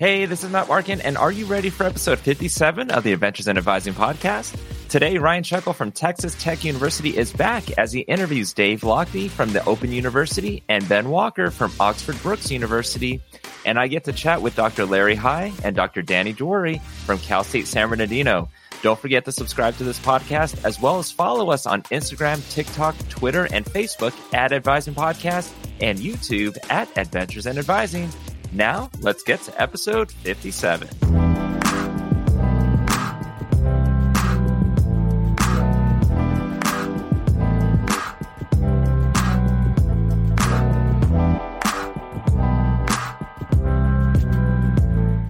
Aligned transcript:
Hey, 0.00 0.24
this 0.24 0.42
is 0.42 0.50
Matt 0.50 0.66
Markin, 0.66 1.02
and 1.02 1.18
are 1.18 1.30
you 1.30 1.44
ready 1.44 1.68
for 1.68 1.84
episode 1.84 2.18
57 2.20 2.90
of 2.90 3.04
the 3.04 3.12
Adventures 3.12 3.48
in 3.48 3.58
Advising 3.58 3.92
podcast? 3.92 4.58
Today, 4.88 5.18
Ryan 5.18 5.42
Scheckel 5.42 5.74
from 5.74 5.92
Texas 5.92 6.34
Tech 6.42 6.64
University 6.64 7.14
is 7.14 7.30
back 7.34 7.70
as 7.76 7.92
he 7.92 8.00
interviews 8.00 8.54
Dave 8.54 8.80
Lochtie 8.80 9.28
from 9.28 9.52
the 9.52 9.62
Open 9.66 9.92
University 9.92 10.62
and 10.70 10.88
Ben 10.88 11.10
Walker 11.10 11.50
from 11.50 11.70
Oxford 11.78 12.16
Brookes 12.22 12.50
University. 12.50 13.20
And 13.66 13.78
I 13.78 13.88
get 13.88 14.04
to 14.04 14.14
chat 14.14 14.40
with 14.40 14.56
Dr. 14.56 14.86
Larry 14.86 15.16
High 15.16 15.52
and 15.62 15.76
Dr. 15.76 16.00
Danny 16.00 16.32
Dwory 16.32 16.80
from 16.80 17.18
Cal 17.18 17.44
State 17.44 17.66
San 17.66 17.90
Bernardino. 17.90 18.48
Don't 18.80 18.98
forget 18.98 19.26
to 19.26 19.32
subscribe 19.32 19.76
to 19.76 19.84
this 19.84 19.98
podcast 19.98 20.64
as 20.64 20.80
well 20.80 20.98
as 20.98 21.12
follow 21.12 21.50
us 21.50 21.66
on 21.66 21.82
Instagram, 21.82 22.40
TikTok, 22.50 22.96
Twitter, 23.10 23.48
and 23.52 23.66
Facebook 23.66 24.14
at 24.32 24.52
Advising 24.52 24.94
Podcast 24.94 25.52
and 25.82 25.98
YouTube 25.98 26.56
at 26.70 26.88
Adventures 26.96 27.44
in 27.44 27.58
Advising. 27.58 28.10
Now, 28.52 28.90
let's 29.00 29.22
get 29.22 29.40
to 29.42 29.60
episode 29.60 30.10
57. 30.10 30.88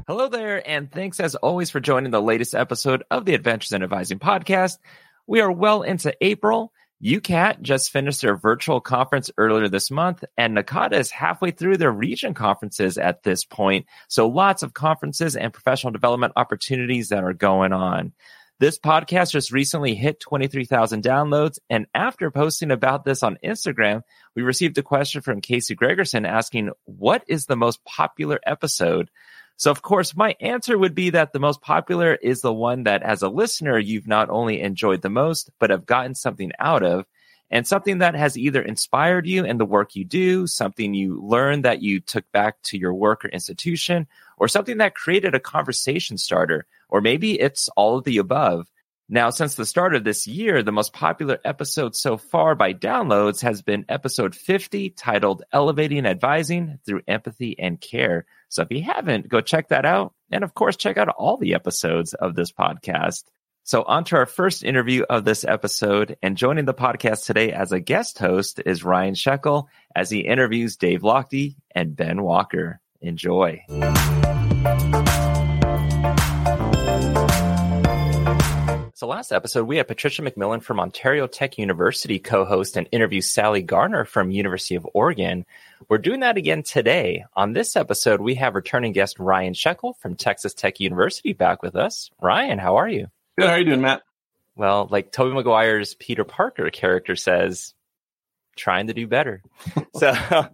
Hello 0.06 0.28
there, 0.28 0.66
and 0.68 0.90
thanks 0.90 1.20
as 1.20 1.34
always 1.34 1.70
for 1.70 1.80
joining 1.80 2.10
the 2.10 2.22
latest 2.22 2.54
episode 2.54 3.04
of 3.10 3.26
the 3.26 3.34
Adventures 3.34 3.72
in 3.72 3.82
Advising 3.82 4.18
podcast. 4.18 4.78
We 5.26 5.40
are 5.40 5.52
well 5.52 5.82
into 5.82 6.14
April, 6.22 6.72
UKAT 7.02 7.62
just 7.62 7.90
finished 7.90 8.20
their 8.20 8.36
virtual 8.36 8.80
conference 8.80 9.30
earlier 9.38 9.68
this 9.68 9.90
month, 9.90 10.22
and 10.36 10.54
NACADA 10.54 10.98
is 10.98 11.10
halfway 11.10 11.50
through 11.50 11.78
their 11.78 11.90
region 11.90 12.34
conferences 12.34 12.98
at 12.98 13.22
this 13.22 13.42
point. 13.44 13.86
So 14.08 14.28
lots 14.28 14.62
of 14.62 14.74
conferences 14.74 15.34
and 15.34 15.52
professional 15.52 15.92
development 15.92 16.34
opportunities 16.36 17.08
that 17.08 17.24
are 17.24 17.32
going 17.32 17.72
on. 17.72 18.12
This 18.58 18.78
podcast 18.78 19.32
just 19.32 19.50
recently 19.50 19.94
hit 19.94 20.20
23,000 20.20 21.02
downloads. 21.02 21.58
And 21.70 21.86
after 21.94 22.30
posting 22.30 22.70
about 22.70 23.06
this 23.06 23.22
on 23.22 23.38
Instagram, 23.42 24.02
we 24.36 24.42
received 24.42 24.76
a 24.76 24.82
question 24.82 25.22
from 25.22 25.40
Casey 25.40 25.74
Gregerson 25.74 26.28
asking, 26.28 26.70
What 26.84 27.24
is 27.26 27.46
the 27.46 27.56
most 27.56 27.82
popular 27.86 28.38
episode? 28.44 29.10
So, 29.60 29.70
of 29.70 29.82
course, 29.82 30.16
my 30.16 30.34
answer 30.40 30.78
would 30.78 30.94
be 30.94 31.10
that 31.10 31.34
the 31.34 31.38
most 31.38 31.60
popular 31.60 32.14
is 32.14 32.40
the 32.40 32.50
one 32.50 32.84
that, 32.84 33.02
as 33.02 33.20
a 33.20 33.28
listener, 33.28 33.78
you've 33.78 34.08
not 34.08 34.30
only 34.30 34.62
enjoyed 34.62 35.02
the 35.02 35.10
most, 35.10 35.50
but 35.58 35.68
have 35.68 35.84
gotten 35.84 36.14
something 36.14 36.50
out 36.58 36.82
of, 36.82 37.04
and 37.50 37.66
something 37.66 37.98
that 37.98 38.14
has 38.14 38.38
either 38.38 38.62
inspired 38.62 39.26
you 39.26 39.44
in 39.44 39.58
the 39.58 39.66
work 39.66 39.94
you 39.94 40.06
do, 40.06 40.46
something 40.46 40.94
you 40.94 41.20
learned 41.20 41.66
that 41.66 41.82
you 41.82 42.00
took 42.00 42.24
back 42.32 42.62
to 42.62 42.78
your 42.78 42.94
work 42.94 43.22
or 43.22 43.28
institution, 43.28 44.06
or 44.38 44.48
something 44.48 44.78
that 44.78 44.94
created 44.94 45.34
a 45.34 45.40
conversation 45.40 46.16
starter, 46.16 46.64
or 46.88 47.02
maybe 47.02 47.38
it's 47.38 47.68
all 47.76 47.98
of 47.98 48.04
the 48.04 48.16
above. 48.16 48.66
Now, 49.10 49.28
since 49.28 49.56
the 49.56 49.66
start 49.66 49.94
of 49.94 50.04
this 50.04 50.26
year, 50.26 50.62
the 50.62 50.72
most 50.72 50.94
popular 50.94 51.38
episode 51.44 51.94
so 51.94 52.16
far 52.16 52.54
by 52.54 52.72
downloads 52.72 53.42
has 53.42 53.60
been 53.60 53.84
episode 53.90 54.34
50, 54.34 54.88
titled 54.88 55.42
Elevating 55.52 56.06
Advising 56.06 56.78
Through 56.86 57.02
Empathy 57.06 57.58
and 57.58 57.78
Care. 57.78 58.24
So 58.50 58.62
if 58.62 58.70
you 58.70 58.82
haven't, 58.82 59.28
go 59.28 59.40
check 59.40 59.68
that 59.68 59.86
out. 59.86 60.12
And 60.30 60.44
of 60.44 60.54
course, 60.54 60.76
check 60.76 60.98
out 60.98 61.08
all 61.08 61.38
the 61.38 61.54
episodes 61.54 62.14
of 62.14 62.34
this 62.34 62.52
podcast. 62.52 63.24
So 63.62 63.82
on 63.84 64.04
to 64.04 64.16
our 64.16 64.26
first 64.26 64.64
interview 64.64 65.04
of 65.08 65.24
this 65.24 65.44
episode. 65.44 66.16
And 66.22 66.36
joining 66.36 66.64
the 66.64 66.74
podcast 66.74 67.24
today 67.24 67.52
as 67.52 67.72
a 67.72 67.80
guest 67.80 68.18
host 68.18 68.60
is 68.66 68.84
Ryan 68.84 69.14
Scheckel 69.14 69.66
as 69.94 70.10
he 70.10 70.20
interviews 70.20 70.76
Dave 70.76 71.02
Lochtie 71.02 71.56
and 71.74 71.94
Ben 71.96 72.22
Walker. 72.22 72.80
Enjoy. 73.00 73.64
So 79.00 79.06
last 79.06 79.32
episode, 79.32 79.66
we 79.66 79.78
had 79.78 79.88
Patricia 79.88 80.20
McMillan 80.20 80.62
from 80.62 80.78
Ontario 80.78 81.26
Tech 81.26 81.56
University 81.56 82.18
co-host 82.18 82.76
and 82.76 82.86
interview 82.92 83.22
Sally 83.22 83.62
Garner 83.62 84.04
from 84.04 84.30
University 84.30 84.74
of 84.74 84.86
Oregon. 84.92 85.46
We're 85.88 85.96
doing 85.96 86.20
that 86.20 86.36
again 86.36 86.62
today. 86.62 87.24
On 87.34 87.54
this 87.54 87.76
episode, 87.76 88.20
we 88.20 88.34
have 88.34 88.54
returning 88.54 88.92
guest 88.92 89.18
Ryan 89.18 89.54
Scheckel 89.54 89.96
from 89.96 90.16
Texas 90.16 90.52
Tech 90.52 90.80
University 90.80 91.32
back 91.32 91.62
with 91.62 91.76
us. 91.76 92.10
Ryan, 92.20 92.58
how 92.58 92.76
are 92.76 92.90
you? 92.90 93.06
Good. 93.38 93.48
How 93.48 93.54
are 93.54 93.58
you 93.58 93.64
doing, 93.64 93.80
Matt? 93.80 94.02
Well, 94.54 94.86
like 94.90 95.12
Tobey 95.12 95.34
Maguire's 95.34 95.94
Peter 95.94 96.24
Parker 96.24 96.68
character 96.68 97.16
says, 97.16 97.72
trying 98.54 98.88
to 98.88 98.92
do 98.92 99.06
better. 99.06 99.42
so 99.94 100.12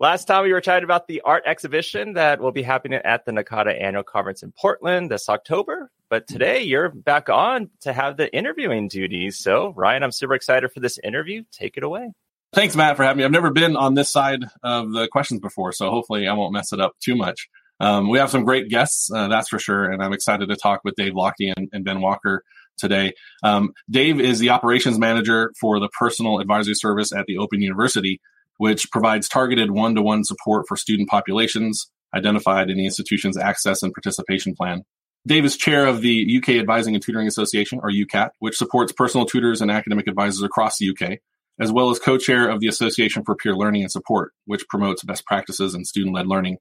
last 0.00 0.24
time 0.24 0.44
we 0.44 0.52
were 0.52 0.60
chatting 0.60 0.84
about 0.84 1.06
the 1.06 1.20
art 1.20 1.44
exhibition 1.46 2.14
that 2.14 2.40
will 2.40 2.52
be 2.52 2.62
happening 2.62 3.00
at 3.04 3.26
the 3.26 3.32
NACADA 3.32 3.80
annual 3.80 4.02
conference 4.02 4.42
in 4.42 4.52
Portland 4.52 5.10
this 5.10 5.28
October. 5.28 5.90
But 6.08 6.26
today 6.26 6.62
you're 6.62 6.88
back 6.88 7.28
on 7.28 7.70
to 7.82 7.92
have 7.92 8.16
the 8.16 8.34
interviewing 8.34 8.88
duties. 8.88 9.38
So, 9.38 9.72
Ryan, 9.76 10.02
I'm 10.02 10.10
super 10.10 10.34
excited 10.34 10.72
for 10.72 10.80
this 10.80 10.98
interview. 11.04 11.44
Take 11.52 11.76
it 11.76 11.84
away. 11.84 12.12
Thanks, 12.52 12.74
Matt, 12.74 12.96
for 12.96 13.04
having 13.04 13.18
me. 13.18 13.24
I've 13.24 13.30
never 13.30 13.52
been 13.52 13.76
on 13.76 13.94
this 13.94 14.10
side 14.10 14.42
of 14.64 14.90
the 14.90 15.06
questions 15.06 15.38
before, 15.38 15.70
so 15.70 15.88
hopefully 15.90 16.26
I 16.26 16.32
won't 16.32 16.52
mess 16.52 16.72
it 16.72 16.80
up 16.80 16.94
too 16.98 17.14
much. 17.14 17.48
Um, 17.78 18.08
we 18.08 18.18
have 18.18 18.30
some 18.30 18.44
great 18.44 18.68
guests, 18.68 19.10
uh, 19.14 19.28
that's 19.28 19.48
for 19.48 19.58
sure, 19.58 19.90
and 19.90 20.02
I'm 20.02 20.12
excited 20.12 20.48
to 20.48 20.56
talk 20.56 20.80
with 20.82 20.96
Dave 20.96 21.12
Lochtie 21.12 21.52
and, 21.56 21.68
and 21.72 21.84
Ben 21.84 22.00
Walker 22.00 22.42
today. 22.76 23.12
Um, 23.44 23.72
Dave 23.88 24.20
is 24.20 24.40
the 24.40 24.50
operations 24.50 24.98
manager 24.98 25.52
for 25.60 25.78
the 25.78 25.88
personal 25.96 26.40
advisory 26.40 26.74
service 26.74 27.12
at 27.12 27.26
the 27.26 27.38
Open 27.38 27.62
University, 27.62 28.20
which 28.60 28.90
provides 28.90 29.26
targeted 29.26 29.70
one 29.70 29.94
to 29.94 30.02
one 30.02 30.22
support 30.22 30.68
for 30.68 30.76
student 30.76 31.08
populations 31.08 31.90
identified 32.14 32.68
in 32.68 32.76
the 32.76 32.84
institution's 32.84 33.38
access 33.38 33.82
and 33.82 33.94
participation 33.94 34.54
plan. 34.54 34.84
Dave 35.26 35.46
is 35.46 35.56
chair 35.56 35.86
of 35.86 36.02
the 36.02 36.36
UK 36.36 36.56
Advising 36.56 36.94
and 36.94 37.02
Tutoring 37.02 37.26
Association, 37.26 37.80
or 37.82 37.90
UKAT, 37.90 38.32
which 38.38 38.58
supports 38.58 38.92
personal 38.92 39.24
tutors 39.24 39.62
and 39.62 39.70
academic 39.70 40.06
advisors 40.06 40.42
across 40.42 40.76
the 40.76 40.90
UK, 40.90 41.20
as 41.58 41.72
well 41.72 41.88
as 41.88 41.98
co 41.98 42.18
chair 42.18 42.50
of 42.50 42.60
the 42.60 42.66
Association 42.66 43.24
for 43.24 43.34
Peer 43.34 43.56
Learning 43.56 43.80
and 43.80 43.90
Support, 43.90 44.34
which 44.44 44.68
promotes 44.68 45.04
best 45.04 45.24
practices 45.24 45.74
in 45.74 45.86
student 45.86 46.14
led 46.14 46.26
learning. 46.26 46.58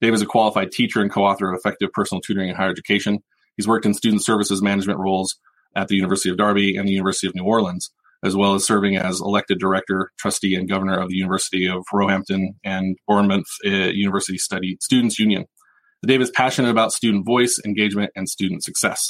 Dave 0.00 0.14
is 0.14 0.22
a 0.22 0.26
qualified 0.26 0.72
teacher 0.72 1.02
and 1.02 1.12
co 1.12 1.24
author 1.24 1.52
of 1.52 1.58
Effective 1.58 1.92
Personal 1.92 2.22
Tutoring 2.22 2.48
in 2.48 2.56
Higher 2.56 2.70
Education. 2.70 3.22
He's 3.58 3.68
worked 3.68 3.84
in 3.84 3.92
student 3.92 4.24
services 4.24 4.62
management 4.62 4.98
roles 4.98 5.36
at 5.76 5.88
the 5.88 5.96
University 5.96 6.30
of 6.30 6.38
Derby 6.38 6.78
and 6.78 6.88
the 6.88 6.92
University 6.92 7.26
of 7.26 7.34
New 7.34 7.44
Orleans, 7.44 7.90
as 8.24 8.34
well 8.34 8.54
as 8.54 8.64
serving 8.64 8.96
as 8.96 9.20
elected 9.20 9.58
director, 9.58 10.10
trustee, 10.18 10.54
and 10.54 10.68
governor 10.68 10.98
of 10.98 11.08
the 11.08 11.14
University 11.14 11.68
of 11.68 11.84
Roehampton 11.92 12.54
and 12.64 12.96
Bournemouth 13.06 13.46
uh, 13.66 13.68
University 13.68 14.38
Study 14.38 14.78
Students 14.80 15.18
Union. 15.18 15.44
Dave 16.06 16.22
is 16.22 16.30
passionate 16.30 16.70
about 16.70 16.92
student 16.92 17.26
voice, 17.26 17.60
engagement, 17.64 18.10
and 18.16 18.28
student 18.28 18.64
success. 18.64 19.06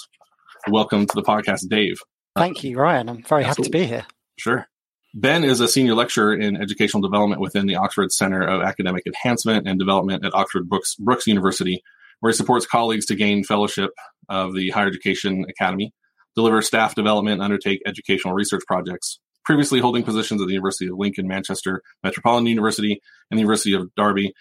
Welcome 0.68 1.06
to 1.06 1.14
the 1.14 1.22
podcast, 1.22 1.68
Dave. 1.68 1.98
Thank 2.36 2.64
you, 2.64 2.76
Ryan. 2.76 3.08
I'm 3.08 3.22
very 3.22 3.44
Absolutely. 3.44 3.46
happy 3.46 3.64
to 3.64 3.70
be 3.70 3.86
here. 3.86 4.06
Sure. 4.36 4.66
Ben 5.14 5.44
is 5.44 5.60
a 5.60 5.68
senior 5.68 5.94
lecturer 5.94 6.34
in 6.34 6.60
educational 6.60 7.00
development 7.00 7.40
within 7.40 7.66
the 7.66 7.76
Oxford 7.76 8.10
Center 8.10 8.42
of 8.42 8.62
Academic 8.62 9.04
Enhancement 9.06 9.68
and 9.68 9.78
Development 9.78 10.24
at 10.24 10.34
Oxford 10.34 10.68
Brookes, 10.68 10.96
Brookes 10.96 11.28
University, 11.28 11.82
where 12.18 12.32
he 12.32 12.36
supports 12.36 12.66
colleagues 12.66 13.06
to 13.06 13.14
gain 13.14 13.44
fellowship 13.44 13.90
of 14.28 14.54
the 14.54 14.70
Higher 14.70 14.88
Education 14.88 15.44
Academy, 15.48 15.92
deliver 16.34 16.62
staff 16.62 16.94
development, 16.94 17.34
and 17.34 17.42
undertake 17.42 17.82
educational 17.86 18.34
research 18.34 18.62
projects. 18.66 19.18
Previously 19.44 19.80
holding 19.80 20.02
positions 20.02 20.40
at 20.40 20.46
the 20.46 20.54
University 20.54 20.86
of 20.86 20.96
Lincoln, 20.96 21.28
Manchester 21.28 21.82
Metropolitan 22.02 22.46
University, 22.46 23.00
and 23.30 23.38
the 23.38 23.42
University 23.42 23.74
of 23.74 23.94
Derby, 23.94 24.32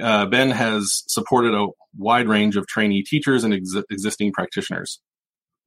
uh, 0.00 0.26
ben 0.26 0.50
has 0.50 1.02
supported 1.08 1.54
a 1.54 1.66
wide 1.96 2.28
range 2.28 2.56
of 2.56 2.66
trainee 2.66 3.02
teachers 3.02 3.44
and 3.44 3.54
ex- 3.54 3.74
existing 3.90 4.32
practitioners. 4.32 5.00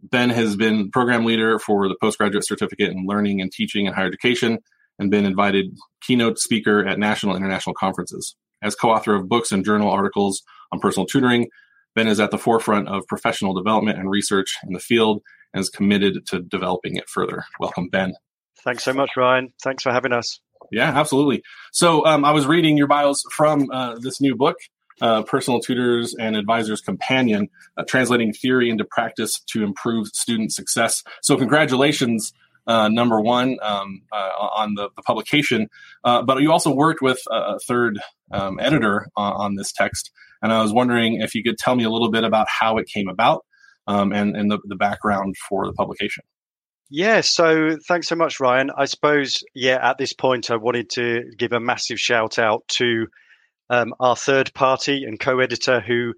Ben 0.01 0.29
has 0.29 0.55
been 0.55 0.91
program 0.91 1.25
leader 1.25 1.57
for 1.57 1.87
the 1.87 1.95
postgraduate 1.99 2.45
certificate 2.45 2.91
in 2.91 3.05
learning 3.07 3.41
and 3.41 3.51
teaching 3.51 3.85
in 3.85 3.93
higher 3.93 4.05
education 4.05 4.59
and 4.99 5.11
been 5.11 5.25
invited 5.25 5.75
keynote 6.01 6.39
speaker 6.39 6.85
at 6.85 6.99
national 6.99 7.35
and 7.35 7.43
international 7.43 7.73
conferences. 7.73 8.35
As 8.61 8.75
co-author 8.75 9.15
of 9.15 9.29
books 9.29 9.51
and 9.51 9.65
journal 9.65 9.89
articles 9.89 10.41
on 10.71 10.79
personal 10.79 11.05
tutoring, 11.05 11.47
Ben 11.95 12.07
is 12.07 12.19
at 12.19 12.31
the 12.31 12.37
forefront 12.37 12.87
of 12.87 13.07
professional 13.07 13.53
development 13.53 13.97
and 13.97 14.09
research 14.09 14.55
in 14.63 14.73
the 14.73 14.79
field 14.79 15.21
and 15.53 15.61
is 15.61 15.69
committed 15.69 16.25
to 16.27 16.41
developing 16.41 16.95
it 16.95 17.09
further. 17.09 17.45
Welcome, 17.59 17.89
Ben. 17.89 18.13
Thanks 18.63 18.83
so 18.83 18.93
much, 18.93 19.11
Ryan. 19.15 19.53
Thanks 19.63 19.83
for 19.83 19.91
having 19.91 20.13
us. 20.13 20.39
Yeah, 20.71 20.89
absolutely. 20.89 21.43
So 21.71 22.05
um, 22.05 22.25
I 22.25 22.31
was 22.31 22.45
reading 22.45 22.77
your 22.77 22.87
bios 22.87 23.23
from 23.31 23.69
uh, 23.71 23.95
this 23.99 24.19
new 24.19 24.35
book, 24.35 24.57
uh, 25.01 25.23
Personal 25.23 25.59
Tutors 25.59 26.15
and 26.15 26.35
Advisors 26.35 26.81
Companion, 26.81 27.49
uh, 27.77 27.83
translating 27.87 28.33
theory 28.33 28.69
into 28.69 28.83
practice 28.83 29.39
to 29.51 29.63
improve 29.63 30.07
student 30.07 30.51
success. 30.51 31.03
So 31.21 31.37
congratulations, 31.37 32.33
uh, 32.65 32.89
number 32.89 33.21
one, 33.21 33.57
um, 33.61 34.01
uh, 34.11 34.31
on 34.55 34.75
the, 34.75 34.89
the 34.95 35.01
publication. 35.01 35.69
Uh, 36.03 36.23
but 36.23 36.41
you 36.41 36.51
also 36.51 36.73
worked 36.73 37.01
with 37.01 37.19
a 37.29 37.59
third 37.59 37.99
um, 38.31 38.59
editor 38.59 39.07
on, 39.15 39.33
on, 39.33 39.55
this 39.55 39.71
text, 39.71 40.11
and 40.41 40.51
I 40.51 40.61
was 40.61 40.73
wondering 40.73 41.21
if 41.21 41.33
you 41.33 41.43
could 41.43 41.57
tell 41.57 41.75
me 41.75 41.85
a 41.85 41.89
little 41.89 42.11
bit 42.11 42.25
about 42.25 42.47
how 42.49 42.77
it 42.77 42.87
came 42.87 43.07
about 43.07 43.45
um, 43.87 44.11
and, 44.11 44.35
and 44.35 44.51
the, 44.51 44.59
the 44.65 44.75
background 44.75 45.35
for 45.49 45.65
the 45.65 45.73
publication. 45.73 46.23
Yeah, 46.89 47.21
so 47.21 47.77
thanks 47.87 48.07
so 48.07 48.15
much, 48.15 48.39
Ryan. 48.39 48.71
I 48.77 48.85
suppose, 48.85 49.43
yeah, 49.53 49.77
at 49.81 49.97
this 49.97 50.13
point, 50.13 50.49
I 50.49 50.55
wanted 50.55 50.89
to 50.91 51.23
give 51.37 51.51
a 51.51 51.59
massive 51.59 51.99
shout 51.99 52.39
out 52.39 52.65
to 52.69 53.07
um, 53.69 53.93
our 53.99 54.15
third 54.15 54.53
party 54.53 55.03
and 55.03 55.19
co-editor 55.19 55.81
who 55.81 56.13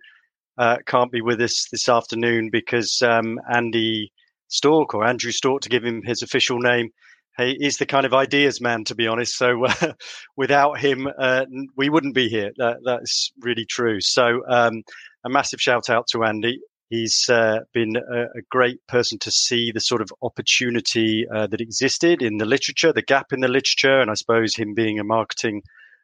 uh, 0.59 0.77
can't 0.85 1.11
be 1.11 1.21
with 1.21 1.41
us 1.41 1.67
this 1.71 1.89
afternoon 1.89 2.49
because 2.51 3.01
um, 3.01 3.39
Andy 3.51 4.11
Stork 4.47 4.93
or 4.93 5.07
Andrew 5.07 5.31
Stork, 5.31 5.63
to 5.63 5.69
give 5.69 5.83
him 5.83 6.03
his 6.03 6.21
official 6.21 6.59
name, 6.59 6.89
he 7.37 7.57
is 7.59 7.77
the 7.77 7.85
kind 7.85 8.05
of 8.05 8.13
ideas 8.13 8.61
man, 8.61 8.83
to 8.85 8.95
be 8.95 9.07
honest. 9.07 9.37
So 9.37 9.65
uh, 9.65 9.93
without 10.37 10.79
him, 10.79 11.07
uh, 11.17 11.45
we 11.77 11.89
wouldn't 11.89 12.15
be 12.15 12.27
here. 12.27 12.51
That, 12.57 12.77
that's 12.83 13.31
really 13.41 13.65
true. 13.65 14.01
So 14.01 14.41
um, 14.47 14.83
a 15.25 15.29
massive 15.29 15.61
shout 15.61 15.89
out 15.89 16.07
to 16.11 16.23
Andy. 16.23 16.59
He's 16.89 17.29
uh, 17.29 17.59
been 17.71 17.95
a, 17.97 18.21
a, 18.23 18.41
great 18.49 18.79
person 18.87 19.19
to 19.19 19.29
see 19.31 19.71
the 19.71 19.79
sort 19.79 20.01
of 20.01 20.11
opportunity 20.23 21.27
uh, 21.31 21.45
that 21.45 21.61
existed 21.61 22.23
in 22.23 22.37
the 22.37 22.45
literature, 22.45 22.91
the 22.91 23.03
gap 23.03 23.31
in 23.31 23.41
the 23.41 23.47
literature, 23.47 23.99
and 23.99 24.09
I 24.09 24.15
suppose 24.15 24.55
him 24.55 24.73
being 24.73 24.97
a 24.97 25.03
marketing 25.03 25.61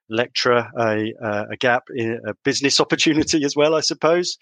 lecturer, 0.09 0.69
a, 0.79 1.13
a 1.51 1.57
gap 1.57 1.85
in 1.93 2.21
a 2.27 2.35
business 2.43 2.79
opportunity 2.81 3.43
as 3.43 3.55
well, 3.55 3.73
I 3.73 3.81
suppose, 3.81 4.37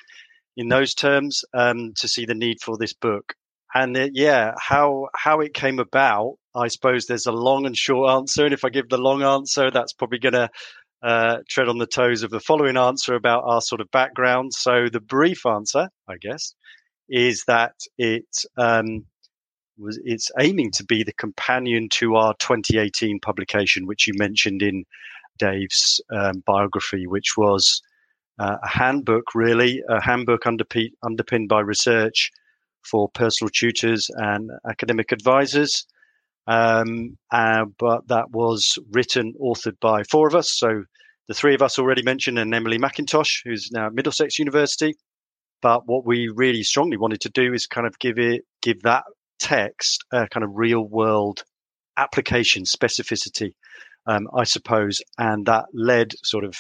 in 0.58 0.68
those 0.68 0.94
terms, 0.94 1.46
um, 1.54 1.94
to 1.98 2.10
see 2.10 2.26
the 2.26 2.36
need 2.36 2.58
for 2.62 2.78
this 2.78 2.94
book. 2.94 3.36
And 3.74 3.98
uh, 3.98 4.10
yeah, 4.14 4.54
how 4.60 5.08
how 5.16 5.40
it 5.40 5.54
came 5.54 5.80
about, 5.80 6.36
I 6.54 6.68
suppose 6.68 7.06
there's 7.06 7.26
a 7.26 7.32
long 7.32 7.66
and 7.66 7.76
short 7.76 8.12
answer, 8.18 8.46
and 8.46 8.54
if 8.54 8.66
I 8.66 8.70
give 8.70 8.90
the 8.90 8.98
long 8.98 9.24
answer, 9.24 9.72
that's 9.72 9.94
probably 9.94 10.20
going 10.20 10.34
to 10.34 10.50
uh, 11.04 11.40
tread 11.50 11.68
on 11.68 11.78
the 11.78 11.86
toes 11.86 12.24
of 12.24 12.32
the 12.32 12.40
following 12.40 12.78
answer 12.78 13.14
about 13.14 13.44
our 13.46 13.62
sort 13.62 13.82
of 13.82 13.92
background. 13.92 14.54
So 14.54 14.88
the 14.92 15.02
brief 15.02 15.46
answer, 15.46 15.90
I 16.08 16.16
guess, 16.18 16.56
is 17.10 17.44
that 17.46 17.76
it 17.98 18.46
um, 18.58 19.06
was 19.78 20.00
it's 20.06 20.32
aiming 20.40 20.72
to 20.72 20.86
be 20.86 21.04
the 21.04 21.14
companion 21.14 21.90
to 21.90 22.16
our 22.16 22.34
2018 22.40 23.20
publication, 23.20 23.86
which 23.86 24.08
you 24.08 24.14
mentioned 24.18 24.62
in 24.62 24.86
Dave's 25.40 26.00
um, 26.12 26.44
biography, 26.46 27.06
which 27.08 27.36
was 27.36 27.82
uh, 28.40 28.58
a 28.64 28.68
handbook, 28.68 29.36
really, 29.36 29.82
a 29.90 30.02
handbook 30.02 30.46
underpinned 30.46 31.50
by 31.50 31.60
research 31.60 32.32
for 32.84 33.10
personal 33.10 33.50
tutors 33.54 34.10
and 34.16 34.52
academic 34.70 35.12
advisors. 35.12 35.86
Um, 36.48 37.18
uh, 37.32 37.66
but 37.80 38.08
that 38.08 38.32
was 38.32 38.78
written, 38.92 39.34
authored 39.42 39.80
by 39.80 40.04
four 40.04 40.28
of 40.28 40.36
us. 40.36 40.52
So 40.52 40.84
the 41.28 41.34
three 41.34 41.56
of 41.56 41.62
us 41.62 41.80
already 41.80 42.04
mentioned, 42.04 42.38
and 42.38 42.54
Emily 42.54 42.78
McIntosh, 42.78 43.42
who's 43.46 43.72
now 43.72 43.88
at 43.88 43.94
Middlesex 43.94 44.40
University. 44.40 44.96
But 45.62 45.88
what 45.88 46.06
we 46.06 46.30
really 46.36 46.64
strongly 46.64 46.98
wanted 46.98 47.22
to 47.22 47.30
do 47.30 47.54
is 47.54 47.68
kind 47.68 47.88
of 47.88 47.98
give 48.00 48.20
it, 48.20 48.44
give 48.62 48.82
that 48.82 49.04
text 49.40 50.04
a 50.12 50.28
kind 50.28 50.44
of 50.44 50.52
real 50.54 50.82
world 50.82 51.44
application 51.98 52.64
specificity, 52.64 53.54
um, 54.06 54.28
I 54.36 54.44
suppose. 54.44 55.02
And 55.18 55.46
that 55.46 55.66
led 55.74 56.14
sort 56.24 56.44
of 56.44 56.58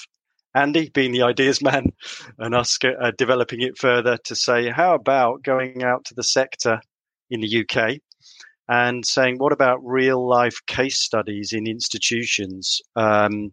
Andy 0.56 0.90
being 0.90 1.12
the 1.12 1.24
ideas 1.24 1.62
man 1.62 1.92
and 2.40 2.56
us 2.56 2.78
uh, 2.84 3.12
developing 3.18 3.62
it 3.62 3.78
further 3.78 4.18
to 4.26 4.36
say, 4.36 4.70
how 4.70 4.96
about 4.96 5.44
going 5.44 5.84
out 5.84 6.06
to 6.06 6.14
the 6.14 6.24
sector 6.24 6.80
in 7.30 7.42
the 7.42 7.66
UK 7.66 8.00
and 8.68 9.06
saying, 9.06 9.38
what 9.38 9.54
about 9.54 9.80
real 9.84 10.26
life 10.26 10.60
case 10.68 11.00
studies 11.00 11.54
in 11.54 11.68
institutions 11.68 12.82
um, 12.96 13.52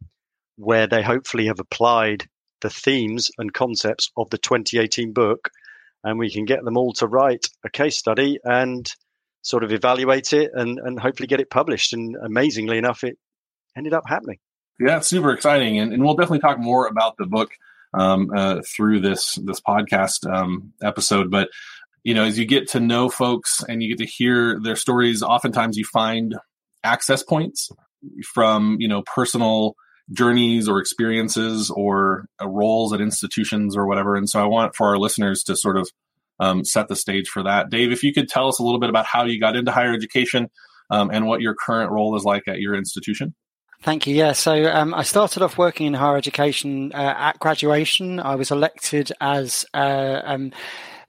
where 0.57 0.87
they 0.87 1.03
hopefully 1.03 1.47
have 1.47 1.61
applied 1.61 2.29
the 2.61 2.71
themes 2.71 3.31
and 3.39 3.53
concepts 3.53 4.11
of 4.17 4.29
the 4.31 4.39
2018 4.39 5.13
book 5.13 5.51
and 6.05 6.19
we 6.19 6.31
can 6.31 6.45
get 6.45 6.65
them 6.65 6.77
all 6.77 6.93
to 6.95 7.07
write 7.07 7.47
a 7.65 7.71
case 7.71 7.99
study 7.99 8.39
and 8.45 8.87
sort 9.43 9.65
of 9.65 9.73
evaluate 9.73 10.33
it 10.33 10.51
and, 10.55 10.79
and 10.79 10.99
hopefully 10.99 11.27
get 11.27 11.41
it 11.41 11.51
published. 11.51 11.93
And 11.93 12.17
amazingly 12.23 12.79
enough, 12.79 13.05
it 13.05 13.19
ended 13.77 13.95
up 13.95 14.05
happening. 14.07 14.39
Yeah, 14.79 15.01
super 15.01 15.33
exciting, 15.33 15.79
and, 15.79 15.93
and 15.93 16.03
we'll 16.03 16.15
definitely 16.15 16.41
talk 16.41 16.59
more 16.59 16.87
about 16.87 17.19
the 17.19 17.27
book 17.27 17.51
um, 17.93 18.31
uh, 18.35 18.63
through 18.63 19.01
this 19.01 19.35
this 19.45 19.61
podcast 19.61 20.27
um, 20.31 20.73
episode. 20.83 21.31
But 21.31 21.51
you 22.03 22.15
know, 22.15 22.25
as 22.25 22.39
you 22.39 22.47
get 22.47 22.69
to 22.69 22.81
know 22.81 23.09
folks 23.09 23.63
and 23.69 23.83
you 23.83 23.89
get 23.89 24.05
to 24.05 24.11
hear 24.11 24.59
their 24.63 24.77
stories, 24.77 25.23
oftentimes 25.23 25.77
you 25.77 25.85
find 25.85 26.35
access 26.83 27.23
points 27.23 27.71
from 28.33 28.77
you 28.81 28.89
know 28.89 29.03
personal 29.03 29.75
journeys 30.13 30.69
or 30.69 30.81
experiences 30.81 31.71
or 31.71 32.27
uh, 32.41 32.49
roles 32.49 32.93
at 32.93 33.01
institutions 33.01 33.77
or 33.77 33.87
whatever. 33.87 34.17
And 34.17 34.29
so 34.29 34.43
I 34.43 34.47
want 34.47 34.75
for 34.75 34.89
our 34.89 34.99
listeners 34.99 35.45
to 35.45 35.57
sort 35.57 35.77
of 35.77 35.89
um, 36.41 36.65
set 36.65 36.89
the 36.89 36.97
stage 36.97 37.29
for 37.29 37.43
that. 37.45 37.71
Dave, 37.71 37.93
if 37.93 38.03
you 38.03 38.13
could 38.13 38.29
tell 38.29 38.49
us 38.49 38.59
a 38.59 38.63
little 38.63 38.81
bit 38.81 38.91
about 38.91 39.07
how 39.07 39.25
you 39.25 39.39
got 39.39 39.57
into 39.57 39.71
higher 39.71 39.93
education 39.93 40.49
um, 40.91 41.11
and 41.11 41.27
what 41.27 41.41
your 41.41 41.55
current 41.55 41.93
role 41.93 42.17
is 42.17 42.25
like 42.25 42.49
at 42.49 42.61
your 42.61 42.75
institution. 42.75 43.35
Thank 43.83 44.07
you. 44.07 44.15
Yeah, 44.15 44.33
so 44.33 44.71
um, 44.71 44.93
I 44.93 45.05
started 45.05 45.43
off 45.43 45.57
working 45.57 45.87
in 45.87 45.95
higher 45.95 46.17
education 46.17 46.93
uh, 46.93 47.15
at 47.17 47.39
graduation. 47.39 48.21
I 48.21 48.35
was 48.35 48.51
elected 48.51 49.11
as 49.21 49.65
uh, 49.73 50.21
um, 50.23 50.53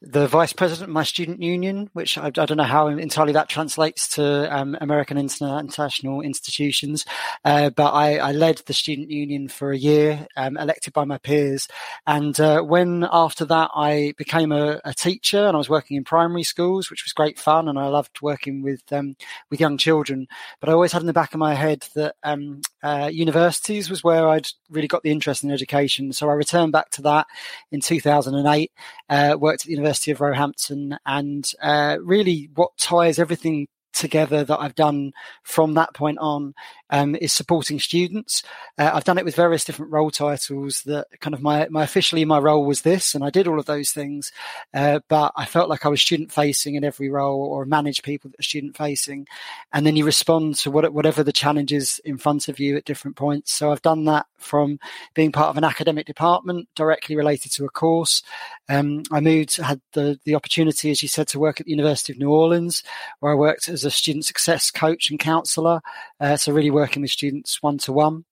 the 0.01 0.27
vice 0.27 0.51
president 0.51 0.89
of 0.89 0.93
my 0.93 1.03
student 1.03 1.43
union, 1.43 1.87
which 1.93 2.17
I, 2.17 2.27
I 2.27 2.29
don't 2.31 2.57
know 2.57 2.63
how 2.63 2.87
entirely 2.87 3.33
that 3.33 3.49
translates 3.49 4.07
to 4.15 4.53
um, 4.53 4.75
American 4.81 5.15
international 5.17 6.21
institutions, 6.21 7.05
uh, 7.45 7.69
but 7.69 7.91
I, 7.91 8.17
I, 8.17 8.31
led 8.31 8.57
the 8.65 8.73
student 8.73 9.11
union 9.11 9.47
for 9.47 9.71
a 9.71 9.77
year, 9.77 10.25
um, 10.35 10.57
elected 10.57 10.93
by 10.93 11.05
my 11.05 11.19
peers. 11.19 11.67
And 12.07 12.39
uh, 12.39 12.61
when 12.61 13.07
after 13.11 13.45
that 13.45 13.69
I 13.75 14.15
became 14.17 14.51
a, 14.51 14.81
a, 14.83 14.93
teacher 14.95 15.45
and 15.45 15.55
I 15.55 15.59
was 15.59 15.69
working 15.69 15.97
in 15.97 16.03
primary 16.03 16.43
schools, 16.43 16.89
which 16.89 17.05
was 17.05 17.13
great 17.13 17.37
fun, 17.37 17.67
and 17.67 17.77
I 17.77 17.87
loved 17.87 18.21
working 18.23 18.63
with 18.63 18.81
um, 18.91 19.15
with 19.51 19.59
young 19.59 19.77
children. 19.77 20.27
But 20.59 20.69
I 20.69 20.73
always 20.73 20.93
had 20.93 21.01
in 21.01 21.07
the 21.07 21.13
back 21.13 21.35
of 21.35 21.39
my 21.39 21.53
head 21.53 21.85
that 21.93 22.15
um, 22.23 22.61
uh, 22.81 23.09
universities 23.11 23.89
was 23.89 24.03
where 24.03 24.27
I'd 24.27 24.47
really 24.69 24.87
got 24.87 25.03
the 25.03 25.11
interest 25.11 25.43
in 25.43 25.51
education. 25.51 26.11
So 26.11 26.27
I 26.27 26.33
returned 26.33 26.71
back 26.71 26.89
to 26.91 27.03
that 27.03 27.27
in 27.71 27.81
2008. 27.81 28.71
Uh, 29.09 29.37
worked 29.39 29.61
at 29.61 29.65
the 29.65 29.71
University 29.71 29.90
University 29.91 30.11
of 30.11 30.21
Roehampton, 30.21 30.97
and 31.05 31.51
uh, 31.61 31.97
really 32.01 32.49
what 32.55 32.77
ties 32.77 33.19
everything 33.19 33.67
together 33.91 34.45
that 34.45 34.57
I've 34.57 34.75
done 34.75 35.11
from 35.43 35.73
that 35.73 35.93
point 35.93 36.17
on 36.21 36.53
um, 36.91 37.15
is 37.15 37.31
supporting 37.31 37.79
students. 37.79 38.43
Uh, 38.77 38.91
I've 38.93 39.03
done 39.03 39.17
it 39.17 39.25
with 39.25 39.35
various 39.35 39.63
different 39.63 39.91
role 39.91 40.11
titles. 40.11 40.83
That 40.83 41.07
kind 41.19 41.33
of 41.33 41.41
my 41.41 41.67
my 41.69 41.83
officially 41.83 42.25
my 42.25 42.39
role 42.39 42.65
was 42.65 42.81
this, 42.81 43.15
and 43.15 43.23
I 43.23 43.29
did 43.29 43.47
all 43.47 43.59
of 43.59 43.65
those 43.65 43.91
things. 43.91 44.31
Uh, 44.73 44.99
but 45.07 45.31
I 45.35 45.45
felt 45.45 45.69
like 45.69 45.85
I 45.85 45.89
was 45.89 46.01
student 46.01 46.31
facing 46.31 46.75
in 46.75 46.83
every 46.83 47.09
role, 47.09 47.41
or 47.41 47.65
manage 47.65 48.03
people 48.03 48.29
that 48.29 48.39
are 48.39 48.43
student 48.43 48.77
facing, 48.77 49.27
and 49.73 49.85
then 49.85 49.95
you 49.95 50.05
respond 50.05 50.55
to 50.55 50.71
what, 50.71 50.93
whatever 50.93 51.23
the 51.23 51.31
challenges 51.31 51.99
in 52.03 52.17
front 52.17 52.47
of 52.47 52.59
you 52.59 52.77
at 52.77 52.85
different 52.85 53.15
points. 53.15 53.53
So 53.53 53.71
I've 53.71 53.81
done 53.81 54.05
that 54.05 54.25
from 54.37 54.79
being 55.13 55.31
part 55.31 55.49
of 55.49 55.57
an 55.57 55.63
academic 55.63 56.05
department 56.05 56.67
directly 56.75 57.15
related 57.15 57.51
to 57.53 57.65
a 57.65 57.69
course. 57.69 58.23
Um, 58.69 59.03
I 59.11 59.19
moved, 59.19 59.57
had 59.57 59.81
the 59.93 60.19
the 60.25 60.35
opportunity, 60.35 60.91
as 60.91 61.01
you 61.01 61.07
said, 61.07 61.27
to 61.29 61.39
work 61.39 61.59
at 61.59 61.65
the 61.65 61.71
University 61.71 62.13
of 62.13 62.19
New 62.19 62.31
Orleans, 62.31 62.83
where 63.19 63.31
I 63.31 63.35
worked 63.35 63.69
as 63.69 63.85
a 63.85 63.91
student 63.91 64.25
success 64.25 64.71
coach 64.71 65.09
and 65.09 65.19
counsellor. 65.19 65.81
Uh, 66.19 66.37
so 66.37 66.51
really 66.51 66.71
working 66.81 67.03
with 67.03 67.11
students 67.11 67.61
one 67.61 67.77
to 67.77 67.93
one. 67.93 68.25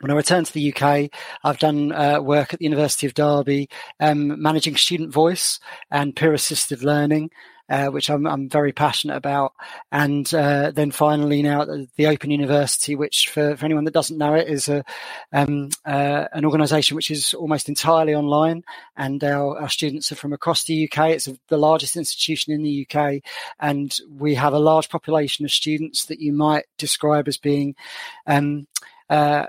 When 0.00 0.10
I 0.10 0.14
returned 0.14 0.44
to 0.44 0.52
the 0.52 0.74
UK, 0.74 1.08
I've 1.42 1.58
done 1.58 1.90
uh, 1.92 2.20
work 2.20 2.52
at 2.52 2.58
the 2.58 2.66
University 2.66 3.06
of 3.06 3.14
Derby, 3.14 3.70
um, 3.98 4.40
managing 4.42 4.76
student 4.76 5.10
voice 5.10 5.58
and 5.90 6.14
peer 6.14 6.34
assisted 6.34 6.82
learning, 6.82 7.30
uh, 7.72 7.86
which 7.86 8.10
I'm, 8.10 8.26
I'm, 8.26 8.50
very 8.50 8.70
passionate 8.70 9.16
about. 9.16 9.54
And 9.90 10.32
uh, 10.34 10.72
then 10.72 10.90
finally 10.90 11.42
now 11.42 11.64
the 11.64 12.06
Open 12.06 12.30
University, 12.30 12.94
which 12.94 13.30
for, 13.30 13.56
for, 13.56 13.64
anyone 13.64 13.84
that 13.84 13.94
doesn't 13.94 14.18
know 14.18 14.34
it 14.34 14.46
is 14.46 14.68
a 14.68 14.84
um, 15.32 15.70
uh, 15.86 16.26
an 16.34 16.44
organisation 16.44 16.96
which 16.96 17.10
is 17.10 17.32
almost 17.32 17.70
entirely 17.70 18.14
online, 18.14 18.62
and 18.98 19.24
our, 19.24 19.58
our, 19.58 19.70
students 19.70 20.12
are 20.12 20.16
from 20.16 20.34
across 20.34 20.64
the 20.64 20.84
UK. 20.84 21.12
It's 21.12 21.28
a, 21.28 21.38
the 21.48 21.56
largest 21.56 21.96
institution 21.96 22.52
in 22.52 22.62
the 22.62 22.86
UK, 22.86 23.22
and 23.58 23.96
we 24.18 24.34
have 24.34 24.52
a 24.52 24.58
large 24.58 24.90
population 24.90 25.46
of 25.46 25.50
students 25.50 26.04
that 26.06 26.20
you 26.20 26.34
might 26.34 26.66
describe 26.76 27.26
as 27.26 27.38
being 27.38 27.74
um, 28.26 28.66
uh, 29.08 29.46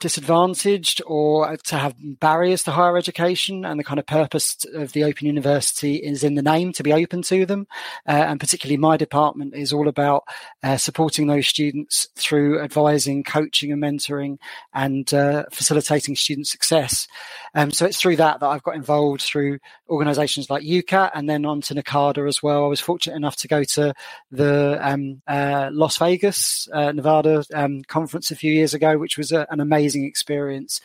disadvantaged 0.00 1.00
or 1.06 1.56
to 1.56 1.76
have 1.76 1.94
barriers 2.18 2.64
to 2.64 2.72
higher 2.72 2.96
education 2.96 3.64
and 3.64 3.78
the 3.78 3.84
kind 3.84 4.00
of 4.00 4.06
purpose 4.06 4.56
of 4.74 4.92
the 4.92 5.04
open 5.04 5.26
university 5.26 5.96
is 5.96 6.24
in 6.24 6.34
the 6.34 6.42
name 6.42 6.72
to 6.72 6.82
be 6.82 6.92
open 6.92 7.22
to 7.22 7.46
them. 7.46 7.66
Uh, 8.06 8.24
and 8.26 8.40
particularly 8.40 8.76
my 8.76 8.96
department 8.96 9.54
is 9.54 9.72
all 9.72 9.86
about 9.86 10.24
uh, 10.62 10.76
supporting 10.76 11.28
those 11.28 11.46
students 11.46 12.08
through 12.16 12.60
advising 12.60 13.22
coaching 13.22 13.70
and 13.70 13.82
mentoring 13.82 14.38
and 14.74 15.14
uh, 15.14 15.44
facilitating 15.52 16.16
student 16.16 16.48
success. 16.48 17.06
Um, 17.54 17.70
so 17.70 17.86
it's 17.86 18.00
through 18.00 18.16
that 18.16 18.40
that 18.40 18.46
i've 18.46 18.62
got 18.62 18.74
involved 18.74 19.22
through 19.22 19.58
organizations 19.88 20.50
like 20.50 20.64
UKAT 20.64 21.12
and 21.14 21.28
then 21.28 21.46
on 21.46 21.60
to 21.62 21.74
NACADA 21.74 22.26
as 22.28 22.42
well. 22.42 22.64
I 22.64 22.68
was 22.68 22.80
fortunate 22.80 23.16
enough 23.16 23.36
to 23.36 23.48
go 23.48 23.62
to 23.62 23.94
the 24.32 24.78
um, 24.80 25.22
uh, 25.28 25.70
las 25.72 25.96
vegas 25.96 26.68
uh, 26.72 26.90
nevada 26.92 27.44
um, 27.54 27.82
conference 27.84 28.30
a 28.30 28.36
few 28.36 28.52
years 28.52 28.74
ago 28.74 28.98
which 28.98 29.16
was 29.16 29.30
a, 29.30 29.46
an 29.50 29.60
amazing 29.60 29.75
amazing 29.76 30.04
experience. 30.04 30.80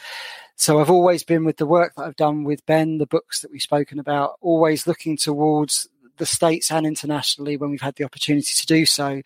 So 0.55 0.79
I've 0.79 0.89
always 0.89 1.23
been 1.23 1.45
with 1.45 1.57
the 1.57 1.65
work 1.65 1.95
that 1.95 2.03
I've 2.03 2.15
done 2.15 2.43
with 2.43 2.65
Ben, 2.65 2.97
the 2.97 3.07
books 3.07 3.41
that 3.41 3.51
we've 3.51 3.61
spoken 3.61 3.99
about, 3.99 4.35
always 4.41 4.85
looking 4.85 5.17
towards 5.17 5.87
the 6.17 6.25
states 6.25 6.71
and 6.71 6.85
internationally 6.85 7.57
when 7.57 7.71
we've 7.71 7.81
had 7.81 7.95
the 7.95 8.03
opportunity 8.03 8.53
to 8.53 8.65
do 8.67 8.85
so, 8.85 9.21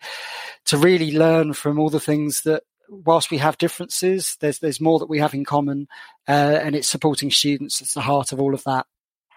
to 0.66 0.78
really 0.78 1.12
learn 1.16 1.52
from 1.52 1.78
all 1.78 1.90
the 1.90 2.00
things 2.00 2.42
that 2.42 2.62
whilst 2.88 3.30
we 3.30 3.38
have 3.38 3.58
differences, 3.58 4.36
there's 4.40 4.60
there's 4.60 4.80
more 4.80 4.98
that 5.00 5.10
we 5.10 5.18
have 5.18 5.34
in 5.34 5.44
common, 5.44 5.88
uh, 6.28 6.58
and 6.62 6.74
it's 6.74 6.88
supporting 6.88 7.30
students. 7.30 7.80
It's 7.80 7.94
the 7.94 8.00
heart 8.00 8.32
of 8.32 8.40
all 8.40 8.54
of 8.54 8.64
that. 8.64 8.86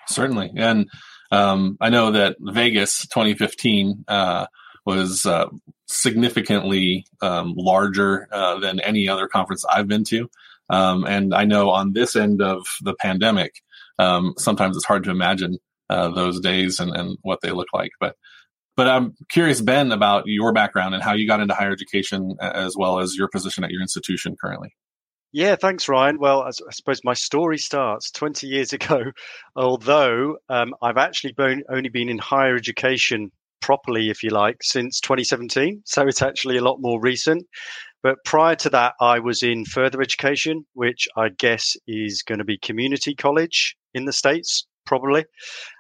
Certainly, 0.08 0.52
and 0.56 0.88
um, 1.32 1.78
I 1.82 1.90
know 1.90 2.12
that 2.12 2.38
Vegas 2.40 3.08
2015 3.08 4.06
uh, 4.08 4.46
was 4.86 5.26
uh, 5.26 5.48
significantly 5.88 7.06
um, 7.22 7.54
larger 7.56 8.28
uh, 8.32 8.60
than 8.60 8.80
any 8.80 9.08
other 9.08 9.28
conference 9.28 9.66
I've 9.66 9.88
been 9.88 10.04
to, 10.06 10.30
um, 10.70 11.06
and 11.06 11.34
I 11.34 11.46
know 11.46 11.70
on 11.70 11.94
this 11.94 12.16
end 12.16 12.42
of 12.42 12.66
the 12.82 12.94
pandemic, 12.94 13.62
um, 13.98 14.34
sometimes 14.38 14.76
it's 14.76 14.86
hard 14.86 15.04
to 15.06 15.12
imagine 15.12 15.58
uh, 15.90 16.10
those 16.10 16.40
days 16.40 16.80
and, 16.80 16.96
and 16.96 17.18
what 17.22 17.42
they 17.42 17.52
look 17.52 17.70
like, 17.74 17.92
but. 18.00 18.16
But 18.78 18.88
I'm 18.88 19.14
curious, 19.28 19.60
Ben, 19.60 19.92
about 19.92 20.24
your 20.26 20.54
background 20.54 20.94
and 20.94 21.04
how 21.04 21.12
you 21.12 21.28
got 21.28 21.42
into 21.42 21.54
higher 21.54 21.74
education, 21.74 22.38
as 22.40 22.78
well 22.78 23.00
as 23.00 23.14
your 23.14 23.28
position 23.28 23.66
at 23.66 23.72
your 23.72 23.82
institution 23.82 24.38
currently. 24.42 24.74
Yeah, 25.32 25.56
thanks, 25.58 25.88
Ryan. 25.88 26.18
Well, 26.20 26.42
I, 26.42 26.50
suppose 26.72 27.02
my 27.04 27.14
story 27.14 27.60
starts 27.60 28.10
20 28.12 28.48
years 28.48 28.74
ago, 28.74 29.12
although 29.56 30.38
um, 30.50 30.74
I've 30.82 30.98
actually 30.98 31.34
been, 31.34 31.64
only 31.70 31.90
been 31.90 32.10
in 32.10 32.18
higher 32.18 32.56
education 32.56 33.32
properly, 33.62 34.10
if 34.10 34.24
you 34.24 34.30
like, 34.30 34.58
since 34.62 35.00
2017. 35.00 35.82
So 35.86 36.08
it's 36.08 36.22
actually 36.22 36.58
a 36.58 36.64
lot 36.64 36.78
more 36.80 37.00
recent. 37.02 37.46
But 38.02 38.18
prior 38.24 38.56
to 38.56 38.70
that, 38.70 38.94
I 39.02 39.20
was 39.20 39.44
in 39.44 39.66
further 39.66 40.02
education, 40.02 40.66
which 40.74 41.08
I 41.18 41.30
guess 41.30 41.76
is 41.88 42.24
going 42.24 42.40
to 42.40 42.46
be 42.46 42.58
community 42.58 43.14
college 43.14 43.76
in 43.94 44.06
the 44.06 44.14
States, 44.14 44.66
probably. 44.86 45.26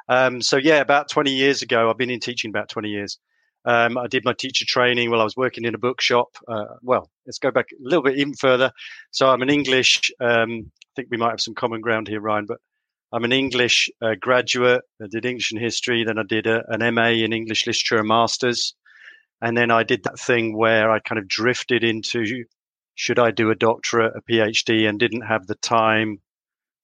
Um, 0.09 0.41
so 0.41 0.57
yeah, 0.57 0.81
about 0.81 1.09
20 1.09 1.31
years 1.31 1.61
ago, 1.61 1.89
I've 1.89 1.97
been 1.97 2.09
in 2.09 2.19
teaching 2.19 2.49
about 2.49 2.69
20 2.69 2.89
years. 2.89 3.19
Um, 3.65 3.97
I 3.97 4.07
did 4.07 4.25
my 4.25 4.33
teacher 4.33 4.65
training 4.67 5.11
while 5.11 5.21
I 5.21 5.25
was 5.25 5.35
working 5.37 5.65
in 5.65 5.75
a 5.75 5.79
bookshop. 5.79 6.27
Uh, 6.47 6.75
well, 6.81 7.09
let's 7.25 7.39
go 7.39 7.51
back 7.51 7.67
a 7.71 7.75
little 7.79 8.03
bit 8.03 8.17
even 8.17 8.33
further. 8.33 8.71
So 9.11 9.29
I'm 9.29 9.41
an 9.41 9.49
English. 9.49 10.11
Um, 10.19 10.71
I 10.71 10.91
think 10.95 11.09
we 11.11 11.17
might 11.17 11.31
have 11.31 11.41
some 11.41 11.55
common 11.55 11.81
ground 11.81 12.07
here, 12.07 12.21
Ryan. 12.21 12.45
But 12.47 12.57
I'm 13.11 13.23
an 13.23 13.31
English 13.31 13.89
uh, 14.01 14.15
graduate. 14.19 14.83
I 15.01 15.07
did 15.09 15.25
English 15.25 15.51
and 15.51 15.59
history. 15.59 16.03
Then 16.03 16.19
I 16.19 16.23
did 16.23 16.45
a, 16.47 16.63
an 16.67 16.93
MA 16.93 17.09
in 17.09 17.33
English 17.33 17.65
literature, 17.65 17.97
a 17.97 18.03
master's, 18.03 18.75
and 19.41 19.57
then 19.57 19.71
I 19.71 19.83
did 19.83 20.03
that 20.03 20.19
thing 20.19 20.55
where 20.55 20.91
I 20.91 20.99
kind 20.99 21.17
of 21.17 21.27
drifted 21.27 21.83
into 21.83 22.45
should 22.95 23.17
I 23.19 23.31
do 23.31 23.49
a 23.49 23.55
doctorate, 23.55 24.13
a 24.15 24.21
PhD, 24.21 24.87
and 24.87 24.99
didn't 24.99 25.21
have 25.21 25.47
the 25.47 25.55
time 25.55 26.19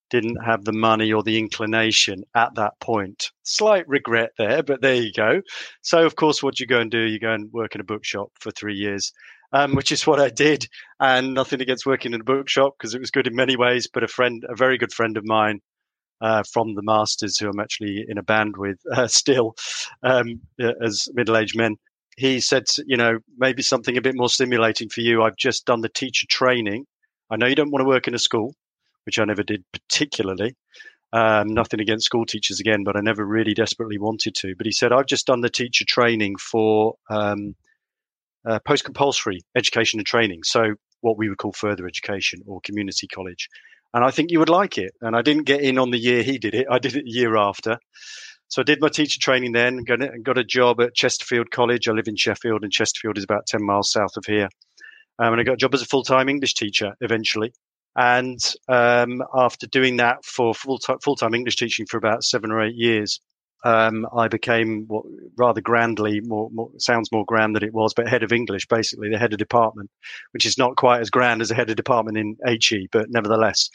didn't 0.10 0.38
have 0.46 0.64
the 0.64 0.72
money 0.72 1.12
or 1.12 1.24
the 1.24 1.38
inclination 1.38 2.24
at 2.36 2.54
that 2.56 2.74
point. 2.80 3.32
Slight 3.44 3.88
regret 3.88 4.32
there, 4.38 4.64
but 4.64 4.82
there 4.82 4.96
you 4.96 5.12
go. 5.12 5.42
So, 5.82 6.06
of 6.06 6.16
course, 6.16 6.44
what 6.44 6.60
you 6.60 6.68
go 6.68 6.80
and 6.80 6.92
do, 6.92 7.00
you 7.00 7.20
go 7.20 7.34
and 7.34 7.52
work 7.52 7.76
in 7.76 7.82
a 7.82 7.86
bookshop 7.86 8.30
for 8.40 8.52
three 8.52 8.76
years, 8.76 9.12
um, 9.52 9.76
which 9.76 9.92
is 9.92 10.06
what 10.06 10.20
I 10.20 10.30
did. 10.30 10.68
And 11.00 11.34
nothing 11.34 11.62
against 11.62 11.86
working 11.86 12.14
in 12.14 12.22
a 12.22 12.24
bookshop 12.24 12.76
because 12.78 12.94
it 12.94 13.00
was 13.00 13.12
good 13.12 13.28
in 13.28 13.36
many 13.36 13.56
ways. 13.56 13.88
But 13.92 14.04
a 14.04 14.08
friend, 14.08 14.44
a 14.48 14.56
very 14.56 14.78
good 14.78 14.94
friend 14.94 15.18
of 15.18 15.26
mine 15.26 15.60
uh, 16.22 16.44
from 16.52 16.76
the 16.76 16.84
Masters, 16.84 17.38
who 17.38 17.50
I'm 17.50 17.60
actually 17.60 18.06
in 18.08 18.18
a 18.18 18.24
band 18.24 18.56
with 18.58 18.80
uh, 18.94 19.08
still 19.08 19.56
um, 20.04 20.42
as 20.60 21.08
middle 21.14 21.38
aged 21.38 21.58
men, 21.58 21.76
he 22.18 22.40
said, 22.40 22.64
you 22.86 22.98
know, 22.98 23.20
maybe 23.38 23.62
something 23.62 23.98
a 23.98 24.02
bit 24.02 24.16
more 24.16 24.30
stimulating 24.30 24.90
for 24.90 25.02
you. 25.02 25.24
I've 25.24 25.36
just 25.36 25.66
done 25.66 25.82
the 25.82 25.90
teacher 25.90 26.26
training. 26.30 26.86
I 27.30 27.36
know 27.36 27.48
you 27.48 27.56
don't 27.56 27.72
want 27.72 27.82
to 27.82 27.88
work 27.88 28.08
in 28.08 28.16
a 28.16 28.20
school 28.20 28.54
which 29.06 29.20
I 29.20 29.26
never 29.26 29.44
did 29.44 29.64
particularly. 29.72 30.56
Um, 31.14 31.48
nothing 31.54 31.80
against 31.80 32.06
school 32.06 32.26
teachers 32.26 32.60
again, 32.60 32.84
but 32.84 32.98
I 32.98 33.02
never 33.02 33.26
really 33.26 33.54
desperately 33.54 33.98
wanted 33.98 34.36
to. 34.36 34.56
But 34.56 34.66
he 34.66 34.72
said, 34.72 34.92
I've 34.92 35.06
just 35.06 35.28
done 35.28 35.42
the 35.42 35.50
teacher 35.50 35.86
training 35.88 36.36
for 36.38 36.96
um, 37.10 37.56
uh, 38.46 38.60
post 38.60 38.84
compulsory 38.84 39.42
education 39.56 40.00
and 40.00 40.08
training. 40.08 40.44
So, 40.44 40.74
what 41.02 41.18
we 41.18 41.30
would 41.30 41.38
call 41.38 41.54
further 41.54 41.86
education 41.86 42.42
or 42.48 42.60
community 42.62 43.08
college. 43.08 43.48
And 43.96 44.04
I 44.04 44.12
think 44.12 44.30
you 44.30 44.40
would 44.40 44.50
like 44.50 44.78
it. 44.78 44.92
And 45.02 45.16
I 45.16 45.22
didn't 45.22 45.46
get 45.46 45.62
in 45.62 45.80
on 45.80 45.90
the 45.90 45.98
year 45.98 46.22
he 46.22 46.38
did 46.38 46.54
it, 46.54 46.68
I 46.70 46.80
did 46.80 46.98
it 46.98 47.06
the 47.06 47.12
year 47.12 47.38
after. 47.38 47.78
So, 48.50 48.62
I 48.62 48.64
did 48.64 48.82
my 48.82 48.90
teacher 48.90 49.20
training 49.20 49.54
then 49.54 49.86
and 49.88 50.24
got 50.24 50.38
a 50.38 50.44
job 50.44 50.82
at 50.82 50.94
Chesterfield 50.94 51.50
College. 51.50 51.88
I 51.88 51.94
live 51.94 52.08
in 52.08 52.16
Sheffield, 52.16 52.64
and 52.64 52.72
Chesterfield 52.72 53.18
is 53.18 53.24
about 53.24 53.48
10 53.48 53.66
miles 53.66 53.90
south 53.90 54.18
of 54.18 54.26
here. 54.26 54.50
Um, 55.18 55.32
and 55.32 55.40
I 55.40 55.44
got 55.44 55.54
a 55.54 55.58
job 55.58 55.74
as 55.74 55.82
a 55.82 55.86
full 55.86 56.04
time 56.04 56.28
English 56.28 56.56
teacher 56.56 56.94
eventually. 57.00 57.54
And 57.96 58.40
um, 58.68 59.24
after 59.34 59.66
doing 59.68 59.98
that 59.98 60.26
for 60.26 60.54
full 60.54 60.78
time 60.78 61.34
English 61.34 61.56
teaching 61.56 61.86
for 61.90 61.98
about 61.98 62.24
seven 62.24 62.52
or 62.52 62.62
eight 62.62 62.76
years, 62.76 63.22
um, 63.66 64.08
I 64.16 64.28
became 64.28 64.86
what 64.88 65.04
rather 65.38 65.60
grandly 65.60 66.22
more, 66.22 66.50
more, 66.52 66.70
sounds 66.78 67.12
more 67.12 67.26
grand 67.26 67.56
than 67.56 67.64
it 67.64 67.74
was, 67.74 67.94
but 67.94 68.08
head 68.08 68.24
of 68.24 68.32
English, 68.32 68.68
basically 68.68 69.10
the 69.10 69.18
head 69.18 69.34
of 69.34 69.40
department, 69.40 69.90
which 70.32 70.46
is 70.46 70.58
not 70.58 70.78
quite 70.78 71.02
as 71.02 71.10
grand 71.10 71.42
as 71.42 71.50
a 71.50 71.56
head 71.56 71.72
of 71.72 71.76
department 71.76 72.18
in 72.18 72.38
HE, 72.46 72.88
but 72.92 73.10
nevertheless, 73.10 73.70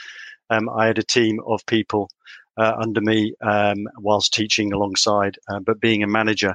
um, 0.49 0.69
I 0.71 0.87
had 0.87 0.99
a 0.99 1.03
team 1.03 1.41
of 1.45 1.67
people 1.67 2.09
uh, 2.57 2.75
under 2.81 3.01
me 3.01 3.35
um, 3.43 3.89
whilst 3.99 4.33
teaching 4.33 4.73
alongside, 4.73 5.37
uh, 5.49 5.59
but 5.59 5.81
being 5.81 6.05
a 6.05 6.09
manager. 6.09 6.55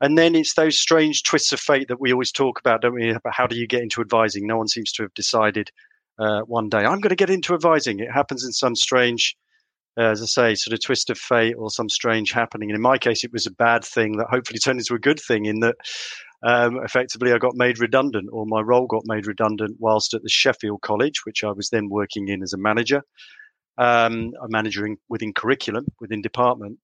And 0.00 0.18
then 0.18 0.34
it's 0.34 0.54
those 0.54 0.78
strange 0.78 1.22
twists 1.22 1.52
of 1.52 1.60
fate 1.60 1.86
that 1.88 2.00
we 2.00 2.12
always 2.12 2.32
talk 2.32 2.58
about, 2.58 2.82
don't 2.82 2.94
we? 2.94 3.10
About 3.10 3.34
how 3.34 3.46
do 3.46 3.56
you 3.56 3.68
get 3.68 3.82
into 3.82 4.00
advising? 4.00 4.46
No 4.46 4.58
one 4.58 4.68
seems 4.68 4.90
to 4.92 5.04
have 5.04 5.14
decided 5.14 5.70
uh, 6.18 6.40
one 6.40 6.68
day. 6.68 6.78
I'm 6.78 7.00
going 7.00 7.10
to 7.10 7.16
get 7.16 7.30
into 7.30 7.54
advising. 7.54 8.00
It 8.00 8.10
happens 8.10 8.44
in 8.44 8.52
some 8.52 8.74
strange, 8.74 9.36
uh, 9.98 10.10
as 10.10 10.22
I 10.22 10.26
say, 10.26 10.54
sort 10.54 10.74
of 10.74 10.80
twist 10.80 11.10
of 11.10 11.18
fate 11.18 11.54
or 11.56 11.70
some 11.70 11.88
strange 11.88 12.32
happening. 12.32 12.70
And 12.70 12.76
in 12.76 12.82
my 12.82 12.98
case, 12.98 13.24
it 13.24 13.32
was 13.32 13.46
a 13.46 13.52
bad 13.52 13.84
thing 13.84 14.16
that 14.16 14.28
hopefully 14.30 14.58
turned 14.58 14.80
into 14.80 14.94
a 14.94 14.98
good 14.98 15.20
thing 15.20 15.46
in 15.46 15.60
that 15.60 15.76
um, 16.42 16.80
effectively 16.84 17.32
I 17.32 17.38
got 17.38 17.54
made 17.54 17.78
redundant 17.78 18.28
or 18.32 18.44
my 18.46 18.60
role 18.60 18.86
got 18.86 19.02
made 19.06 19.26
redundant 19.26 19.76
whilst 19.78 20.14
at 20.14 20.22
the 20.22 20.28
Sheffield 20.28 20.82
College, 20.82 21.24
which 21.24 21.44
I 21.44 21.52
was 21.52 21.70
then 21.70 21.88
working 21.88 22.28
in 22.28 22.42
as 22.42 22.52
a 22.52 22.58
manager, 22.58 23.02
um, 23.78 24.32
a 24.42 24.48
manager 24.48 24.86
in, 24.86 24.96
within 25.08 25.32
curriculum, 25.32 25.86
within 26.00 26.22
department. 26.22 26.78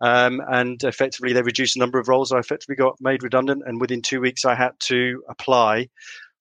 Um, 0.00 0.40
and 0.48 0.82
effectively, 0.82 1.32
they 1.32 1.42
reduced 1.42 1.74
the 1.74 1.80
number 1.80 1.98
of 1.98 2.08
roles. 2.08 2.32
I 2.32 2.38
effectively 2.38 2.76
got 2.76 2.96
made 3.00 3.22
redundant, 3.22 3.62
and 3.64 3.80
within 3.80 4.02
two 4.02 4.20
weeks, 4.20 4.44
I 4.44 4.54
had 4.54 4.72
to 4.84 5.22
apply 5.28 5.88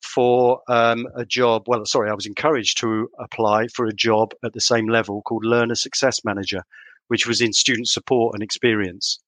for 0.03 0.61
um, 0.67 1.07
a 1.15 1.25
job. 1.25 1.63
Well, 1.67 1.85
sorry, 1.85 2.09
I 2.09 2.13
was 2.13 2.25
encouraged 2.25 2.79
to 2.79 3.09
apply 3.19 3.67
for 3.67 3.85
a 3.85 3.93
job 3.93 4.33
at 4.43 4.53
the 4.53 4.61
same 4.61 4.87
level 4.87 5.21
called 5.21 5.45
Learner 5.45 5.75
Success 5.75 6.23
Manager, 6.23 6.63
which 7.07 7.27
was 7.27 7.41
in 7.41 7.53
student 7.53 7.87
support 7.87 8.33
and 8.33 8.43
experience. 8.43 9.19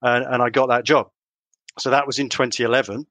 And, 0.00 0.24
and 0.24 0.42
I 0.42 0.50
got 0.50 0.68
that 0.68 0.84
job. 0.84 1.08
So 1.78 1.90
that 1.90 2.06
was 2.06 2.18
in 2.18 2.28
2011. 2.28 3.06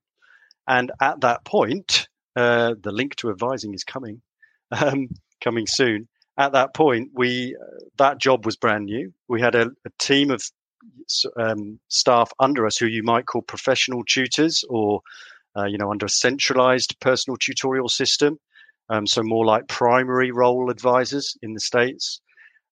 And 0.67 0.91
at 1.01 1.21
that 1.21 1.43
point, 1.43 2.07
uh, 2.35 2.75
the 2.81 2.91
link 2.91 3.15
to 3.17 3.29
advising 3.29 3.73
is 3.73 3.83
coming, 3.83 4.21
um, 4.71 5.09
coming 5.43 5.67
soon. 5.67 6.07
At 6.37 6.53
that 6.53 6.73
point, 6.73 7.09
we 7.13 7.55
uh, 7.55 7.79
that 7.97 8.17
job 8.17 8.45
was 8.45 8.55
brand 8.55 8.85
new. 8.85 9.13
We 9.27 9.41
had 9.41 9.53
a, 9.53 9.63
a 9.85 9.89
team 9.99 10.31
of 10.31 10.41
um, 11.37 11.79
staff 11.89 12.31
under 12.39 12.65
us 12.65 12.77
who 12.77 12.87
you 12.87 13.03
might 13.03 13.25
call 13.25 13.41
professional 13.41 14.03
tutors 14.05 14.63
or 14.69 15.01
uh, 15.58 15.65
you 15.65 15.77
know, 15.77 15.91
under 15.91 16.05
a 16.05 16.10
centralized 16.10 17.00
personal 17.00 17.38
tutorial 17.38 17.89
system. 17.89 18.38
Um, 18.89 19.08
so 19.08 19.22
more 19.24 19.46
like 19.46 19.67
primary 19.67 20.31
role 20.31 20.70
advisors 20.70 21.38
in 21.41 21.53
the 21.53 21.60
States. 21.60 22.22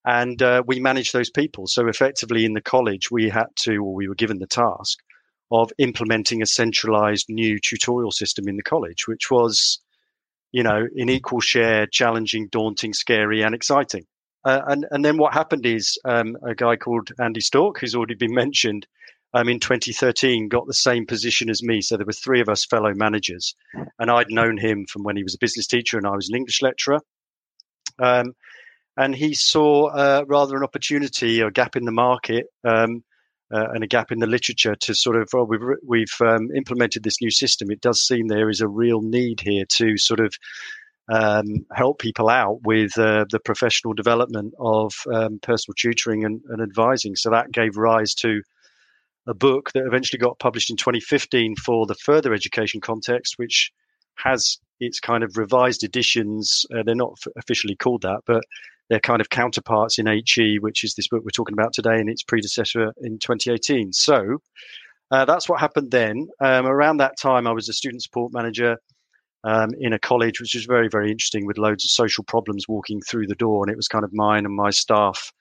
And 0.06 0.42
uh, 0.42 0.64
we 0.66 0.80
manage 0.80 1.12
those 1.12 1.30
people. 1.30 1.68
So 1.68 1.88
effectively 1.88 2.46
in 2.46 2.54
the 2.54 2.62
college, 2.62 3.12
we 3.12 3.30
had 3.30 3.48
to, 3.64 3.78
or 3.78 3.94
we 3.94 4.08
were 4.08 4.16
given 4.16 4.40
the 4.40 4.48
task 4.48 4.98
of 5.52 5.72
implementing 5.78 6.42
a 6.42 6.46
centralized 6.46 7.28
new 7.30 7.60
tutorial 7.60 8.12
system 8.12 8.48
in 8.48 8.56
the 8.56 8.64
college, 8.64 9.08
which 9.08 9.32
was, 9.32 9.80
you 10.52 10.64
know, 10.64 10.88
in 10.96 11.10
equal 11.10 11.42
share, 11.42 11.86
challenging, 11.88 12.48
daunting, 12.52 12.94
scary, 12.94 13.42
and 13.42 13.56
exciting. 13.56 14.06
Uh, 14.46 14.62
and, 14.68 14.86
and 14.92 15.04
then 15.04 15.18
what 15.18 15.34
happened 15.34 15.66
is 15.66 15.98
um, 16.06 16.38
a 16.48 16.56
guy 16.56 16.76
called 16.76 17.12
Andy 17.20 17.42
Stork, 17.42 17.80
who's 17.80 17.96
already 17.96 18.16
been 18.16 18.34
mentioned, 18.46 18.88
um, 19.34 19.50
in 19.50 19.60
2013 19.60 20.48
got 20.48 20.66
the 20.68 20.74
same 20.74 21.06
position 21.06 21.50
as 21.50 21.62
me. 21.62 21.82
So 21.82 21.98
there 21.98 22.06
were 22.06 22.14
three 22.14 22.42
of 22.42 22.50
us 22.50 22.66
fellow 22.66 22.94
managers, 22.94 23.56
and 24.00 24.10
I'd 24.10 24.32
known 24.32 24.58
him 24.58 24.86
from 24.90 25.04
when 25.04 25.16
he 25.16 25.24
was 25.24 25.36
a 25.36 25.40
business 25.40 25.68
teacher 25.68 25.98
and 25.98 26.08
I 26.08 26.16
was 26.16 26.30
an 26.30 26.36
English 26.36 26.62
lecturer. 26.62 27.00
Um, 28.00 28.34
and 28.98 29.16
he 29.16 29.34
saw 29.34 29.88
uh, 29.88 30.26
rather 30.28 30.58
an 30.58 30.64
opportunity, 30.64 31.42
a 31.42 31.52
gap 31.52 31.76
in 31.76 31.86
the 31.86 31.92
market, 31.92 32.48
um, 32.64 33.04
uh, 33.52 33.68
and 33.74 33.84
a 33.84 33.88
gap 33.88 34.12
in 34.12 34.20
the 34.20 34.28
literature 34.28 34.76
to 34.76 34.94
sort 34.94 35.16
of, 35.16 35.28
well, 35.34 35.46
we've 35.46 35.62
we've 35.86 36.16
um, 36.22 36.50
implemented 36.56 37.04
this 37.04 37.22
new 37.22 37.32
system. 37.32 37.72
It 37.72 37.82
does 37.82 38.02
seem 38.02 38.28
there 38.28 38.50
is 38.50 38.62
a 38.62 38.68
real 38.68 39.02
need 39.02 39.40
here 39.42 39.66
to 39.78 39.98
sort 39.98 40.20
of 40.20 40.34
um, 41.12 41.66
help 41.74 42.00
people 42.00 42.30
out 42.30 42.60
with 42.64 42.98
uh, 42.98 43.26
the 43.32 43.40
professional 43.40 43.94
development 43.94 44.54
of 44.60 44.94
um, 45.12 45.40
personal 45.42 45.74
tutoring 45.76 46.24
and, 46.24 46.42
and, 46.50 46.62
advising. 46.62 47.16
So 47.16 47.32
that 47.32 47.52
gave 47.52 47.78
rise 47.78 48.14
to 48.16 48.44
a 49.28 49.34
book 49.34 49.72
that 49.74 49.86
eventually 49.86 50.20
got 50.20 50.40
published 50.40 50.70
in 50.70 50.78
2015 50.78 51.56
for 51.58 51.86
the 51.86 51.96
further 51.96 52.34
education 52.34 52.82
context, 52.82 53.36
which 53.38 53.72
has 54.16 54.58
its 54.80 55.00
kind 55.00 55.24
of 55.24 55.38
revised 55.38 55.84
editions. 55.84 56.66
Uh, 56.74 56.84
they're 56.84 56.96
not 56.96 57.14
f- 57.26 57.32
officially 57.38 57.76
called 57.76 58.02
that, 58.04 58.22
but 58.26 58.44
they're 58.90 59.00
kind 59.00 59.22
of 59.22 59.30
counterparts 59.30 60.00
in 60.00 60.08
HE, 60.08 60.60
which 60.60 60.84
is 60.84 60.96
this 60.96 61.08
book 61.08 61.24
we're 61.24 61.30
talking 61.30 61.54
about 61.54 61.74
today, 61.74 62.00
and 62.00 62.10
its 62.10 62.24
predecessor 62.24 62.94
in 63.02 63.20
2018. 63.20 63.94
So 63.94 64.40
uh, 65.12 65.26
that's 65.26 65.48
what 65.50 65.60
happened 65.60 65.92
then. 65.92 66.28
Um, 66.42 66.66
around 66.66 66.98
that 66.98 67.18
time, 67.20 67.48
I 67.48 67.52
was 67.52 67.70
a 67.70 67.74
student 67.74 68.02
support 68.04 68.34
manager. 68.34 68.78
um, 69.44 69.70
in 69.80 69.94
a 69.94 70.00
college, 70.00 70.42
which 70.42 70.56
was 70.56 70.66
very, 70.66 70.90
very 70.90 71.12
interesting 71.12 71.46
with 71.46 71.58
loads 71.58 71.86
of 71.86 71.92
social 71.92 72.24
problems 72.24 72.68
walking 72.68 73.02
through 73.02 73.28
the 73.28 73.36
door. 73.36 73.64
And 73.64 73.72
it 73.72 73.78
was 73.78 73.88
kind 73.88 74.04
of 74.04 74.12
mine 74.14 74.46
and 74.46 74.56
my 74.56 74.70
staff 74.70 75.32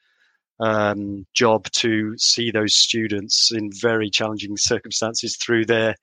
um, 0.60 1.26
job 1.34 1.64
to 1.70 2.16
see 2.18 2.50
those 2.50 2.76
students 2.76 3.50
in 3.52 3.70
very 3.72 4.10
challenging 4.10 4.56
circumstances 4.56 5.36
through 5.36 5.66
their 5.66 5.94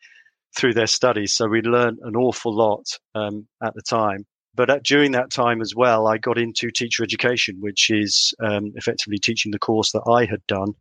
through 0.57 0.73
their 0.73 0.87
studies. 0.87 1.33
So 1.33 1.47
we 1.47 1.61
learned 1.61 1.99
an 2.01 2.15
awful 2.15 2.55
lot 2.55 2.85
um, 3.13 3.47
at 3.61 3.73
the 3.73 3.81
time. 3.81 4.25
But 4.55 4.69
at, 4.69 4.83
during 4.83 5.11
that 5.11 5.29
time 5.29 5.61
as 5.61 5.75
well, 5.75 6.07
I 6.07 6.17
got 6.17 6.37
into 6.37 6.71
teacher 6.71 7.03
education, 7.03 7.57
which 7.59 7.89
is 7.89 8.33
um, 8.41 8.71
effectively 8.75 9.17
teaching 9.17 9.51
the 9.51 9.59
course 9.59 9.91
that 9.91 10.03
I 10.09 10.25
had 10.25 10.45
done, 10.47 10.73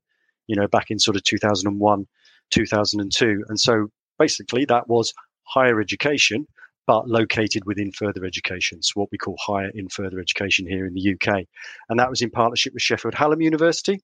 you 0.46 0.54
know, 0.54 0.68
back 0.68 0.90
in 0.90 1.00
sort 1.00 1.16
of 1.16 1.24
2001, 1.24 2.06
2002. 2.50 3.44
And 3.48 3.58
so 3.58 3.88
basically 4.18 4.64
that 4.66 4.88
was 4.88 5.12
higher 5.42 5.80
education, 5.80 6.46
but 6.86 7.08
located 7.08 7.64
within 7.64 7.92
further 7.92 8.24
education. 8.24 8.82
So 8.82 9.00
what 9.00 9.10
we 9.10 9.18
call 9.18 9.36
higher 9.38 9.70
in 9.74 9.88
further 9.88 10.20
education 10.20 10.66
here 10.66 10.86
in 10.86 10.94
the 10.94 11.14
UK. 11.14 11.44
And 11.88 11.98
that 11.98 12.10
was 12.10 12.20
in 12.20 12.30
partnership 12.30 12.74
with 12.74 12.82
Sheffield 12.82 13.14
Hallam 13.14 13.40
University. 13.40 14.00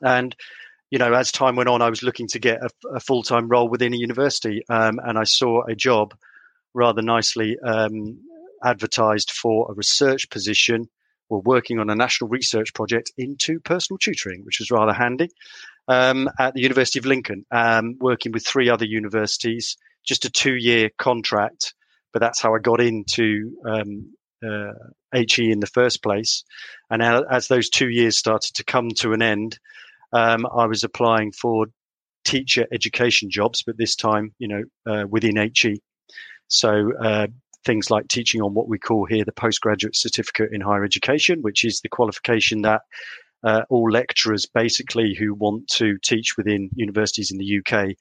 And 0.00 0.34
you 0.92 0.98
know, 0.98 1.14
as 1.14 1.32
time 1.32 1.56
went 1.56 1.70
on, 1.70 1.80
I 1.80 1.88
was 1.88 2.02
looking 2.02 2.28
to 2.28 2.38
get 2.38 2.60
a, 2.62 2.68
a 2.96 3.00
full 3.00 3.22
time 3.22 3.48
role 3.48 3.66
within 3.66 3.94
a 3.94 3.96
university, 3.96 4.62
um, 4.68 5.00
and 5.02 5.16
I 5.16 5.24
saw 5.24 5.62
a 5.64 5.74
job 5.74 6.14
rather 6.74 7.00
nicely 7.00 7.58
um, 7.58 8.18
advertised 8.62 9.30
for 9.30 9.70
a 9.70 9.74
research 9.74 10.28
position. 10.28 10.90
We're 11.30 11.38
working 11.38 11.78
on 11.78 11.88
a 11.88 11.94
national 11.94 12.28
research 12.28 12.74
project 12.74 13.10
into 13.16 13.58
personal 13.60 13.96
tutoring, 13.96 14.44
which 14.44 14.58
was 14.58 14.70
rather 14.70 14.92
handy 14.92 15.30
um, 15.88 16.28
at 16.38 16.52
the 16.52 16.60
University 16.60 16.98
of 16.98 17.06
Lincoln, 17.06 17.46
um, 17.50 17.96
working 17.98 18.32
with 18.32 18.46
three 18.46 18.68
other 18.68 18.84
universities, 18.84 19.78
just 20.04 20.26
a 20.26 20.30
two 20.30 20.54
year 20.54 20.90
contract. 20.98 21.72
But 22.12 22.20
that's 22.20 22.40
how 22.40 22.54
I 22.54 22.58
got 22.58 22.80
into 22.80 23.56
um, 23.66 24.12
uh, 24.44 24.72
HE 25.14 25.50
in 25.50 25.60
the 25.60 25.66
first 25.66 26.02
place. 26.02 26.44
And 26.90 27.02
as 27.02 27.48
those 27.48 27.68
two 27.68 27.88
years 27.88 28.18
started 28.18 28.54
to 28.54 28.64
come 28.64 28.88
to 28.98 29.12
an 29.12 29.22
end, 29.22 29.58
um, 30.12 30.46
I 30.46 30.66
was 30.66 30.84
applying 30.84 31.32
for 31.32 31.66
teacher 32.24 32.66
education 32.72 33.30
jobs, 33.30 33.62
but 33.62 33.78
this 33.78 33.96
time, 33.96 34.34
you 34.38 34.48
know, 34.48 34.62
uh, 34.86 35.06
within 35.08 35.36
HE. 35.36 35.80
So 36.48 36.92
uh, 37.02 37.28
things 37.64 37.90
like 37.90 38.08
teaching 38.08 38.42
on 38.42 38.54
what 38.54 38.68
we 38.68 38.78
call 38.78 39.06
here 39.06 39.24
the 39.24 39.32
postgraduate 39.32 39.96
certificate 39.96 40.50
in 40.52 40.60
higher 40.60 40.84
education, 40.84 41.40
which 41.42 41.64
is 41.64 41.80
the 41.80 41.88
qualification 41.88 42.62
that 42.62 42.82
uh, 43.44 43.62
all 43.70 43.90
lecturers 43.90 44.46
basically 44.46 45.14
who 45.14 45.34
want 45.34 45.68
to 45.68 45.98
teach 45.98 46.36
within 46.36 46.70
universities 46.74 47.30
in 47.30 47.38
the 47.38 47.58
UK 47.58 47.96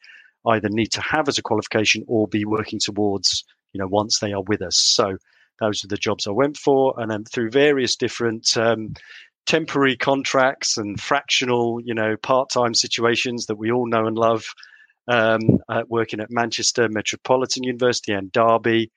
either 0.48 0.70
need 0.70 0.91
to 0.91 1.01
have 1.01 1.27
as 1.27 1.38
a 1.38 1.41
qualification 1.41 2.03
or 2.08 2.27
be 2.27 2.46
working 2.46 2.80
towards, 2.80 3.44
you 3.73 3.79
know, 3.79 3.87
once 3.87 4.19
they 4.19 4.33
are 4.33 4.43
with 4.43 4.61
us. 4.61 4.77
So 4.77 5.17
those 5.59 5.83
are 5.83 5.87
the 5.87 5.97
jobs 5.97 6.27
I 6.27 6.31
went 6.31 6.57
for, 6.57 6.93
and 6.97 7.09
then 7.11 7.23
through 7.23 7.51
various 7.51 7.95
different 7.95 8.57
um, 8.57 8.93
temporary 9.45 9.95
contracts 9.95 10.77
and 10.77 10.99
fractional, 10.99 11.79
you 11.83 11.93
know, 11.93 12.15
part-time 12.17 12.73
situations 12.73 13.45
that 13.45 13.57
we 13.57 13.71
all 13.71 13.87
know 13.87 14.05
and 14.07 14.17
love. 14.17 14.45
Um, 15.07 15.39
uh, 15.67 15.81
working 15.89 16.19
at 16.19 16.29
Manchester 16.29 16.87
Metropolitan 16.87 17.63
University 17.63 18.13
and 18.13 18.31
Derby, 18.31 18.91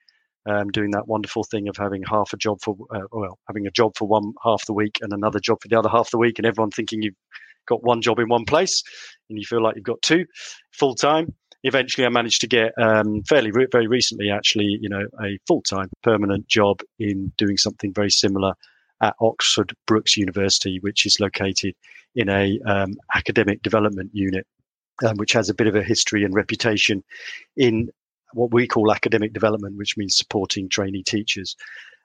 um, 0.45 0.69
doing 0.69 0.91
that 0.91 1.07
wonderful 1.07 1.43
thing 1.43 1.67
of 1.67 1.75
having 1.77 2.03
half 2.03 2.31
a 2.31 2.37
job 2.37 2.59
for, 2.61 2.77
uh, 2.93 2.99
well, 3.11 3.39
having 3.47 3.65
a 3.65 3.71
job 3.71 3.93
for 3.97 4.07
one 4.07 4.33
half 4.43 4.65
the 4.67 4.73
week 4.73 4.99
and 5.01 5.11
another 5.11 5.39
job 5.39 5.57
for 5.61 5.67
the 5.67 5.77
other 5.77 5.89
half 5.89 6.11
the 6.11 6.19
week, 6.19 6.37
and 6.37 6.45
everyone 6.45 6.69
thinking 6.69 7.01
you've 7.01 7.15
got 7.67 7.83
one 7.83 8.01
job 8.01 8.19
in 8.19 8.29
one 8.29 8.45
place, 8.45 8.83
and 9.29 9.39
you 9.39 9.45
feel 9.45 9.63
like 9.63 9.75
you've 9.75 9.83
got 9.83 10.01
two 10.03 10.25
full 10.71 10.93
time. 10.93 11.33
Eventually, 11.67 12.05
I 12.05 12.09
managed 12.09 12.41
to 12.41 12.47
get 12.47 12.73
um, 12.77 13.23
fairly 13.23 13.49
re- 13.49 13.65
very 13.71 13.87
recently, 13.87 14.29
actually, 14.29 14.77
you 14.79 14.87
know, 14.87 15.07
a 15.19 15.39
full 15.47 15.63
time 15.63 15.89
permanent 16.03 16.47
job 16.47 16.81
in 16.99 17.31
doing 17.37 17.57
something 17.57 17.91
very 17.91 18.11
similar 18.11 18.53
at 19.01 19.15
Oxford 19.19 19.75
Brookes 19.87 20.15
University, 20.15 20.79
which 20.79 21.07
is 21.07 21.19
located 21.19 21.73
in 22.13 22.29
a 22.29 22.59
um, 22.67 22.93
academic 23.15 23.63
development 23.63 24.11
unit, 24.13 24.45
um, 25.03 25.17
which 25.17 25.33
has 25.33 25.49
a 25.49 25.55
bit 25.55 25.65
of 25.65 25.75
a 25.75 25.81
history 25.81 26.23
and 26.23 26.35
reputation 26.35 27.03
in 27.57 27.89
what 28.33 28.53
we 28.53 28.67
call 28.67 28.91
academic 28.91 29.33
development, 29.33 29.75
which 29.75 29.97
means 29.97 30.15
supporting 30.15 30.69
trainee 30.69 31.01
teachers. 31.01 31.55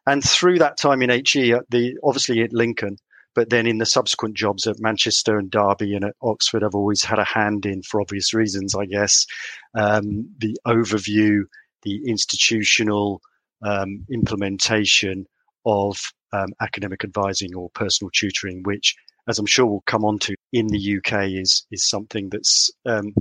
And 0.07 0.25
through 0.25 0.59
that 0.61 0.79
time 0.79 1.03
in 1.03 1.11
HE, 1.11 1.53
at 1.53 1.71
the 1.71 1.99
obviously 2.03 2.41
at 2.41 2.55
Lincoln, 2.55 2.97
but 3.35 3.51
then 3.51 3.67
in 3.67 3.79
the 3.79 3.87
subsequent 3.87 4.37
jobs 4.37 4.67
at 4.67 4.81
Manchester 4.81 5.39
and 5.39 5.51
Derby 5.51 5.95
and 5.95 6.05
at 6.05 6.17
Oxford, 6.23 6.65
I've 6.65 6.75
always 6.75 7.05
had 7.05 7.19
a 7.19 7.25
hand 7.25 7.65
in, 7.65 7.83
for 7.83 8.01
obvious 8.01 8.35
reasons, 8.35 8.75
I 8.75 8.87
guess, 8.87 9.27
um, 9.75 10.29
the 10.39 10.57
overview, 10.67 11.43
the 11.83 12.01
institutional 12.07 13.21
um, 13.63 14.05
implementation 14.11 15.27
of 15.65 16.01
um, 16.33 16.49
academic 16.61 17.05
advising 17.05 17.55
or 17.55 17.71
personal 17.71 18.11
tutoring, 18.13 18.63
which, 18.65 18.95
as 19.29 19.39
I'm 19.39 19.47
sure 19.47 19.67
we'll 19.67 19.85
come 19.87 20.05
on 20.05 20.19
to 20.21 20.35
in 20.53 20.67
the 20.67 20.99
UK, 20.99 21.31
is 21.31 21.67
is 21.71 21.89
something 21.89 22.29
that's 22.31 22.71
um, 22.87 23.13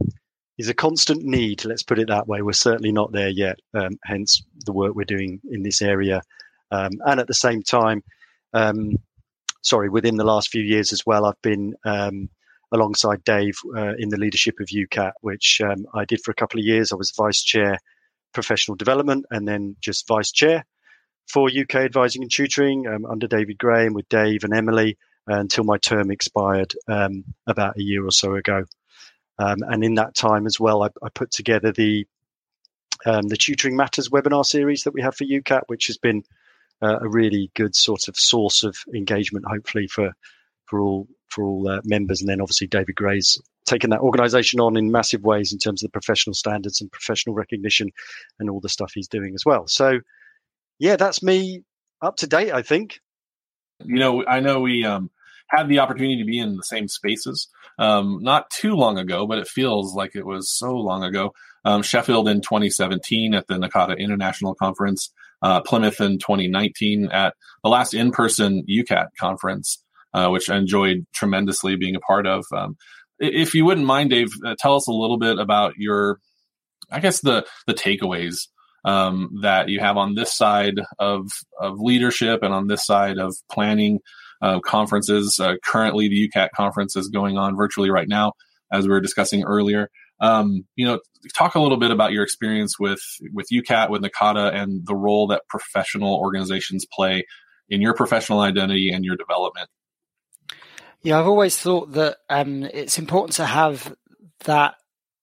is 0.58 0.70
a 0.70 0.74
constant 0.74 1.24
need. 1.24 1.66
Let's 1.66 1.84
put 1.84 2.00
it 2.00 2.08
that 2.08 2.28
way. 2.28 2.42
We're 2.42 2.54
certainly 2.54 2.92
not 2.92 3.12
there 3.12 3.30
yet. 3.30 3.60
Um, 3.74 3.98
hence 4.04 4.42
the 4.66 4.74
work 4.74 4.96
we're 4.96 5.06
doing 5.06 5.40
in 5.52 5.64
this 5.64 5.82
area, 5.82 6.22
um, 6.72 6.92
and 7.06 7.20
at 7.20 7.28
the 7.28 7.34
same 7.34 7.62
time, 7.62 8.04
um, 8.54 8.98
sorry, 9.62 9.90
within 9.90 10.18
the 10.18 10.24
last 10.24 10.50
few 10.50 10.64
years 10.64 10.94
as 10.94 11.06
well, 11.06 11.26
I've 11.26 11.42
been 11.42 11.76
um, 11.86 12.30
alongside 12.72 13.24
Dave 13.24 13.58
uh, 13.76 13.94
in 13.98 14.10
the 14.10 14.18
leadership 14.18 14.60
of 14.60 14.68
UKAT, 14.68 15.14
which 15.22 15.62
I 15.94 16.06
did 16.06 16.22
for 16.24 16.32
a 16.32 16.36
couple 16.36 16.60
of 16.60 16.66
years. 16.66 16.92
I 16.92 16.96
was 16.96 17.12
vice 17.12 17.44
chair 17.44 17.78
professional 18.34 18.76
development 18.76 19.26
and 19.32 19.48
then 19.48 19.76
just 19.82 20.08
vice 20.08 20.32
chair 20.32 20.66
for 21.28 21.50
UK 21.50 21.76
advising 21.76 22.24
and 22.24 22.32
tutoring 22.32 22.88
um, 22.88 23.06
under 23.06 23.28
David 23.28 23.58
Graham 23.58 23.94
with 23.94 24.10
Dave 24.10 24.44
and 24.44 24.54
Emily 24.54 24.98
uh, 25.30 25.36
until 25.36 25.64
my 25.64 25.78
term 25.78 26.12
expired 26.12 26.74
um, 26.88 27.24
about 27.48 27.78
a 27.78 27.84
year 27.84 28.06
or 28.06 28.12
so 28.12 28.36
ago. 28.36 28.66
Um, 29.38 29.58
and 29.68 29.84
in 29.84 29.96
that 29.96 30.16
time 30.16 30.46
as 30.46 30.60
well, 30.60 30.84
I, 30.84 30.90
I 31.04 31.10
put 31.14 31.32
together 31.32 31.72
the 31.72 32.06
um, 33.06 33.30
the 33.30 33.38
Tutoring 33.38 33.78
Matters 33.78 34.10
webinar 34.10 34.46
series 34.46 34.84
that 34.84 34.94
we 34.94 35.02
have 35.02 35.16
for 35.16 35.24
UKAT, 35.24 35.62
which 35.68 35.88
has 35.88 35.98
been 35.98 36.24
uh, 36.82 37.00
a 37.02 37.10
really 37.10 37.52
good 37.56 37.76
sort 37.76 38.08
of 38.08 38.18
source 38.18 38.64
of 38.64 38.78
engagement, 38.94 39.46
hopefully 39.48 39.88
for 39.88 40.14
for 40.66 40.80
all 40.80 41.08
for 41.28 41.44
all 41.44 41.68
uh, 41.70 41.82
members. 41.84 42.22
And 42.22 42.30
then 42.30 42.42
obviously 42.42 42.68
David 42.68 42.96
Grey's 42.96 43.40
taken 43.66 43.92
that 43.92 44.02
organisation 44.02 44.60
on 44.60 44.78
in 44.78 44.92
massive 44.92 45.24
ways 45.24 45.54
in 45.54 45.60
terms 45.60 45.84
of 45.84 45.88
the 45.88 45.92
professional 45.92 46.34
standards 46.34 46.82
and 46.82 46.92
professional 46.92 47.36
recognition 47.36 47.90
and 48.40 48.50
all 48.50 48.60
the 48.60 48.70
stuff 48.70 48.92
he's 48.96 49.08
doing 49.08 49.34
as 49.36 49.46
well. 49.46 49.68
So 49.68 50.00
yeah, 50.80 50.96
that's 50.96 51.22
me 51.22 51.64
up 52.02 52.18
to 52.18 52.28
date, 52.28 52.52
I 52.52 52.62
think. 52.62 53.00
You 53.84 54.00
know, 54.00 54.26
I 54.26 54.40
know 54.40 54.60
we 54.60 54.86
um, 54.86 55.12
had 55.50 55.68
the 55.68 55.80
opportunity 55.80 56.18
to 56.18 56.26
be 56.26 56.40
in 56.40 56.56
the 56.56 56.64
same 56.64 56.88
spaces 56.88 57.48
um, 57.78 58.20
not 58.22 58.50
too 58.50 58.74
long 58.74 58.98
ago, 58.98 59.26
but 59.26 59.40
it 59.40 59.48
feels 59.48 59.96
like 59.96 60.16
it 60.16 60.26
was 60.26 60.52
so 60.52 60.74
long 60.74 61.04
ago. 61.04 61.34
Um, 61.66 61.82
Sheffield 61.82 62.28
in 62.28 62.42
2017 62.42 63.34
at 63.34 63.48
the 63.48 63.56
NACADA 63.56 63.98
International 63.98 64.56
Conference, 64.56 65.12
uh, 65.42 65.62
Plymouth 65.62 66.02
in 66.02 66.20
2019 66.20 67.10
at 67.12 67.34
the 67.64 67.70
last 67.70 67.94
in 67.94 68.12
person 68.12 68.66
UKAT 68.70 69.08
conference, 69.20 69.84
uh, 70.14 70.30
which 70.30 70.50
I 70.50 70.58
enjoyed 70.58 71.06
tremendously 71.14 71.76
being 71.76 71.96
a 71.96 72.02
part 72.02 72.28
of. 72.28 72.46
Um, 72.56 72.78
if 73.20 73.54
you 73.54 73.66
wouldn't 73.66 73.88
mind, 73.88 74.12
Dave, 74.12 74.30
uh, 74.46 74.56
tell 74.58 74.76
us 74.76 74.88
a 74.88 74.94
little 74.94 75.18
bit 75.18 75.40
about 75.40 75.74
your, 75.78 76.20
I 76.92 77.00
guess, 77.00 77.22
the, 77.22 77.46
the 77.68 77.74
takeaways 77.74 78.48
um, 78.86 79.40
that 79.42 79.70
you 79.70 79.80
have 79.80 79.98
on 79.98 80.16
this 80.16 80.34
side 80.34 80.80
of 81.00 81.30
of 81.60 81.80
leadership 81.80 82.44
and 82.44 82.54
on 82.54 82.68
this 82.68 82.86
side 82.86 83.18
of 83.18 83.36
planning 83.52 84.00
uh, 84.42 84.60
conferences. 84.62 85.40
Uh, 85.40 85.56
currently, 85.64 86.08
the 86.08 86.30
UKAT 86.30 86.50
conference 86.56 86.96
is 86.96 87.10
going 87.10 87.38
on 87.38 87.56
virtually 87.56 87.90
right 87.90 88.08
now, 88.08 88.34
as 88.72 88.86
we 88.86 88.92
were 88.92 89.02
discussing 89.02 89.44
earlier. 89.44 89.90
Um, 90.22 90.66
you 90.76 90.86
know, 90.86 91.00
talk 91.34 91.56
a 91.56 91.60
little 91.60 91.78
bit 91.78 91.92
about 91.92 92.12
your 92.12 92.24
experience 92.24 92.80
with 92.80 93.02
with 93.34 93.48
UKAT, 93.52 93.90
with 93.90 94.02
NACADA, 94.02 94.54
and 94.54 94.86
the 94.86 94.96
role 94.96 95.28
that 95.28 95.44
professional 95.50 96.16
organizations 96.16 96.86
play 96.92 97.26
in 97.70 97.82
your 97.82 97.94
professional 97.94 98.40
identity 98.40 98.92
and 98.92 99.06
your 99.06 99.16
development. 99.16 99.70
Yeah, 101.02 101.20
I've 101.20 101.28
always 101.28 101.58
thought 101.58 101.94
that 101.94 102.18
um, 102.30 102.64
it's 102.64 103.00
important 103.00 103.36
to 103.38 103.46
have 103.46 103.96
that 104.46 104.76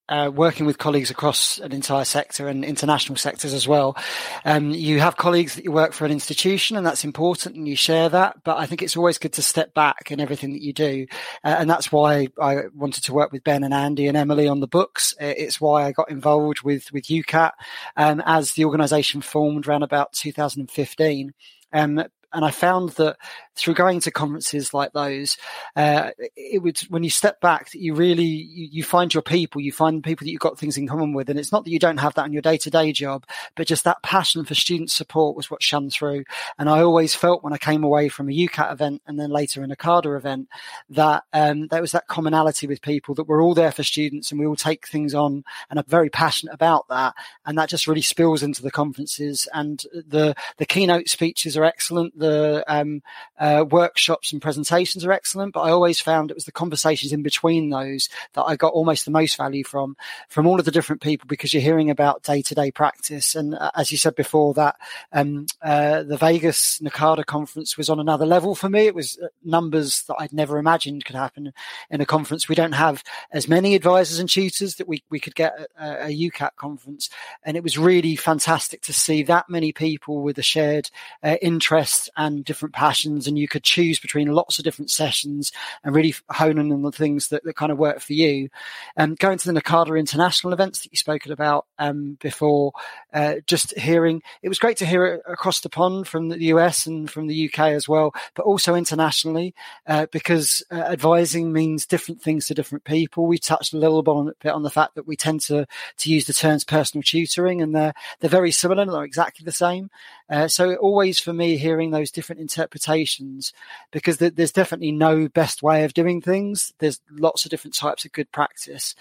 uh, 0.09 0.31
working 0.33 0.67
with 0.67 0.79
colleagues 0.79 1.11
across 1.11 1.59
an 1.59 1.73
entire 1.73 2.05
sector 2.05 2.49
and 2.49 2.65
international 2.65 3.17
sectors 3.17 3.53
as 3.53 3.67
well. 3.67 3.97
Um, 4.45 4.71
you 4.71 5.01
have 5.01 5.17
colleagues 5.17 5.55
that 5.57 5.65
you 5.65 5.73
work 5.73 5.93
for 5.93 6.05
an 6.05 6.13
institution, 6.13 6.77
and 6.77 6.87
that's 6.87 7.05
important, 7.05 7.57
and 7.57 7.69
you 7.69 7.77
share 7.77 8.09
that. 8.09 8.43
But 8.45 8.59
I 8.59 8.67
think 8.67 8.83
it's 8.83 8.97
always 8.97 9.19
good 9.19 9.33
to 9.35 9.43
step 9.43 9.75
back 9.75 10.11
in 10.11 10.21
everything 10.21 10.53
that 10.53 10.63
you 10.63 10.73
do, 10.73 11.07
uh, 11.45 11.57
and 11.59 11.69
that's 11.69 11.91
why 11.91 12.29
I 12.41 12.63
wanted 12.75 13.05
to 13.05 13.15
work 13.15 13.33
with 13.33 13.45
Ben 13.45 13.65
and 13.65 13.75
Andy 13.75 14.07
and 14.07 14.17
Emily 14.17 14.49
on 14.49 14.61
the 14.61 14.69
books. 14.69 15.15
It's 15.21 15.61
why 15.61 15.85
I 15.85 15.93
got 15.93 16.11
involved 16.11 16.63
with 16.63 16.93
with 16.93 17.05
UKAT 17.05 17.53
um, 17.97 18.23
as 18.25 18.53
the 18.53 18.65
organisation 18.65 19.21
formed 19.21 19.67
around 19.67 19.83
about 19.83 20.13
2015. 20.13 21.33
Um, 21.73 22.05
and 22.33 22.45
I 22.45 22.51
found 22.51 22.91
that 22.91 23.17
through 23.57 23.75
going 23.75 24.01
to 24.01 24.11
conferences 24.11 24.75
like 24.75 24.93
those, 24.93 25.37
uh, 25.75 26.11
it 26.37 26.63
would 26.63 26.79
when 26.89 27.03
you 27.03 27.11
step 27.11 27.41
back, 27.41 27.69
you 27.73 27.95
really 27.95 28.25
you, 28.25 28.69
you, 28.73 28.83
find 28.83 29.13
your 29.13 29.23
people, 29.23 29.61
you 29.61 29.73
find 29.73 30.05
people 30.05 30.25
that 30.25 30.31
you've 30.31 30.41
got 30.41 30.59
things 30.59 30.77
in 30.77 30.87
common 30.87 31.15
with, 31.15 31.31
and 31.31 31.39
it's 31.39 31.53
not 31.53 31.65
that 31.65 31.71
you 31.71 31.79
don't 31.79 31.99
have 31.99 32.15
that 32.15 32.27
in 32.27 32.33
your 32.33 32.43
day 32.43 32.59
to 32.59 32.71
day 32.71 32.93
job, 32.93 33.25
but 33.55 33.67
just 33.67 33.85
that 33.85 34.03
passion 34.03 34.45
for 34.45 34.55
student 34.55 34.91
support 34.91 35.37
was 35.37 35.51
what 35.51 35.63
shone 35.63 35.91
through. 35.91 36.25
And 36.59 36.69
I 36.69 36.83
always 36.83 37.15
felt 37.15 37.43
when 37.43 37.53
I 37.53 37.59
came 37.59 37.83
away 37.83 38.09
from 38.09 38.29
a 38.29 38.33
UKAT 38.33 38.73
event 38.73 39.03
and 39.07 39.19
then 39.19 39.31
later 39.31 39.63
an 39.63 39.71
NACADA 39.71 40.17
event 40.17 40.49
that 40.91 41.25
um, 41.33 41.69
there 41.69 41.81
was 41.81 41.93
that 41.93 42.09
commonality 42.09 42.67
with 42.67 42.83
people 42.83 43.15
that 43.15 43.25
we're 43.25 43.43
all 43.43 43.55
there 43.55 43.73
for 43.73 43.83
students 43.83 44.31
and 44.31 44.41
we 44.41 44.47
all 44.47 44.57
take 44.57 44.87
things 44.87 45.15
on 45.15 45.45
and 45.71 45.79
are 45.79 45.85
very 45.89 46.11
passionate 46.11 46.55
about 46.55 46.87
that, 46.89 47.15
and 47.47 47.57
that 47.57 47.69
just 47.69 47.87
really 47.87 48.03
spills 48.03 48.43
into 48.43 48.63
the 48.63 48.71
conferences. 48.71 49.49
And 49.53 49.83
the 49.93 50.35
the 50.59 50.67
keynote 50.67 51.09
speeches 51.09 51.57
are 51.57 51.65
excellent, 51.65 52.19
the 52.19 52.65
um, 52.69 53.03
uh, 53.39 53.46
workshops 53.69 54.33
and 54.33 54.41
presentations 54.41 55.05
are 55.05 55.13
excellent, 55.13 55.53
but 55.53 55.63
I 55.63 55.71
always 55.71 56.01
found 56.01 56.31
it 56.31 56.37
was 56.37 56.45
the 56.45 56.53
conversations 56.53 57.13
in 57.13 57.23
between 57.23 57.71
those 57.71 58.09
that 58.35 58.45
I 58.45 58.57
got 58.57 58.73
almost 58.73 59.05
the 59.05 59.11
most 59.11 59.37
value 59.37 59.65
from, 59.65 59.97
from 60.29 60.47
all 60.47 60.59
of 60.59 60.65
the 60.65 60.71
different 60.71 61.03
people 61.03 61.27
because 61.27 61.53
you're 61.53 61.63
hearing 61.63 61.91
about 61.91 62.23
day 62.23 62.43
to 62.43 62.55
day 62.55 62.71
practice. 62.71 63.35
And 63.35 63.55
uh, 63.55 63.71
as 63.75 63.91
you 63.91 63.99
said 63.99 64.15
before, 64.15 64.55
that 64.55 64.77
um, 65.13 65.47
uh, 65.63 66.03
the 66.03 66.17
Vegas 66.17 66.81
NACADA 66.83 67.27
conference 67.27 67.77
was 67.77 67.91
on 67.91 68.01
another 68.01 68.27
level 68.27 68.55
for 68.55 68.69
me. 68.69 68.87
It 68.87 68.95
was 68.95 69.19
uh, 69.23 69.29
numbers 69.45 70.05
that 70.09 70.17
I'd 70.19 70.33
never 70.33 70.59
imagined 70.59 71.05
could 71.05 71.17
happen 71.17 71.53
in 71.91 72.01
a 72.01 72.07
conference. 72.07 72.49
We 72.49 72.55
don't 72.55 72.73
have 72.73 73.03
as 73.33 73.49
many 73.49 73.75
advisors 73.75 74.19
and 74.19 74.29
tutors 74.29 74.77
that 74.77 74.89
we, 74.89 75.03
we 75.11 75.21
could 75.21 75.35
get 75.35 75.55
at 75.59 75.69
a, 75.79 76.07
a 76.07 76.31
UKAT 76.31 76.57
conference. 76.57 77.09
And 77.43 77.57
it 77.57 77.63
was 77.63 77.79
really 77.79 78.17
fantastic 78.17 78.83
to 78.83 78.93
see 78.93 79.23
that 79.25 79.49
many 79.49 79.73
people 79.73 80.23
with 80.23 80.39
a 80.39 80.43
shared 80.43 80.91
uh, 81.23 81.37
interest 81.43 82.11
and 82.17 82.45
different 82.45 82.75
passions. 82.75 83.27
And 83.27 83.36
you 83.37 83.49
could 83.49 83.63
choose 83.63 83.99
between 83.99 84.29
lots 84.29 84.59
of 84.59 84.65
different 84.65 84.91
sessions 84.91 85.53
and 85.85 85.95
really 85.95 86.15
hone 86.31 86.59
in 86.59 86.73
on 86.73 86.83
the 86.83 86.93
things 86.93 87.29
that, 87.29 87.45
that 87.45 87.57
kind 87.57 87.73
of 87.73 87.79
work 87.79 88.01
for 88.01 88.13
you. 88.13 88.49
And 88.97 89.13
um, 89.13 89.17
going 89.17 89.39
to 89.39 89.53
the 89.53 89.61
NACADA 89.61 89.99
international 89.99 90.53
events 90.53 90.83
that 90.83 90.93
you 90.93 90.97
spoke 90.97 91.27
about 91.27 91.67
um, 91.79 92.19
before, 92.21 92.73
uh, 93.13 93.37
just 93.47 93.77
hearing, 93.79 94.23
it 94.43 94.49
was 94.49 94.59
great 94.59 94.77
to 94.79 94.87
hear 94.87 95.07
it 95.07 95.23
across 95.27 95.61
the 95.61 95.69
pond 95.69 96.07
from 96.07 96.29
the 96.29 96.45
US 96.45 96.87
and 96.87 97.11
from 97.11 97.27
the 97.27 97.47
UK 97.47 97.61
as 97.71 97.89
well, 97.89 98.15
but 98.35 98.45
also 98.45 98.75
internationally, 98.75 99.55
uh, 99.87 100.07
because 100.13 100.63
uh, 100.71 100.77
advising 100.77 101.53
means 101.53 101.87
different 101.87 102.23
things 102.23 102.47
to 102.47 102.55
different 102.55 102.85
people. 102.85 103.27
We 103.27 103.39
touched 103.39 103.73
a 103.73 103.79
little 103.79 104.03
bit 104.03 104.11
on, 104.11 104.33
bit 104.41 104.53
on 104.53 104.63
the 104.63 104.71
fact 104.71 104.95
that 104.95 105.07
we 105.07 105.17
tend 105.17 105.41
to, 105.43 105.67
to 105.99 106.11
use 106.11 106.27
the 106.27 106.33
terms 106.33 106.65
personal 106.65 107.03
tutoring 107.03 107.63
and 107.63 107.75
they're, 107.75 107.95
they're 108.21 108.31
very 108.31 108.53
similar, 108.53 108.85
they're 108.85 109.05
exactly 109.05 109.45
the 109.45 109.53
same. 109.53 109.91
Uh, 110.29 110.49
so 110.49 110.75
always 110.77 111.21
for 111.21 111.33
me, 111.33 111.57
hearing 111.57 111.91
those 111.91 112.11
different 112.11 112.41
interpretations, 112.41 113.53
because 113.93 114.17
th- 114.19 114.35
there's 114.35 114.53
definitely 114.53 114.93
no 114.93 115.29
best 115.29 115.63
way 115.63 115.85
of 115.85 115.95
doing 115.95 116.21
things. 116.21 116.73
There's 116.79 117.01
lots 117.11 117.45
of 117.45 117.51
different 117.51 117.75
types 117.75 118.05
of 118.05 118.13
good 118.13 118.31
practice. 118.33 118.95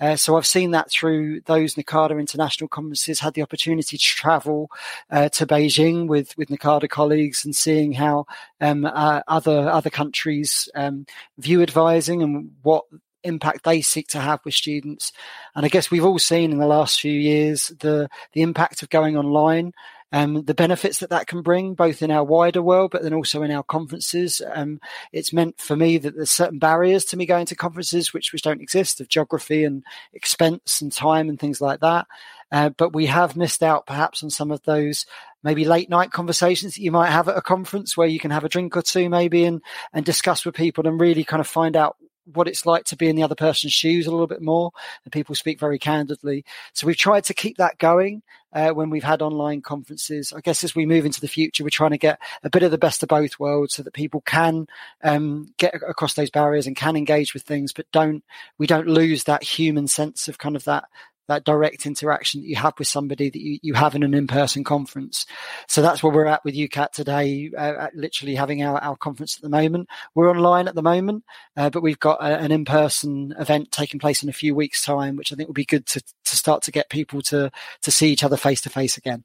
Uh, 0.00 0.16
so 0.16 0.36
I've 0.36 0.46
seen 0.46 0.72
that 0.72 0.90
through 0.90 1.42
those 1.42 1.74
NACADA 1.74 2.18
international 2.18 2.68
conferences, 2.68 3.20
had 3.20 3.34
the 3.34 3.42
opportunity 3.42 3.96
to 3.96 4.04
travel 4.04 4.70
uh, 5.10 5.28
to 5.30 5.46
Beijing 5.46 6.08
with, 6.08 6.36
with 6.36 6.48
NACADA 6.48 6.88
colleagues 6.88 7.44
and 7.44 7.54
seeing 7.54 7.92
how 7.92 8.26
um, 8.60 8.84
uh, 8.84 9.22
other, 9.28 9.68
other 9.68 9.90
countries 9.90 10.68
um, 10.74 11.06
view 11.38 11.62
advising 11.62 12.22
and 12.22 12.50
what 12.62 12.84
impact 13.24 13.64
they 13.64 13.80
seek 13.80 14.08
to 14.08 14.18
have 14.18 14.40
with 14.44 14.54
students. 14.54 15.12
And 15.54 15.64
I 15.64 15.68
guess 15.68 15.90
we've 15.90 16.04
all 16.04 16.18
seen 16.18 16.52
in 16.52 16.58
the 16.58 16.66
last 16.66 17.00
few 17.00 17.12
years 17.12 17.72
the 17.78 18.08
the 18.32 18.42
impact 18.42 18.82
of 18.82 18.90
going 18.90 19.16
online 19.16 19.72
um, 20.12 20.44
the 20.44 20.54
benefits 20.54 20.98
that 20.98 21.10
that 21.10 21.26
can 21.26 21.42
bring, 21.42 21.74
both 21.74 22.02
in 22.02 22.10
our 22.10 22.24
wider 22.24 22.62
world, 22.62 22.90
but 22.90 23.02
then 23.02 23.14
also 23.14 23.42
in 23.42 23.50
our 23.50 23.62
conferences. 23.62 24.42
Um, 24.52 24.80
it's 25.12 25.32
meant 25.32 25.58
for 25.58 25.74
me 25.74 25.98
that 25.98 26.14
there's 26.14 26.30
certain 26.30 26.58
barriers 26.58 27.04
to 27.06 27.16
me 27.16 27.24
going 27.24 27.46
to 27.46 27.56
conferences 27.56 28.12
which 28.12 28.32
which 28.32 28.42
don't 28.42 28.60
exist 28.60 29.00
of 29.00 29.08
geography 29.08 29.64
and 29.64 29.82
expense 30.12 30.82
and 30.82 30.92
time 30.92 31.28
and 31.28 31.40
things 31.40 31.60
like 31.60 31.80
that. 31.80 32.06
Uh, 32.50 32.68
but 32.68 32.92
we 32.92 33.06
have 33.06 33.36
missed 33.36 33.62
out 33.62 33.86
perhaps 33.86 34.22
on 34.22 34.28
some 34.28 34.50
of 34.50 34.62
those 34.64 35.06
maybe 35.42 35.64
late 35.64 35.88
night 35.88 36.12
conversations 36.12 36.74
that 36.74 36.82
you 36.82 36.92
might 36.92 37.10
have 37.10 37.28
at 37.28 37.36
a 37.36 37.42
conference 37.42 37.96
where 37.96 38.06
you 38.06 38.20
can 38.20 38.30
have 38.30 38.44
a 38.44 38.48
drink 38.48 38.76
or 38.76 38.82
two 38.82 39.08
maybe 39.08 39.44
and 39.44 39.62
and 39.94 40.04
discuss 40.04 40.44
with 40.44 40.54
people 40.54 40.86
and 40.86 41.00
really 41.00 41.24
kind 41.24 41.40
of 41.40 41.46
find 41.46 41.76
out 41.76 41.96
what 42.24 42.48
it's 42.48 42.66
like 42.66 42.84
to 42.84 42.96
be 42.96 43.08
in 43.08 43.16
the 43.16 43.22
other 43.22 43.34
person's 43.34 43.72
shoes 43.72 44.06
a 44.06 44.10
little 44.10 44.26
bit 44.26 44.42
more 44.42 44.70
and 45.04 45.12
people 45.12 45.34
speak 45.34 45.58
very 45.58 45.78
candidly. 45.78 46.44
So 46.72 46.86
we've 46.86 46.96
tried 46.96 47.24
to 47.24 47.34
keep 47.34 47.56
that 47.58 47.78
going 47.78 48.22
uh, 48.52 48.70
when 48.70 48.90
we've 48.90 49.02
had 49.02 49.22
online 49.22 49.62
conferences. 49.62 50.32
I 50.32 50.40
guess 50.40 50.62
as 50.62 50.74
we 50.74 50.86
move 50.86 51.04
into 51.04 51.20
the 51.20 51.28
future 51.28 51.64
we're 51.64 51.70
trying 51.70 51.90
to 51.90 51.98
get 51.98 52.20
a 52.42 52.50
bit 52.50 52.62
of 52.62 52.70
the 52.70 52.78
best 52.78 53.02
of 53.02 53.08
both 53.08 53.38
worlds 53.38 53.74
so 53.74 53.82
that 53.82 53.94
people 53.94 54.20
can 54.22 54.66
um, 55.02 55.52
get 55.58 55.74
across 55.74 56.14
those 56.14 56.30
barriers 56.30 56.66
and 56.66 56.76
can 56.76 56.96
engage 56.96 57.34
with 57.34 57.42
things 57.42 57.72
but 57.72 57.90
don't 57.92 58.22
we 58.58 58.66
don't 58.66 58.86
lose 58.86 59.24
that 59.24 59.42
human 59.42 59.88
sense 59.88 60.28
of 60.28 60.38
kind 60.38 60.56
of 60.56 60.64
that 60.64 60.84
that 61.32 61.44
direct 61.44 61.86
interaction 61.86 62.40
that 62.40 62.46
you 62.46 62.56
have 62.56 62.74
with 62.78 62.88
somebody 62.88 63.30
that 63.30 63.40
you, 63.40 63.58
you 63.62 63.74
have 63.74 63.94
in 63.94 64.02
an 64.02 64.14
in-person 64.14 64.64
conference. 64.64 65.26
So 65.68 65.82
that's 65.82 66.02
where 66.02 66.12
we're 66.12 66.26
at 66.26 66.44
with 66.44 66.54
UKAT 66.54 66.92
today, 66.92 67.50
uh, 67.56 67.88
literally 67.94 68.34
having 68.34 68.62
our, 68.62 68.78
our 68.78 68.96
conference 68.96 69.36
at 69.36 69.42
the 69.42 69.48
moment. 69.48 69.88
We're 70.14 70.30
online 70.30 70.68
at 70.68 70.74
the 70.74 70.82
moment, 70.82 71.24
uh, 71.56 71.70
but 71.70 71.82
we've 71.82 71.98
got 71.98 72.20
a, 72.20 72.38
an 72.38 72.52
in-person 72.52 73.34
event 73.38 73.72
taking 73.72 74.00
place 74.00 74.22
in 74.22 74.28
a 74.28 74.32
few 74.32 74.54
weeks 74.54 74.84
time, 74.84 75.16
which 75.16 75.32
I 75.32 75.36
think 75.36 75.48
will 75.48 75.54
be 75.54 75.64
good 75.64 75.86
to, 75.86 76.00
to 76.00 76.36
start 76.36 76.62
to 76.62 76.70
get 76.70 76.90
people 76.90 77.22
to, 77.22 77.50
to 77.82 77.90
see 77.90 78.10
each 78.10 78.24
other 78.24 78.36
face 78.36 78.60
to 78.62 78.70
face 78.70 78.96
again. 78.96 79.24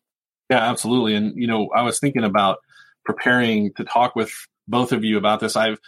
Yeah, 0.49 0.69
absolutely. 0.69 1.15
And, 1.15 1.35
you 1.35 1.47
know, 1.47 1.69
I 1.75 1.83
was 1.83 1.99
thinking 1.99 2.23
about 2.23 2.59
preparing 3.05 3.73
to 3.73 3.83
talk 3.83 4.15
with 4.15 4.31
both 4.67 4.91
of 4.91 5.03
you 5.03 5.17
about 5.17 5.39
this. 5.39 5.55
I've 5.55 5.79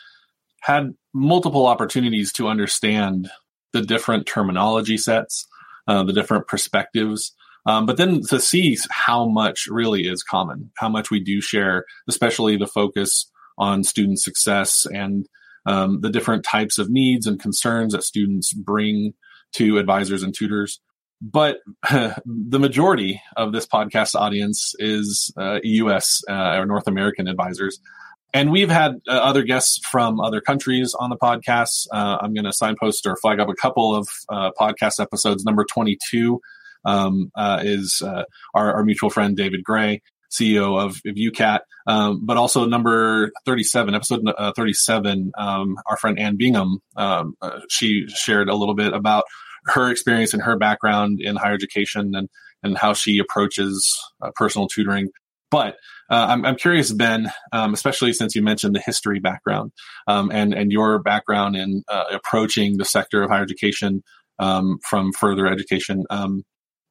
had 0.62 0.94
multiple 1.14 1.66
opportunities 1.66 2.34
to 2.34 2.48
understand 2.48 3.30
the 3.72 3.82
different 3.82 4.26
terminology 4.26 4.98
sets 4.98 5.48
uh, 5.90 6.04
the 6.04 6.14
different 6.14 6.48
perspectives. 6.48 7.34
Um, 7.66 7.86
but 7.86 7.98
then 7.98 8.22
to 8.30 8.40
see 8.40 8.78
how 8.92 9.28
much 9.28 9.68
really 9.68 10.04
is 10.04 10.24
common, 10.24 10.72
how 10.78 10.88
much 10.88 11.10
we 11.10 11.20
do 11.20 11.42
share, 11.42 11.86
especially 12.08 12.56
the 12.58 12.68
focus 12.68 13.30
on 13.58 13.84
student 13.84 14.22
success 14.22 14.86
and 14.86 15.28
um, 15.66 16.00
the 16.02 16.12
different 16.12 16.46
types 16.46 16.78
of 16.78 16.90
needs 16.90 17.26
and 17.26 17.40
concerns 17.40 17.94
that 17.94 18.04
students 18.04 18.54
bring 18.54 19.14
to 19.54 19.80
advisors 19.80 20.24
and 20.24 20.34
tutors. 20.34 20.80
But 21.22 21.58
the 21.90 22.60
majority 22.60 23.22
of 23.36 23.52
this 23.52 23.66
podcast 23.66 24.16
audience 24.16 24.76
is 24.78 25.34
uh, 25.38 25.60
U.S. 25.64 26.22
Uh, 26.30 26.60
or 26.60 26.66
North 26.68 26.88
American 26.88 27.28
advisors. 27.28 27.80
And 28.34 28.52
we've 28.52 28.70
had 28.70 29.02
uh, 29.08 29.14
other 29.14 29.44
guests 29.44 29.80
from 29.88 30.20
other 30.20 30.40
countries 30.40 30.94
on 30.94 31.10
the 31.10 31.18
podcast. 31.18 31.88
Uh, 31.92 32.20
I'm 32.22 32.34
going 32.34 32.46
to 32.46 32.54
signpost 32.54 33.08
or 33.08 33.16
flag 33.16 33.40
up 33.40 33.50
a 33.50 33.56
couple 33.56 33.96
of 33.96 34.08
uh, 34.30 34.52
podcast 34.60 35.00
episodes. 35.00 35.44
Number 35.46 35.66
22 35.66 36.40
um, 36.86 37.32
uh, 37.36 37.62
is 37.64 38.02
uh, 38.06 38.24
our, 38.54 38.74
our, 38.76 38.84
mutual 38.84 39.10
friend 39.10 39.36
David 39.36 39.64
Grey, 39.64 40.02
CEO 40.32 40.80
of, 40.80 41.02
of 41.06 41.16
UKAT. 41.16 41.62
Um, 41.88 42.24
but 42.24 42.38
also 42.38 42.66
number 42.66 43.32
37, 43.46 43.96
episode 43.96 44.22
uh, 44.38 44.54
37, 44.56 45.32
um, 45.38 45.78
our 45.88 45.98
friend 45.98 46.20
Ann 46.20 46.38
Bingham, 46.38 46.80
um, 46.96 47.36
she 47.70 48.08
shared 48.08 48.48
a 48.48 48.56
little 48.56 48.76
bit 48.76 48.94
about 48.94 49.24
her 49.66 49.90
experience 49.90 50.34
and 50.34 50.44
her 50.44 50.56
background 50.56 51.20
in 51.20 51.36
higher 51.36 51.54
education 51.54 52.14
and, 52.16 52.30
and 52.62 52.78
how 52.78 52.94
she 52.94 53.18
approaches 53.18 54.00
personal 54.36 54.68
tutoring. 54.68 55.10
But 55.52 55.76
uh, 56.10 56.28
I'm, 56.30 56.46
I'm, 56.46 56.56
curious, 56.56 56.92
Ben, 56.92 57.32
um, 57.52 57.74
especially 57.74 58.14
since 58.14 58.36
you 58.36 58.44
mentioned 58.44 58.76
the 58.76 58.82
history 58.82 59.20
background 59.20 59.72
um, 60.08 60.32
and 60.32 60.54
and 60.54 60.72
your 60.72 61.00
background 61.00 61.56
in 61.56 61.84
uh, 61.88 62.06
approaching 62.12 62.78
the 62.78 62.86
sector 62.86 63.24
of 63.24 63.30
higher 63.30 63.44
education 63.44 64.04
um, 64.38 64.80
from 64.88 65.12
further 65.12 65.48
education. 65.48 66.04
Um, 66.10 66.44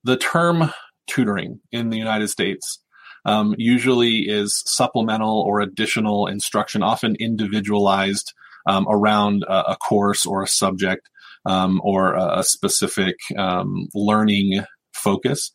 the 0.04 0.16
term 0.16 0.72
tutoring 1.06 1.60
in 1.72 1.90
the 1.90 1.98
United 1.98 2.28
States 2.28 2.80
um, 3.24 3.54
usually 3.58 4.28
is 4.28 4.62
supplemental 4.66 5.40
or 5.40 5.60
additional 5.60 6.26
instruction, 6.26 6.82
often 6.82 7.16
individualized 7.18 8.32
um, 8.66 8.86
around 8.88 9.44
a, 9.44 9.72
a, 9.72 9.76
course 9.76 10.26
or 10.26 10.42
a 10.42 10.48
subject 10.48 11.08
or 11.46 12.14
a, 12.14 12.40
a 12.40 12.44
specific 12.44 13.16
learning 13.94 14.64
focus 14.92 15.50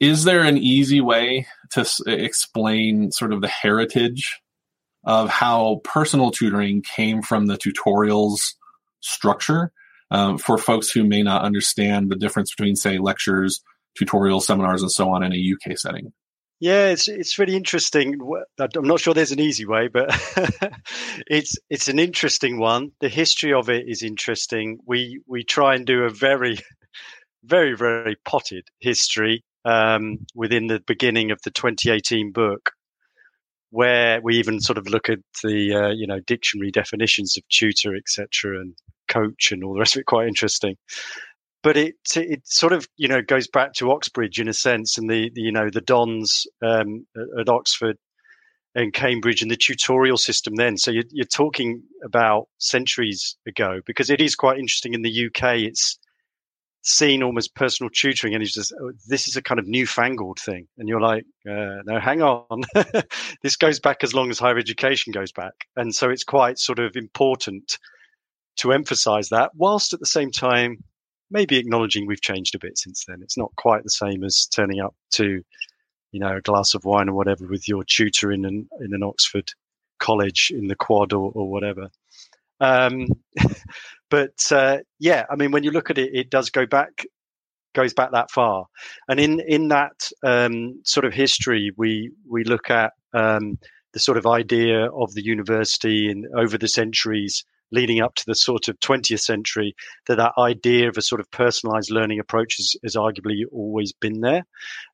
is 0.00 0.24
there 0.24 0.42
an 0.42 0.56
easy 0.56 1.00
way 1.00 1.46
to 1.70 1.80
s- 1.80 2.00
explain 2.06 3.10
sort 3.12 3.32
of 3.32 3.40
the 3.40 3.48
heritage 3.48 4.40
of 5.04 5.30
how 5.30 5.80
personal 5.84 6.30
tutoring 6.30 6.82
came 6.82 7.22
from 7.22 7.46
the 7.46 7.56
tutorials 7.56 8.54
structure 9.00 9.72
um, 10.10 10.38
for 10.38 10.58
folks 10.58 10.90
who 10.90 11.04
may 11.04 11.22
not 11.22 11.42
understand 11.42 12.10
the 12.10 12.16
difference 12.16 12.54
between, 12.54 12.76
say, 12.76 12.98
lectures, 12.98 13.62
tutorials, 13.98 14.42
seminars, 14.42 14.82
and 14.82 14.90
so 14.90 15.10
on 15.10 15.22
in 15.22 15.32
a 15.32 15.36
UK 15.36 15.78
setting? 15.78 16.12
Yeah, 16.58 16.88
it's 16.88 17.08
it's 17.08 17.38
really 17.38 17.56
interesting. 17.56 18.20
I'm 18.60 18.82
not 18.82 19.00
sure 19.00 19.14
there's 19.14 19.32
an 19.32 19.40
easy 19.40 19.64
way, 19.64 19.88
but 19.88 20.10
it's 21.26 21.56
it's 21.70 21.88
an 21.88 21.98
interesting 21.98 22.58
one. 22.58 22.92
The 23.00 23.08
history 23.08 23.54
of 23.54 23.70
it 23.70 23.88
is 23.88 24.02
interesting. 24.02 24.78
We 24.86 25.22
we 25.26 25.42
try 25.42 25.74
and 25.74 25.86
do 25.86 26.02
a 26.02 26.10
very 26.10 26.58
very 27.44 27.74
very 27.74 28.16
potted 28.26 28.68
history 28.78 29.42
um, 29.64 30.18
within 30.34 30.66
the 30.66 30.80
beginning 30.86 31.30
of 31.30 31.40
the 31.42 31.50
2018 31.50 32.32
book. 32.32 32.72
where 33.70 34.20
we 34.20 34.36
even 34.36 34.60
sort 34.60 34.78
of 34.78 34.88
look 34.88 35.08
at 35.08 35.20
the 35.42 35.74
uh, 35.74 35.90
you 35.90 36.06
know 36.06 36.20
dictionary 36.20 36.70
definitions 36.70 37.36
of 37.36 37.48
tutor, 37.48 37.94
etc., 37.94 38.60
and 38.60 38.74
coach 39.08 39.52
and 39.52 39.62
all 39.64 39.74
the 39.74 39.80
rest 39.80 39.96
of 39.96 40.00
it. 40.00 40.06
Quite 40.06 40.28
interesting. 40.28 40.76
But 41.62 41.76
it 41.76 41.96
it 42.16 42.42
sort 42.46 42.72
of 42.72 42.88
you 42.96 43.08
know 43.08 43.22
goes 43.22 43.48
back 43.48 43.74
to 43.74 43.92
Oxbridge 43.92 44.40
in 44.40 44.48
a 44.48 44.54
sense, 44.54 44.98
and 44.98 45.08
the, 45.10 45.30
the 45.34 45.42
you 45.42 45.52
know 45.52 45.70
the 45.70 45.82
Dons 45.82 46.46
um, 46.62 47.06
at 47.38 47.48
Oxford 47.48 47.96
and 48.74 48.92
Cambridge 48.92 49.42
and 49.42 49.50
the 49.50 49.56
tutorial 49.56 50.16
system 50.16 50.54
then. 50.56 50.76
So 50.76 50.90
you're, 50.90 51.04
you're 51.10 51.26
talking 51.26 51.82
about 52.04 52.48
centuries 52.58 53.36
ago 53.46 53.80
because 53.84 54.10
it 54.10 54.20
is 54.20 54.36
quite 54.36 54.58
interesting 54.58 54.94
in 54.94 55.02
the 55.02 55.26
UK. 55.26 55.58
It's 55.58 55.98
seen 56.82 57.22
almost 57.22 57.54
personal 57.54 57.90
tutoring 57.90 58.34
and 58.34 58.42
he's 58.42 58.54
just 58.54 58.72
oh, 58.80 58.92
this 59.06 59.28
is 59.28 59.36
a 59.36 59.42
kind 59.42 59.58
of 59.58 59.66
newfangled 59.66 60.38
thing. 60.38 60.66
And 60.78 60.88
you're 60.88 61.00
like 61.00 61.24
uh, 61.48 61.82
no 61.84 61.98
hang 62.00 62.22
on. 62.22 62.62
This 63.42 63.56
goes 63.56 63.80
back 63.80 64.02
as 64.02 64.14
long 64.14 64.30
as 64.30 64.38
higher 64.38 64.58
education 64.58 65.12
goes 65.12 65.32
back. 65.32 65.52
And 65.76 65.94
so 65.94 66.10
it's 66.10 66.24
quite 66.24 66.58
sort 66.58 66.78
of 66.78 66.96
important 66.96 67.78
to 68.56 68.72
emphasize 68.72 69.28
that 69.30 69.52
whilst 69.54 69.92
at 69.92 70.00
the 70.00 70.06
same 70.06 70.30
time 70.30 70.82
maybe 71.30 71.58
acknowledging 71.58 72.06
we've 72.06 72.20
changed 72.20 72.54
a 72.54 72.58
bit 72.58 72.76
since 72.76 73.04
then. 73.06 73.20
It's 73.22 73.38
not 73.38 73.54
quite 73.56 73.84
the 73.84 73.90
same 73.90 74.24
as 74.24 74.46
turning 74.46 74.80
up 74.80 74.94
to 75.12 75.42
you 76.12 76.20
know 76.20 76.36
a 76.36 76.40
glass 76.40 76.74
of 76.74 76.84
wine 76.84 77.08
or 77.08 77.14
whatever 77.14 77.46
with 77.46 77.68
your 77.68 77.84
tutor 77.84 78.32
in 78.32 78.44
an 78.44 78.68
in 78.80 78.94
an 78.94 79.02
oxford 79.02 79.52
college 79.98 80.50
in 80.54 80.66
the 80.66 80.76
quad 80.76 81.12
or, 81.12 81.30
or 81.34 81.48
whatever. 81.50 81.88
Um, 82.60 83.06
but 84.10 84.34
uh, 84.50 84.78
yeah, 84.98 85.24
I 85.30 85.36
mean, 85.36 85.52
when 85.52 85.64
you 85.64 85.70
look 85.70 85.90
at 85.90 85.98
it, 85.98 86.10
it 86.12 86.30
does 86.30 86.50
go 86.50 86.66
back 86.66 87.06
goes 87.72 87.94
back 87.94 88.10
that 88.12 88.30
far, 88.30 88.66
and 89.08 89.20
in 89.20 89.40
in 89.40 89.68
that 89.68 90.10
um, 90.24 90.80
sort 90.84 91.04
of 91.04 91.14
history, 91.14 91.70
we 91.76 92.10
we 92.28 92.44
look 92.44 92.70
at 92.70 92.92
um, 93.14 93.58
the 93.92 94.00
sort 94.00 94.18
of 94.18 94.26
idea 94.26 94.86
of 94.90 95.14
the 95.14 95.24
university 95.24 96.10
and 96.10 96.26
over 96.36 96.58
the 96.58 96.68
centuries 96.68 97.44
leading 97.72 98.00
up 98.00 98.14
to 98.16 98.24
the 98.26 98.34
sort 98.34 98.66
of 98.66 98.78
20th 98.80 99.20
century 99.20 99.74
that 100.08 100.16
that 100.16 100.32
idea 100.38 100.88
of 100.88 100.96
a 100.96 101.02
sort 101.02 101.20
of 101.20 101.30
personalized 101.30 101.90
learning 101.90 102.18
approach 102.18 102.56
has, 102.56 102.74
has, 102.82 102.96
arguably 102.96 103.44
always 103.52 103.92
been 103.92 104.20
there. 104.22 104.42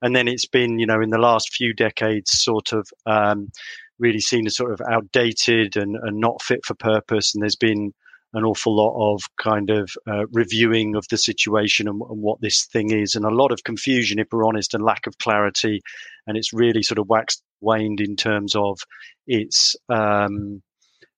And 0.02 0.14
then 0.14 0.29
it's 0.29 0.44
been 0.46 0.79
you 0.79 0.87
know 0.87 1.00
in 1.00 1.11
the 1.11 1.18
last 1.18 1.55
few 1.55 1.72
decades 1.72 2.31
sort 2.33 2.72
of 2.72 2.88
um, 3.07 3.50
really 3.98 4.20
seen 4.20 4.46
as 4.46 4.57
sort 4.57 4.72
of 4.72 4.81
outdated 4.90 5.76
and, 5.76 5.96
and 5.96 6.20
not 6.20 6.42
fit 6.42 6.61
for 6.64 6.74
purpose. 6.74 7.35
And 7.35 7.42
there's 7.42 7.57
been 7.57 7.92
an 8.35 8.45
awful 8.45 8.75
lot 8.75 9.15
of 9.15 9.23
kind 9.39 9.71
of 9.71 9.91
uh, 10.07 10.27
reviewing 10.33 10.95
of 10.95 11.07
the 11.09 11.17
situation 11.17 11.89
and, 11.89 12.01
and, 12.03 12.21
what 12.21 12.41
this 12.41 12.67
thing 12.67 12.91
is, 12.91 13.15
and 13.15 13.25
a 13.25 13.31
lot 13.31 13.53
of 13.53 13.65
confusion, 13.65 14.19
if 14.19 14.29
we're 14.31 14.45
honest, 14.47 14.75
and 14.75 14.85
lack 14.85 15.07
of 15.07 15.19
clarity. 15.19 15.81
And 16.27 16.37
it's 16.37 16.53
really 16.53 16.83
sort 16.83 16.99
of 16.99 17.09
waxed 17.09 17.43
waned 17.61 18.01
in 18.01 18.17
terms 18.17 18.55
of 18.55 18.79
its 19.27 19.77
um, 19.89 20.62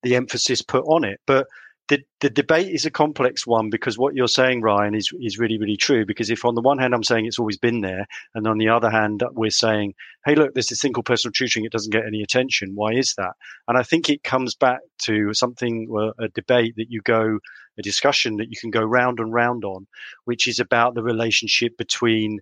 the 0.02 0.16
emphasis 0.16 0.62
put 0.62 0.84
on 0.84 1.04
it. 1.04 1.20
But 1.26 1.46
the, 1.88 2.04
the 2.20 2.30
debate 2.30 2.68
is 2.68 2.84
a 2.84 2.90
complex 2.90 3.46
one 3.46 3.70
because 3.70 3.96
what 3.96 4.14
you're 4.14 4.28
saying, 4.28 4.60
Ryan, 4.60 4.94
is 4.94 5.10
is 5.20 5.38
really 5.38 5.58
really 5.58 5.76
true. 5.76 6.04
Because 6.04 6.30
if 6.30 6.44
on 6.44 6.54
the 6.54 6.60
one 6.60 6.78
hand 6.78 6.94
I'm 6.94 7.02
saying 7.02 7.26
it's 7.26 7.38
always 7.38 7.58
been 7.58 7.80
there, 7.80 8.06
and 8.34 8.46
on 8.46 8.58
the 8.58 8.68
other 8.68 8.90
hand 8.90 9.22
we're 9.32 9.50
saying, 9.50 9.94
hey, 10.24 10.34
look, 10.34 10.54
there's 10.54 10.66
this 10.66 10.80
thing 10.80 10.92
called 10.92 11.06
personal 11.06 11.32
tutoring, 11.32 11.64
it 11.64 11.72
doesn't 11.72 11.92
get 11.92 12.06
any 12.06 12.22
attention. 12.22 12.72
Why 12.74 12.92
is 12.92 13.14
that? 13.16 13.32
And 13.66 13.78
I 13.78 13.82
think 13.82 14.10
it 14.10 14.22
comes 14.22 14.54
back 14.54 14.80
to 15.04 15.32
something, 15.32 15.88
a 16.18 16.28
debate 16.28 16.74
that 16.76 16.90
you 16.90 17.00
go, 17.00 17.38
a 17.78 17.82
discussion 17.82 18.36
that 18.36 18.50
you 18.50 18.56
can 18.60 18.70
go 18.70 18.82
round 18.82 19.20
and 19.20 19.32
round 19.32 19.64
on, 19.64 19.86
which 20.26 20.46
is 20.46 20.60
about 20.60 20.94
the 20.94 21.02
relationship 21.02 21.76
between, 21.78 22.40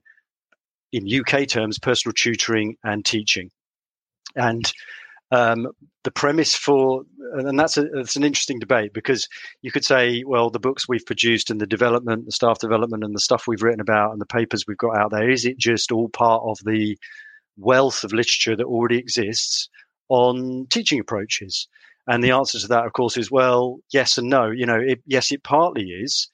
in 0.92 1.06
UK 1.08 1.46
terms, 1.46 1.78
personal 1.78 2.12
tutoring 2.12 2.76
and 2.82 3.04
teaching. 3.04 3.50
And 4.34 4.70
um, 5.30 5.68
the 6.04 6.10
premise 6.10 6.54
for, 6.54 7.02
and 7.34 7.58
that's 7.58 7.76
a, 7.76 7.84
an 7.84 8.24
interesting 8.24 8.58
debate 8.58 8.92
because 8.92 9.28
you 9.62 9.72
could 9.72 9.84
say, 9.84 10.22
well, 10.24 10.50
the 10.50 10.60
books 10.60 10.88
we've 10.88 11.04
produced 11.04 11.50
and 11.50 11.60
the 11.60 11.66
development, 11.66 12.26
the 12.26 12.32
staff 12.32 12.58
development, 12.58 13.04
and 13.04 13.14
the 13.14 13.20
stuff 13.20 13.46
we've 13.46 13.62
written 13.62 13.80
about 13.80 14.12
and 14.12 14.20
the 14.20 14.26
papers 14.26 14.64
we've 14.66 14.76
got 14.76 14.96
out 14.96 15.10
there, 15.10 15.28
is 15.30 15.44
it 15.44 15.58
just 15.58 15.90
all 15.90 16.08
part 16.08 16.42
of 16.46 16.58
the 16.64 16.96
wealth 17.56 18.04
of 18.04 18.12
literature 18.12 18.56
that 18.56 18.66
already 18.66 18.98
exists 18.98 19.68
on 20.08 20.66
teaching 20.70 21.00
approaches? 21.00 21.68
And 22.08 22.22
the 22.22 22.30
answer 22.30 22.60
to 22.60 22.68
that, 22.68 22.86
of 22.86 22.92
course, 22.92 23.16
is 23.16 23.32
well, 23.32 23.78
yes 23.92 24.16
and 24.16 24.30
no. 24.30 24.50
You 24.50 24.64
know, 24.64 24.78
it, 24.78 25.00
yes, 25.06 25.32
it 25.32 25.42
partly 25.42 25.88
is, 25.88 26.28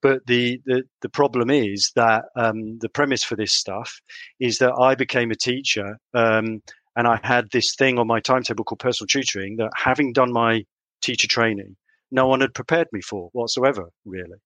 but 0.00 0.24
the, 0.26 0.62
the, 0.64 0.84
the 1.02 1.10
problem 1.10 1.50
is 1.50 1.92
that 1.96 2.24
um, 2.34 2.78
the 2.78 2.88
premise 2.88 3.24
for 3.24 3.36
this 3.36 3.52
stuff 3.52 4.00
is 4.40 4.56
that 4.58 4.72
I 4.72 4.94
became 4.94 5.30
a 5.30 5.36
teacher 5.36 5.98
um, 6.14 6.62
and 6.98 7.06
I 7.06 7.20
had 7.22 7.52
this 7.52 7.76
thing 7.76 7.96
on 7.96 8.08
my 8.08 8.18
timetable 8.18 8.64
called 8.64 8.80
personal 8.80 9.06
tutoring 9.06 9.56
that 9.58 9.70
having 9.76 10.12
done 10.12 10.32
my 10.32 10.64
teacher 11.00 11.28
training, 11.28 11.76
no 12.10 12.26
one 12.26 12.40
had 12.40 12.54
prepared 12.54 12.88
me 12.90 13.00
for 13.00 13.28
whatsoever, 13.32 13.90
really. 14.04 14.38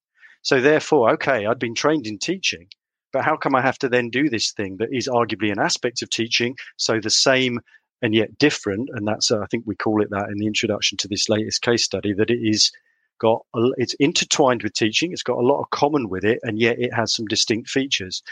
So 0.43 0.61
therefore, 0.61 1.11
okay, 1.15 1.47
I'd 1.47 1.59
been 1.59 1.75
trained 1.75 2.07
in 2.07 2.19
teaching, 2.19 2.67
but 3.11 3.25
how 3.25 3.39
come 3.39 3.55
I 3.55 3.63
have 3.63 3.79
to 3.79 3.89
then 3.89 4.11
do 4.11 4.29
this 4.29 4.53
thing 4.53 4.77
that 4.77 4.91
is 4.93 5.09
arguably 5.09 5.51
an 5.51 5.59
aspect 5.59 6.03
of 6.03 6.11
teaching? 6.11 6.55
So 6.77 7.01
the 7.01 7.09
same 7.09 7.59
and 8.03 8.15
yet 8.15 8.37
different, 8.37 8.91
and 8.93 9.09
that's 9.09 9.31
uh, 9.31 9.39
I 9.41 9.47
think 9.47 9.65
we 9.67 9.75
call 9.75 10.03
it 10.03 10.11
that 10.11 10.29
in 10.29 10.37
the 10.37 10.47
introduction 10.47 10.99
to 10.99 11.09
this 11.09 11.31
latest 11.31 11.63
case 11.63 11.85
study 11.85 12.13
that 12.13 12.29
it 12.29 12.41
is 12.43 12.71
got 13.19 13.47
a, 13.57 13.71
it's 13.79 13.95
intertwined 13.95 14.63
with 14.63 14.75
teaching. 14.75 15.13
It's 15.13 15.23
got 15.23 15.39
a 15.39 15.47
lot 15.47 15.63
of 15.63 15.71
common 15.71 16.11
with 16.11 16.25
it, 16.25 16.41
and 16.43 16.59
yet 16.59 16.79
it 16.79 16.93
has 16.93 17.15
some 17.15 17.25
distinct 17.27 17.71
features. 17.71 18.23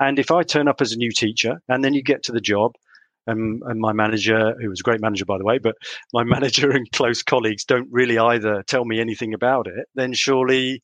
And 0.00 0.18
if 0.18 0.32
I 0.32 0.42
turn 0.42 0.66
up 0.66 0.80
as 0.80 0.90
a 0.90 0.96
new 0.96 1.12
teacher, 1.12 1.62
and 1.68 1.84
then 1.84 1.94
you 1.94 2.02
get 2.02 2.24
to 2.24 2.32
the 2.32 2.40
job, 2.40 2.74
and, 3.28 3.62
and 3.66 3.80
my 3.80 3.92
manager, 3.92 4.54
who 4.60 4.68
was 4.68 4.80
a 4.80 4.82
great 4.82 5.00
manager 5.00 5.24
by 5.24 5.38
the 5.38 5.44
way, 5.44 5.58
but 5.58 5.76
my 6.12 6.24
manager 6.34 6.70
and 6.70 6.90
close 6.92 7.22
colleagues 7.22 7.64
don't 7.64 7.88
really 7.90 8.18
either 8.18 8.62
tell 8.66 8.84
me 8.84 9.00
anything 9.00 9.34
about 9.34 9.66
it, 9.66 9.86
then 9.94 10.12
surely 10.12 10.82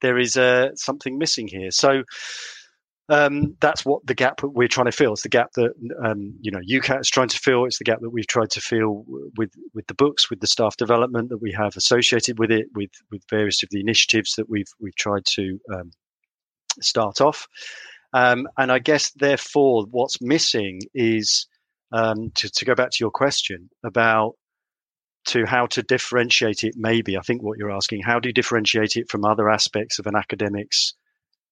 there 0.00 0.18
is 0.18 0.36
uh, 0.36 0.74
something 0.74 1.18
missing 1.18 1.48
here. 1.48 1.70
So 1.70 2.02
um, 3.10 3.56
that's 3.60 3.84
what 3.84 4.06
the 4.06 4.14
gap 4.14 4.40
we're 4.42 4.68
trying 4.68 4.86
to 4.86 4.92
fill. 4.92 5.12
It's 5.12 5.24
the 5.24 5.28
gap 5.28 5.50
that 5.54 5.72
um, 6.04 6.34
you 6.40 6.52
know 6.52 6.60
UKAT 6.60 7.00
is 7.00 7.10
trying 7.10 7.28
to 7.28 7.38
fill. 7.38 7.64
It's 7.64 7.78
the 7.78 7.84
gap 7.84 7.98
that 8.02 8.10
we've 8.10 8.26
tried 8.26 8.50
to 8.50 8.60
fill 8.60 9.04
with 9.36 9.50
with 9.74 9.86
the 9.88 9.94
books, 9.94 10.30
with 10.30 10.40
the 10.40 10.46
staff 10.46 10.76
development 10.76 11.30
that 11.30 11.42
we 11.42 11.52
have 11.52 11.76
associated 11.76 12.38
with 12.38 12.52
it, 12.52 12.66
with 12.72 12.90
with 13.10 13.22
various 13.28 13.64
of 13.64 13.68
the 13.70 13.80
initiatives 13.80 14.34
that 14.36 14.48
we've 14.48 14.72
we've 14.80 14.94
tried 14.94 15.24
to 15.34 15.58
um, 15.74 15.90
start 16.80 17.20
off. 17.20 17.48
Um, 18.12 18.46
and 18.56 18.70
I 18.70 18.78
guess 18.78 19.10
therefore, 19.12 19.86
what's 19.90 20.22
missing 20.22 20.80
is 20.94 21.48
um, 21.92 22.30
to, 22.34 22.48
to 22.50 22.64
go 22.64 22.74
back 22.74 22.90
to 22.90 22.98
your 23.00 23.10
question 23.10 23.68
about 23.84 24.34
to 25.26 25.44
how 25.44 25.66
to 25.66 25.82
differentiate 25.82 26.64
it 26.64 26.74
maybe 26.76 27.18
i 27.18 27.20
think 27.20 27.42
what 27.42 27.58
you're 27.58 27.70
asking 27.70 28.00
how 28.02 28.18
do 28.18 28.28
you 28.28 28.32
differentiate 28.32 28.96
it 28.96 29.10
from 29.10 29.24
other 29.24 29.50
aspects 29.50 29.98
of 29.98 30.06
an 30.06 30.16
academic's 30.16 30.94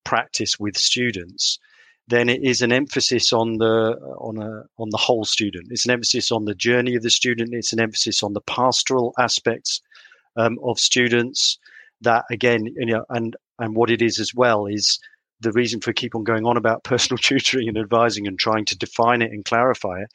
practice 0.08 0.58
with 0.58 0.76
students? 0.76 1.58
Then 2.06 2.30
it 2.30 2.42
is 2.42 2.62
an 2.62 2.72
emphasis 2.72 3.30
on 3.30 3.58
the 3.58 3.98
on 4.18 4.40
a 4.40 4.62
on 4.78 4.88
the 4.88 4.96
whole 4.96 5.26
student. 5.26 5.66
It's 5.70 5.84
an 5.84 5.90
emphasis 5.90 6.32
on 6.32 6.46
the 6.46 6.54
journey 6.54 6.94
of 6.94 7.02
the 7.02 7.10
student. 7.10 7.50
It's 7.52 7.74
an 7.74 7.80
emphasis 7.80 8.22
on 8.22 8.32
the 8.32 8.40
pastoral 8.40 9.12
aspects 9.18 9.82
um, 10.36 10.56
of 10.64 10.78
students 10.78 11.58
that 12.00 12.24
again 12.30 12.64
you 12.64 12.86
know 12.86 13.04
and 13.10 13.36
and 13.58 13.76
what 13.76 13.90
it 13.90 14.00
is 14.00 14.18
as 14.18 14.32
well 14.34 14.64
is 14.64 14.98
the 15.40 15.52
reason 15.52 15.80
for 15.80 15.92
keep 15.92 16.14
on 16.14 16.24
going 16.24 16.44
on 16.44 16.56
about 16.56 16.84
personal 16.84 17.18
tutoring 17.22 17.68
and 17.68 17.78
advising 17.78 18.26
and 18.26 18.38
trying 18.38 18.64
to 18.66 18.78
define 18.78 19.22
it 19.22 19.32
and 19.32 19.44
clarify 19.44 20.00
it 20.00 20.10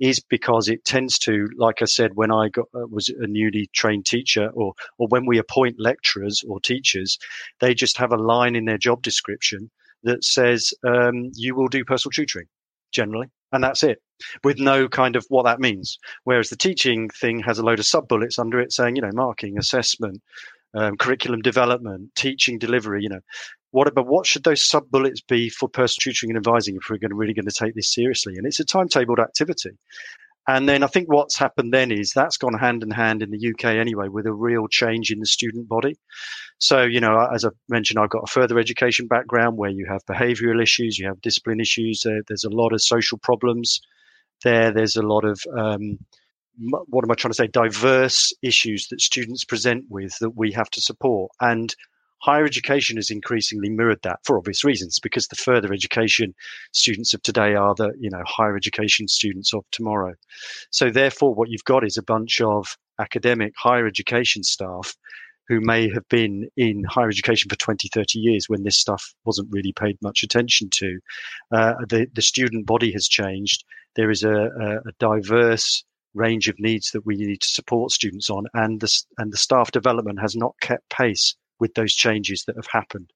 is 0.00 0.20
because 0.20 0.68
it 0.68 0.84
tends 0.84 1.18
to, 1.18 1.48
like 1.56 1.82
I 1.82 1.86
said, 1.86 2.12
when 2.14 2.30
I 2.30 2.48
got, 2.48 2.66
uh, 2.74 2.86
was 2.88 3.08
a 3.08 3.26
newly 3.26 3.68
trained 3.72 4.06
teacher, 4.06 4.50
or 4.54 4.74
or 4.98 5.08
when 5.08 5.26
we 5.26 5.38
appoint 5.38 5.76
lecturers 5.78 6.44
or 6.48 6.60
teachers, 6.60 7.18
they 7.60 7.74
just 7.74 7.96
have 7.96 8.12
a 8.12 8.16
line 8.16 8.54
in 8.54 8.64
their 8.64 8.78
job 8.78 9.02
description 9.02 9.70
that 10.04 10.22
says 10.22 10.72
um, 10.84 11.30
you 11.34 11.54
will 11.56 11.68
do 11.68 11.84
personal 11.84 12.12
tutoring 12.12 12.46
generally, 12.92 13.26
and 13.52 13.62
that's 13.62 13.82
it, 13.82 14.00
with 14.44 14.58
no 14.58 14.88
kind 14.88 15.16
of 15.16 15.26
what 15.28 15.44
that 15.44 15.60
means. 15.60 15.98
Whereas 16.24 16.48
the 16.48 16.56
teaching 16.56 17.08
thing 17.10 17.40
has 17.40 17.58
a 17.58 17.64
load 17.64 17.80
of 17.80 17.86
sub 17.86 18.08
bullets 18.08 18.38
under 18.38 18.60
it 18.60 18.72
saying, 18.72 18.96
you 18.96 19.02
know, 19.02 19.10
marking, 19.12 19.58
assessment, 19.58 20.22
um, 20.74 20.96
curriculum 20.96 21.40
development, 21.40 22.10
teaching 22.16 22.58
delivery, 22.58 23.02
you 23.02 23.08
know, 23.08 23.20
what 23.70 23.88
about 23.88 24.06
what 24.06 24.26
should 24.26 24.44
those 24.44 24.62
sub 24.62 24.90
bullets 24.90 25.20
be 25.20 25.48
for 25.48 25.68
personal 25.68 26.12
tutoring 26.12 26.30
and 26.30 26.38
advising 26.38 26.76
if 26.76 26.88
we're 26.88 26.98
going 26.98 27.10
to 27.10 27.16
really 27.16 27.34
going 27.34 27.48
to 27.48 27.52
take 27.52 27.74
this 27.74 27.92
seriously? 27.92 28.36
And 28.36 28.46
it's 28.46 28.60
a 28.60 28.64
timetabled 28.64 29.18
activity. 29.18 29.78
And 30.48 30.66
then 30.66 30.82
I 30.82 30.86
think 30.86 31.12
what's 31.12 31.36
happened 31.36 31.74
then 31.74 31.92
is 31.92 32.12
that's 32.12 32.38
gone 32.38 32.54
hand 32.54 32.82
in 32.82 32.90
hand 32.90 33.22
in 33.22 33.30
the 33.30 33.50
UK 33.50 33.66
anyway 33.66 34.08
with 34.08 34.26
a 34.26 34.32
real 34.32 34.66
change 34.66 35.12
in 35.12 35.20
the 35.20 35.26
student 35.26 35.68
body. 35.68 35.98
So, 36.56 36.84
you 36.84 37.00
know, 37.00 37.28
as 37.32 37.44
I 37.44 37.50
mentioned, 37.68 37.98
I've 37.98 38.08
got 38.08 38.24
a 38.24 38.32
further 38.32 38.58
education 38.58 39.08
background 39.08 39.58
where 39.58 39.68
you 39.68 39.86
have 39.86 40.06
behavioral 40.06 40.62
issues, 40.62 40.98
you 40.98 41.06
have 41.06 41.20
discipline 41.20 41.60
issues, 41.60 42.06
uh, 42.06 42.22
there's 42.28 42.44
a 42.44 42.50
lot 42.50 42.72
of 42.72 42.82
social 42.82 43.18
problems 43.18 43.82
there, 44.42 44.72
there's 44.72 44.96
a 44.96 45.02
lot 45.02 45.26
of, 45.26 45.42
um, 45.54 45.98
what 46.58 47.04
am 47.04 47.10
I 47.10 47.14
trying 47.14 47.32
to 47.32 47.36
say, 47.36 47.46
diverse 47.46 48.32
issues 48.42 48.88
that 48.88 49.02
students 49.02 49.44
present 49.44 49.84
with 49.90 50.18
that 50.20 50.30
we 50.30 50.52
have 50.52 50.70
to 50.70 50.80
support. 50.80 51.30
And 51.40 51.74
higher 52.20 52.44
education 52.44 52.96
has 52.96 53.10
increasingly 53.10 53.70
mirrored 53.70 54.02
that 54.02 54.20
for 54.24 54.38
obvious 54.38 54.64
reasons, 54.64 54.98
because 54.98 55.28
the 55.28 55.36
further 55.36 55.72
education 55.72 56.34
students 56.72 57.14
of 57.14 57.22
today 57.22 57.54
are 57.54 57.74
the 57.74 57.92
you 57.98 58.10
know 58.10 58.22
higher 58.26 58.56
education 58.56 59.08
students 59.08 59.54
of 59.54 59.64
tomorrow. 59.70 60.14
So 60.70 60.90
therefore, 60.90 61.34
what 61.34 61.48
you've 61.48 61.64
got 61.64 61.84
is 61.84 61.96
a 61.96 62.02
bunch 62.02 62.40
of 62.40 62.76
academic 63.00 63.52
higher 63.56 63.86
education 63.86 64.42
staff 64.42 64.96
who 65.48 65.60
may 65.60 65.88
have 65.90 66.06
been 66.08 66.48
in 66.56 66.84
higher 66.84 67.08
education 67.08 67.48
for 67.48 67.56
20, 67.56 67.88
30 67.88 68.18
years 68.18 68.48
when 68.48 68.64
this 68.64 68.76
stuff 68.76 69.14
wasn't 69.24 69.48
really 69.50 69.72
paid 69.72 69.96
much 70.02 70.22
attention 70.22 70.68
to. 70.70 70.98
Uh, 71.50 71.72
the, 71.88 72.06
the 72.14 72.20
student 72.20 72.66
body 72.66 72.92
has 72.92 73.08
changed. 73.08 73.64
There 73.96 74.10
is 74.10 74.22
a, 74.22 74.30
a, 74.30 74.76
a 74.76 74.92
diverse 74.98 75.84
range 76.14 76.48
of 76.48 76.56
needs 76.58 76.90
that 76.90 77.06
we 77.06 77.16
need 77.16 77.40
to 77.40 77.48
support 77.48 77.92
students 77.92 78.28
on, 78.28 78.44
and 78.52 78.80
the, 78.80 79.02
and 79.16 79.32
the 79.32 79.38
staff 79.38 79.70
development 79.70 80.20
has 80.20 80.36
not 80.36 80.54
kept 80.60 80.88
pace 80.90 81.34
with 81.60 81.74
those 81.74 81.94
changes 81.94 82.44
that 82.44 82.56
have 82.56 82.68
happened. 82.70 83.12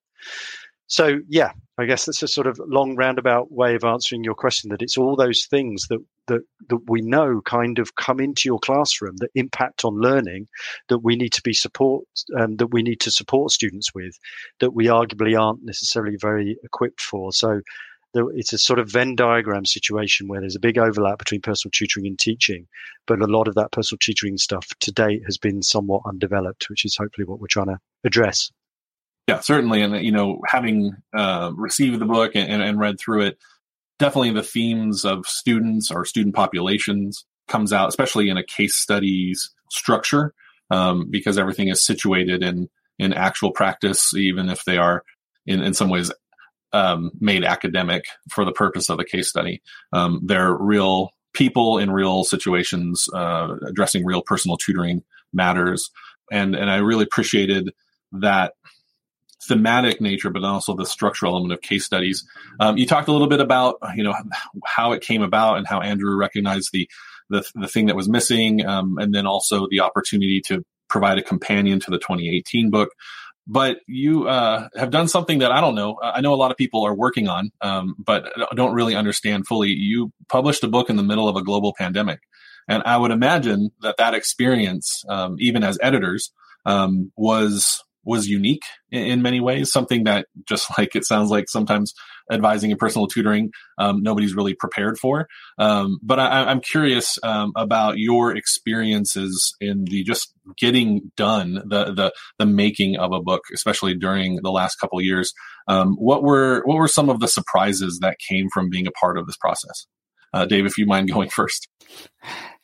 So, 0.87 1.21
yeah, 1.27 1.53
I 1.77 1.85
guess 1.85 2.05
that's 2.05 2.21
a 2.21 2.27
sort 2.27 2.45
of 2.45 2.59
long 2.67 2.95
roundabout 2.95 3.51
way 3.51 3.73
of 3.73 3.83
answering 3.83 4.23
your 4.23 4.35
question. 4.35 4.69
That 4.69 4.81
it's 4.81 4.97
all 4.97 5.15
those 5.15 5.45
things 5.45 5.87
that 5.87 5.99
that 6.27 6.41
that 6.69 6.79
we 6.87 7.01
know 7.01 7.41
kind 7.41 7.79
of 7.79 7.95
come 7.95 8.19
into 8.19 8.43
your 8.45 8.59
classroom 8.59 9.15
that 9.17 9.31
impact 9.33 9.85
on 9.85 9.95
learning 9.95 10.47
that 10.89 10.99
we 10.99 11.15
need 11.15 11.33
to 11.33 11.41
be 11.41 11.53
support 11.53 12.05
um, 12.37 12.57
that 12.57 12.67
we 12.67 12.83
need 12.83 12.99
to 13.01 13.11
support 13.11 13.51
students 13.51 13.93
with 13.95 14.17
that 14.59 14.75
we 14.75 14.85
arguably 14.85 15.39
aren't 15.39 15.63
necessarily 15.63 16.17
very 16.19 16.57
equipped 16.63 17.01
for. 17.01 17.31
So 17.31 17.61
it's 18.13 18.53
a 18.53 18.57
sort 18.57 18.79
of 18.79 18.91
Venn 18.91 19.15
diagram 19.15 19.65
situation 19.65 20.27
where 20.27 20.39
there's 20.39 20.55
a 20.55 20.59
big 20.59 20.77
overlap 20.77 21.19
between 21.19 21.41
personal 21.41 21.71
tutoring 21.71 22.07
and 22.07 22.17
teaching, 22.17 22.67
but 23.07 23.21
a 23.21 23.27
lot 23.27 23.47
of 23.47 23.55
that 23.55 23.71
personal 23.71 23.99
tutoring 23.99 24.37
stuff 24.37 24.67
to 24.81 24.91
date 24.91 25.23
has 25.25 25.37
been 25.37 25.61
somewhat 25.61 26.03
undeveloped, 26.05 26.69
which 26.69 26.85
is 26.85 26.95
hopefully 26.95 27.25
what 27.25 27.39
we're 27.39 27.47
trying 27.47 27.67
to 27.67 27.79
address. 28.03 28.51
Yeah, 29.27 29.39
certainly. 29.39 29.81
And, 29.81 30.05
you 30.05 30.11
know, 30.11 30.41
having 30.45 30.95
uh, 31.15 31.51
received 31.55 31.99
the 31.99 32.05
book 32.05 32.31
and, 32.35 32.61
and 32.61 32.79
read 32.79 32.99
through 32.99 33.21
it, 33.21 33.37
definitely 33.97 34.31
the 34.31 34.43
themes 34.43 35.05
of 35.05 35.25
students 35.25 35.91
or 35.91 36.05
student 36.05 36.35
populations 36.35 37.25
comes 37.47 37.71
out, 37.71 37.89
especially 37.89 38.29
in 38.29 38.37
a 38.37 38.43
case 38.43 38.75
studies 38.75 39.51
structure, 39.69 40.33
um, 40.69 41.09
because 41.09 41.37
everything 41.37 41.69
is 41.69 41.85
situated 41.85 42.43
in, 42.43 42.69
in 42.99 43.13
actual 43.13 43.51
practice, 43.51 44.13
even 44.13 44.49
if 44.49 44.65
they 44.65 44.77
are 44.77 45.03
in, 45.45 45.61
in 45.61 45.73
some 45.73 45.89
ways 45.89 46.11
um, 46.73 47.11
made 47.19 47.43
academic 47.43 48.05
for 48.29 48.43
the 48.43 48.51
purpose 48.51 48.89
of 48.89 48.99
a 48.99 49.05
case 49.05 49.29
study. 49.29 49.61
Um, 49.93 50.21
they're 50.23 50.53
real 50.53 51.11
people 51.33 51.77
in 51.77 51.91
real 51.91 52.23
situations, 52.23 53.07
uh, 53.13 53.55
addressing 53.67 54.05
real 54.05 54.21
personal 54.21 54.57
tutoring 54.57 55.03
matters. 55.31 55.89
And, 56.31 56.55
and 56.55 56.69
I 56.69 56.77
really 56.77 57.03
appreciated 57.03 57.73
that 58.13 58.53
thematic 59.47 59.99
nature, 59.99 60.29
but 60.29 60.43
also 60.43 60.75
the 60.75 60.85
structural 60.85 61.33
element 61.33 61.53
of 61.53 61.61
case 61.61 61.85
studies. 61.85 62.25
Um, 62.59 62.77
you 62.77 62.85
talked 62.85 63.07
a 63.07 63.11
little 63.11 63.27
bit 63.27 63.41
about, 63.41 63.77
you 63.95 64.03
know, 64.03 64.15
how 64.65 64.93
it 64.93 65.01
came 65.01 65.21
about 65.21 65.57
and 65.57 65.67
how 65.67 65.81
Andrew 65.81 66.15
recognized 66.15 66.69
the, 66.71 66.87
the, 67.29 67.43
the 67.55 67.67
thing 67.67 67.87
that 67.87 67.95
was 67.95 68.07
missing. 68.07 68.65
Um, 68.65 68.97
and 68.97 69.13
then 69.13 69.27
also 69.27 69.67
the 69.69 69.81
opportunity 69.81 70.39
to 70.47 70.63
provide 70.87 71.17
a 71.17 71.23
companion 71.23 71.79
to 71.81 71.91
the 71.91 71.97
2018 71.97 72.69
book 72.69 72.89
but 73.47 73.77
you 73.87 74.27
uh, 74.27 74.67
have 74.75 74.91
done 74.91 75.07
something 75.07 75.39
that 75.39 75.51
I 75.51 75.61
don't 75.61 75.75
know. 75.75 75.97
I 76.01 76.21
know 76.21 76.33
a 76.33 76.35
lot 76.35 76.51
of 76.51 76.57
people 76.57 76.85
are 76.85 76.93
working 76.93 77.27
on, 77.27 77.51
um, 77.61 77.95
but 77.97 78.31
don't 78.55 78.73
really 78.73 78.95
understand 78.95 79.47
fully. 79.47 79.69
You 79.69 80.11
published 80.29 80.63
a 80.63 80.67
book 80.67 80.89
in 80.89 80.95
the 80.95 81.03
middle 81.03 81.27
of 81.27 81.35
a 81.35 81.43
global 81.43 81.73
pandemic, 81.77 82.21
and 82.67 82.83
I 82.85 82.97
would 82.97 83.11
imagine 83.11 83.71
that 83.81 83.97
that 83.97 84.13
experience, 84.13 85.03
um, 85.09 85.35
even 85.39 85.63
as 85.63 85.77
editors, 85.81 86.31
um, 86.65 87.11
was 87.15 87.83
was 88.03 88.27
unique 88.27 88.63
in, 88.91 89.03
in, 89.03 89.21
many 89.21 89.39
ways. 89.39 89.71
Something 89.71 90.05
that 90.05 90.27
just 90.47 90.69
like 90.77 90.95
it 90.95 91.05
sounds 91.05 91.29
like 91.29 91.49
sometimes 91.49 91.93
advising 92.31 92.71
and 92.71 92.79
personal 92.79 93.07
tutoring, 93.07 93.51
um, 93.77 94.01
nobody's 94.01 94.35
really 94.35 94.53
prepared 94.53 94.97
for. 94.97 95.27
Um, 95.57 95.99
but 96.01 96.19
I, 96.19 96.51
am 96.51 96.61
curious 96.61 97.19
um, 97.23 97.51
about 97.55 97.97
your 97.97 98.35
experiences 98.35 99.55
in 99.59 99.85
the 99.85 100.03
just 100.03 100.33
getting 100.57 101.11
done 101.15 101.55
the 101.65 101.93
the 101.93 102.13
the 102.39 102.45
making 102.45 102.97
of 102.97 103.11
a 103.11 103.21
book, 103.21 103.41
especially 103.53 103.95
during 103.95 104.39
the 104.41 104.51
last 104.51 104.75
couple 104.75 105.01
years. 105.01 105.33
Um, 105.67 105.95
what 105.95 106.23
were 106.23 106.61
what 106.65 106.75
were 106.75 106.87
some 106.87 107.09
of 107.09 107.19
the 107.19 107.27
surprises 107.27 107.99
that 108.01 108.17
came 108.19 108.47
from 108.53 108.69
being 108.69 108.87
a 108.87 108.91
part 108.91 109.17
of 109.17 109.25
this 109.25 109.37
process? 109.37 109.87
Uh, 110.33 110.45
Dave, 110.45 110.65
if 110.65 110.77
you 110.77 110.85
mind 110.85 111.09
going 111.13 111.29
first. 111.29 111.67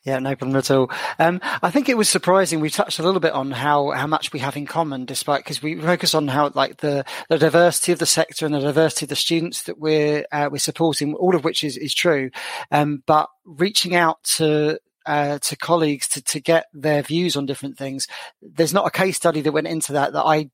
Yeah, 0.05 0.19
no 0.19 0.33
problem 0.35 0.55
at 0.57 0.71
all. 0.71 0.89
Um, 1.19 1.41
I 1.61 1.69
think 1.71 1.89
it 1.89 1.97
was 1.97 2.07
surprising. 2.07 2.61
We 2.61 2.69
touched 2.69 2.99
a 2.99 3.03
little 3.03 3.19
bit 3.19 3.33
on 3.33 3.51
how, 3.51 3.91
how 3.91 4.07
much 4.07 4.31
we 4.31 4.39
have 4.39 4.55
in 4.55 4.65
common, 4.65 5.03
despite 5.03 5.43
because 5.43 5.61
we 5.61 5.75
focus 5.75 6.15
on 6.15 6.29
how 6.29 6.51
like 6.55 6.77
the, 6.77 7.03
the 7.27 7.37
diversity 7.37 7.91
of 7.91 7.99
the 7.99 8.05
sector 8.05 8.45
and 8.45 8.55
the 8.55 8.61
diversity 8.61 9.05
of 9.05 9.09
the 9.09 9.17
students 9.17 9.63
that 9.63 9.77
we're 9.77 10.25
uh, 10.31 10.47
we're 10.49 10.57
supporting, 10.57 11.15
all 11.15 11.35
of 11.35 11.43
which 11.43 11.65
is 11.65 11.75
is 11.75 11.93
true. 11.93 12.31
Um, 12.71 13.03
but 13.05 13.29
reaching 13.43 13.93
out 13.93 14.23
to 14.35 14.79
uh, 15.05 15.39
to 15.39 15.57
colleagues 15.57 16.07
to, 16.09 16.21
to 16.21 16.39
get 16.39 16.67
their 16.73 17.01
views 17.01 17.35
on 17.35 17.45
different 17.45 17.77
things. 17.77 18.07
There's 18.41 18.73
not 18.73 18.87
a 18.87 18.91
case 18.91 19.17
study 19.17 19.41
that 19.41 19.51
went 19.51 19.67
into 19.67 19.93
that 19.93 20.13
that 20.13 20.23
I 20.23 20.49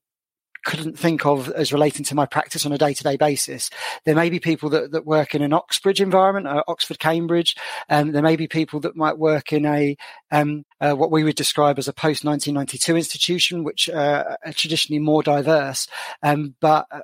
couldn't 0.66 0.98
think 0.98 1.24
of 1.24 1.48
as 1.50 1.72
relating 1.72 2.04
to 2.04 2.14
my 2.16 2.26
practice 2.26 2.66
on 2.66 2.72
a 2.72 2.78
day-to-day 2.78 3.16
basis. 3.16 3.70
There 4.04 4.16
may 4.16 4.28
be 4.28 4.40
people 4.40 4.68
that, 4.70 4.90
that 4.90 5.06
work 5.06 5.34
in 5.34 5.40
an 5.40 5.52
Oxbridge 5.52 6.00
environment, 6.00 6.48
uh, 6.48 6.64
Oxford, 6.66 6.98
Cambridge. 6.98 7.56
Um, 7.88 8.10
there 8.10 8.22
may 8.22 8.34
be 8.34 8.48
people 8.48 8.80
that 8.80 8.96
might 8.96 9.16
work 9.16 9.52
in 9.52 9.64
a 9.64 9.96
um, 10.32 10.64
uh, 10.80 10.94
what 10.94 11.12
we 11.12 11.22
would 11.22 11.36
describe 11.36 11.78
as 11.78 11.86
a 11.86 11.92
post-1992 11.92 12.96
institution, 12.96 13.62
which 13.62 13.88
uh, 13.88 14.36
are 14.44 14.52
traditionally 14.52 14.98
more 14.98 15.22
diverse. 15.22 15.86
Um, 16.22 16.56
but 16.60 16.86
uh, 16.90 17.00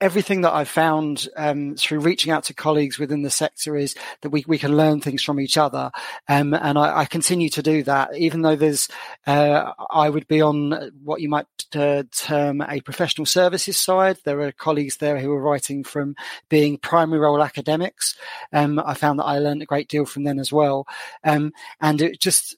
everything 0.00 0.42
that 0.42 0.52
I've 0.52 0.68
found 0.68 1.26
um, 1.36 1.74
through 1.74 2.00
reaching 2.00 2.30
out 2.30 2.44
to 2.44 2.54
colleagues 2.54 2.98
within 2.98 3.22
the 3.22 3.30
sector 3.30 3.76
is 3.76 3.94
that 4.20 4.28
we, 4.28 4.44
we 4.46 4.58
can 4.58 4.76
learn 4.76 5.00
things 5.00 5.22
from 5.22 5.40
each 5.40 5.56
other. 5.56 5.90
Um, 6.28 6.52
and 6.52 6.78
I, 6.78 6.98
I, 6.98 7.04
continue 7.06 7.48
to 7.50 7.62
do 7.62 7.82
that, 7.84 8.14
even 8.14 8.42
though 8.42 8.56
there's, 8.56 8.88
uh, 9.26 9.72
I 9.90 10.10
would 10.10 10.28
be 10.28 10.42
on 10.42 10.92
what 11.02 11.22
you 11.22 11.30
might 11.30 11.46
uh, 11.74 12.02
term 12.12 12.60
a 12.60 12.80
professional 12.82 13.24
services 13.24 13.80
side. 13.80 14.18
There 14.24 14.42
are 14.42 14.52
colleagues 14.52 14.98
there 14.98 15.18
who 15.18 15.32
are 15.32 15.40
writing 15.40 15.82
from 15.82 16.14
being 16.50 16.76
primary 16.76 17.20
role 17.20 17.42
academics. 17.42 18.16
Um, 18.52 18.78
I 18.78 18.94
found 18.94 19.18
that 19.18 19.24
I 19.24 19.38
learned 19.38 19.62
a 19.62 19.66
great 19.66 19.88
deal 19.88 20.04
from 20.04 20.24
them 20.24 20.38
as 20.38 20.52
well. 20.52 20.86
Um, 21.24 21.52
and 21.80 22.02
it 22.02 22.20
just, 22.20 22.56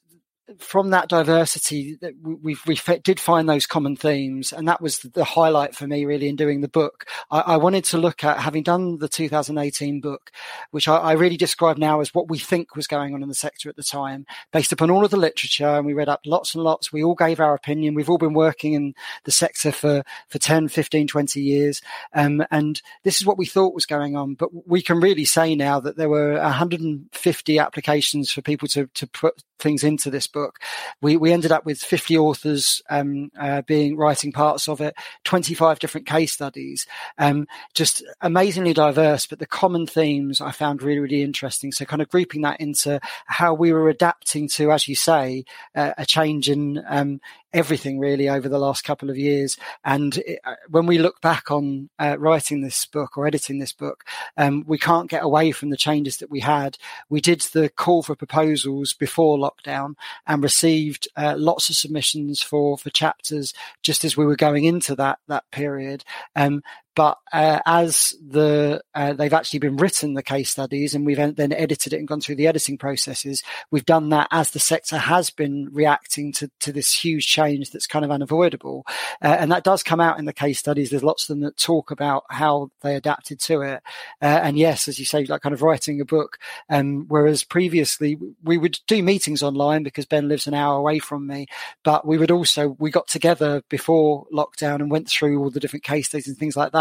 from 0.57 0.89
that 0.89 1.09
diversity, 1.09 1.97
we, 2.21 2.57
we 2.65 2.79
did 3.03 3.19
find 3.19 3.47
those 3.47 3.67
common 3.67 3.95
themes, 3.95 4.51
and 4.51 4.67
that 4.67 4.81
was 4.81 4.99
the 4.99 5.23
highlight 5.23 5.75
for 5.75 5.85
me 5.87 6.05
really 6.05 6.27
in 6.27 6.35
doing 6.35 6.61
the 6.61 6.67
book. 6.67 7.05
I, 7.29 7.39
I 7.41 7.57
wanted 7.57 7.83
to 7.85 7.97
look 7.97 8.23
at 8.23 8.39
having 8.39 8.63
done 8.63 8.97
the 8.97 9.07
2018 9.07 10.01
book, 10.01 10.31
which 10.71 10.87
I, 10.87 10.97
I, 10.97 11.11
really 11.13 11.37
describe 11.37 11.77
now 11.77 11.99
as 11.99 12.13
what 12.13 12.29
we 12.29 12.39
think 12.39 12.75
was 12.75 12.87
going 12.87 13.13
on 13.13 13.21
in 13.21 13.29
the 13.29 13.35
sector 13.35 13.69
at 13.69 13.75
the 13.75 13.83
time, 13.83 14.25
based 14.51 14.71
upon 14.71 14.89
all 14.89 15.05
of 15.05 15.11
the 15.11 15.17
literature, 15.17 15.67
and 15.67 15.85
we 15.85 15.93
read 15.93 16.09
up 16.09 16.21
lots 16.25 16.55
and 16.55 16.63
lots. 16.63 16.91
We 16.91 17.03
all 17.03 17.15
gave 17.15 17.39
our 17.39 17.53
opinion. 17.53 17.93
We've 17.93 18.09
all 18.09 18.17
been 18.17 18.33
working 18.33 18.73
in 18.73 18.93
the 19.25 19.31
sector 19.31 19.71
for 19.71 20.03
for 20.29 20.39
10, 20.39 20.69
15, 20.69 21.07
20 21.07 21.41
years, 21.41 21.81
um, 22.13 22.43
and 22.51 22.81
this 23.03 23.17
is 23.17 23.25
what 23.25 23.37
we 23.37 23.45
thought 23.45 23.75
was 23.75 23.85
going 23.85 24.15
on. 24.15 24.33
But 24.33 24.49
we 24.67 24.81
can 24.81 24.99
really 24.99 25.25
say 25.25 25.55
now 25.55 25.79
that 25.79 25.97
there 25.97 26.09
were 26.09 26.33
150 26.39 27.59
applications 27.59 28.31
for 28.31 28.41
people 28.41 28.67
to 28.69 28.87
to 28.87 29.07
put 29.07 29.43
things 29.59 29.83
into 29.83 30.09
this 30.09 30.27
book. 30.27 30.59
We 31.01 31.17
we 31.17 31.31
ended 31.31 31.51
up 31.51 31.65
with 31.65 31.79
50 31.79 32.17
authors 32.17 32.81
um, 32.89 33.31
uh, 33.39 33.61
being 33.63 33.97
writing 33.97 34.31
parts 34.31 34.67
of 34.67 34.81
it, 34.81 34.95
25 35.25 35.79
different 35.79 36.07
case 36.07 36.31
studies, 36.31 36.85
um, 37.17 37.47
just 37.73 38.03
amazingly 38.21 38.73
diverse. 38.73 39.25
But 39.25 39.39
the 39.39 39.45
common 39.45 39.85
themes 39.85 40.41
I 40.41 40.51
found 40.51 40.81
really 40.81 40.99
really 40.99 41.23
interesting. 41.23 41.71
So 41.71 41.85
kind 41.85 42.01
of 42.01 42.09
grouping 42.09 42.41
that 42.41 42.59
into 42.59 42.99
how 43.25 43.53
we 43.53 43.73
were 43.73 43.89
adapting 43.89 44.47
to, 44.49 44.71
as 44.71 44.87
you 44.87 44.95
say, 44.95 45.45
uh, 45.75 45.93
a 45.97 46.05
change 46.05 46.49
in 46.49 46.83
um, 46.87 47.19
everything 47.53 47.99
really 47.99 48.29
over 48.29 48.47
the 48.47 48.59
last 48.59 48.83
couple 48.83 49.09
of 49.09 49.17
years. 49.17 49.57
And 49.83 50.17
it, 50.17 50.39
uh, 50.43 50.55
when 50.69 50.85
we 50.85 50.97
look 50.97 51.21
back 51.21 51.51
on 51.51 51.89
uh, 51.99 52.17
writing 52.19 52.61
this 52.61 52.85
book 52.85 53.17
or 53.17 53.25
editing 53.25 53.59
this 53.59 53.73
book, 53.73 54.03
um, 54.37 54.63
we 54.67 54.77
can't 54.77 55.09
get 55.09 55.23
away 55.23 55.51
from 55.51 55.69
the 55.69 55.77
changes 55.77 56.17
that 56.17 56.29
we 56.29 56.41
had. 56.41 56.77
We 57.09 57.21
did 57.21 57.41
the 57.53 57.69
call 57.69 58.03
for 58.03 58.15
proposals 58.15 58.93
before 58.93 59.37
lockdown 59.37 59.95
and 60.27 60.43
received 60.43 61.07
uh, 61.15 61.35
lots 61.37 61.69
of 61.69 61.75
submissions 61.75 62.41
for 62.41 62.77
for 62.77 62.89
chapters 62.89 63.53
just 63.81 64.03
as 64.03 64.15
we 64.15 64.25
were 64.25 64.35
going 64.35 64.65
into 64.65 64.95
that 64.95 65.19
that 65.27 65.49
period. 65.51 66.03
Um, 66.35 66.61
But 66.95 67.17
uh, 67.31 67.59
as 67.65 68.13
the 68.25 68.81
uh, 68.93 69.13
they've 69.13 69.33
actually 69.33 69.59
been 69.59 69.77
written, 69.77 70.15
the 70.15 70.23
case 70.23 70.49
studies, 70.49 70.93
and 70.93 71.05
we've 71.05 71.17
then 71.17 71.53
edited 71.53 71.93
it 71.93 71.97
and 71.97 72.07
gone 72.07 72.19
through 72.19 72.35
the 72.35 72.47
editing 72.47 72.77
processes, 72.77 73.43
we've 73.71 73.85
done 73.85 74.09
that 74.09 74.27
as 74.31 74.51
the 74.51 74.59
sector 74.59 74.97
has 74.97 75.29
been 75.29 75.69
reacting 75.71 76.33
to, 76.33 76.49
to 76.59 76.71
this 76.71 76.93
huge 76.93 77.27
change 77.27 77.71
that's 77.71 77.87
kind 77.87 78.03
of 78.03 78.11
unavoidable. 78.11 78.85
Uh, 79.21 79.37
and 79.39 79.51
that 79.51 79.63
does 79.63 79.83
come 79.83 79.99
out 79.99 80.19
in 80.19 80.25
the 80.25 80.33
case 80.33 80.59
studies. 80.59 80.89
There's 80.89 81.03
lots 81.03 81.23
of 81.23 81.35
them 81.35 81.45
that 81.45 81.57
talk 81.57 81.91
about 81.91 82.23
how 82.29 82.71
they 82.81 82.95
adapted 82.95 83.39
to 83.41 83.61
it. 83.61 83.83
Uh, 84.21 84.39
and 84.43 84.57
yes, 84.57 84.87
as 84.87 84.99
you 84.99 85.05
say, 85.05 85.25
like 85.25 85.41
kind 85.41 85.53
of 85.53 85.61
writing 85.61 86.01
a 86.01 86.05
book. 86.05 86.37
Um, 86.69 87.05
whereas 87.07 87.43
previously 87.43 88.17
we 88.43 88.57
would 88.57 88.79
do 88.87 89.03
meetings 89.03 89.43
online 89.43 89.83
because 89.83 90.05
Ben 90.05 90.27
lives 90.27 90.47
an 90.47 90.53
hour 90.53 90.77
away 90.77 90.99
from 90.99 91.27
me, 91.27 91.47
but 91.83 92.05
we 92.05 92.17
would 92.17 92.31
also, 92.31 92.75
we 92.79 92.91
got 92.91 93.07
together 93.07 93.61
before 93.69 94.25
lockdown 94.33 94.75
and 94.75 94.91
went 94.91 95.07
through 95.07 95.39
all 95.39 95.49
the 95.49 95.59
different 95.59 95.83
case 95.83 96.07
studies 96.07 96.27
and 96.27 96.37
things 96.37 96.57
like 96.57 96.71
that. 96.71 96.78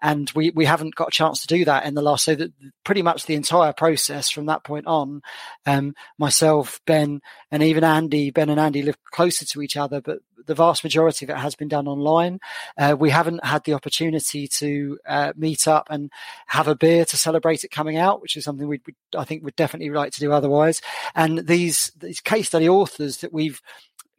And 0.00 0.30
we, 0.34 0.50
we 0.50 0.64
haven't 0.64 0.94
got 0.94 1.08
a 1.08 1.12
chance 1.12 1.42
to 1.42 1.46
do 1.46 1.64
that 1.64 1.84
in 1.84 1.94
the 1.94 2.02
last, 2.02 2.24
so 2.24 2.34
that 2.34 2.52
pretty 2.84 3.02
much 3.02 3.26
the 3.26 3.34
entire 3.34 3.72
process 3.72 4.30
from 4.30 4.46
that 4.46 4.64
point 4.64 4.86
on, 4.86 5.22
um, 5.66 5.94
myself, 6.18 6.80
Ben, 6.86 7.20
and 7.50 7.62
even 7.62 7.84
Andy, 7.84 8.30
Ben 8.30 8.50
and 8.50 8.60
Andy 8.60 8.82
live 8.82 8.96
closer 9.04 9.44
to 9.44 9.62
each 9.62 9.76
other, 9.76 10.00
but 10.00 10.18
the 10.46 10.54
vast 10.54 10.84
majority 10.84 11.24
of 11.24 11.30
it 11.30 11.36
has 11.36 11.54
been 11.54 11.68
done 11.68 11.86
online. 11.86 12.40
Uh, 12.76 12.96
we 12.98 13.10
haven't 13.10 13.44
had 13.44 13.64
the 13.64 13.74
opportunity 13.74 14.48
to 14.48 14.98
uh, 15.06 15.32
meet 15.36 15.68
up 15.68 15.86
and 15.90 16.10
have 16.46 16.68
a 16.68 16.74
beer 16.74 17.04
to 17.04 17.16
celebrate 17.16 17.64
it 17.64 17.70
coming 17.70 17.96
out, 17.96 18.20
which 18.20 18.36
is 18.36 18.44
something 18.44 18.66
we 18.66 18.80
I 19.16 19.24
think 19.24 19.44
would 19.44 19.56
definitely 19.56 19.90
like 19.90 20.12
to 20.12 20.20
do 20.20 20.32
otherwise. 20.32 20.80
And 21.14 21.46
these 21.46 21.92
these 21.96 22.20
case 22.20 22.48
study 22.48 22.68
authors 22.68 23.18
that 23.18 23.32
we've 23.32 23.60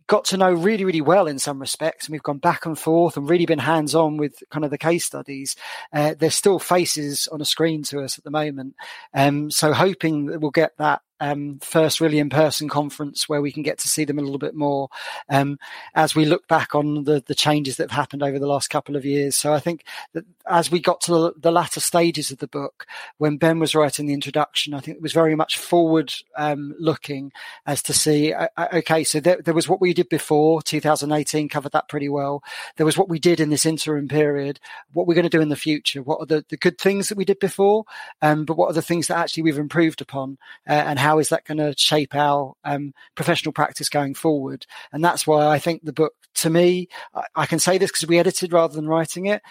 got 0.08 0.26
to 0.26 0.38
know 0.38 0.54
really, 0.54 0.86
really 0.86 1.01
well 1.01 1.28
in 1.28 1.39
some 1.39 1.60
respects. 1.60 2.08
And 2.08 2.14
we've 2.14 2.24
gone 2.24 2.39
back 2.39 2.66
and 2.66 2.78
forth 2.78 3.18
and 3.18 3.30
really 3.30 3.45
been 3.45 3.60
hands 3.60 3.95
on 3.95 4.18
with 4.18 4.43
kind 4.49 4.66
of 4.66 4.72
the 4.72 4.78
case 4.78 5.06
studies. 5.06 5.56
Uh, 5.91 6.16
there's 6.18 6.36
still 6.36 6.60
faces 6.60 7.28
on 7.32 7.41
a 7.41 7.45
screen 7.45 7.84
to 7.84 8.01
us 8.01 8.18
at 8.18 8.24
the 8.24 8.32
moment. 8.32 8.76
Um, 9.14 9.51
so 9.51 9.74
hoping 9.74 10.28
that 10.28 10.39
we'll 10.39 10.51
get 10.51 10.72
that 10.78 11.01
um, 11.24 11.57
first 11.59 12.01
really 12.01 12.19
in 12.19 12.30
person 12.30 12.67
conference 12.67 13.30
where 13.30 13.41
we 13.41 13.51
can 13.51 13.63
get 13.63 13.78
to 13.78 13.88
see 13.88 14.03
them 14.03 14.19
a 14.19 14.21
little 14.21 14.38
bit 14.38 14.55
more 14.55 14.89
um, 15.30 15.57
as 15.95 16.13
we 16.13 16.26
look 16.26 16.49
back 16.49 16.76
on 16.76 17.05
the, 17.05 17.24
the 17.26 17.34
changes 17.34 17.78
that 17.78 17.89
have 17.89 17.97
happened 17.97 18.21
over 18.21 18.38
the 18.38 18.47
last 18.47 18.69
couple 18.69 18.97
of 18.97 19.05
years. 19.05 19.38
So 19.38 19.53
I 19.53 19.59
think 19.59 19.86
that 20.11 20.26
as 20.45 20.69
we 20.69 20.82
got 20.82 20.99
to 21.01 21.34
the 21.38 21.51
latter 21.51 21.80
stages 21.80 22.30
of 22.30 22.39
the 22.39 22.47
book, 22.47 22.86
when 23.19 23.38
Ben 23.38 23.59
was 23.59 23.74
writing 23.74 24.05
the 24.05 24.13
introduction, 24.13 24.74
I 24.74 24.82
think 24.82 24.97
it 24.97 25.01
was 25.01 25.13
very 25.13 25.34
much 25.34 25.57
forward 25.57 26.13
um, 26.38 26.76
looking 26.78 27.32
as 27.65 27.82
to 27.84 27.93
see, 27.93 28.34
uh, 28.34 28.49
uh 28.57 28.67
okay, 28.74 29.05
so 29.05 29.21
there, 29.21 29.41
there 29.41 29.53
was 29.53 29.69
what 29.69 29.80
we 29.80 29.93
did 29.93 30.09
before 30.09 30.61
2018 30.61 31.47
covered 31.47 31.71
that 31.71 31.88
pretty 31.88 32.09
well. 32.09 32.43
There 32.76 32.86
was 32.86 32.97
what 32.97 33.07
we 33.07 33.19
did 33.19 33.39
in 33.39 33.49
this 33.49 33.65
interim 33.65 34.09
period, 34.09 34.59
what 34.91 35.07
we're 35.07 35.13
going 35.13 35.24
to 35.24 35.30
do 35.30 35.41
in 35.41 35.47
the 35.47 35.55
future, 35.55 36.01
what 36.01 36.19
are 36.19 36.26
the, 36.26 36.45
the 36.49 36.57
good 36.57 36.78
things 36.78 37.07
that 37.07 37.17
we 37.17 37.24
did 37.24 37.39
before, 37.39 37.86
um, 38.21 38.43
but 38.43 38.57
what 38.57 38.69
are 38.69 38.74
the 38.74 38.82
things 38.82 39.07
that 39.07 39.17
actually 39.17 39.43
we've 39.43 39.57
improved 39.57 40.01
upon 40.01 40.38
uh, 40.67 40.74
and 40.74 40.99
how 40.99 41.12
is 41.20 41.30
that 41.30 41.45
going 41.45 41.57
to 41.57 41.74
shape 41.78 42.16
our 42.16 42.55
um, 42.64 42.93
professional 43.16 43.53
practice 43.53 43.89
going 43.89 44.14
forward? 44.14 44.66
And 44.91 45.03
that's 45.03 45.28
why 45.28 45.47
I 45.47 45.59
think 45.59 45.84
the 45.84 45.93
book, 45.93 46.14
to 46.36 46.49
me, 46.49 46.88
I, 47.14 47.24
I 47.36 47.45
can 47.45 47.59
say 47.59 47.78
this 47.78 47.91
because 47.91 48.07
we 48.07 48.20
edited 48.20 48.53
rather 48.53 48.76
than 48.76 48.88
writing 48.88 49.28
it. 49.28 49.41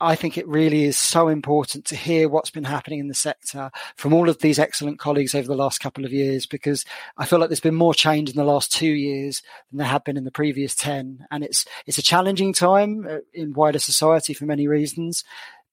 I 0.00 0.14
think 0.14 0.38
it 0.38 0.46
really 0.46 0.84
is 0.84 0.96
so 0.96 1.26
important 1.26 1.84
to 1.86 1.96
hear 1.96 2.28
what's 2.28 2.50
been 2.50 2.64
happening 2.64 3.00
in 3.00 3.08
the 3.08 3.14
sector 3.14 3.72
from 3.96 4.12
all 4.12 4.28
of 4.28 4.38
these 4.38 4.58
excellent 4.58 5.00
colleagues 5.00 5.34
over 5.34 5.48
the 5.48 5.56
last 5.56 5.80
couple 5.80 6.04
of 6.04 6.12
years, 6.12 6.46
because 6.46 6.84
I 7.16 7.24
feel 7.24 7.40
like 7.40 7.48
there's 7.48 7.58
been 7.58 7.74
more 7.74 7.94
change 7.94 8.30
in 8.30 8.36
the 8.36 8.44
last 8.44 8.70
two 8.70 8.92
years 8.92 9.42
than 9.70 9.78
there 9.78 9.88
have 9.88 10.04
been 10.04 10.16
in 10.16 10.22
the 10.22 10.30
previous 10.30 10.76
10. 10.76 11.26
And 11.32 11.42
it's, 11.42 11.64
it's 11.84 11.98
a 11.98 12.02
challenging 12.02 12.52
time 12.52 13.08
uh, 13.10 13.18
in 13.34 13.54
wider 13.54 13.80
society 13.80 14.34
for 14.34 14.44
many 14.44 14.68
reasons 14.68 15.24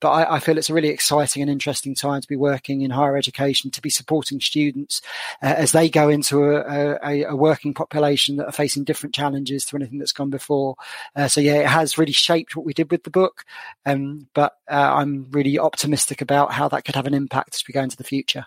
but 0.06 0.12
I, 0.12 0.36
I, 0.36 0.39
feel 0.39 0.60
it's 0.60 0.70
a 0.70 0.74
really 0.76 0.89
exciting 0.89 1.41
and 1.41 1.49
interesting 1.49 1.95
time 1.95 2.22
to 2.22 2.28
be 2.28 2.36
working 2.36 2.82
in 2.82 2.91
higher 2.91 3.18
education, 3.18 3.72
to 3.72 3.82
be 3.82 3.89
supporting 3.89 4.39
students 4.39 5.01
uh, 5.41 5.56
as 5.58 5.72
they 5.72 5.89
go 5.89 6.10
into 6.10 6.43
a, 6.43 6.99
a, 7.03 7.24
a, 7.24 7.36
working 7.36 7.74
population 7.74 8.36
that 8.36 8.45
are 8.45 8.51
facing 8.51 8.84
different 8.84 9.16
challenges 9.16 9.66
to 9.66 9.76
anything 9.76 9.97
that's 9.97 10.12
gone 10.12 10.30
before. 10.30 10.76
Uh, 11.16 11.28
so 11.28 11.41
yeah, 11.41 11.56
it 11.56 11.66
has 11.66 11.97
really 11.97 12.12
shaped 12.12 12.56
what 12.56 12.68
we 12.68 12.74
did 12.76 12.91
with 12.91 13.03
the 13.03 13.10
book, 13.10 13.45
um, 13.88 14.28
but 14.36 14.53
uh, 14.70 14.93
I'm 14.93 15.26
really 15.32 15.58
optimistic 15.58 16.22
about 16.22 16.51
how 16.51 16.68
that 16.68 16.86
could 16.86 16.93
have 16.93 17.08
an 17.08 17.16
impact 17.16 17.56
as 17.56 17.64
we 17.68 17.72
go 17.72 17.82
into 17.82 17.97
the 17.97 18.03
future. 18.03 18.45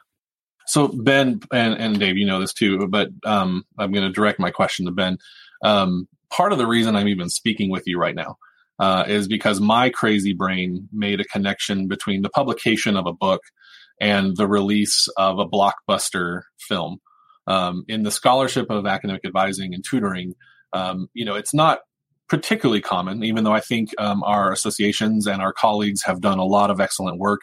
So 0.68 0.86
Ben 0.86 1.40
and, 1.50 1.74
and 1.74 1.98
Dave, 1.98 2.16
you 2.16 2.26
know 2.26 2.38
this 2.38 2.52
too, 2.52 2.86
but 2.86 3.08
um, 3.24 3.64
I'm 3.76 3.90
going 3.90 4.06
to 4.06 4.12
direct 4.12 4.38
my 4.38 4.52
question 4.52 4.86
to 4.86 4.92
Ben. 4.92 5.18
Um, 5.64 6.06
part 6.30 6.52
of 6.52 6.58
the 6.58 6.68
reason 6.68 6.94
I'm 6.94 7.08
even 7.08 7.28
speaking 7.28 7.68
with 7.68 7.88
you 7.88 7.98
right 7.98 8.14
now 8.14 8.38
uh, 8.78 9.04
is 9.06 9.28
because 9.28 9.60
my 9.60 9.90
crazy 9.90 10.32
brain 10.32 10.88
made 10.92 11.20
a 11.20 11.24
connection 11.24 11.88
between 11.88 12.22
the 12.22 12.30
publication 12.30 12.96
of 12.96 13.06
a 13.06 13.12
book 13.12 13.42
and 14.00 14.36
the 14.36 14.46
release 14.46 15.08
of 15.16 15.38
a 15.38 15.48
blockbuster 15.48 16.42
film. 16.58 16.98
Um, 17.46 17.84
in 17.88 18.02
the 18.02 18.10
scholarship 18.10 18.70
of 18.70 18.86
academic 18.86 19.24
advising 19.24 19.72
and 19.72 19.82
tutoring, 19.82 20.34
um, 20.74 21.08
you 21.14 21.24
know, 21.24 21.34
it's 21.34 21.54
not 21.54 21.80
particularly 22.28 22.82
common, 22.82 23.24
even 23.24 23.44
though 23.44 23.52
I 23.52 23.60
think 23.60 23.90
um, 23.98 24.22
our 24.22 24.52
associations 24.52 25.26
and 25.26 25.40
our 25.40 25.52
colleagues 25.52 26.02
have 26.04 26.20
done 26.20 26.38
a 26.38 26.44
lot 26.44 26.70
of 26.70 26.78
excellent 26.78 27.18
work 27.18 27.40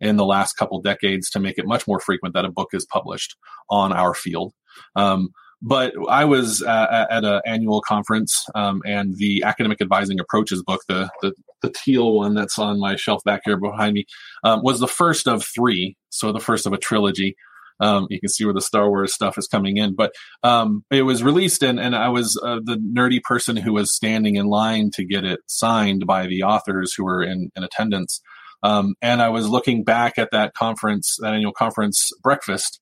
in 0.00 0.16
the 0.16 0.24
last 0.24 0.54
couple 0.54 0.82
decades 0.82 1.30
to 1.30 1.40
make 1.40 1.56
it 1.56 1.66
much 1.66 1.86
more 1.86 2.00
frequent 2.00 2.34
that 2.34 2.44
a 2.44 2.50
book 2.50 2.70
is 2.72 2.84
published 2.84 3.36
on 3.70 3.92
our 3.92 4.12
field. 4.12 4.52
Um, 4.96 5.30
but 5.66 5.94
I 6.10 6.26
was 6.26 6.62
uh, 6.62 7.06
at 7.10 7.24
an 7.24 7.40
annual 7.46 7.80
conference, 7.80 8.44
um, 8.54 8.82
and 8.84 9.16
the 9.16 9.42
academic 9.44 9.80
advising 9.80 10.20
approaches 10.20 10.62
book, 10.62 10.82
the, 10.88 11.08
the, 11.22 11.32
the 11.62 11.72
teal 11.72 12.12
one 12.12 12.34
that's 12.34 12.58
on 12.58 12.78
my 12.78 12.96
shelf 12.96 13.24
back 13.24 13.40
here 13.46 13.56
behind 13.56 13.94
me, 13.94 14.04
um, 14.44 14.60
was 14.62 14.78
the 14.78 14.86
first 14.86 15.26
of 15.26 15.42
three. 15.42 15.96
So 16.10 16.32
the 16.32 16.40
first 16.40 16.66
of 16.66 16.74
a 16.74 16.78
trilogy. 16.78 17.34
Um, 17.80 18.06
you 18.08 18.20
can 18.20 18.28
see 18.28 18.44
where 18.44 18.54
the 18.54 18.60
Star 18.60 18.88
Wars 18.88 19.14
stuff 19.14 19.36
is 19.38 19.48
coming 19.48 19.78
in, 19.78 19.96
but 19.96 20.12
um, 20.42 20.84
it 20.92 21.02
was 21.02 21.24
released, 21.24 21.62
and 21.62 21.80
and 21.80 21.96
I 21.96 22.08
was 22.08 22.40
uh, 22.44 22.60
the 22.62 22.76
nerdy 22.76 23.20
person 23.20 23.56
who 23.56 23.72
was 23.72 23.92
standing 23.92 24.36
in 24.36 24.46
line 24.46 24.90
to 24.92 25.04
get 25.04 25.24
it 25.24 25.40
signed 25.46 26.06
by 26.06 26.26
the 26.26 26.44
authors 26.44 26.94
who 26.94 27.04
were 27.04 27.22
in, 27.22 27.50
in 27.56 27.64
attendance. 27.64 28.20
Um, 28.62 28.94
and 29.02 29.20
I 29.20 29.30
was 29.30 29.48
looking 29.48 29.82
back 29.82 30.18
at 30.18 30.30
that 30.30 30.54
conference, 30.54 31.16
that 31.20 31.34
annual 31.34 31.52
conference 31.52 32.10
breakfast, 32.22 32.80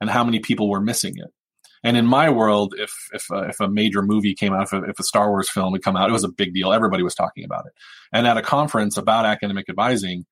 and 0.00 0.10
how 0.10 0.24
many 0.24 0.40
people 0.40 0.68
were 0.68 0.80
missing 0.80 1.14
it 1.16 1.30
and 1.82 1.96
in 1.96 2.06
my 2.06 2.30
world, 2.30 2.74
if 2.78 2.92
if 3.12 3.30
uh, 3.30 3.48
if 3.48 3.60
a 3.60 3.68
major 3.68 4.02
movie 4.02 4.34
came 4.34 4.52
out, 4.52 4.64
if 4.64 4.72
a, 4.72 4.84
if 4.84 4.98
a 4.98 5.04
Star 5.04 5.30
Wars 5.30 5.50
film 5.50 5.72
would 5.72 5.82
come 5.82 5.96
out, 5.96 6.08
it 6.08 6.12
was 6.12 6.24
a 6.24 6.28
big 6.28 6.54
deal. 6.54 6.72
Everybody 6.72 7.02
was 7.02 7.14
talking 7.14 7.44
about 7.44 7.66
it. 7.66 7.72
And 8.12 8.26
at 8.26 8.36
a 8.36 8.42
conference 8.42 8.96
about 8.96 9.26
academic 9.26 9.68
advising, 9.68 10.24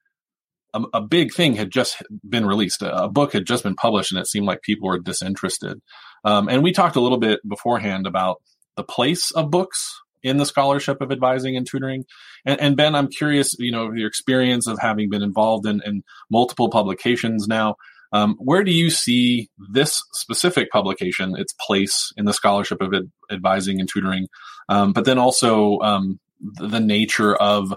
a, 0.75 0.83
a 0.95 1.01
big 1.01 1.33
thing 1.33 1.55
had 1.55 1.71
just 1.71 2.03
been 2.29 2.47
released. 2.47 2.83
A, 2.83 3.05
a, 3.05 3.09
book 3.09 3.33
had 3.33 3.47
just 3.47 3.65
been 3.65 3.75
published, 3.75 4.13
and 4.13 4.21
it 4.21 4.29
seemed 4.29 4.47
like 4.47 4.63
people 4.63 4.89
were 4.89 4.99
disinterested. 4.99 5.81
Um, 6.25 6.49
and 6.49 6.63
we 6.63 6.73
talked 6.73 6.97
a 6.97 7.01
little 7.01 7.19
bit 7.19 7.41
beforehand 7.49 8.07
about 8.07 8.43
the 8.77 8.85
place 8.85 9.31
of 9.33 9.51
books 9.51 10.01
in 10.23 10.37
the 10.37 10.47
scholarship 10.47 11.01
of 11.01 11.11
advising 11.11 11.57
and 11.57 11.67
tutoring. 11.67 12.05
And, 12.45 12.61
and 12.61 12.77
Ben, 12.77 12.95
I'm 12.95 13.09
curious, 13.09 13.57
you 13.59 13.73
know, 13.73 13.93
your 13.93 14.07
experience 14.07 14.67
of 14.67 14.79
having 14.79 15.09
been 15.09 15.23
involved 15.23 15.67
in, 15.67 15.81
in 15.85 16.03
multiple 16.31 16.69
publications 16.69 17.49
now. 17.49 17.77
Um, 18.13 18.37
where 18.39 18.65
do 18.65 18.73
you 18.73 18.91
see 18.91 19.49
this 19.73 20.03
specific 20.13 20.71
publication, 20.71 21.37
its 21.37 21.53
place 21.53 22.13
in 22.17 22.25
the 22.25 22.33
scholarship 22.33 22.81
of 22.81 22.93
ad- 22.93 23.11
advising 23.31 23.79
and 23.79 23.89
tutoring, 23.89 24.27
um, 24.69 24.93
but 24.93 25.05
then 25.05 25.19
also 25.19 25.79
um, 25.81 26.19
the, 26.41 26.67
the, 26.67 26.81
nature 26.81 27.35
of 27.37 27.73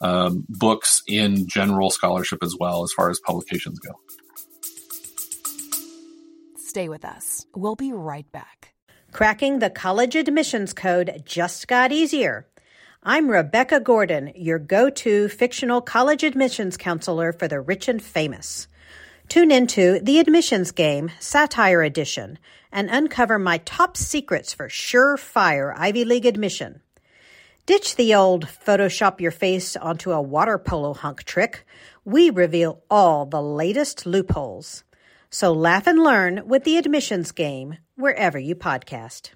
um, 0.00 0.44
books 0.48 1.02
in 1.06 1.46
general 1.46 1.90
scholarship 1.90 2.40
as 2.42 2.56
well, 2.58 2.82
as 2.82 2.92
far 2.92 3.10
as 3.10 3.20
publications 3.20 3.78
go? 3.78 3.92
Stay 6.56 6.88
with 6.88 7.04
us. 7.04 7.46
We'll 7.54 7.76
be 7.76 7.92
right 7.92 8.30
back. 8.32 8.74
Cracking 9.12 9.58
the 9.58 9.70
college 9.70 10.16
admissions 10.16 10.72
code 10.72 11.22
just 11.24 11.66
got 11.66 11.92
easier. 11.92 12.46
I'm 13.02 13.30
Rebecca 13.30 13.80
Gordon, 13.80 14.32
your 14.34 14.58
go 14.58 14.90
to 14.90 15.28
fictional 15.28 15.80
college 15.80 16.24
admissions 16.24 16.76
counselor 16.76 17.32
for 17.32 17.48
the 17.48 17.60
rich 17.60 17.88
and 17.88 18.02
famous. 18.02 18.68
Tune 19.28 19.50
into 19.50 20.00
The 20.00 20.20
Admissions 20.20 20.70
Game, 20.70 21.10
Satire 21.20 21.82
Edition, 21.82 22.38
and 22.72 22.88
uncover 22.88 23.38
my 23.38 23.58
top 23.58 23.94
secrets 23.94 24.54
for 24.54 24.70
surefire 24.70 25.74
Ivy 25.76 26.06
League 26.06 26.24
admission. 26.24 26.80
Ditch 27.66 27.96
the 27.96 28.14
old 28.14 28.46
Photoshop 28.46 29.20
your 29.20 29.30
face 29.30 29.76
onto 29.76 30.12
a 30.12 30.22
water 30.22 30.56
polo 30.56 30.94
hunk 30.94 31.24
trick. 31.24 31.66
We 32.06 32.30
reveal 32.30 32.82
all 32.88 33.26
the 33.26 33.42
latest 33.42 34.06
loopholes. 34.06 34.82
So 35.28 35.52
laugh 35.52 35.86
and 35.86 36.02
learn 36.02 36.48
with 36.48 36.64
The 36.64 36.78
Admissions 36.78 37.30
Game 37.32 37.76
wherever 37.96 38.38
you 38.38 38.54
podcast. 38.54 39.32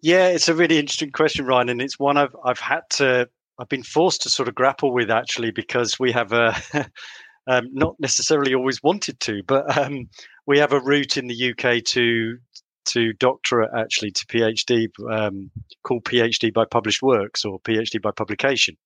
Yeah, 0.00 0.26
it's 0.26 0.48
a 0.48 0.54
really 0.54 0.78
interesting 0.78 1.12
question, 1.12 1.46
Ryan, 1.46 1.68
and 1.68 1.82
it's 1.82 2.00
one 2.00 2.16
I've 2.16 2.34
I've 2.44 2.58
had 2.58 2.82
to 2.90 3.28
I've 3.58 3.68
been 3.68 3.82
forced 3.82 4.22
to 4.22 4.30
sort 4.30 4.48
of 4.48 4.54
grapple 4.54 4.92
with 4.92 5.10
actually 5.10 5.50
because 5.50 5.98
we 5.98 6.12
have 6.12 6.32
a 6.32 6.56
um, 7.48 7.68
not 7.72 7.96
necessarily 7.98 8.54
always 8.54 8.82
wanted 8.82 9.18
to, 9.20 9.42
but 9.46 9.76
um, 9.76 10.08
we 10.46 10.58
have 10.58 10.72
a 10.72 10.80
route 10.80 11.16
in 11.16 11.26
the 11.26 11.50
UK 11.50 11.82
to 11.84 12.38
to 12.86 13.12
doctorate 13.14 13.70
actually 13.76 14.10
to 14.10 14.26
PhD 14.26 14.88
um, 15.10 15.50
called 15.82 16.04
PhD 16.04 16.52
by 16.52 16.64
published 16.64 17.02
works 17.02 17.44
or 17.44 17.60
PhD 17.60 18.00
by 18.00 18.10
publication. 18.12 18.76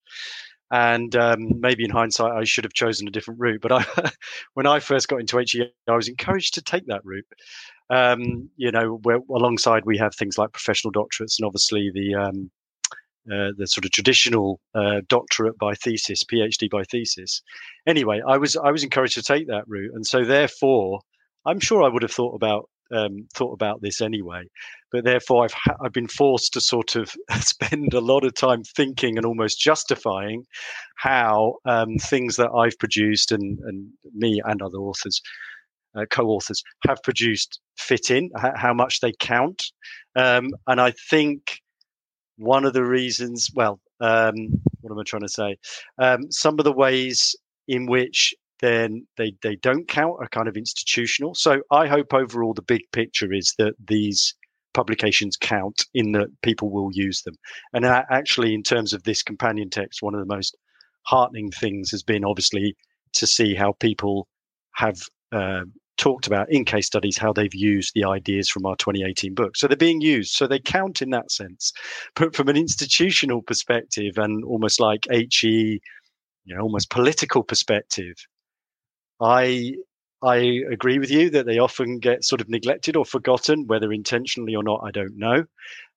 And 0.73 1.15
um, 1.17 1.61
maybe 1.61 1.85
in 1.85 1.91
hindsight, 1.91 2.33
I 2.33 2.45
should 2.45 2.65
have 2.65 2.73
chosen 2.73 3.07
a 3.07 3.11
different 3.11 3.41
route. 3.41 3.61
But 3.61 3.73
I, 3.73 4.11
when 4.55 4.67
I 4.67 4.81
first 4.81 5.07
got 5.07 5.21
into 5.21 5.39
HE, 5.39 5.71
I 5.87 5.95
was 5.95 6.09
encouraged 6.09 6.55
to 6.55 6.63
take 6.63 6.87
that 6.87 7.05
route. 7.05 7.27
Um, 7.91 8.49
you 8.57 8.71
know, 8.73 8.99
where 9.03 9.21
alongside 9.29 9.85
we 9.85 9.99
have 9.99 10.15
things 10.15 10.39
like 10.39 10.53
professional 10.53 10.93
doctorates 10.93 11.39
and 11.39 11.47
obviously 11.47 11.91
the 11.93 12.15
um, 12.15 12.51
uh, 13.31 13.53
the 13.57 13.67
sort 13.67 13.85
of 13.85 13.93
traditional 13.93 14.59
uh, 14.75 15.01
doctorate 15.09 15.57
by 15.57 15.75
thesis, 15.75 16.25
PhD 16.25 16.69
by 16.69 16.83
thesis. 16.85 17.41
Anyway, 17.87 18.21
I 18.27 18.37
was 18.37 18.57
I 18.57 18.73
was 18.73 18.83
encouraged 18.83 19.15
to 19.15 19.23
take 19.23 19.47
that 19.47 19.65
route, 19.69 19.93
and 19.95 20.05
so 20.05 20.25
therefore, 20.25 21.01
I'm 21.47 21.61
sure 21.61 21.85
I 21.85 21.89
would 21.89 22.03
have 22.03 22.11
thought 22.11 22.35
about 22.35 22.69
um, 22.93 23.29
thought 23.33 23.53
about 23.53 23.81
this 23.81 24.01
anyway. 24.01 24.43
But 24.91 25.05
therefore, 25.05 25.45
I've 25.45 25.53
ha- 25.53 25.77
I've 25.85 25.93
been 25.93 26.09
forced 26.09 26.53
to 26.55 26.61
sort 26.61 26.97
of 26.97 27.13
spend 27.41 27.95
a 27.95 28.01
lot 28.01 28.25
of 28.25 28.35
time 28.35 28.65
thinking 28.65 29.17
and 29.17 29.25
almost 29.25 29.61
justifying 29.61 30.45
how 30.97 31.59
um, 31.65 31.99
things 31.99 32.37
that 32.37 32.51
I've 32.51 32.79
produced 32.79 33.31
and 33.31 33.59
and 33.61 33.89
me 34.15 34.41
and 34.45 34.61
other 34.63 34.79
authors. 34.79 35.21
Uh, 35.95 36.07
co-authors 36.09 36.63
have 36.89 37.03
produced 37.03 37.61
fit 37.77 38.11
in 38.11 38.31
how 38.57 38.73
much 38.73 39.01
they 39.01 39.13
count 39.21 39.63
um, 40.17 40.49
and 40.67 40.81
i 40.81 40.91
think 41.11 41.61
one 42.43 42.65
of 42.65 42.73
the 42.73 42.85
reasons, 42.85 43.51
well, 43.55 43.81
um, 44.01 44.35
what 44.81 44.93
am 44.93 44.99
I 44.99 45.05
trying 45.05 45.23
to 45.23 45.29
say? 45.29 45.57
Um, 45.99 46.31
some 46.31 46.59
of 46.59 46.65
the 46.65 46.73
ways 46.73 47.37
in 47.69 47.87
which 47.87 48.35
then 48.61 49.07
they, 49.17 49.35
they 49.43 49.57
don't 49.57 49.89
count 49.89 50.17
are 50.21 50.29
kind 50.29 50.49
of 50.49 50.57
institutional. 50.57 51.35
So 51.35 51.63
I 51.71 51.87
hope 51.87 52.15
overall 52.15 52.55
the 52.55 52.63
big 52.63 52.83
picture 52.93 53.33
is 53.33 53.55
that 53.59 53.75
these 53.87 54.35
publications 54.73 55.37
count 55.37 55.85
in 55.95 56.13
that 56.13 56.29
people 56.43 56.71
will 56.71 56.91
use 56.93 57.23
them. 57.23 57.35
And 57.73 57.85
actually, 57.85 58.55
in 58.55 58.63
terms 58.63 58.93
of 58.93 59.03
this 59.03 59.23
companion 59.23 59.69
text, 59.69 60.03
one 60.03 60.15
of 60.15 60.21
the 60.21 60.35
most 60.35 60.57
heartening 61.03 61.51
things 61.51 61.91
has 61.91 62.03
been 62.03 62.25
obviously 62.25 62.77
to 63.15 63.27
see 63.27 63.55
how 63.55 63.73
people 63.73 64.29
have 64.75 65.01
uh, 65.33 65.65
talked 65.97 66.27
about 66.27 66.51
in 66.51 66.65
case 66.65 66.87
studies 66.87 67.19
how 67.19 67.33
they've 67.33 67.55
used 67.55 67.93
the 67.95 68.05
ideas 68.05 68.49
from 68.49 68.67
our 68.67 68.77
2018 68.77 69.35
book. 69.35 69.57
So 69.57 69.67
they're 69.67 69.77
being 69.77 70.01
used. 70.01 70.33
So 70.33 70.47
they 70.47 70.59
count 70.59 71.03
in 71.03 71.11
that 71.11 71.31
sense. 71.31 71.73
But 72.15 72.35
from 72.35 72.49
an 72.49 72.57
institutional 72.57 73.43
perspective 73.43 74.19
and 74.19 74.45
almost 74.45 74.81
like 74.81 75.07
HE, 75.11 75.81
you 76.45 76.55
know, 76.55 76.63
almost 76.63 76.91
political 76.91 77.43
perspective, 77.43 78.15
I 79.21 79.75
I 80.25 80.37
agree 80.71 81.01
with 81.01 81.11
you 81.11 81.31
that 81.31 81.47
they 81.47 81.59
often 81.59 81.99
get 81.99 82.25
sort 82.25 82.41
of 82.41 82.49
neglected 82.49 82.97
or 82.97 83.05
forgotten, 83.05 83.67
whether 83.67 83.93
intentionally 83.93 84.55
or 84.55 84.63
not, 84.63 84.81
I 84.85 84.93
don't 84.93 85.17
know. 85.17 85.45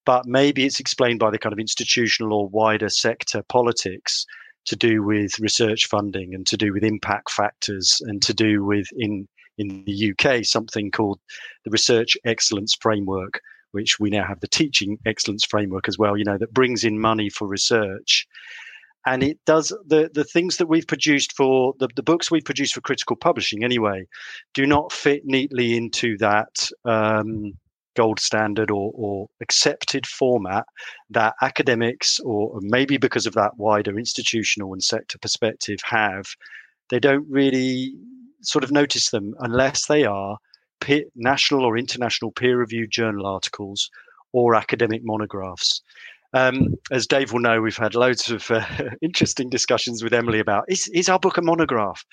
But 0.03 0.25
maybe 0.25 0.65
it's 0.65 0.79
explained 0.79 1.19
by 1.19 1.31
the 1.31 1.39
kind 1.39 1.53
of 1.53 1.59
institutional 1.59 2.33
or 2.33 2.49
wider 2.49 2.89
sector 2.89 3.43
politics 3.49 4.25
to 4.65 4.75
do 4.75 5.03
with 5.03 5.39
research 5.39 5.85
funding 5.85 6.33
and 6.33 6.45
to 6.47 6.57
do 6.57 6.73
with 6.73 6.83
impact 6.83 7.31
factors 7.31 8.01
and 8.05 8.21
to 8.23 8.33
do 8.33 8.63
with 8.63 8.87
in 8.97 9.27
in 9.57 9.83
the 9.85 10.13
UK 10.13 10.45
something 10.45 10.91
called 10.91 11.19
the 11.63 11.71
Research 11.71 12.17
Excellence 12.25 12.75
Framework, 12.79 13.41
which 13.71 13.99
we 13.99 14.09
now 14.09 14.25
have 14.25 14.39
the 14.39 14.47
Teaching 14.47 14.97
Excellence 15.05 15.45
Framework 15.45 15.87
as 15.87 15.97
well, 15.97 16.17
you 16.17 16.23
know, 16.23 16.37
that 16.37 16.53
brings 16.53 16.83
in 16.83 16.99
money 16.99 17.29
for 17.29 17.47
research. 17.47 18.27
And 19.07 19.21
it 19.21 19.37
does 19.45 19.69
the, 19.85 20.09
the 20.13 20.23
things 20.23 20.57
that 20.57 20.67
we've 20.67 20.87
produced 20.87 21.33
for 21.33 21.75
the, 21.79 21.87
the 21.95 22.01
books 22.01 22.31
we've 22.31 22.43
produced 22.43 22.73
for 22.73 22.81
critical 22.81 23.15
publishing 23.15 23.63
anyway, 23.63 24.07
do 24.53 24.65
not 24.65 24.91
fit 24.91 25.25
neatly 25.25 25.77
into 25.77 26.17
that 26.17 26.69
um, 26.85 27.53
gold 27.95 28.19
standard 28.19 28.71
or, 28.71 28.91
or 28.95 29.27
accepted 29.41 30.07
format 30.07 30.65
that 31.09 31.35
academics, 31.41 32.19
or 32.21 32.59
maybe 32.61 32.97
because 32.97 33.25
of 33.25 33.33
that 33.33 33.57
wider 33.57 33.97
institutional 33.97 34.73
and 34.73 34.83
sector 34.83 35.17
perspective, 35.19 35.79
have. 35.83 36.25
They 36.89 36.99
don't 36.99 37.25
really 37.29 37.95
sort 38.47 38.63
of 38.63 38.71
notice 38.71 39.09
them 39.09 39.35
unless 39.39 39.87
they 39.87 40.05
are 40.05 40.37
national 41.15 41.65
or 41.65 41.77
international 41.77 42.31
peer 42.31 42.57
reviewed 42.57 42.91
journal 42.91 43.25
articles 43.25 43.89
or 44.33 44.55
academic 44.55 45.01
monographs. 45.03 45.81
Um, 46.35 46.75
as 46.91 47.07
Dave 47.07 47.31
will 47.31 47.39
know, 47.39 47.61
we've 47.61 47.77
had 47.77 47.95
loads 47.95 48.29
of 48.29 48.51
uh, 48.51 48.65
interesting 49.01 49.49
discussions 49.49 50.03
with 50.03 50.13
Emily 50.13 50.39
about 50.39 50.65
is, 50.67 50.89
is 50.89 51.07
our 51.07 51.17
book 51.17 51.37
a 51.37 51.41
monograph? 51.41 52.03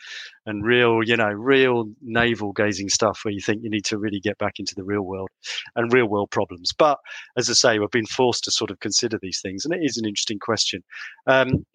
And 0.47 0.65
real, 0.65 1.01
you 1.03 1.17
know, 1.17 1.31
real 1.31 1.87
navel 2.01 2.53
gazing 2.53 2.89
stuff 2.89 3.21
where 3.25 3.35
you 3.35 3.41
think 3.41 3.65
you 3.65 3.71
need 3.71 3.85
to 3.87 3.99
really 3.99 4.21
get 4.21 4.39
back 4.39 4.61
into 4.61 4.77
the 4.77 4.85
real 4.85 5.03
world 5.03 5.29
and 5.75 5.93
real 5.93 6.07
world 6.07 6.31
problems. 6.31 6.71
But 6.73 6.99
as 7.37 7.51
I 7.51 7.55
say, 7.55 7.79
we've 7.81 7.91
been 7.91 8.07
forced 8.07 8.45
to 8.45 8.53
sort 8.53 8.71
of 8.71 8.79
consider 8.79 9.19
these 9.21 9.41
things, 9.41 9.65
and 9.65 9.75
it 9.75 9.81
is 9.83 9.97
an 9.97 10.07
interesting 10.07 10.39
question. 10.39 10.85
Um, 11.27 11.67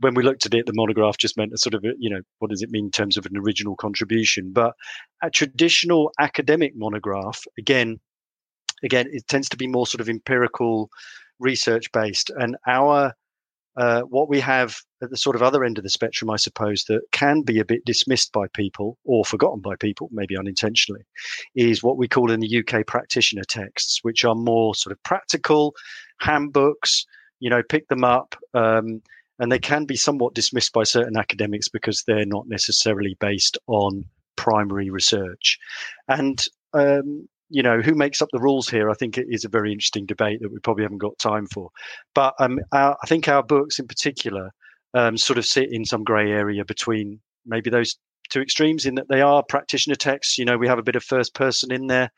when 0.00 0.14
we 0.14 0.24
looked 0.24 0.44
at 0.44 0.54
it, 0.54 0.66
the 0.66 0.72
monograph 0.74 1.18
just 1.18 1.36
meant 1.36 1.52
a 1.52 1.58
sort 1.58 1.74
of, 1.74 1.84
you 1.84 2.10
know, 2.10 2.20
what 2.40 2.50
does 2.50 2.62
it 2.62 2.70
mean 2.70 2.86
in 2.86 2.90
terms 2.90 3.16
of 3.16 3.26
an 3.26 3.36
original 3.36 3.76
contribution? 3.76 4.50
But 4.52 4.72
a 5.22 5.30
traditional 5.30 6.10
academic 6.18 6.72
monograph, 6.74 7.44
again, 7.56 8.00
again, 8.82 9.06
it 9.12 9.28
tends 9.28 9.48
to 9.50 9.56
be 9.56 9.68
more 9.68 9.86
sort 9.86 10.00
of 10.00 10.08
empirical 10.08 10.90
research 11.42 11.90
based, 11.92 12.30
and 12.30 12.56
our 12.66 13.12
uh, 13.76 14.02
what 14.02 14.28
we 14.28 14.38
have 14.38 14.76
at 15.02 15.10
the 15.10 15.16
sort 15.16 15.34
of 15.34 15.42
other 15.42 15.64
end 15.64 15.78
of 15.78 15.84
the 15.84 15.90
spectrum, 15.90 16.30
I 16.30 16.36
suppose, 16.36 16.84
that 16.84 17.00
can 17.12 17.42
be 17.42 17.58
a 17.58 17.64
bit 17.64 17.84
dismissed 17.86 18.30
by 18.32 18.46
people 18.48 18.98
or 19.04 19.24
forgotten 19.24 19.60
by 19.60 19.76
people, 19.76 20.10
maybe 20.12 20.36
unintentionally, 20.36 21.02
is 21.54 21.82
what 21.82 21.96
we 21.96 22.06
call 22.06 22.30
in 22.30 22.40
the 22.40 22.58
UK 22.58 22.86
practitioner 22.86 23.44
texts, 23.44 24.00
which 24.02 24.24
are 24.24 24.34
more 24.34 24.74
sort 24.74 24.92
of 24.92 25.02
practical 25.04 25.74
handbooks. 26.20 27.06
You 27.40 27.50
know, 27.50 27.62
pick 27.62 27.88
them 27.88 28.04
up, 28.04 28.36
um, 28.54 29.02
and 29.38 29.50
they 29.50 29.58
can 29.58 29.84
be 29.86 29.96
somewhat 29.96 30.34
dismissed 30.34 30.72
by 30.72 30.84
certain 30.84 31.16
academics 31.16 31.68
because 31.68 32.04
they're 32.04 32.26
not 32.26 32.46
necessarily 32.48 33.16
based 33.20 33.58
on 33.66 34.04
primary 34.36 34.90
research. 34.90 35.58
And 36.08 36.46
um, 36.74 37.28
you 37.52 37.62
know 37.62 37.80
who 37.80 37.94
makes 37.94 38.22
up 38.22 38.28
the 38.32 38.40
rules 38.40 38.68
here 38.68 38.90
i 38.90 38.94
think 38.94 39.18
it 39.18 39.26
is 39.28 39.44
a 39.44 39.48
very 39.48 39.70
interesting 39.70 40.06
debate 40.06 40.40
that 40.40 40.50
we 40.50 40.58
probably 40.60 40.84
haven't 40.84 40.98
got 40.98 41.18
time 41.18 41.46
for. 41.46 41.70
But 42.14 42.34
um, 42.38 42.58
our, 42.72 42.96
i 43.02 43.06
think 43.06 43.28
our 43.28 43.42
books 43.42 43.78
in 43.78 43.86
particular 43.86 44.50
um, 44.94 45.16
sort 45.16 45.38
of 45.38 45.46
sit 45.46 45.72
in 45.72 45.84
some 45.84 46.04
grey 46.04 46.30
area 46.30 46.64
between 46.64 47.20
maybe 47.46 47.70
those 47.70 47.96
two 48.30 48.40
extremes 48.40 48.86
in 48.86 48.94
that 48.94 49.08
they 49.08 49.20
are 49.20 49.42
practitioner 49.42 49.96
texts. 49.96 50.38
You 50.38 50.44
know 50.44 50.56
we 50.56 50.68
have 50.68 50.78
a 50.78 50.82
bit 50.82 50.96
of 50.96 51.04
first 51.04 51.34
person 51.34 51.70
in 51.70 51.86
there. 51.86 52.10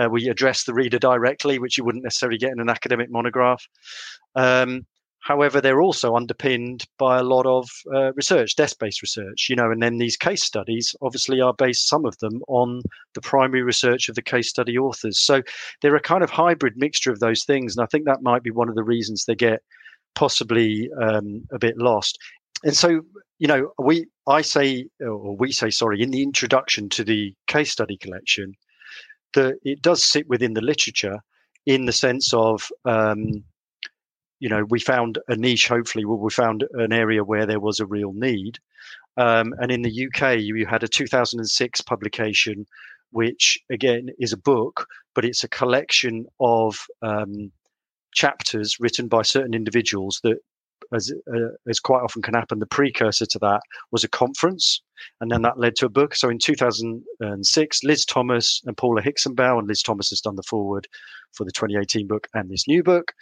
Uh, 0.00 0.08
we 0.08 0.28
address 0.28 0.64
the 0.64 0.74
reader 0.74 0.98
directly 0.98 1.58
which 1.58 1.76
you 1.76 1.84
wouldn't 1.84 2.04
necessarily 2.04 2.38
get 2.38 2.52
in 2.52 2.60
an 2.60 2.70
academic 2.70 3.10
monograph. 3.10 3.66
Um, 4.34 4.86
However, 5.22 5.60
they're 5.60 5.80
also 5.80 6.16
underpinned 6.16 6.84
by 6.98 7.18
a 7.18 7.22
lot 7.22 7.46
of 7.46 7.70
uh, 7.94 8.12
research, 8.14 8.56
desk-based 8.56 9.02
research, 9.02 9.46
you 9.48 9.54
know, 9.54 9.70
and 9.70 9.80
then 9.80 9.98
these 9.98 10.16
case 10.16 10.42
studies 10.42 10.96
obviously 11.00 11.40
are 11.40 11.54
based, 11.54 11.88
some 11.88 12.04
of 12.04 12.18
them, 12.18 12.42
on 12.48 12.82
the 13.14 13.20
primary 13.20 13.62
research 13.62 14.08
of 14.08 14.16
the 14.16 14.22
case 14.22 14.48
study 14.48 14.76
authors. 14.76 15.20
So 15.20 15.42
they're 15.80 15.94
a 15.94 16.00
kind 16.00 16.24
of 16.24 16.30
hybrid 16.30 16.76
mixture 16.76 17.12
of 17.12 17.20
those 17.20 17.44
things. 17.44 17.76
And 17.76 17.84
I 17.84 17.86
think 17.86 18.04
that 18.04 18.22
might 18.22 18.42
be 18.42 18.50
one 18.50 18.68
of 18.68 18.74
the 18.74 18.82
reasons 18.82 19.24
they 19.24 19.36
get 19.36 19.62
possibly 20.16 20.90
um, 21.00 21.46
a 21.52 21.58
bit 21.58 21.78
lost. 21.78 22.18
And 22.64 22.76
so, 22.76 23.02
you 23.38 23.46
know, 23.46 23.72
we, 23.78 24.06
I 24.26 24.42
say, 24.42 24.88
or 25.00 25.36
we 25.36 25.52
say, 25.52 25.70
sorry, 25.70 26.02
in 26.02 26.10
the 26.10 26.22
introduction 26.22 26.88
to 26.90 27.04
the 27.04 27.32
case 27.46 27.70
study 27.70 27.96
collection, 27.96 28.54
that 29.34 29.54
it 29.62 29.82
does 29.82 30.04
sit 30.04 30.28
within 30.28 30.54
the 30.54 30.60
literature 30.60 31.20
in 31.64 31.86
the 31.86 31.92
sense 31.92 32.34
of, 32.34 32.68
um, 32.84 33.44
you 34.42 34.48
know, 34.48 34.64
we 34.70 34.80
found 34.80 35.20
a 35.28 35.36
niche, 35.36 35.68
hopefully, 35.68 36.04
well, 36.04 36.18
we 36.18 36.28
found 36.28 36.64
an 36.72 36.92
area 36.92 37.22
where 37.22 37.46
there 37.46 37.60
was 37.60 37.78
a 37.78 37.86
real 37.86 38.12
need. 38.12 38.58
Um, 39.16 39.54
and 39.60 39.70
in 39.70 39.82
the 39.82 40.08
UK, 40.08 40.40
you 40.40 40.66
had 40.66 40.82
a 40.82 40.88
2006 40.88 41.80
publication, 41.82 42.66
which 43.12 43.56
again 43.70 44.08
is 44.18 44.32
a 44.32 44.36
book, 44.36 44.88
but 45.14 45.24
it's 45.24 45.44
a 45.44 45.48
collection 45.48 46.26
of 46.40 46.76
um, 47.02 47.52
chapters 48.12 48.78
written 48.80 49.06
by 49.06 49.22
certain 49.22 49.54
individuals 49.54 50.18
that 50.24 50.38
as, 50.92 51.12
uh, 51.32 51.54
as 51.68 51.78
quite 51.78 52.02
often 52.02 52.20
can 52.20 52.34
happen, 52.34 52.58
the 52.58 52.66
precursor 52.66 53.26
to 53.26 53.38
that 53.38 53.60
was 53.92 54.02
a 54.02 54.08
conference, 54.08 54.82
and 55.20 55.30
then 55.30 55.42
that 55.42 55.58
led 55.58 55.76
to 55.76 55.86
a 55.86 55.88
book. 55.88 56.16
So 56.16 56.28
in 56.28 56.38
2006, 56.38 57.84
Liz 57.84 58.04
Thomas 58.04 58.60
and 58.66 58.76
Paula 58.76 59.02
Hixenbaugh, 59.02 59.60
and 59.60 59.68
Liz 59.68 59.82
Thomas 59.82 60.10
has 60.10 60.20
done 60.20 60.34
the 60.34 60.42
forward 60.42 60.88
for 61.34 61.44
the 61.44 61.52
2018 61.52 62.06
book 62.06 62.28
and 62.34 62.50
this 62.50 62.68
new 62.68 62.82
book. 62.82 63.12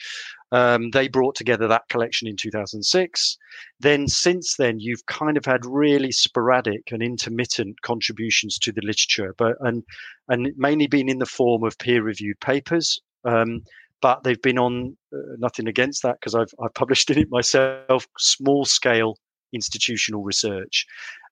Um, 0.53 0.91
they 0.91 1.09
brought 1.09 1.37
together 1.37 1.69
that 1.69 1.89
collection 1.89 2.27
in 2.27 2.37
2006. 2.37 3.39
Then, 3.79 4.09
since 4.09 4.57
then, 4.57 4.81
you've 4.81 5.07
kind 5.07 5.37
of 5.37 5.45
had 5.45 5.65
really 5.65 6.13
sporadic 6.13 6.91
and 6.91 7.03
intermittent 7.03 7.81
contributions 7.83 8.59
to 8.59 8.73
the 8.73 8.83
literature, 8.83 9.35
but 9.39 9.57
and 9.61 9.85
and 10.29 10.53
mainly 10.57 10.87
been 10.87 11.09
in 11.09 11.19
the 11.19 11.27
form 11.27 11.65
of 11.65 11.79
peer-reviewed 11.79 12.41
papers. 12.41 13.01
Um, 13.25 13.63
but 14.03 14.25
they've 14.25 14.41
been 14.41 14.59
on 14.59 14.97
uh, 15.13 15.37
nothing 15.39 15.69
against 15.69 16.03
that 16.03 16.17
because 16.21 16.35
I've 16.35 16.53
I've 16.63 16.75
published 16.75 17.11
in 17.11 17.19
it 17.19 17.29
myself, 17.31 18.07
small 18.19 18.65
scale 18.65 19.17
institutional 19.53 20.23
research, 20.23 20.87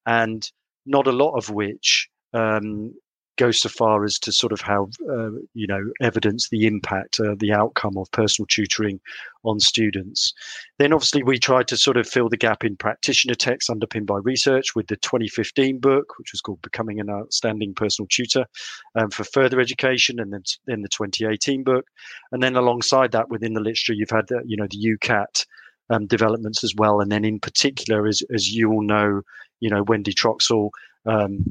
and 0.06 0.48
not 0.86 1.06
a 1.06 1.12
lot 1.12 1.36
of 1.36 1.50
which 1.50 2.08
um, 2.34 2.94
go 3.38 3.50
so 3.52 3.68
far 3.68 4.04
as 4.04 4.18
to 4.18 4.32
sort 4.32 4.52
of 4.52 4.60
have 4.60 4.88
uh, 5.08 5.30
you 5.54 5.66
know 5.66 5.90
evidence 6.02 6.48
the 6.50 6.66
impact, 6.66 7.18
uh, 7.20 7.34
the 7.38 7.52
outcome 7.52 7.96
of 7.96 8.10
personal 8.10 8.46
tutoring 8.46 9.00
on 9.44 9.60
students. 9.60 10.34
Then 10.78 10.92
obviously 10.92 11.22
we 11.22 11.38
tried 11.38 11.68
to 11.68 11.76
sort 11.76 11.96
of 11.96 12.06
fill 12.06 12.28
the 12.28 12.36
gap 12.36 12.64
in 12.64 12.76
practitioner 12.76 13.34
texts 13.34 13.70
underpinned 13.70 14.06
by 14.06 14.18
research 14.18 14.74
with 14.74 14.88
the 14.88 14.96
2015 14.96 15.78
book, 15.78 16.18
which 16.18 16.32
was 16.32 16.40
called 16.40 16.60
"Becoming 16.60 17.00
an 17.00 17.08
Outstanding 17.08 17.72
Personal 17.72 18.08
Tutor 18.08 18.44
um, 18.96 19.10
for 19.10 19.24
Further 19.24 19.60
Education," 19.60 20.20
and 20.20 20.32
then 20.32 20.42
then 20.66 20.82
the 20.82 20.88
2018 20.88 21.62
book, 21.62 21.86
and 22.32 22.42
then 22.42 22.56
alongside 22.56 23.12
that 23.12 23.30
within 23.30 23.54
the 23.54 23.60
literature 23.60 23.94
you've 23.94 24.10
had 24.10 24.26
the, 24.28 24.42
you 24.44 24.56
know 24.56 24.66
the 24.70 24.98
UKAT. 24.98 25.46
Um, 25.90 26.06
developments 26.06 26.62
as 26.62 26.74
well, 26.76 27.00
and 27.00 27.10
then 27.10 27.24
in 27.24 27.40
particular, 27.40 28.06
as 28.06 28.22
as 28.30 28.54
you 28.54 28.70
all 28.70 28.82
know, 28.82 29.22
you 29.60 29.70
know 29.70 29.84
Wendy 29.84 30.12
Troxel 30.12 30.68
um, 31.06 31.42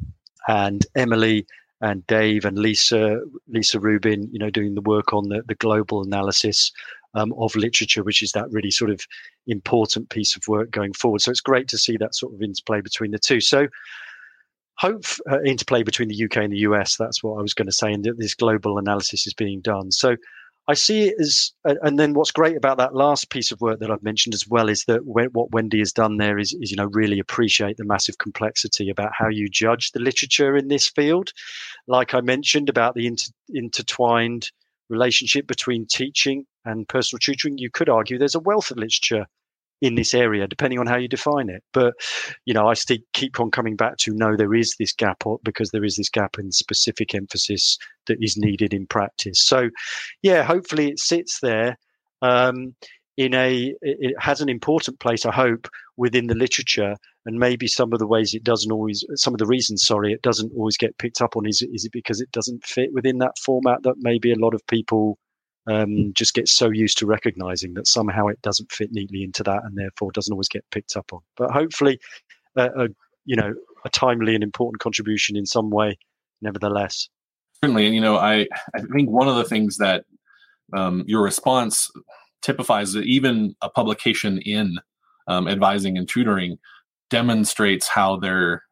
and 0.47 0.85
Emily 0.95 1.47
and 1.81 2.05
Dave 2.07 2.45
and 2.45 2.57
Lisa 2.57 3.19
Lisa 3.47 3.79
Rubin, 3.79 4.29
you 4.31 4.39
know, 4.39 4.49
doing 4.49 4.75
the 4.75 4.81
work 4.81 5.13
on 5.13 5.29
the, 5.29 5.43
the 5.47 5.55
global 5.55 6.01
analysis 6.01 6.71
um, 7.13 7.33
of 7.37 7.55
literature, 7.55 8.03
which 8.03 8.21
is 8.21 8.31
that 8.31 8.49
really 8.51 8.71
sort 8.71 8.91
of 8.91 9.01
important 9.47 10.09
piece 10.09 10.35
of 10.35 10.47
work 10.47 10.71
going 10.71 10.93
forward. 10.93 11.21
So 11.21 11.31
it's 11.31 11.41
great 11.41 11.67
to 11.69 11.77
see 11.77 11.97
that 11.97 12.15
sort 12.15 12.33
of 12.33 12.41
interplay 12.41 12.81
between 12.81 13.11
the 13.11 13.19
two. 13.19 13.41
So 13.41 13.67
hope 14.77 15.03
uh, 15.29 15.41
interplay 15.41 15.83
between 15.83 16.09
the 16.09 16.23
UK 16.23 16.37
and 16.37 16.53
the 16.53 16.59
US. 16.59 16.95
That's 16.97 17.23
what 17.23 17.37
I 17.37 17.41
was 17.41 17.53
going 17.53 17.67
to 17.67 17.71
say, 17.71 17.91
and 17.91 18.03
that 18.05 18.17
this 18.17 18.33
global 18.33 18.77
analysis 18.77 19.27
is 19.27 19.33
being 19.33 19.61
done. 19.61 19.91
So 19.91 20.15
I 20.69 20.73
see 20.73 21.07
it 21.07 21.15
as, 21.19 21.53
and 21.63 21.97
then 21.97 22.13
what's 22.13 22.31
great 22.31 22.57
about 22.57 22.77
that 22.77 22.93
last 22.93 23.29
piece 23.29 23.51
of 23.53 23.61
work 23.61 23.79
that 23.79 23.89
I've 23.89 24.03
mentioned 24.03 24.33
as 24.33 24.45
well 24.47 24.67
is 24.67 24.83
that 24.85 25.05
what 25.05 25.51
Wendy 25.51 25.79
has 25.79 25.93
done 25.93 26.17
there 26.17 26.37
is, 26.37 26.51
is, 26.59 26.71
you 26.71 26.77
know, 26.77 26.89
really 26.91 27.19
appreciate 27.19 27.77
the 27.77 27.85
massive 27.85 28.17
complexity 28.17 28.89
about 28.89 29.11
how 29.17 29.29
you 29.29 29.47
judge 29.47 29.91
the 29.91 30.01
literature 30.01 30.57
in 30.57 30.67
this 30.67 30.89
field. 30.89 31.31
Like 31.87 32.13
I 32.13 32.19
mentioned 32.19 32.67
about 32.67 32.95
the 32.95 33.07
inter- 33.07 33.31
intertwined 33.49 34.51
relationship 34.89 35.47
between 35.47 35.85
teaching 35.85 36.45
and 36.65 36.87
personal 36.87 37.19
tutoring, 37.19 37.57
you 37.57 37.69
could 37.71 37.87
argue 37.87 38.17
there's 38.17 38.35
a 38.35 38.39
wealth 38.39 38.71
of 38.71 38.77
literature 38.77 39.25
in 39.81 39.95
this 39.95 40.13
area, 40.13 40.47
depending 40.47 40.79
on 40.79 40.87
how 40.87 40.97
you 40.97 41.07
define 41.07 41.49
it. 41.49 41.63
But 41.73 41.93
you 42.45 42.53
know, 42.53 42.67
I 42.67 42.73
still 42.73 42.97
keep 43.13 43.39
on 43.39 43.51
coming 43.51 43.75
back 43.75 43.97
to 43.97 44.13
no, 44.13 44.35
there 44.35 44.53
is 44.55 44.75
this 44.79 44.93
gap 44.93 45.23
because 45.43 45.71
there 45.71 45.83
is 45.85 45.95
this 45.95 46.09
gap 46.09 46.39
in 46.39 46.51
specific 46.51 47.13
emphasis 47.13 47.77
that 48.07 48.17
is 48.21 48.37
needed 48.37 48.73
in 48.73 48.87
practice. 48.87 49.41
So, 49.41 49.69
yeah, 50.21 50.43
hopefully 50.43 50.89
it 50.89 50.99
sits 50.99 51.39
there. 51.41 51.77
Um, 52.21 52.75
in 53.17 53.33
a, 53.33 53.73
it 53.81 54.15
has 54.19 54.41
an 54.41 54.49
important 54.49 54.99
place, 54.99 55.25
I 55.25 55.31
hope, 55.31 55.67
within 55.97 56.27
the 56.27 56.35
literature, 56.35 56.95
and 57.25 57.39
maybe 57.39 57.65
some 57.65 57.91
of 57.91 57.97
the 57.97 58.05
ways 58.05 58.35
it 58.35 58.43
doesn't 58.43 58.71
always, 58.71 59.03
some 59.15 59.33
of 59.33 59.39
the 59.39 59.47
reasons, 59.47 59.83
sorry, 59.83 60.13
it 60.13 60.21
doesn't 60.21 60.53
always 60.55 60.77
get 60.77 60.97
picked 60.99 61.21
up 61.21 61.35
on 61.35 61.47
is 61.47 61.63
is 61.73 61.85
it 61.85 61.91
because 61.91 62.21
it 62.21 62.31
doesn't 62.31 62.63
fit 62.63 62.93
within 62.93 63.17
that 63.17 63.37
format 63.39 63.81
that 63.83 63.95
maybe 63.97 64.31
a 64.31 64.37
lot 64.37 64.53
of 64.53 64.65
people 64.67 65.17
um, 65.67 66.13
just 66.13 66.33
gets 66.33 66.51
so 66.51 66.69
used 66.69 66.97
to 66.99 67.05
recognizing 67.05 67.73
that 67.73 67.87
somehow 67.87 68.27
it 68.27 68.41
doesn't 68.41 68.71
fit 68.71 68.91
neatly 68.91 69.23
into 69.23 69.43
that 69.43 69.63
and 69.63 69.77
therefore 69.77 70.11
doesn't 70.11 70.31
always 70.31 70.47
get 70.47 70.65
picked 70.71 70.95
up 70.95 71.11
on. 71.11 71.19
But 71.35 71.51
hopefully, 71.51 71.99
uh, 72.55 72.69
a, 72.77 72.87
you 73.25 73.35
know, 73.35 73.53
a 73.85 73.89
timely 73.89 74.33
and 74.33 74.43
important 74.43 74.81
contribution 74.81 75.35
in 75.35 75.45
some 75.45 75.69
way, 75.69 75.97
nevertheless. 76.41 77.09
Certainly, 77.61 77.87
and 77.87 77.95
you 77.95 78.01
know, 78.01 78.17
I 78.17 78.47
I 78.75 78.81
think 78.93 79.09
one 79.09 79.27
of 79.27 79.35
the 79.35 79.43
things 79.43 79.77
that 79.77 80.05
um, 80.73 81.03
your 81.07 81.23
response 81.23 81.91
typifies 82.41 82.93
that 82.93 83.05
even 83.05 83.55
a 83.61 83.69
publication 83.69 84.39
in 84.39 84.77
um, 85.27 85.47
advising 85.47 85.97
and 85.97 86.07
tutoring 86.07 86.57
demonstrates 87.09 87.87
how 87.87 88.17
there 88.17 88.63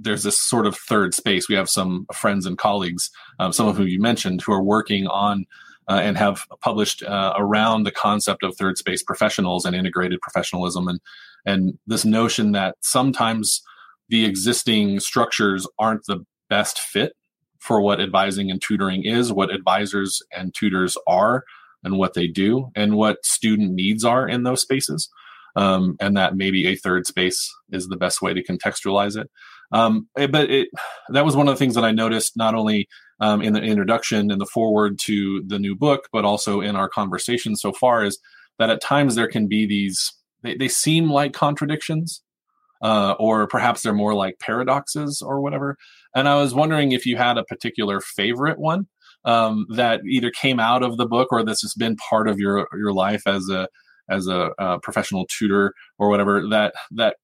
there's 0.00 0.22
this 0.22 0.40
sort 0.40 0.66
of 0.66 0.76
third 0.76 1.14
space. 1.14 1.48
We 1.48 1.56
have 1.56 1.68
some 1.68 2.06
friends 2.14 2.46
and 2.46 2.56
colleagues, 2.56 3.10
um, 3.40 3.52
some 3.52 3.66
of 3.66 3.76
whom 3.76 3.88
you 3.88 4.00
mentioned, 4.00 4.42
who 4.42 4.52
are 4.52 4.62
working 4.62 5.06
on 5.08 5.46
uh, 5.88 6.00
and 6.02 6.18
have 6.18 6.44
published 6.60 7.02
uh, 7.02 7.32
around 7.36 7.84
the 7.84 7.90
concept 7.90 8.42
of 8.42 8.56
third 8.56 8.76
space 8.78 9.02
professionals 9.02 9.64
and 9.64 9.74
integrated 9.74 10.20
professionalism 10.20 10.88
and 10.88 11.00
and 11.46 11.78
this 11.86 12.04
notion 12.04 12.52
that 12.52 12.76
sometimes 12.80 13.62
the 14.08 14.24
existing 14.24 15.00
structures 15.00 15.66
aren't 15.78 16.04
the 16.06 16.24
best 16.48 16.78
fit 16.78 17.12
for 17.58 17.80
what 17.80 18.00
advising 18.00 18.50
and 18.50 18.60
tutoring 18.62 19.04
is, 19.04 19.32
what 19.32 19.50
advisors 19.50 20.22
and 20.32 20.54
tutors 20.54 20.96
are, 21.06 21.44
and 21.82 21.96
what 21.96 22.14
they 22.14 22.26
do, 22.26 22.70
and 22.74 22.96
what 22.96 23.24
student 23.24 23.72
needs 23.72 24.04
are 24.04 24.28
in 24.28 24.42
those 24.42 24.60
spaces. 24.60 25.08
Um, 25.56 25.96
and 26.00 26.16
that 26.16 26.36
maybe 26.36 26.68
a 26.68 26.76
third 26.76 27.06
space 27.06 27.52
is 27.72 27.88
the 27.88 27.96
best 27.96 28.22
way 28.22 28.32
to 28.32 28.44
contextualize 28.44 29.20
it. 29.20 29.28
Um, 29.72 30.08
but 30.14 30.50
it, 30.50 30.68
that 31.08 31.24
was 31.24 31.34
one 31.34 31.48
of 31.48 31.54
the 31.54 31.58
things 31.58 31.74
that 31.74 31.84
I 31.84 31.90
noticed 31.90 32.36
not 32.36 32.54
only 32.54 32.88
um, 33.20 33.42
in 33.42 33.52
the 33.52 33.60
introduction 33.60 34.30
and 34.30 34.40
the 34.40 34.46
forward 34.46 34.98
to 35.00 35.42
the 35.46 35.58
new 35.58 35.74
book, 35.74 36.08
but 36.12 36.24
also 36.24 36.60
in 36.60 36.76
our 36.76 36.88
conversation 36.88 37.56
so 37.56 37.72
far, 37.72 38.04
is 38.04 38.18
that 38.58 38.70
at 38.70 38.80
times 38.80 39.14
there 39.14 39.28
can 39.28 39.48
be 39.48 39.66
these, 39.66 40.12
they, 40.42 40.56
they 40.56 40.68
seem 40.68 41.10
like 41.10 41.32
contradictions, 41.32 42.22
uh, 42.82 43.14
or 43.18 43.46
perhaps 43.46 43.82
they're 43.82 43.92
more 43.92 44.14
like 44.14 44.38
paradoxes 44.38 45.20
or 45.20 45.40
whatever. 45.40 45.76
And 46.14 46.28
I 46.28 46.36
was 46.36 46.54
wondering 46.54 46.92
if 46.92 47.06
you 47.06 47.16
had 47.16 47.38
a 47.38 47.44
particular 47.44 48.00
favorite 48.00 48.58
one 48.58 48.86
um, 49.24 49.66
that 49.74 50.00
either 50.08 50.30
came 50.30 50.60
out 50.60 50.82
of 50.82 50.96
the 50.96 51.06
book 51.06 51.28
or 51.32 51.42
this 51.42 51.60
has 51.62 51.74
been 51.74 51.96
part 51.96 52.28
of 52.28 52.38
your 52.38 52.68
your 52.72 52.92
life 52.92 53.26
as 53.26 53.48
a 53.48 53.68
as 54.08 54.26
a 54.26 54.50
uh, 54.58 54.78
professional 54.78 55.26
tutor 55.26 55.74
or 55.98 56.08
whatever 56.08 56.48
that 56.48 56.74
that 56.92 57.16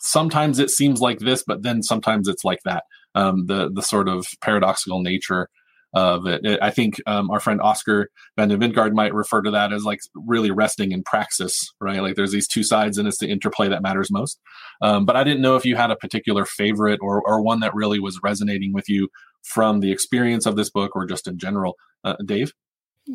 sometimes 0.00 0.58
it 0.58 0.70
seems 0.70 1.00
like 1.00 1.18
this, 1.18 1.44
but 1.46 1.62
then 1.62 1.82
sometimes 1.82 2.26
it's 2.26 2.44
like 2.44 2.60
that. 2.64 2.84
Um, 3.14 3.46
the 3.46 3.70
the 3.72 3.82
sort 3.82 4.08
of 4.08 4.26
paradoxical 4.40 5.02
nature 5.02 5.48
of 5.92 6.26
it. 6.26 6.58
I 6.62 6.70
think 6.70 7.00
um, 7.06 7.30
our 7.30 7.40
friend 7.40 7.60
Oscar 7.60 8.08
van 8.36 8.48
den 8.48 8.60
Wijngaard 8.60 8.94
might 8.94 9.12
refer 9.14 9.42
to 9.42 9.50
that 9.50 9.72
as 9.72 9.84
like 9.84 9.98
really 10.14 10.50
resting 10.50 10.92
in 10.92 11.02
praxis, 11.02 11.58
right? 11.80 12.00
Like 12.00 12.14
there's 12.14 12.32
these 12.32 12.46
two 12.46 12.62
sides, 12.62 12.98
and 12.98 13.08
it's 13.08 13.18
the 13.18 13.28
interplay 13.28 13.68
that 13.68 13.82
matters 13.82 14.10
most. 14.10 14.38
Um, 14.82 15.04
but 15.04 15.16
I 15.16 15.24
didn't 15.24 15.42
know 15.42 15.56
if 15.56 15.64
you 15.64 15.76
had 15.76 15.90
a 15.90 15.96
particular 15.96 16.44
favorite 16.44 17.00
or 17.02 17.22
or 17.26 17.42
one 17.42 17.60
that 17.60 17.74
really 17.74 17.98
was 17.98 18.20
resonating 18.22 18.72
with 18.72 18.88
you 18.88 19.08
from 19.42 19.80
the 19.80 19.90
experience 19.90 20.46
of 20.46 20.56
this 20.56 20.70
book 20.70 20.94
or 20.94 21.06
just 21.06 21.26
in 21.26 21.38
general. 21.38 21.76
Uh, 22.04 22.16
Dave. 22.24 22.52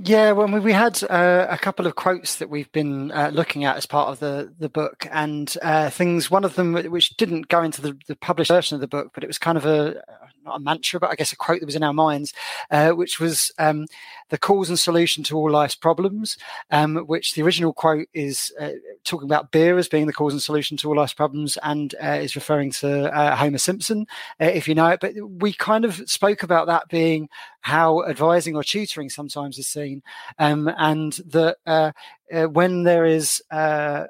Yeah, 0.03 0.33
well, 0.33 0.47
we 0.47 0.73
had 0.73 1.01
uh, 1.03 1.47
a 1.49 1.57
couple 1.57 1.87
of 1.87 1.95
quotes 1.95 2.35
that 2.37 2.49
we've 2.49 2.71
been 2.73 3.11
uh, 3.11 3.31
looking 3.33 3.63
at 3.63 3.77
as 3.77 3.85
part 3.85 4.09
of 4.09 4.19
the 4.19 4.53
the 4.59 4.67
book, 4.67 5.07
and 5.09 5.55
uh, 5.61 5.89
things. 5.89 6.29
One 6.29 6.43
of 6.43 6.55
them, 6.55 6.73
which 6.73 7.15
didn't 7.15 7.47
go 7.47 7.63
into 7.63 7.81
the, 7.81 7.97
the, 8.07 8.15
published 8.17 8.49
version 8.49 8.75
of 8.75 8.81
the 8.81 8.87
book, 8.87 9.11
but 9.13 9.23
it 9.23 9.27
was 9.27 9.37
kind 9.37 9.57
of 9.57 9.65
a 9.65 10.03
not 10.43 10.57
a 10.57 10.59
mantra, 10.59 10.99
but 10.99 11.11
I 11.11 11.15
guess 11.15 11.31
a 11.31 11.37
quote 11.37 11.61
that 11.61 11.65
was 11.65 11.77
in 11.77 11.83
our 11.83 11.93
minds, 11.93 12.33
uh, 12.71 12.91
which 12.91 13.21
was 13.21 13.53
um, 13.57 13.85
the 14.29 14.37
cause 14.37 14.67
and 14.69 14.77
solution 14.77 15.23
to 15.23 15.37
all 15.37 15.49
life's 15.49 15.75
problems. 15.75 16.37
Um, 16.71 16.97
which 16.97 17.33
the 17.33 17.43
original 17.43 17.71
quote 17.71 18.09
is 18.13 18.53
uh, 18.59 18.71
talking 19.05 19.29
about 19.29 19.51
beer 19.51 19.77
as 19.77 19.87
being 19.87 20.07
the 20.07 20.13
cause 20.13 20.33
and 20.33 20.41
solution 20.41 20.75
to 20.77 20.89
all 20.89 20.97
life's 20.97 21.13
problems, 21.13 21.57
and 21.63 21.95
uh, 22.03 22.19
is 22.21 22.35
referring 22.35 22.71
to 22.71 23.09
Homer 23.37 23.59
Simpson, 23.59 24.07
if 24.39 24.67
you 24.67 24.75
know 24.75 24.89
it. 24.89 24.99
But 24.99 25.13
we 25.39 25.53
kind 25.53 25.85
of 25.85 26.01
spoke 26.09 26.43
about 26.43 26.67
that 26.67 26.89
being 26.89 27.29
how 27.65 28.05
advising 28.05 28.55
or 28.55 28.63
tutoring 28.63 29.09
sometimes 29.09 29.57
is 29.57 29.67
seen, 29.67 30.03
um, 30.37 30.71
and 30.77 31.13
that 31.25 31.57
uh, 31.65 31.91
uh, 32.31 32.43
when 32.43 32.83
there 32.83 33.05
is 33.05 33.41
uh, 33.49 34.05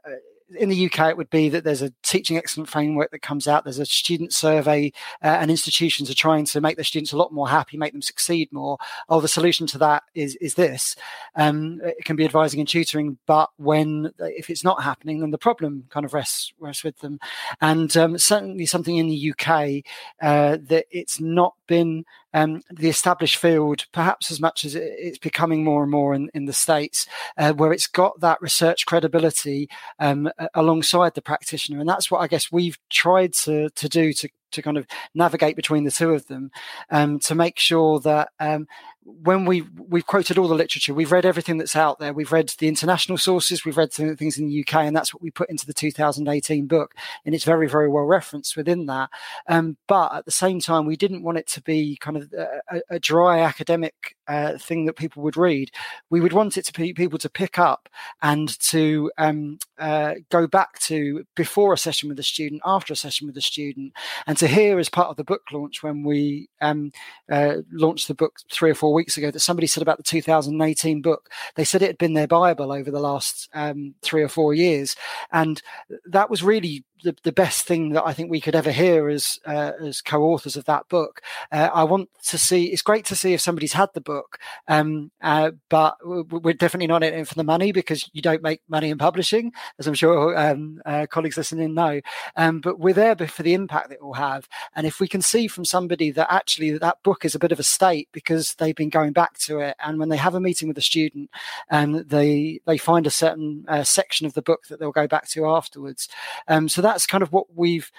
in 0.53 0.69
the 0.69 0.85
UK, 0.85 1.09
it 1.09 1.17
would 1.17 1.29
be 1.29 1.49
that 1.49 1.63
there's 1.63 1.81
a 1.81 1.93
teaching 2.03 2.37
excellent 2.37 2.69
framework 2.69 3.11
that 3.11 3.21
comes 3.21 3.47
out. 3.47 3.63
There's 3.63 3.79
a 3.79 3.85
student 3.85 4.33
survey, 4.33 4.91
uh, 5.23 5.27
and 5.39 5.49
institutions 5.49 6.09
are 6.09 6.15
trying 6.15 6.45
to 6.45 6.61
make 6.61 6.75
their 6.75 6.83
students 6.83 7.13
a 7.13 7.17
lot 7.17 7.33
more 7.33 7.47
happy, 7.47 7.77
make 7.77 7.93
them 7.93 8.01
succeed 8.01 8.51
more. 8.51 8.77
Oh, 9.07 9.21
the 9.21 9.27
solution 9.27 9.67
to 9.67 9.77
that 9.79 10.03
is 10.13 10.35
is 10.35 10.55
this. 10.55 10.97
Um, 11.35 11.79
it 11.81 12.03
can 12.03 12.15
be 12.15 12.25
advising 12.25 12.59
and 12.59 12.69
tutoring, 12.69 13.17
but 13.25 13.49
when 13.57 14.11
if 14.19 14.49
it's 14.49 14.63
not 14.65 14.83
happening, 14.83 15.21
then 15.21 15.31
the 15.31 15.37
problem 15.37 15.85
kind 15.89 16.05
of 16.05 16.13
rests 16.13 16.53
rests 16.59 16.83
with 16.83 16.99
them. 16.99 17.19
And 17.61 17.95
um, 17.95 18.17
certainly 18.17 18.65
something 18.65 18.97
in 18.97 19.07
the 19.07 19.31
UK 19.31 19.83
uh, 20.21 20.57
that 20.67 20.85
it's 20.91 21.19
not 21.21 21.55
been 21.67 22.05
um, 22.33 22.61
the 22.71 22.89
established 22.89 23.37
field, 23.37 23.85
perhaps 23.91 24.31
as 24.31 24.39
much 24.39 24.65
as 24.65 24.75
it's 24.75 25.17
becoming 25.17 25.63
more 25.63 25.83
and 25.83 25.91
more 25.91 26.13
in, 26.13 26.29
in 26.33 26.45
the 26.45 26.53
States, 26.53 27.07
uh, 27.37 27.53
where 27.53 27.71
it's 27.71 27.87
got 27.87 28.19
that 28.19 28.41
research 28.41 28.85
credibility 28.85 29.69
um, 29.99 30.29
alongside 30.53 31.13
the 31.13 31.21
practitioner. 31.21 31.79
And 31.79 31.89
that's 31.89 32.11
what 32.11 32.19
I 32.19 32.27
guess 32.27 32.51
we've 32.51 32.77
tried 32.89 33.33
to, 33.33 33.69
to 33.69 33.89
do 33.89 34.13
to 34.13 34.29
to 34.51 34.61
kind 34.61 34.77
of 34.77 34.87
navigate 35.13 35.55
between 35.55 35.83
the 35.83 35.91
two 35.91 36.11
of 36.11 36.27
them 36.27 36.49
um, 36.89 37.19
to 37.19 37.35
make 37.35 37.59
sure 37.59 37.99
that 37.99 38.29
um, 38.39 38.67
when 39.05 39.45
we 39.45 39.61
we've 39.77 40.05
quoted 40.05 40.37
all 40.37 40.47
the 40.47 40.55
literature, 40.55 40.93
we've 40.93 41.11
read 41.11 41.25
everything 41.25 41.57
that's 41.57 41.75
out 41.75 41.99
there. 41.99 42.11
We've 42.11 42.31
read 42.31 42.51
the 42.57 42.67
international 42.67 43.19
sources, 43.19 43.63
we've 43.63 43.77
read 43.77 43.93
some 43.93 44.15
things 44.15 44.39
in 44.39 44.47
the 44.47 44.61
UK, 44.61 44.75
and 44.77 44.95
that's 44.95 45.13
what 45.13 45.21
we 45.21 45.29
put 45.29 45.49
into 45.49 45.67
the 45.67 45.73
2018 45.73 46.65
book, 46.65 46.95
and 47.23 47.35
it's 47.35 47.43
very 47.43 47.69
very 47.69 47.87
well 47.87 48.05
referenced 48.05 48.57
within 48.57 48.87
that. 48.87 49.11
Um, 49.47 49.77
but 49.87 50.13
at 50.13 50.25
the 50.25 50.31
same 50.31 50.59
time, 50.59 50.85
we 50.85 50.95
didn't 50.95 51.23
want 51.23 51.37
it 51.37 51.47
to 51.49 51.61
be 51.61 51.97
kind 52.01 52.17
of 52.17 52.33
a, 52.33 52.81
a 52.89 52.99
dry 52.99 53.41
academic 53.41 54.15
uh, 54.27 54.57
thing 54.57 54.85
that 54.85 54.95
people 54.95 55.21
would 55.21 55.37
read. 55.37 55.69
We 56.09 56.19
would 56.19 56.33
want 56.33 56.57
it 56.57 56.65
to 56.65 56.73
be 56.73 56.93
people 56.93 57.19
to 57.19 57.29
pick 57.29 57.59
up 57.59 57.87
and 58.23 58.59
to 58.69 59.11
um, 59.19 59.59
uh, 59.77 60.15
go 60.31 60.47
back 60.47 60.79
to 60.79 61.25
before 61.35 61.73
a 61.73 61.77
session 61.77 62.09
with 62.09 62.17
a 62.17 62.23
student, 62.23 62.63
after 62.65 62.93
a 62.93 62.97
session 62.97 63.27
with 63.27 63.37
a 63.37 63.41
student, 63.41 63.93
and 64.25 64.35
to 64.37 64.47
hear 64.47 64.79
as 64.79 64.89
part 64.89 65.09
of 65.09 65.15
the 65.15 65.23
book 65.23 65.43
launch 65.51 65.83
when 65.83 66.03
we 66.03 66.49
um, 66.61 66.91
uh, 67.31 67.57
launched 67.71 68.07
the 68.07 68.15
book 68.15 68.37
three 68.51 68.71
or 68.71 68.75
four 68.75 68.94
weeks 68.95 69.17
ago 69.17 69.29
that 69.29 69.39
somebody 69.39 69.67
said 69.67 69.83
about 69.83 69.97
the 69.97 70.03
2018 70.03 71.01
book, 71.01 71.29
they 71.55 71.63
said 71.63 71.81
it 71.81 71.87
had 71.87 71.97
been 71.97 72.13
their 72.13 72.27
Bible 72.27 72.71
over 72.71 72.89
the 72.89 72.99
last 72.99 73.47
um, 73.53 73.93
three 74.01 74.23
or 74.23 74.29
four 74.29 74.53
years. 74.53 74.95
And 75.31 75.61
that 76.05 76.29
was 76.29 76.41
really 76.41 76.83
the, 77.03 77.15
the 77.23 77.31
best 77.31 77.65
thing 77.65 77.89
that 77.89 78.05
I 78.05 78.13
think 78.13 78.29
we 78.29 78.41
could 78.41 78.55
ever 78.55 78.71
hear 78.71 79.09
as 79.09 79.39
uh, 79.45 79.71
as 79.81 80.01
co-authors 80.01 80.55
of 80.55 80.65
that 80.65 80.87
book. 80.89 81.21
Uh, 81.51 81.69
I 81.73 81.83
want 81.83 82.09
to 82.27 82.37
see. 82.37 82.65
It's 82.65 82.81
great 82.81 83.05
to 83.05 83.15
see 83.15 83.33
if 83.33 83.41
somebody's 83.41 83.73
had 83.73 83.89
the 83.93 84.01
book, 84.01 84.39
um, 84.67 85.11
uh, 85.21 85.51
but 85.69 85.97
we're 86.05 86.53
definitely 86.53 86.87
not 86.87 87.03
in 87.03 87.13
it 87.13 87.27
for 87.27 87.35
the 87.35 87.43
money 87.43 87.71
because 87.71 88.09
you 88.13 88.21
don't 88.21 88.41
make 88.41 88.61
money 88.67 88.89
in 88.89 88.97
publishing, 88.97 89.51
as 89.79 89.87
I'm 89.87 89.93
sure 89.93 90.37
um, 90.37 90.81
uh, 90.85 91.05
colleagues 91.09 91.37
listening 91.37 91.73
know. 91.73 92.01
Um, 92.35 92.61
but 92.61 92.79
we're 92.79 92.93
there 92.93 93.15
for 93.15 93.43
the 93.43 93.53
impact 93.53 93.89
that 93.89 93.95
it 93.95 94.03
will 94.03 94.13
have, 94.13 94.47
and 94.75 94.87
if 94.87 94.99
we 94.99 95.07
can 95.07 95.21
see 95.21 95.47
from 95.47 95.65
somebody 95.65 96.11
that 96.11 96.31
actually 96.31 96.77
that 96.77 97.03
book 97.03 97.25
is 97.25 97.35
a 97.35 97.39
bit 97.39 97.51
of 97.51 97.59
a 97.59 97.63
state 97.63 98.09
because 98.11 98.55
they've 98.55 98.75
been 98.75 98.89
going 98.89 99.13
back 99.13 99.37
to 99.39 99.59
it, 99.59 99.75
and 99.83 99.99
when 99.99 100.09
they 100.09 100.17
have 100.17 100.35
a 100.35 100.41
meeting 100.41 100.67
with 100.67 100.77
a 100.77 100.81
student, 100.81 101.29
and 101.69 101.95
um, 101.95 102.05
they 102.07 102.59
they 102.65 102.77
find 102.77 103.05
a 103.05 103.11
certain 103.11 103.65
uh, 103.67 103.83
section 103.83 104.25
of 104.25 104.33
the 104.33 104.41
book 104.41 104.67
that 104.67 104.79
they'll 104.79 104.91
go 104.91 105.07
back 105.07 105.27
to 105.29 105.45
afterwards. 105.45 106.07
Um, 106.47 106.69
so 106.69 106.81
that's 106.85 107.07
kind 107.07 107.23
of 107.23 107.31
what 107.31 107.47
we've 107.55 107.91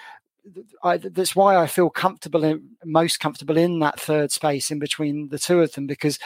I, 0.83 0.97
that's 0.97 1.35
why 1.35 1.57
I 1.57 1.67
feel 1.67 1.89
comfortable 1.89 2.43
in 2.43 2.69
most 2.85 3.19
comfortable 3.19 3.57
in 3.57 3.79
that 3.79 3.99
third 3.99 4.31
space 4.31 4.71
in 4.71 4.79
between 4.79 5.29
the 5.29 5.39
two 5.39 5.59
of 5.59 5.73
them 5.73 5.87
because 5.87 6.19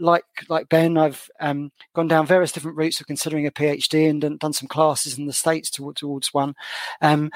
like 0.00 0.24
like 0.48 0.68
Ben 0.68 0.96
I've 0.96 1.28
um, 1.40 1.70
gone 1.94 2.08
down 2.08 2.26
various 2.26 2.52
different 2.52 2.76
routes 2.76 3.00
of 3.00 3.06
considering 3.06 3.46
a 3.46 3.50
PhD 3.50 4.08
and 4.08 4.20
done, 4.20 4.38
done 4.38 4.52
some 4.52 4.68
classes 4.68 5.18
in 5.18 5.26
the 5.26 5.32
states 5.32 5.70
towards, 5.70 6.00
towards 6.00 6.32
one. 6.32 6.54
Um, 7.02 7.30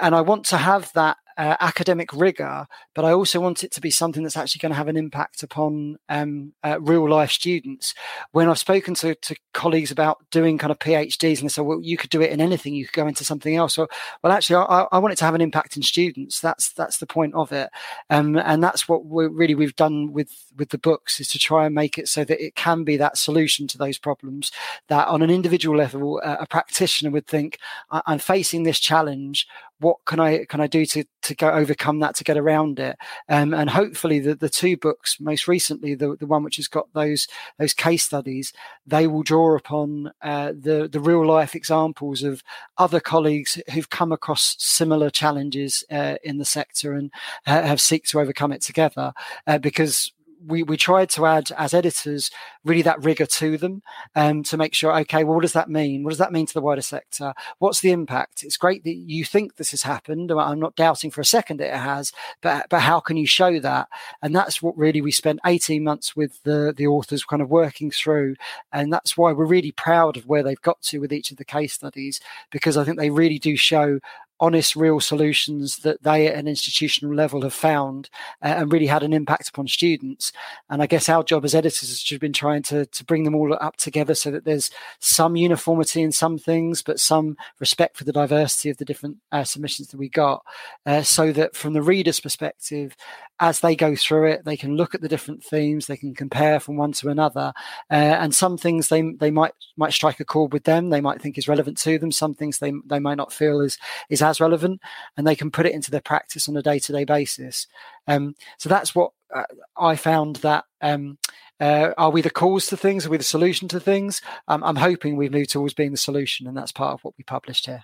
and 0.00 0.14
I 0.14 0.20
want 0.20 0.44
to 0.46 0.58
have 0.58 0.92
that 0.92 1.16
uh, 1.40 1.56
academic 1.60 2.12
rigor, 2.12 2.66
but 2.94 3.06
I 3.06 3.12
also 3.12 3.40
want 3.40 3.64
it 3.64 3.72
to 3.72 3.80
be 3.80 3.90
something 3.90 4.22
that's 4.22 4.36
actually 4.36 4.58
going 4.58 4.72
to 4.72 4.76
have 4.76 4.88
an 4.88 4.96
impact 4.98 5.42
upon 5.42 5.96
um, 6.10 6.52
uh, 6.62 6.78
real 6.82 7.08
life 7.08 7.30
students. 7.30 7.94
When 8.32 8.46
I've 8.46 8.58
spoken 8.58 8.92
to, 8.96 9.14
to 9.14 9.34
colleagues 9.54 9.90
about 9.90 10.18
doing 10.30 10.58
kind 10.58 10.70
of 10.70 10.78
PhDs 10.78 11.38
and 11.38 11.48
they 11.48 11.48
say, 11.48 11.62
well, 11.62 11.80
you 11.80 11.96
could 11.96 12.10
do 12.10 12.20
it 12.20 12.30
in 12.30 12.42
anything, 12.42 12.74
you 12.74 12.84
could 12.84 12.92
go 12.92 13.06
into 13.06 13.24
something 13.24 13.56
else. 13.56 13.78
Or, 13.78 13.88
well, 14.22 14.34
actually, 14.34 14.56
I, 14.56 14.86
I 14.92 14.98
want 14.98 15.12
it 15.12 15.16
to 15.16 15.24
have 15.24 15.34
an 15.34 15.40
impact 15.40 15.78
in 15.78 15.82
students. 15.82 16.40
That's 16.40 16.74
that's 16.74 16.98
the 16.98 17.06
point 17.06 17.34
of 17.34 17.52
it, 17.52 17.70
um, 18.10 18.36
and 18.36 18.62
that's 18.62 18.86
what 18.86 19.06
we 19.06 19.26
really 19.26 19.54
we've 19.54 19.76
done 19.76 20.12
with 20.12 20.52
with 20.58 20.68
the 20.68 20.78
books 20.78 21.20
is 21.20 21.28
to 21.28 21.38
try 21.38 21.64
and 21.64 21.74
make 21.74 21.96
it 21.96 22.06
so 22.06 22.22
that 22.22 22.44
it 22.44 22.54
can 22.54 22.84
be 22.84 22.98
that 22.98 23.16
solution 23.16 23.66
to 23.68 23.78
those 23.78 23.96
problems. 23.96 24.52
That 24.88 25.08
on 25.08 25.22
an 25.22 25.30
individual 25.30 25.78
level, 25.78 26.20
uh, 26.22 26.36
a 26.40 26.46
practitioner 26.46 27.10
would 27.12 27.26
think, 27.26 27.58
I'm 27.90 28.18
facing 28.18 28.64
this 28.64 28.78
challenge 28.78 29.46
what 29.80 29.96
can 30.06 30.20
I 30.20 30.44
can 30.44 30.60
I 30.60 30.66
do 30.66 30.84
to 30.86 31.04
to 31.22 31.34
go 31.34 31.50
overcome 31.50 32.00
that 32.00 32.14
to 32.16 32.24
get 32.24 32.36
around 32.36 32.78
it? 32.78 32.96
Um, 33.28 33.52
and 33.54 33.68
hopefully 33.70 34.20
the, 34.20 34.34
the 34.34 34.48
two 34.48 34.76
books, 34.76 35.18
most 35.20 35.48
recently 35.48 35.94
the, 35.94 36.16
the 36.16 36.26
one 36.26 36.44
which 36.44 36.56
has 36.56 36.68
got 36.68 36.92
those 36.92 37.26
those 37.58 37.74
case 37.74 38.04
studies, 38.04 38.52
they 38.86 39.06
will 39.06 39.22
draw 39.22 39.56
upon 39.56 40.12
uh, 40.22 40.52
the 40.52 40.88
the 40.90 41.00
real 41.00 41.26
life 41.26 41.54
examples 41.54 42.22
of 42.22 42.42
other 42.78 43.00
colleagues 43.00 43.60
who've 43.72 43.90
come 43.90 44.12
across 44.12 44.54
similar 44.58 45.10
challenges 45.10 45.82
uh, 45.90 46.16
in 46.22 46.38
the 46.38 46.44
sector 46.44 46.92
and 46.92 47.10
uh, 47.46 47.62
have 47.62 47.80
seek 47.80 48.04
to 48.04 48.20
overcome 48.20 48.52
it 48.52 48.62
together. 48.62 49.12
Uh, 49.46 49.58
because 49.58 50.12
we, 50.46 50.62
we 50.62 50.76
tried 50.76 51.10
to 51.10 51.26
add 51.26 51.50
as 51.56 51.74
editors 51.74 52.30
really 52.64 52.82
that 52.82 53.02
rigor 53.02 53.26
to 53.26 53.56
them 53.56 53.82
um, 54.14 54.42
to 54.44 54.56
make 54.56 54.74
sure 54.74 54.98
okay 55.00 55.24
well 55.24 55.34
what 55.34 55.42
does 55.42 55.52
that 55.52 55.70
mean? 55.70 56.02
What 56.02 56.10
does 56.10 56.18
that 56.18 56.32
mean 56.32 56.46
to 56.46 56.54
the 56.54 56.60
wider 56.60 56.82
sector? 56.82 57.34
What's 57.58 57.80
the 57.80 57.90
impact? 57.90 58.42
It's 58.42 58.56
great 58.56 58.84
that 58.84 58.94
you 58.94 59.24
think 59.24 59.56
this 59.56 59.70
has 59.70 59.82
happened 59.82 60.30
i'm 60.30 60.60
not 60.60 60.76
doubting 60.76 61.10
for 61.10 61.20
a 61.20 61.24
second 61.24 61.58
that 61.58 61.74
it 61.74 61.78
has 61.78 62.12
but 62.40 62.66
but 62.68 62.80
how 62.80 63.00
can 63.00 63.16
you 63.16 63.26
show 63.26 63.58
that? 63.60 63.88
And 64.22 64.34
that's 64.34 64.62
what 64.62 64.76
really 64.76 65.00
we 65.00 65.10
spent 65.10 65.40
18 65.46 65.82
months 65.82 66.16
with 66.16 66.42
the 66.44 66.72
the 66.76 66.86
authors 66.86 67.24
kind 67.24 67.42
of 67.42 67.50
working 67.50 67.90
through 67.90 68.36
and 68.72 68.92
that's 68.92 69.16
why 69.16 69.32
we're 69.32 69.44
really 69.44 69.72
proud 69.72 70.16
of 70.16 70.26
where 70.26 70.42
they've 70.42 70.60
got 70.60 70.80
to 70.82 70.98
with 70.98 71.12
each 71.12 71.30
of 71.30 71.36
the 71.36 71.44
case 71.44 71.72
studies 71.72 72.20
because 72.50 72.76
i 72.76 72.84
think 72.84 72.98
they 72.98 73.10
really 73.10 73.38
do 73.38 73.56
show 73.56 74.00
honest, 74.40 74.74
real 74.74 75.00
solutions 75.00 75.78
that 75.78 76.02
they 76.02 76.26
at 76.26 76.34
an 76.34 76.48
institutional 76.48 77.14
level 77.14 77.42
have 77.42 77.54
found 77.54 78.08
uh, 78.42 78.48
and 78.48 78.72
really 78.72 78.86
had 78.86 79.02
an 79.02 79.12
impact 79.12 79.48
upon 79.48 79.68
students. 79.68 80.32
And 80.68 80.82
I 80.82 80.86
guess 80.86 81.08
our 81.08 81.22
job 81.22 81.44
as 81.44 81.54
editors 81.54 81.88
has 81.90 82.18
been 82.18 82.32
trying 82.32 82.62
to, 82.64 82.86
to 82.86 83.04
bring 83.04 83.24
them 83.24 83.34
all 83.34 83.56
up 83.60 83.76
together 83.76 84.14
so 84.14 84.30
that 84.30 84.44
there's 84.44 84.70
some 84.98 85.36
uniformity 85.36 86.02
in 86.02 86.12
some 86.12 86.38
things, 86.38 86.82
but 86.82 86.98
some 86.98 87.36
respect 87.58 87.96
for 87.96 88.04
the 88.04 88.12
diversity 88.12 88.70
of 88.70 88.78
the 88.78 88.84
different 88.84 89.18
uh, 89.30 89.44
submissions 89.44 89.88
that 89.88 89.98
we 89.98 90.08
got, 90.08 90.42
uh, 90.86 91.02
so 91.02 91.32
that 91.32 91.54
from 91.54 91.74
the 91.74 91.82
reader's 91.82 92.20
perspective, 92.20 92.96
as 93.40 93.60
they 93.60 93.74
go 93.74 93.96
through 93.96 94.30
it, 94.30 94.44
they 94.44 94.56
can 94.56 94.76
look 94.76 94.94
at 94.94 95.00
the 95.00 95.08
different 95.08 95.42
themes, 95.42 95.86
they 95.86 95.96
can 95.96 96.14
compare 96.14 96.60
from 96.60 96.76
one 96.76 96.92
to 96.92 97.08
another, 97.08 97.52
uh, 97.90 97.94
and 97.94 98.34
some 98.34 98.58
things 98.58 98.88
they 98.88 99.02
they 99.18 99.30
might 99.30 99.52
might 99.76 99.94
strike 99.94 100.20
a 100.20 100.24
chord 100.24 100.52
with 100.52 100.64
them, 100.64 100.90
they 100.90 101.00
might 101.00 101.22
think 101.22 101.38
is 101.38 101.48
relevant 101.48 101.78
to 101.78 101.98
them. 101.98 102.12
Some 102.12 102.34
things 102.34 102.58
they 102.58 102.72
they 102.84 102.98
might 102.98 103.16
not 103.16 103.32
feel 103.32 103.60
is 103.60 103.78
is 104.10 104.20
as 104.30 104.40
relevant, 104.40 104.80
and 105.16 105.26
they 105.26 105.36
can 105.36 105.50
put 105.50 105.66
it 105.66 105.74
into 105.74 105.90
their 105.90 106.00
practice 106.00 106.48
on 106.48 106.56
a 106.56 106.62
day 106.62 106.78
to 106.78 106.92
day 106.92 107.04
basis. 107.04 107.66
Um, 108.06 108.34
so 108.58 108.68
that's 108.68 108.94
what 108.94 109.12
uh, 109.34 109.44
I 109.76 109.96
found 109.96 110.36
that. 110.36 110.64
Um, 110.80 111.18
uh, 111.60 111.92
are 111.98 112.10
we 112.10 112.22
the 112.22 112.30
cause 112.30 112.66
to 112.68 112.76
things? 112.76 113.04
Are 113.04 113.10
we 113.10 113.18
the 113.18 113.22
solution 113.22 113.68
to 113.68 113.78
things? 113.78 114.22
Um, 114.48 114.64
I'm 114.64 114.76
hoping 114.76 115.16
we've 115.16 115.30
moved 115.30 115.50
towards 115.50 115.74
being 115.74 115.90
the 115.90 115.98
solution, 115.98 116.46
and 116.46 116.56
that's 116.56 116.72
part 116.72 116.94
of 116.94 117.04
what 117.04 117.14
we 117.18 117.24
published 117.24 117.66
here. 117.66 117.82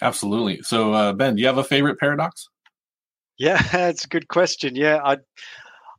Absolutely. 0.00 0.60
So, 0.62 0.92
uh, 0.92 1.12
Ben, 1.12 1.36
do 1.36 1.40
you 1.40 1.46
have 1.46 1.58
a 1.58 1.64
favorite 1.64 2.00
paradox? 2.00 2.48
Yeah, 3.38 3.60
it's 3.88 4.04
a 4.04 4.08
good 4.08 4.26
question. 4.26 4.74
Yeah, 4.74 5.00
I, 5.04 5.18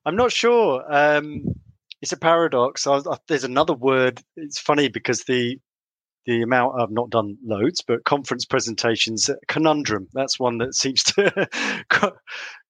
I'm 0.05 0.17
not 0.17 0.33
sure. 0.33 0.83
Um, 0.87 1.45
it's 2.01 2.11
a 2.11 2.17
paradox. 2.17 2.85
I, 2.85 2.97
I, 2.97 3.17
there's 3.27 3.45
another 3.45 3.73
word. 3.73 4.21
It's 4.35 4.59
funny 4.59 4.89
because 4.89 5.23
the 5.23 5.59
the 6.25 6.41
amount 6.41 6.79
I've 6.79 6.91
not 6.91 7.09
done 7.09 7.37
loads, 7.43 7.81
but 7.85 8.05
conference 8.05 8.45
presentations, 8.45 9.29
conundrum. 9.47 10.07
That's 10.13 10.39
one 10.39 10.57
that 10.59 10.75
seems 10.75 11.03
to 11.03 11.47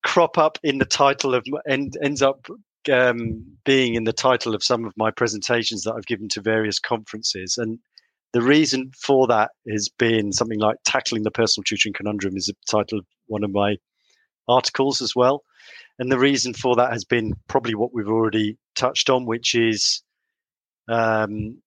crop 0.03 0.37
up 0.37 0.57
in 0.63 0.79
the 0.79 0.85
title 0.85 1.35
of 1.35 1.45
and 1.65 1.95
ends 2.03 2.21
up 2.21 2.47
um, 2.91 3.45
being 3.63 3.95
in 3.95 4.03
the 4.03 4.13
title 4.13 4.55
of 4.55 4.63
some 4.63 4.85
of 4.85 4.93
my 4.97 5.11
presentations 5.11 5.83
that 5.83 5.93
I've 5.93 6.05
given 6.05 6.27
to 6.29 6.41
various 6.41 6.79
conferences. 6.79 7.57
And 7.57 7.79
the 8.33 8.41
reason 8.41 8.91
for 8.99 9.27
that 9.27 9.51
has 9.69 9.89
been 9.89 10.33
something 10.33 10.59
like 10.59 10.77
tackling 10.83 11.23
the 11.23 11.31
personal 11.31 11.63
tutoring 11.63 11.93
conundrum 11.93 12.35
is 12.35 12.47
the 12.47 12.55
title 12.69 12.99
of 12.99 13.05
one 13.27 13.43
of 13.43 13.51
my 13.51 13.77
articles 14.47 15.01
as 15.01 15.15
well. 15.15 15.43
And 15.99 16.11
the 16.11 16.19
reason 16.19 16.53
for 16.53 16.75
that 16.75 16.91
has 16.91 17.05
been 17.05 17.33
probably 17.47 17.75
what 17.75 17.93
we've 17.93 18.09
already 18.09 18.57
touched 18.75 19.09
on, 19.09 19.25
which 19.25 19.53
is 19.55 20.01
um, 20.89 21.61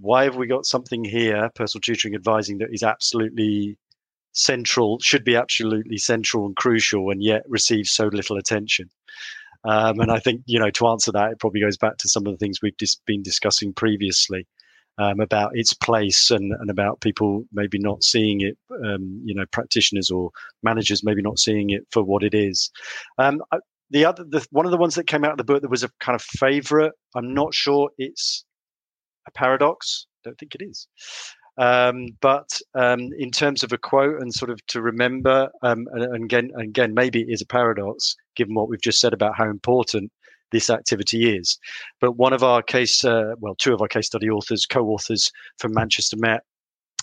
why 0.00 0.24
have 0.24 0.36
we 0.36 0.46
got 0.46 0.66
something 0.66 1.04
here, 1.04 1.50
personal 1.54 1.80
tutoring 1.80 2.14
advising, 2.14 2.58
that 2.58 2.72
is 2.72 2.82
absolutely 2.82 3.78
central, 4.32 4.98
should 5.00 5.24
be 5.24 5.36
absolutely 5.36 5.98
central 5.98 6.46
and 6.46 6.56
crucial, 6.56 7.10
and 7.10 7.22
yet 7.22 7.42
receives 7.48 7.90
so 7.90 8.06
little 8.06 8.36
attention? 8.36 8.90
Um, 9.64 9.98
and 10.00 10.10
I 10.10 10.20
think, 10.20 10.42
you 10.46 10.58
know, 10.58 10.70
to 10.70 10.86
answer 10.86 11.10
that, 11.12 11.32
it 11.32 11.40
probably 11.40 11.60
goes 11.60 11.76
back 11.76 11.96
to 11.98 12.08
some 12.08 12.26
of 12.26 12.32
the 12.32 12.38
things 12.38 12.62
we've 12.62 12.76
dis- 12.76 13.00
been 13.06 13.22
discussing 13.22 13.72
previously 13.72 14.46
um, 14.98 15.20
about 15.20 15.50
its 15.54 15.74
place 15.74 16.30
and, 16.30 16.52
and 16.52 16.70
about 16.70 17.00
people 17.00 17.44
maybe 17.52 17.78
not 17.78 18.04
seeing 18.04 18.40
it, 18.40 18.56
um, 18.84 19.20
you 19.24 19.34
know, 19.34 19.44
practitioners 19.50 20.10
or 20.10 20.30
managers 20.62 21.04
maybe 21.04 21.22
not 21.22 21.38
seeing 21.38 21.70
it 21.70 21.82
for 21.90 22.04
what 22.04 22.22
it 22.22 22.34
is. 22.34 22.70
Um, 23.18 23.42
the 23.90 24.04
other, 24.04 24.24
the, 24.24 24.46
one 24.50 24.64
of 24.64 24.70
the 24.70 24.78
ones 24.78 24.94
that 24.94 25.06
came 25.06 25.24
out 25.24 25.32
of 25.32 25.38
the 25.38 25.44
book 25.44 25.62
that 25.62 25.70
was 25.70 25.82
a 25.82 25.90
kind 25.98 26.14
of 26.14 26.22
favorite, 26.22 26.92
I'm 27.16 27.34
not 27.34 27.54
sure 27.54 27.90
it's 27.98 28.44
a 29.28 29.32
paradox. 29.32 30.06
I 30.24 30.30
don't 30.30 30.38
think 30.38 30.54
it 30.54 30.62
is. 30.62 30.88
Um, 31.58 32.06
but 32.20 32.48
um, 32.74 33.10
in 33.18 33.32
terms 33.32 33.64
of 33.64 33.72
a 33.72 33.78
quote 33.78 34.22
and 34.22 34.32
sort 34.32 34.50
of 34.50 34.64
to 34.68 34.80
remember, 34.80 35.50
um, 35.62 35.88
and, 35.92 36.04
and, 36.04 36.24
again, 36.24 36.50
and 36.54 36.62
again, 36.62 36.94
maybe 36.94 37.22
it 37.22 37.28
is 37.28 37.42
a 37.42 37.46
paradox 37.46 38.16
given 38.36 38.54
what 38.54 38.68
we've 38.68 38.80
just 38.80 39.00
said 39.00 39.12
about 39.12 39.36
how 39.36 39.50
important 39.50 40.12
this 40.52 40.70
activity 40.70 41.36
is. 41.36 41.58
But 42.00 42.12
one 42.12 42.32
of 42.32 42.42
our 42.42 42.62
case, 42.62 43.04
uh, 43.04 43.34
well, 43.40 43.56
two 43.56 43.74
of 43.74 43.82
our 43.82 43.88
case 43.88 44.06
study 44.06 44.30
authors, 44.30 44.66
co-authors 44.66 45.32
from 45.58 45.74
Manchester 45.74 46.16
Met, 46.16 46.42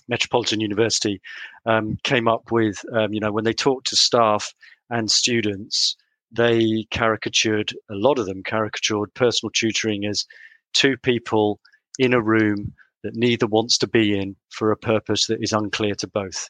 Metropolitan 0.08 0.62
University, 0.62 1.22
um, 1.66 1.98
came 2.04 2.28
up 2.28 2.52
with, 2.52 2.84
um, 2.94 3.14
you 3.14 3.20
know, 3.20 3.32
when 3.32 3.44
they 3.44 3.54
talked 3.54 3.88
to 3.88 3.96
staff 3.96 4.54
and 4.90 5.12
students, 5.12 5.98
they 6.32 6.86
caricatured, 6.92 7.74
a 7.90 7.96
lot 7.96 8.20
of 8.20 8.26
them 8.26 8.42
caricatured 8.44 9.14
personal 9.14 9.52
tutoring 9.52 10.06
as 10.06 10.26
two 10.74 10.98
people 10.98 11.60
in 12.00 12.14
a 12.14 12.22
room 12.22 12.74
that 13.04 13.16
neither 13.16 13.48
wants 13.48 13.78
to 13.80 13.88
be 13.88 14.18
in 14.18 14.36
for 14.50 14.72
a 14.72 14.78
purpose 14.78 15.28
that 15.28 15.42
is 15.42 15.54
unclear 15.54 15.96
to 15.96 16.08
both. 16.08 16.50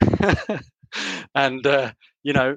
and, 1.34 1.66
uh, 1.66 1.92
you 2.22 2.32
know, 2.32 2.56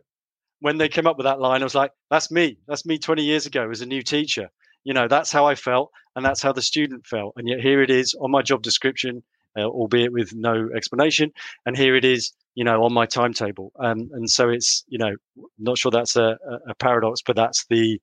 when 0.59 0.77
they 0.77 0.87
came 0.87 1.07
up 1.07 1.17
with 1.17 1.25
that 1.25 1.41
line, 1.41 1.61
I 1.61 1.65
was 1.65 1.75
like, 1.75 1.91
that's 2.09 2.31
me. 2.31 2.57
That's 2.67 2.85
me 2.85 2.97
20 2.97 3.23
years 3.23 3.45
ago 3.45 3.69
as 3.69 3.81
a 3.81 3.85
new 3.85 4.01
teacher. 4.01 4.49
You 4.85 4.93
know, 4.93 5.07
that's 5.07 5.31
how 5.31 5.45
I 5.45 5.55
felt 5.55 5.91
and 6.15 6.25
that's 6.25 6.41
how 6.41 6.53
the 6.53 6.61
student 6.61 7.05
felt. 7.05 7.33
And 7.37 7.47
yet 7.47 7.59
here 7.59 7.81
it 7.81 7.89
is 7.89 8.15
on 8.19 8.31
my 8.31 8.41
job 8.41 8.61
description 8.61 9.23
uh, 9.57 9.65
albeit 9.65 10.11
with 10.11 10.33
no 10.33 10.69
explanation. 10.75 11.31
And 11.65 11.77
here 11.77 11.95
it 11.95 12.05
is, 12.05 12.31
you 12.55 12.63
know, 12.63 12.83
on 12.83 12.93
my 12.93 13.05
timetable. 13.05 13.71
Um, 13.79 14.09
and 14.13 14.29
so 14.29 14.49
it's, 14.49 14.83
you 14.87 14.97
know, 14.97 15.15
not 15.59 15.77
sure 15.77 15.91
that's 15.91 16.15
a, 16.15 16.37
a 16.67 16.75
paradox, 16.75 17.21
but 17.25 17.35
that's 17.35 17.65
the, 17.69 17.99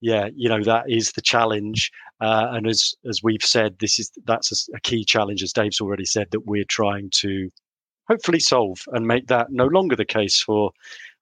yeah, 0.00 0.28
you 0.34 0.48
know, 0.48 0.62
that 0.64 0.84
is 0.88 1.12
the 1.12 1.22
challenge. 1.22 1.90
Uh, 2.20 2.48
and 2.52 2.66
as 2.66 2.94
as 3.08 3.22
we've 3.22 3.44
said, 3.44 3.78
this 3.78 3.98
is 3.98 4.10
that's 4.24 4.68
a, 4.68 4.76
a 4.76 4.80
key 4.80 5.04
challenge, 5.04 5.42
as 5.42 5.52
Dave's 5.52 5.80
already 5.80 6.04
said, 6.04 6.30
that 6.30 6.46
we're 6.46 6.64
trying 6.64 7.10
to 7.16 7.50
hopefully 8.08 8.40
solve 8.40 8.80
and 8.92 9.06
make 9.06 9.28
that 9.28 9.48
no 9.50 9.66
longer 9.66 9.96
the 9.96 10.04
case 10.04 10.40
for 10.40 10.72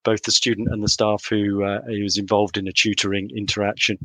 both 0.04 0.22
the 0.22 0.32
student 0.32 0.68
and 0.70 0.82
the 0.82 0.88
staff 0.88 1.26
who 1.28 1.64
uh, 1.64 1.82
who 1.82 2.04
is 2.04 2.16
involved 2.16 2.56
in 2.56 2.68
a 2.68 2.72
tutoring 2.72 3.30
interaction. 3.36 3.98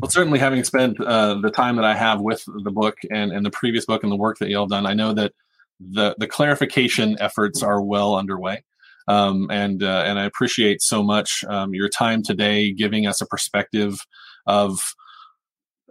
Well, 0.00 0.10
certainly 0.10 0.38
having 0.38 0.64
spent 0.64 1.00
uh, 1.00 1.34
the 1.34 1.50
time 1.50 1.76
that 1.76 1.84
I 1.84 1.94
have 1.94 2.20
with 2.20 2.44
the 2.46 2.70
book 2.70 2.96
and, 3.10 3.30
and 3.30 3.44
the 3.44 3.50
previous 3.50 3.84
book 3.84 4.02
and 4.02 4.10
the 4.10 4.16
work 4.16 4.38
that 4.38 4.48
y'all 4.48 4.66
done, 4.66 4.86
I 4.86 4.94
know 4.94 5.12
that 5.12 5.32
the, 5.78 6.14
the 6.16 6.26
clarification 6.26 7.16
efforts 7.20 7.62
are 7.62 7.82
well 7.82 8.14
underway. 8.14 8.64
Um, 9.08 9.48
and 9.50 9.82
uh, 9.82 10.04
and 10.06 10.18
I 10.18 10.24
appreciate 10.24 10.80
so 10.82 11.02
much 11.02 11.44
um, 11.48 11.74
your 11.74 11.88
time 11.88 12.22
today, 12.22 12.72
giving 12.72 13.06
us 13.06 13.20
a 13.20 13.26
perspective 13.26 13.98
of 14.46 14.94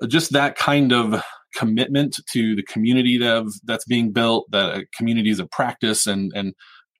just 0.08 0.32
that 0.34 0.56
kind 0.56 0.92
of 0.92 1.22
commitment 1.56 2.20
to 2.32 2.56
the 2.56 2.64
community 2.64 3.18
that 3.18 3.52
that's 3.64 3.86
being 3.86 4.12
built, 4.12 4.50
the 4.52 4.86
communities 4.96 5.40
of 5.40 5.50
practice, 5.52 6.08
and 6.08 6.32
and 6.36 6.54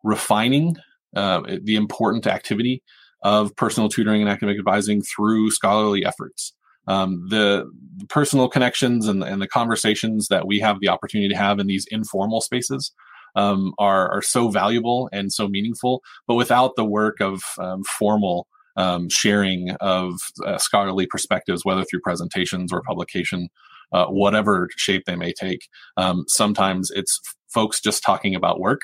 refining 0.04 0.76
uh, 1.16 1.42
the 1.64 1.76
important 1.76 2.28
activity 2.28 2.84
of 3.24 3.56
personal 3.56 3.90
tutoring 3.90 4.22
and 4.22 4.30
academic 4.30 4.58
advising 4.58 5.02
through 5.02 5.52
scholarly 5.52 6.06
efforts. 6.06 6.54
Um, 6.88 7.28
the, 7.30 7.70
the, 7.98 8.08
personal 8.08 8.50
connections 8.50 9.08
and, 9.08 9.24
and, 9.24 9.40
the 9.40 9.48
conversations 9.48 10.30
that 10.30 10.48
we 10.48 10.60
have 10.62 10.80
the 10.80 10.88
opportunity 10.88 11.30
to 11.30 11.38
have 11.38 11.60
in 11.60 11.68
these 11.68 11.86
informal 11.92 12.42
spaces 12.42 12.92
um, 13.36 13.74
are, 13.78 14.10
are 14.12 14.22
so 14.22 14.50
valuable 14.50 15.10
and 15.12 15.32
so 15.32 15.48
meaningful. 15.48 16.02
But 16.28 16.36
without 16.36 16.76
the 16.76 16.86
work 16.86 17.20
of 17.20 17.42
um, 17.58 17.84
formal 17.84 18.48
um, 18.78 19.10
sharing 19.10 19.72
of 19.82 20.20
uh, 20.46 20.58
scholarly 20.58 21.06
perspectives, 21.06 21.66
whether 21.66 21.84
through 21.84 22.02
presentations 22.02 22.72
or 22.72 22.82
publication, 22.82 23.50
uh, 23.92 24.06
whatever 24.06 24.70
shape 24.78 25.04
they 25.06 25.16
may 25.16 25.34
take, 25.34 25.68
um, 25.98 26.24
sometimes 26.28 26.92
it's 26.92 27.20
folks 27.54 27.82
just 27.82 28.04
talking 28.04 28.36
about 28.36 28.60
work. 28.60 28.82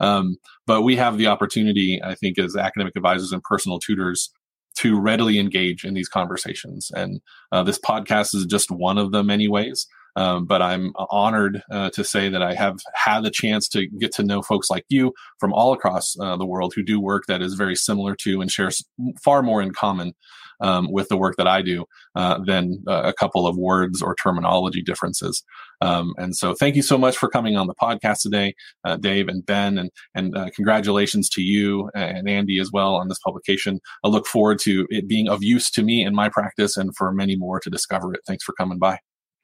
Um, 0.00 0.36
but 0.66 0.82
we 0.82 0.96
have 0.96 1.18
the 1.18 1.26
opportunity, 1.26 2.00
I 2.02 2.14
think, 2.14 2.38
as 2.38 2.56
academic 2.56 2.94
advisors 2.96 3.32
and 3.32 3.42
personal 3.42 3.78
tutors 3.78 4.30
to 4.78 4.98
readily 4.98 5.38
engage 5.38 5.84
in 5.84 5.94
these 5.94 6.08
conversations. 6.08 6.90
And 6.94 7.20
uh, 7.52 7.62
this 7.62 7.78
podcast 7.78 8.34
is 8.34 8.46
just 8.46 8.70
one 8.70 8.98
of 8.98 9.12
the 9.12 9.22
many 9.22 9.48
ways. 9.48 9.86
Um, 10.16 10.46
but 10.46 10.62
I'm 10.62 10.92
honored 11.10 11.62
uh, 11.70 11.90
to 11.90 12.04
say 12.04 12.28
that 12.28 12.42
I 12.42 12.54
have 12.54 12.78
had 12.94 13.20
the 13.20 13.30
chance 13.30 13.68
to 13.68 13.86
get 13.86 14.12
to 14.12 14.22
know 14.22 14.42
folks 14.42 14.70
like 14.70 14.84
you 14.88 15.12
from 15.38 15.52
all 15.52 15.72
across 15.72 16.16
uh, 16.20 16.36
the 16.36 16.46
world 16.46 16.72
who 16.74 16.82
do 16.82 17.00
work 17.00 17.24
that 17.26 17.42
is 17.42 17.54
very 17.54 17.76
similar 17.76 18.14
to 18.16 18.40
and 18.40 18.50
shares 18.50 18.84
far 19.22 19.42
more 19.42 19.62
in 19.62 19.72
common 19.72 20.14
um, 20.60 20.90
with 20.90 21.08
the 21.08 21.16
work 21.16 21.36
that 21.36 21.46
I 21.46 21.62
do 21.62 21.86
uh, 22.14 22.38
than 22.44 22.82
uh, 22.86 23.02
a 23.04 23.12
couple 23.12 23.46
of 23.46 23.56
words 23.56 24.02
or 24.02 24.14
terminology 24.14 24.82
differences. 24.82 25.42
Um, 25.80 26.14
and 26.18 26.36
so, 26.36 26.54
thank 26.54 26.76
you 26.76 26.82
so 26.82 26.98
much 26.98 27.16
for 27.16 27.28
coming 27.28 27.56
on 27.56 27.66
the 27.66 27.74
podcast 27.74 28.20
today, 28.20 28.54
uh, 28.84 28.96
Dave 28.96 29.28
and 29.28 29.44
Ben, 29.44 29.78
and 29.78 29.90
and 30.14 30.36
uh, 30.36 30.50
congratulations 30.54 31.28
to 31.30 31.42
you 31.42 31.90
and 31.94 32.28
Andy 32.28 32.60
as 32.60 32.70
well 32.70 32.94
on 32.94 33.08
this 33.08 33.18
publication. 33.24 33.80
I 34.04 34.08
look 34.08 34.26
forward 34.26 34.58
to 34.60 34.86
it 34.90 35.08
being 35.08 35.28
of 35.28 35.42
use 35.42 35.70
to 35.72 35.82
me 35.82 36.04
in 36.04 36.14
my 36.14 36.28
practice 36.28 36.76
and 36.76 36.94
for 36.94 37.12
many 37.12 37.36
more 37.36 37.60
to 37.60 37.70
discover 37.70 38.12
it. 38.12 38.20
Thanks 38.26 38.44
for 38.44 38.52
coming 38.52 38.78
by. 38.78 38.98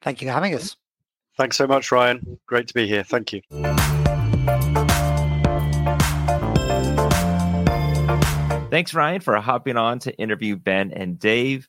Thank 0.07 0.21
you 0.21 0.29
for 0.29 0.33
having 0.35 0.55
us. 0.55 0.77
Thanks 1.35 1.57
so 1.57 1.67
much, 1.67 1.91
Ryan. 1.91 2.39
Great 2.45 2.69
to 2.69 2.73
be 2.73 2.87
here. 2.87 3.03
Thank 3.03 3.33
you. 3.33 3.41
Thanks, 8.69 8.93
Ryan, 8.93 9.19
for 9.19 9.35
hopping 9.35 9.75
on 9.75 9.99
to 9.99 10.15
interview 10.15 10.55
Ben 10.55 10.93
and 10.93 11.19
Dave. 11.19 11.67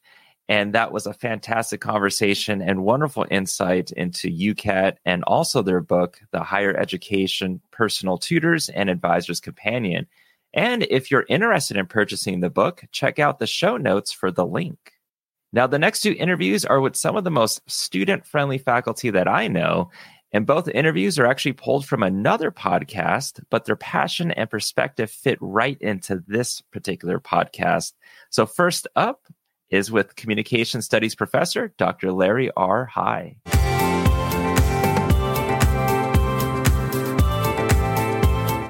And 0.49 0.72
that 0.76 0.93
was 0.93 1.07
a 1.07 1.12
fantastic 1.14 1.80
conversation 1.80 2.62
and 2.62 2.84
wonderful 2.84 3.26
insight 3.28 3.91
into 3.91 4.28
UKAT 4.28 4.99
and 5.05 5.24
also 5.24 5.61
their 5.61 5.80
book, 5.80 6.20
The 6.30 6.45
Higher 6.45 6.76
Education 6.76 7.61
Personal 7.72 8.18
Tutors 8.18 8.68
and 8.68 8.89
Advisors 8.89 9.41
Companion. 9.41 10.07
And 10.55 10.84
if 10.84 11.11
you're 11.11 11.26
interested 11.28 11.76
in 11.76 11.86
purchasing 11.86 12.39
the 12.39 12.51
book, 12.51 12.84
check 12.93 13.18
out 13.18 13.41
the 13.41 13.49
show 13.49 13.76
notes 13.76 14.12
for 14.12 14.30
the 14.30 14.47
link. 14.47 14.93
Now, 15.53 15.66
the 15.66 15.78
next 15.78 16.03
two 16.03 16.12
interviews 16.12 16.64
are 16.66 16.80
with 16.80 16.94
some 16.94 17.16
of 17.16 17.24
the 17.24 17.30
most 17.30 17.62
student 17.70 18.26
friendly 18.26 18.59
faculty 18.59 19.11
that 19.11 19.26
I 19.26 19.49
know. 19.49 19.90
And 20.30 20.46
both 20.46 20.68
interviews 20.68 21.18
are 21.18 21.24
actually 21.24 21.55
pulled 21.55 21.86
from 21.86 22.03
another 22.03 22.51
podcast, 22.51 23.42
but 23.49 23.64
their 23.64 23.76
passion 23.76 24.30
and 24.30 24.51
perspective 24.51 25.11
fit 25.11 25.38
right 25.40 25.78
into 25.80 26.22
this 26.26 26.61
particular 26.70 27.18
podcast. 27.18 27.94
So, 28.28 28.44
first 28.44 28.86
up 28.94 29.22
is 29.70 29.90
with 29.90 30.16
Communication 30.16 30.82
Studies 30.82 31.14
professor, 31.14 31.72
Dr. 31.78 32.12
Larry 32.12 32.51
R. 32.55 32.84
Hygh. 32.84 33.38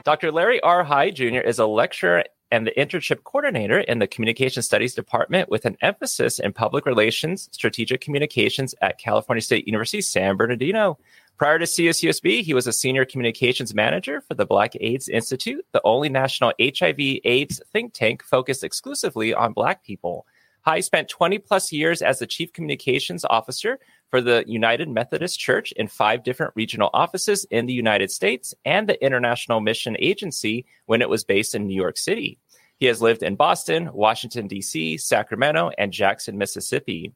Dr. 0.04 0.30
Larry 0.30 0.60
R. 0.62 0.84
Hygh 0.84 1.10
Jr. 1.10 1.40
is 1.40 1.58
a 1.58 1.66
lecturer 1.66 2.22
and 2.50 2.66
the 2.66 2.72
internship 2.72 3.24
coordinator 3.24 3.80
in 3.80 3.98
the 3.98 4.06
Communication 4.06 4.62
Studies 4.62 4.94
Department 4.94 5.48
with 5.48 5.64
an 5.64 5.76
emphasis 5.80 6.38
in 6.38 6.52
public 6.52 6.86
relations, 6.86 7.48
strategic 7.52 8.00
communications 8.00 8.74
at 8.80 8.98
California 8.98 9.42
State 9.42 9.66
University, 9.66 10.00
San 10.00 10.36
Bernardino. 10.36 10.98
Prior 11.36 11.58
to 11.58 11.66
CSUSB, 11.66 12.42
he 12.42 12.54
was 12.54 12.66
a 12.66 12.72
senior 12.72 13.04
communications 13.04 13.74
manager 13.74 14.20
for 14.20 14.34
the 14.34 14.46
Black 14.46 14.74
AIDS 14.80 15.08
Institute, 15.08 15.64
the 15.72 15.80
only 15.84 16.08
national 16.08 16.52
HIV 16.60 17.20
AIDS 17.24 17.60
think 17.72 17.92
tank 17.92 18.24
focused 18.24 18.64
exclusively 18.64 19.32
on 19.32 19.52
Black 19.52 19.84
people. 19.84 20.26
Hygh 20.62 20.80
spent 20.80 21.08
20 21.08 21.38
plus 21.38 21.72
years 21.72 22.02
as 22.02 22.18
the 22.18 22.26
chief 22.26 22.52
communications 22.52 23.24
officer 23.24 23.78
for 24.10 24.20
the 24.20 24.44
United 24.46 24.88
Methodist 24.88 25.38
Church 25.38 25.72
in 25.72 25.86
five 25.88 26.22
different 26.22 26.52
regional 26.56 26.90
offices 26.94 27.44
in 27.50 27.66
the 27.66 27.72
United 27.72 28.10
States 28.10 28.54
and 28.64 28.88
the 28.88 29.02
International 29.04 29.60
Mission 29.60 29.96
Agency 29.98 30.64
when 30.86 31.02
it 31.02 31.08
was 31.08 31.24
based 31.24 31.54
in 31.54 31.66
New 31.66 31.74
York 31.74 31.98
City. 31.98 32.38
He 32.78 32.86
has 32.86 33.02
lived 33.02 33.22
in 33.22 33.34
Boston, 33.34 33.90
Washington, 33.92 34.46
D.C., 34.46 34.98
Sacramento, 34.98 35.70
and 35.78 35.92
Jackson, 35.92 36.38
Mississippi. 36.38 37.12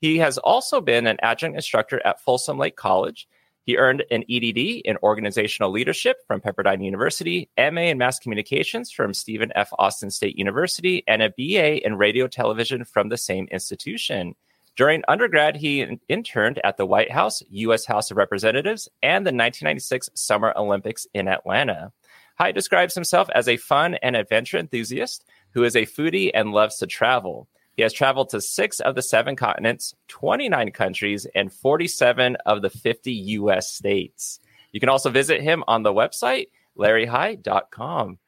He 0.00 0.18
has 0.18 0.38
also 0.38 0.80
been 0.80 1.06
an 1.06 1.18
adjunct 1.22 1.56
instructor 1.56 2.00
at 2.04 2.20
Folsom 2.20 2.58
Lake 2.58 2.76
College. 2.76 3.26
He 3.64 3.76
earned 3.76 4.04
an 4.10 4.24
EDD 4.30 4.82
in 4.84 4.96
organizational 5.02 5.70
leadership 5.70 6.18
from 6.26 6.40
Pepperdine 6.40 6.84
University, 6.84 7.50
MA 7.58 7.82
in 7.82 7.98
mass 7.98 8.18
communications 8.18 8.90
from 8.90 9.14
Stephen 9.14 9.52
F. 9.54 9.70
Austin 9.78 10.10
State 10.10 10.36
University, 10.36 11.04
and 11.06 11.22
a 11.22 11.30
BA 11.30 11.84
in 11.84 11.96
radio 11.96 12.26
television 12.26 12.84
from 12.84 13.08
the 13.08 13.18
same 13.18 13.46
institution. 13.50 14.34
During 14.76 15.02
undergrad, 15.08 15.56
he 15.56 15.98
interned 16.08 16.60
at 16.64 16.76
the 16.76 16.86
White 16.86 17.10
House, 17.10 17.42
U.S. 17.50 17.84
House 17.84 18.10
of 18.10 18.16
Representatives, 18.16 18.88
and 19.02 19.26
the 19.26 19.30
1996 19.30 20.10
Summer 20.14 20.52
Olympics 20.56 21.06
in 21.12 21.28
Atlanta. 21.28 21.92
Hygh 22.38 22.52
describes 22.52 22.94
himself 22.94 23.28
as 23.34 23.48
a 23.48 23.58
fun 23.58 23.94
and 23.96 24.16
adventure 24.16 24.56
enthusiast 24.56 25.24
who 25.52 25.64
is 25.64 25.76
a 25.76 25.86
foodie 25.86 26.30
and 26.32 26.52
loves 26.52 26.78
to 26.78 26.86
travel. 26.86 27.48
He 27.76 27.82
has 27.82 27.92
traveled 27.92 28.30
to 28.30 28.40
six 28.40 28.80
of 28.80 28.94
the 28.94 29.02
seven 29.02 29.36
continents, 29.36 29.94
29 30.08 30.70
countries, 30.70 31.26
and 31.34 31.52
47 31.52 32.36
of 32.46 32.62
the 32.62 32.70
50 32.70 33.12
U.S. 33.12 33.72
states. 33.72 34.40
You 34.72 34.80
can 34.80 34.88
also 34.88 35.10
visit 35.10 35.40
him 35.40 35.64
on 35.66 35.82
the 35.82 35.92
website, 35.92 36.48
larryhygh.com. 36.78 38.18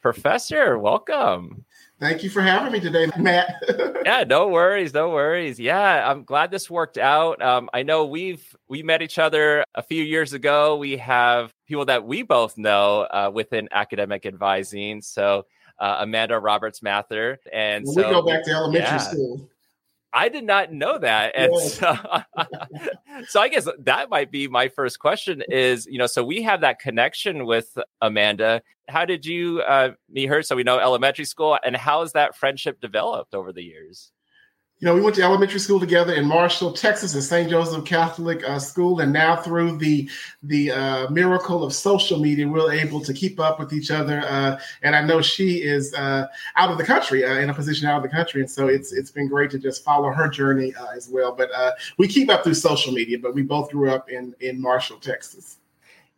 Professor, 0.00 0.78
welcome. 0.78 1.64
Thank 2.02 2.24
you 2.24 2.30
for 2.30 2.42
having 2.42 2.72
me 2.72 2.80
today, 2.80 3.08
Matt. 3.16 3.62
yeah, 4.04 4.24
no 4.24 4.48
worries, 4.48 4.92
no 4.92 5.10
worries. 5.10 5.60
Yeah, 5.60 6.10
I'm 6.10 6.24
glad 6.24 6.50
this 6.50 6.68
worked 6.68 6.98
out. 6.98 7.40
Um, 7.40 7.70
I 7.72 7.84
know 7.84 8.06
we've 8.06 8.44
we 8.66 8.82
met 8.82 9.02
each 9.02 9.20
other 9.20 9.64
a 9.76 9.84
few 9.84 10.02
years 10.02 10.32
ago. 10.32 10.76
We 10.76 10.96
have 10.96 11.54
people 11.68 11.84
that 11.84 12.04
we 12.04 12.22
both 12.22 12.58
know 12.58 13.02
uh, 13.02 13.30
within 13.32 13.68
academic 13.70 14.26
advising. 14.26 15.00
So 15.00 15.46
uh, 15.78 15.98
Amanda 16.00 16.40
Roberts 16.40 16.82
Mather, 16.82 17.38
and 17.52 17.84
well, 17.84 17.94
so 17.94 18.08
we 18.08 18.14
go 18.14 18.22
back 18.22 18.44
to 18.46 18.50
elementary 18.50 18.88
yeah. 18.88 18.96
school. 18.96 19.48
I 20.12 20.28
did 20.28 20.44
not 20.44 20.72
know 20.72 20.98
that. 20.98 21.32
And 21.34 21.56
so, 21.58 21.96
so 23.28 23.40
I 23.40 23.48
guess 23.48 23.66
that 23.78 24.10
might 24.10 24.30
be 24.30 24.48
my 24.48 24.68
first 24.68 24.98
question 24.98 25.42
is, 25.48 25.86
you 25.86 25.98
know, 25.98 26.06
so 26.06 26.22
we 26.22 26.42
have 26.42 26.60
that 26.60 26.78
connection 26.78 27.46
with 27.46 27.76
Amanda. 28.00 28.62
How 28.88 29.04
did 29.04 29.24
you 29.24 29.62
uh, 29.62 29.90
meet 30.10 30.26
her? 30.26 30.42
So 30.42 30.56
we 30.56 30.64
know 30.64 30.78
elementary 30.78 31.24
school 31.24 31.58
and 31.64 31.76
how 31.76 32.00
has 32.00 32.12
that 32.12 32.36
friendship 32.36 32.80
developed 32.80 33.34
over 33.34 33.52
the 33.52 33.62
years? 33.62 34.12
You 34.82 34.86
know, 34.86 34.96
we 34.96 35.00
went 35.00 35.14
to 35.14 35.22
elementary 35.22 35.60
school 35.60 35.78
together 35.78 36.12
in 36.12 36.26
Marshall, 36.26 36.72
Texas, 36.72 37.14
at 37.14 37.22
St. 37.22 37.48
Joseph 37.48 37.84
Catholic 37.84 38.42
uh, 38.42 38.58
School, 38.58 38.98
and 38.98 39.12
now 39.12 39.36
through 39.36 39.78
the 39.78 40.10
the 40.42 40.72
uh, 40.72 41.08
miracle 41.08 41.62
of 41.62 41.72
social 41.72 42.18
media, 42.18 42.48
we're 42.48 42.72
able 42.72 43.00
to 43.00 43.14
keep 43.14 43.38
up 43.38 43.60
with 43.60 43.72
each 43.72 43.92
other. 43.92 44.24
Uh, 44.26 44.58
and 44.82 44.96
I 44.96 45.02
know 45.02 45.22
she 45.22 45.62
is 45.62 45.94
uh, 45.94 46.26
out 46.56 46.72
of 46.72 46.78
the 46.78 46.84
country, 46.84 47.24
uh, 47.24 47.34
in 47.34 47.48
a 47.48 47.54
position 47.54 47.86
out 47.86 47.98
of 47.98 48.02
the 48.02 48.08
country, 48.08 48.40
and 48.40 48.50
so 48.50 48.66
it's 48.66 48.92
it's 48.92 49.12
been 49.12 49.28
great 49.28 49.52
to 49.52 49.58
just 49.60 49.84
follow 49.84 50.10
her 50.10 50.26
journey 50.26 50.74
uh, 50.74 50.88
as 50.96 51.08
well. 51.08 51.30
But 51.30 51.50
we 51.96 52.08
keep 52.08 52.28
up 52.28 52.42
through 52.42 52.54
social 52.54 52.92
media, 52.92 53.20
but 53.20 53.36
we 53.36 53.42
both 53.42 53.70
grew 53.70 53.88
up 53.88 54.10
in 54.10 54.34
in 54.40 54.60
Marshall, 54.60 54.98
Texas. 54.98 55.58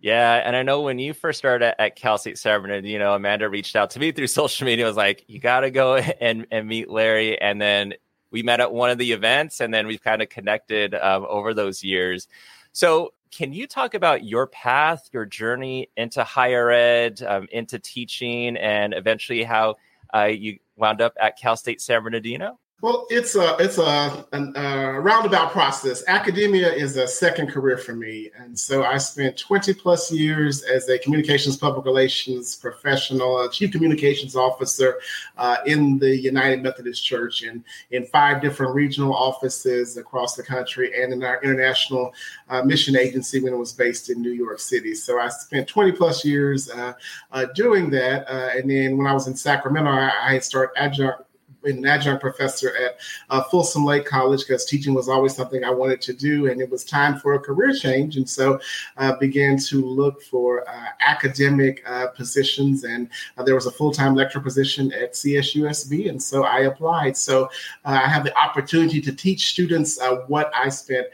Yeah, 0.00 0.42
and 0.44 0.56
I 0.56 0.62
know 0.62 0.80
when 0.80 0.98
you 0.98 1.14
first 1.14 1.38
started 1.38 1.80
at, 1.80 1.96
Cal 1.96 2.18
State 2.18 2.36
San 2.36 2.60
Bernardino, 2.60 2.92
you 2.92 2.98
know, 2.98 3.14
Amanda 3.14 3.48
reached 3.48 3.74
out 3.74 3.88
to 3.90 3.98
me 3.98 4.12
through 4.12 4.26
social 4.28 4.64
media. 4.64 4.86
Was 4.86 4.96
like, 4.96 5.24
"You 5.28 5.38
got 5.38 5.60
to 5.60 5.70
go 5.70 5.96
and 6.20 6.46
and 6.50 6.66
meet 6.66 6.88
Larry." 6.88 7.38
And 7.38 7.60
then 7.60 7.92
we 8.34 8.42
met 8.42 8.58
at 8.58 8.72
one 8.72 8.90
of 8.90 8.98
the 8.98 9.12
events 9.12 9.60
and 9.60 9.72
then 9.72 9.86
we've 9.86 10.02
kind 10.02 10.20
of 10.20 10.28
connected 10.28 10.92
um, 10.96 11.24
over 11.28 11.54
those 11.54 11.84
years. 11.84 12.26
So, 12.72 13.14
can 13.30 13.52
you 13.52 13.68
talk 13.68 13.94
about 13.94 14.24
your 14.24 14.48
path, 14.48 15.08
your 15.12 15.24
journey 15.24 15.88
into 15.96 16.24
higher 16.24 16.70
ed, 16.70 17.22
um, 17.22 17.46
into 17.52 17.78
teaching, 17.78 18.56
and 18.56 18.92
eventually 18.92 19.42
how 19.44 19.76
uh, 20.12 20.24
you 20.24 20.58
wound 20.76 21.00
up 21.00 21.14
at 21.20 21.38
Cal 21.38 21.56
State 21.56 21.80
San 21.80 22.02
Bernardino? 22.02 22.58
Well, 22.84 23.06
it's 23.08 23.34
a 23.34 23.56
it's 23.58 23.78
a, 23.78 24.26
a, 24.34 25.00
roundabout 25.00 25.52
process. 25.52 26.04
Academia 26.06 26.70
is 26.70 26.98
a 26.98 27.08
second 27.08 27.46
career 27.46 27.78
for 27.78 27.94
me, 27.94 28.30
and 28.38 28.58
so 28.58 28.84
I 28.84 28.98
spent 28.98 29.38
20 29.38 29.72
plus 29.72 30.12
years 30.12 30.62
as 30.64 30.86
a 30.90 30.98
communications 30.98 31.56
public 31.56 31.86
relations 31.86 32.54
professional, 32.56 33.40
a 33.40 33.50
chief 33.50 33.72
communications 33.72 34.36
officer 34.36 35.00
uh, 35.38 35.56
in 35.64 35.98
the 35.98 36.14
United 36.14 36.62
Methodist 36.62 37.02
Church, 37.06 37.40
and 37.40 37.64
in 37.90 38.04
five 38.08 38.42
different 38.42 38.74
regional 38.74 39.14
offices 39.14 39.96
across 39.96 40.36
the 40.36 40.42
country, 40.42 41.02
and 41.02 41.10
in 41.10 41.24
our 41.24 41.42
international 41.42 42.12
uh, 42.50 42.60
mission 42.60 42.98
agency 42.98 43.40
when 43.40 43.54
it 43.54 43.58
was 43.58 43.72
based 43.72 44.10
in 44.10 44.20
New 44.20 44.32
York 44.32 44.60
City. 44.60 44.94
So 44.94 45.18
I 45.18 45.30
spent 45.30 45.66
20 45.66 45.92
plus 45.92 46.22
years 46.22 46.68
uh, 46.68 46.92
uh 47.32 47.46
doing 47.54 47.88
that, 47.92 48.30
uh, 48.30 48.50
and 48.54 48.68
then 48.68 48.98
when 48.98 49.06
I 49.06 49.14
was 49.14 49.26
in 49.26 49.34
Sacramento, 49.34 49.90
I, 49.90 50.34
I 50.34 50.38
started 50.40 50.74
adjunct 50.76 51.22
an 51.64 51.86
adjunct 51.86 52.20
professor 52.20 52.76
at 52.76 52.98
uh, 53.30 53.42
Folsom 53.44 53.84
Lake 53.84 54.04
College 54.04 54.40
because 54.40 54.64
teaching 54.64 54.94
was 54.94 55.08
always 55.08 55.34
something 55.34 55.64
I 55.64 55.70
wanted 55.70 56.00
to 56.02 56.12
do, 56.12 56.48
and 56.50 56.60
it 56.60 56.70
was 56.70 56.84
time 56.84 57.18
for 57.18 57.34
a 57.34 57.38
career 57.38 57.72
change. 57.72 58.16
And 58.16 58.28
so 58.28 58.60
I 58.96 59.08
uh, 59.08 59.18
began 59.18 59.58
to 59.58 59.84
look 59.84 60.22
for 60.22 60.68
uh, 60.68 60.86
academic 61.00 61.82
uh, 61.86 62.08
positions, 62.08 62.84
and 62.84 63.08
uh, 63.36 63.42
there 63.42 63.54
was 63.54 63.66
a 63.66 63.70
full 63.70 63.92
time 63.92 64.14
lecturer 64.14 64.42
position 64.42 64.92
at 64.92 65.14
CSUSB, 65.14 66.08
and 66.08 66.22
so 66.22 66.44
I 66.44 66.60
applied. 66.60 67.16
So 67.16 67.44
uh, 67.84 68.00
I 68.04 68.08
have 68.08 68.24
the 68.24 68.36
opportunity 68.36 69.00
to 69.00 69.12
teach 69.12 69.50
students 69.50 69.98
what 70.26 70.50
I 70.54 70.68
spent 70.68 71.06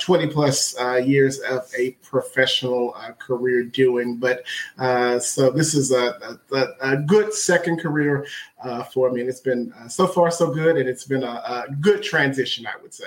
20 0.00 0.28
plus 0.28 0.74
years 1.04 1.38
of 1.40 1.70
a 1.78 1.92
professional 2.02 2.94
career 3.18 3.64
doing. 3.64 4.16
But 4.16 4.44
so 5.22 5.50
this 5.50 5.74
is 5.74 5.92
a, 5.92 6.38
a, 6.52 6.66
a 6.80 6.96
good 6.96 7.32
second 7.32 7.80
career 7.80 8.26
uh, 8.62 8.84
for 8.84 9.10
me. 9.10 9.20
And 9.20 9.28
it's 9.28 9.40
been 9.40 9.72
uh, 9.78 9.88
so 9.88 10.06
far 10.06 10.30
so 10.30 10.50
good, 10.50 10.76
and 10.76 10.88
it's 10.88 11.04
been 11.04 11.22
a, 11.22 11.26
a, 11.68 11.74
good 11.80 12.02
transition, 12.02 12.66
I 12.66 12.80
would 12.82 12.94
say. 12.94 13.04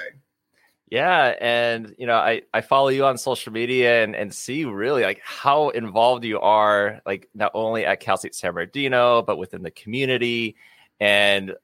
Yeah, 0.90 1.36
and 1.42 1.96
you 1.98 2.06
know, 2.06 2.16
I 2.16 2.44
I 2.54 2.62
follow 2.62 2.90
you 2.90 3.06
on 3.06 3.18
social 3.18 3.52
media 3.52 4.04
and 4.04 4.16
and 4.16 4.34
see 4.34 4.66
really 4.66 5.04
like 5.04 5.22
how 5.24 5.70
involved 5.70 6.24
you 6.24 6.40
are, 6.40 7.02
like 7.06 7.30
not 7.34 7.52
only 7.54 7.86
at 7.86 8.00
Cal 8.00 8.18
State 8.18 8.36
San 8.36 8.54
Bernardino, 8.54 9.22
but 9.22 9.38
within 9.38 9.64
the 9.64 9.72
community. 9.72 10.56
And 11.00 11.56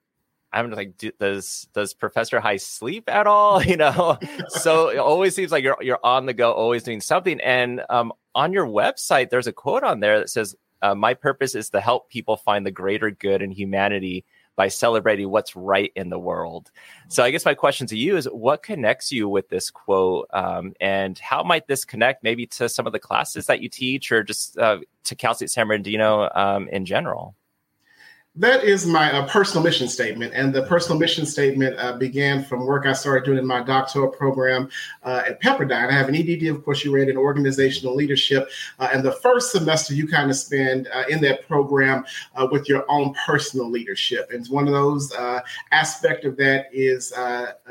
I'm 0.51 0.71
like, 0.71 0.97
do, 0.97 1.11
does 1.19 1.67
does 1.73 1.93
Professor 1.93 2.39
Hygh 2.39 2.57
sleep 2.57 3.07
at 3.07 3.27
all? 3.27 3.61
You 3.69 3.77
know, 3.77 4.17
so 4.47 4.89
it 4.89 4.97
always 4.97 5.35
seems 5.35 5.51
like 5.51 5.63
you're 5.63 5.77
you're 5.81 5.99
on 6.03 6.25
the 6.25 6.33
go, 6.33 6.51
always 6.51 6.83
doing 6.83 7.01
something. 7.01 7.39
And 7.41 7.83
um, 7.89 8.11
on 8.33 8.51
your 8.51 8.65
website, 8.65 9.29
there's 9.29 9.47
a 9.47 9.53
quote 9.53 9.83
on 9.83 9.99
there 9.99 10.19
that 10.19 10.29
says, 10.29 10.55
uh, 10.81 10.95
my 10.95 11.13
purpose 11.13 11.55
is 11.55 11.69
to 11.71 11.81
help 11.81 12.09
people 12.09 12.37
find 12.37 12.65
the 12.65 12.71
greater 12.71 13.11
good 13.11 13.41
in 13.41 13.51
humanity 13.51 14.25
by 14.55 14.67
celebrating 14.67 15.29
what's 15.29 15.55
right 15.55 15.91
in 15.95 16.09
the 16.09 16.19
world. 16.19 16.69
So, 17.07 17.23
I 17.23 17.31
guess 17.31 17.45
my 17.45 17.53
question 17.53 17.87
to 17.87 17.97
you 17.97 18.17
is 18.17 18.25
what 18.25 18.61
connects 18.61 19.09
you 19.09 19.29
with 19.29 19.47
this 19.47 19.71
quote? 19.71 20.27
Um, 20.33 20.73
and 20.81 21.17
how 21.17 21.43
might 21.43 21.67
this 21.67 21.85
connect 21.85 22.23
maybe 22.23 22.45
to 22.47 22.67
some 22.67 22.85
of 22.85 22.91
the 22.91 22.99
classes 22.99 23.45
that 23.45 23.61
you 23.61 23.69
teach 23.69 24.11
or 24.11 24.21
just 24.21 24.57
uh, 24.57 24.79
to 25.05 25.15
Cal 25.15 25.33
State 25.33 25.49
San 25.49 25.67
Bernardino 25.67 26.29
um, 26.35 26.67
in 26.67 26.85
general? 26.85 27.35
That 28.39 28.63
is 28.63 28.85
my 28.85 29.11
uh, 29.11 29.27
personal 29.27 29.61
mission 29.61 29.89
statement. 29.89 30.33
And 30.33 30.53
the 30.53 30.63
personal 30.63 30.97
mission 30.97 31.25
statement 31.25 31.77
uh, 31.77 31.97
began 31.97 32.41
from 32.45 32.65
work 32.65 32.85
I 32.85 32.93
started 32.93 33.25
doing 33.25 33.37
in 33.37 33.45
my 33.45 33.61
doctoral 33.61 34.07
program 34.07 34.69
uh, 35.03 35.23
at 35.27 35.41
Pepperdine. 35.41 35.89
I 35.89 35.91
have 35.91 36.07
an 36.07 36.15
EDD, 36.15 36.43
of 36.43 36.63
course, 36.63 36.85
you 36.85 36.93
read 36.93 37.09
in 37.09 37.17
organizational 37.17 37.93
leadership. 37.95 38.49
Uh, 38.79 38.87
and 38.93 39.03
the 39.03 39.11
first 39.11 39.51
semester 39.51 39.93
you 39.93 40.07
kind 40.07 40.29
of 40.29 40.37
spend 40.37 40.87
uh, 40.93 41.03
in 41.09 41.19
that 41.19 41.45
program 41.49 42.05
uh, 42.35 42.47
with 42.49 42.69
your 42.69 42.89
own 42.89 43.13
personal 43.25 43.69
leadership. 43.69 44.31
And 44.31 44.47
one 44.47 44.67
of 44.67 44.73
those 44.73 45.11
aspect 45.71 46.23
of 46.23 46.37
that 46.37 46.67
is, 46.71 47.13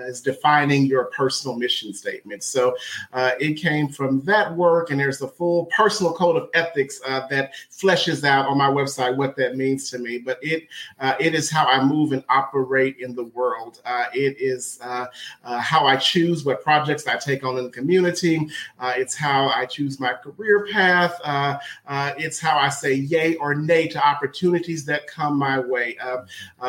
is 0.00 0.20
defining 0.20 0.84
your 0.84 1.06
personal 1.06 1.56
mission 1.56 1.94
statement. 1.94 2.44
So 2.44 2.76
it 3.14 3.54
came 3.54 3.88
from 3.88 4.20
that 4.24 4.54
work, 4.54 4.90
and 4.90 5.00
there's 5.00 5.22
a 5.22 5.28
full 5.28 5.66
personal 5.66 6.12
code 6.12 6.36
of 6.36 6.50
ethics 6.52 7.00
that 7.00 7.54
fleshes 7.70 8.22
out 8.22 8.46
on 8.46 8.58
my 8.58 8.68
website 8.68 9.16
what 9.16 9.34
that 9.36 9.56
means 9.56 9.90
to 9.90 9.98
me. 9.98 10.18
But 10.18 10.38
it 10.42 10.57
uh, 10.98 11.14
it 11.20 11.34
is 11.34 11.50
how 11.50 11.66
I 11.66 11.84
move 11.84 12.12
and 12.12 12.24
operate 12.28 12.96
in 12.98 13.14
the 13.14 13.24
world. 13.24 13.80
Uh, 13.84 14.06
it 14.14 14.36
is 14.40 14.78
uh, 14.82 15.06
uh 15.44 15.59
how 15.59 15.86
I 15.86 15.96
choose 15.96 16.44
what 16.44 16.62
projects 16.62 17.06
I 17.06 17.16
take 17.16 17.44
on 17.44 17.59
in 17.59 17.64
the 17.64 17.70
community. 17.70 18.48
Uh, 18.78 18.94
it's 18.96 19.14
how 19.14 19.48
I 19.48 19.66
choose 19.66 20.00
my 20.00 20.14
career 20.14 20.66
path. 20.70 21.18
Uh, 21.24 21.59
it's 22.16 22.38
how 22.38 22.59
I 22.59 22.68
say 22.68 22.94
yay 22.94 23.36
or 23.36 23.54
nay 23.54 23.88
to 23.88 24.06
opportunities 24.06 24.84
that 24.86 25.06
come 25.06 25.38
my 25.38 25.59
way. 25.59 25.96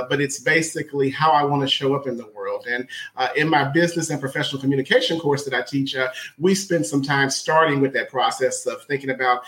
but 0.10 0.22
it's 0.22 0.40
basically 0.40 1.10
how 1.10 1.32
I 1.32 1.44
want 1.44 1.62
to 1.62 1.68
show 1.68 1.96
up 1.96 2.08
in 2.08 2.18
the 2.18 2.28
world. 2.28 2.68
And 2.70 2.88
in 3.36 3.48
my 3.48 3.64
business 3.64 4.10
and 4.10 4.20
professional 4.20 4.62
communication 4.62 5.20
course 5.20 5.44
that 5.46 5.54
I 5.54 5.62
teach, 5.62 5.96
we 6.38 6.56
spend 6.56 6.86
some 6.86 7.02
time 7.02 7.30
starting 7.30 7.80
with 7.82 7.94
that 7.94 8.10
process 8.10 8.66
of 8.66 8.84
thinking 8.84 9.10
about 9.10 9.44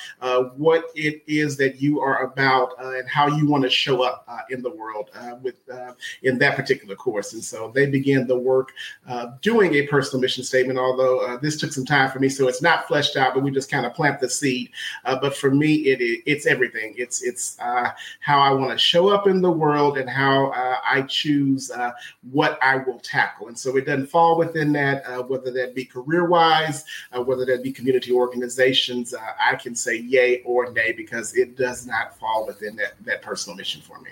what 0.57 0.85
it 0.95 1.23
is 1.27 1.57
that 1.57 1.81
you 1.81 1.99
are 1.99 2.23
about 2.23 2.73
and 2.79 3.07
how 3.07 3.27
you 3.27 3.47
want 3.47 3.63
to 3.63 3.69
show 3.69 4.03
up 4.03 4.25
uh, 4.27 4.30
Uh, 4.31 4.39
in 4.49 4.61
the 4.61 4.69
world 4.69 5.09
uh, 5.13 5.35
with 5.41 5.55
uh, 5.69 5.91
in 6.23 6.37
that 6.37 6.55
particular 6.55 6.95
course. 6.95 7.33
And 7.33 7.43
so 7.43 7.69
they 7.75 7.85
began 7.85 8.27
the 8.27 8.37
work 8.37 8.71
uh, 9.05 9.31
doing 9.41 9.73
a 9.73 9.87
personal 9.87 10.21
mission 10.21 10.45
statement. 10.45 10.79
Although 10.79 11.19
uh, 11.19 11.37
this 11.37 11.57
took 11.59 11.73
some 11.73 11.83
time 11.85 12.09
for 12.09 12.19
me, 12.19 12.29
so 12.29 12.47
it's 12.47 12.61
not 12.61 12.87
fleshed 12.87 13.17
out, 13.17 13.33
but 13.33 13.43
we 13.43 13.51
just 13.51 13.69
kind 13.69 13.85
of 13.85 13.93
plant 13.93 14.21
the 14.21 14.29
seed. 14.29 14.69
but 15.03 15.35
for 15.35 15.51
me, 15.51 15.73
it, 15.73 15.99
it, 15.99 16.21
it's 16.25 16.45
everything. 16.45 16.93
It's 16.97 17.21
it's 17.23 17.57
how 17.57 18.39
I 18.39 18.51
want 18.51 18.71
to 18.71 18.77
show 18.77 19.09
up 19.09 19.27
in 19.27 19.41
the 19.41 19.51
world 19.51 19.97
and 19.97 20.09
how 20.09 20.51
I 20.53 21.01
choose 21.09 21.69
what 22.31 22.57
I 22.61 22.77
will 22.77 22.99
tackle. 22.99 23.49
And 23.49 23.57
so 23.57 23.75
it 23.75 23.85
doesn't 23.85 24.07
fall 24.07 24.37
within 24.37 24.71
that, 24.73 25.27
whether 25.27 25.51
that 25.51 25.75
be 25.75 25.83
career 25.83 26.25
wise, 26.25 26.85
whether 27.11 27.43
that 27.47 27.63
be 27.63 27.73
community 27.73 28.13
organizations. 28.13 29.13
I 29.13 29.55
can 29.55 29.75
say 29.75 29.97
yay 29.97 30.41
or 30.43 30.71
nay 30.71 30.93
because 30.93 31.35
it 31.35 31.57
does 31.57 31.85
not 31.85 32.17
fall 32.17 32.47
within 32.47 32.77
that, 32.77 32.93
that 33.03 33.21
personal 33.21 33.57
mission 33.57 33.81
for 33.81 33.99
me. 33.99 34.11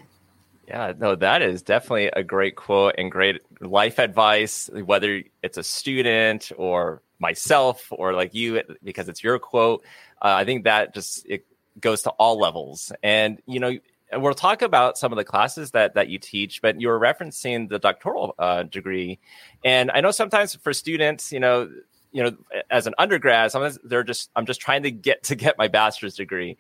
Yeah, 0.70 0.94
no, 0.96 1.16
that 1.16 1.42
is 1.42 1.64
definitely 1.64 2.08
a 2.08 2.24
great 2.24 2.56
quote 2.56 2.96
and 3.00 3.12
great 3.12 3.42
life 3.60 3.98
advice, 3.98 4.70
whether 4.72 5.24
it's 5.42 5.58
a 5.58 5.64
student 5.64 6.52
or 6.58 7.02
myself 7.18 7.88
or 7.90 8.14
like 8.14 8.36
you, 8.36 8.62
because 8.84 9.10
it's 9.10 9.24
your 9.24 9.40
quote. 9.40 9.84
Uh, 10.22 10.36
I 10.38 10.46
think 10.46 10.66
that 10.66 10.94
just 10.94 11.26
it 11.28 11.48
goes 11.80 12.04
to 12.04 12.12
all 12.12 12.40
levels. 12.40 12.92
And, 13.02 13.42
you 13.48 13.60
know, 13.60 13.80
we'll 14.14 14.36
talk 14.36 14.62
about 14.62 15.00
some 15.00 15.12
of 15.12 15.18
the 15.18 15.24
classes 15.24 15.72
that 15.72 15.96
that 15.96 16.10
you 16.10 16.20
teach, 16.20 16.62
but 16.62 16.80
you 16.80 16.88
were 16.90 17.00
referencing 17.00 17.68
the 17.68 17.80
doctoral 17.80 18.36
uh, 18.38 18.64
degree, 18.64 19.20
and 19.66 19.90
I 19.92 20.02
know 20.02 20.12
sometimes 20.12 20.56
for 20.56 20.74
students, 20.74 21.32
you 21.32 21.40
know, 21.40 21.70
you 22.12 22.24
know, 22.24 22.36
as 22.72 22.88
an 22.88 22.96
undergrad, 22.98 23.52
sometimes 23.52 23.78
they're 23.84 24.04
just, 24.04 24.30
I'm 24.36 24.46
just 24.46 24.60
trying 24.60 24.84
to 24.84 24.92
get 24.92 25.24
to 25.30 25.36
get 25.36 25.58
my 25.58 25.68
bachelor's 25.68 26.16
degree. 26.16 26.58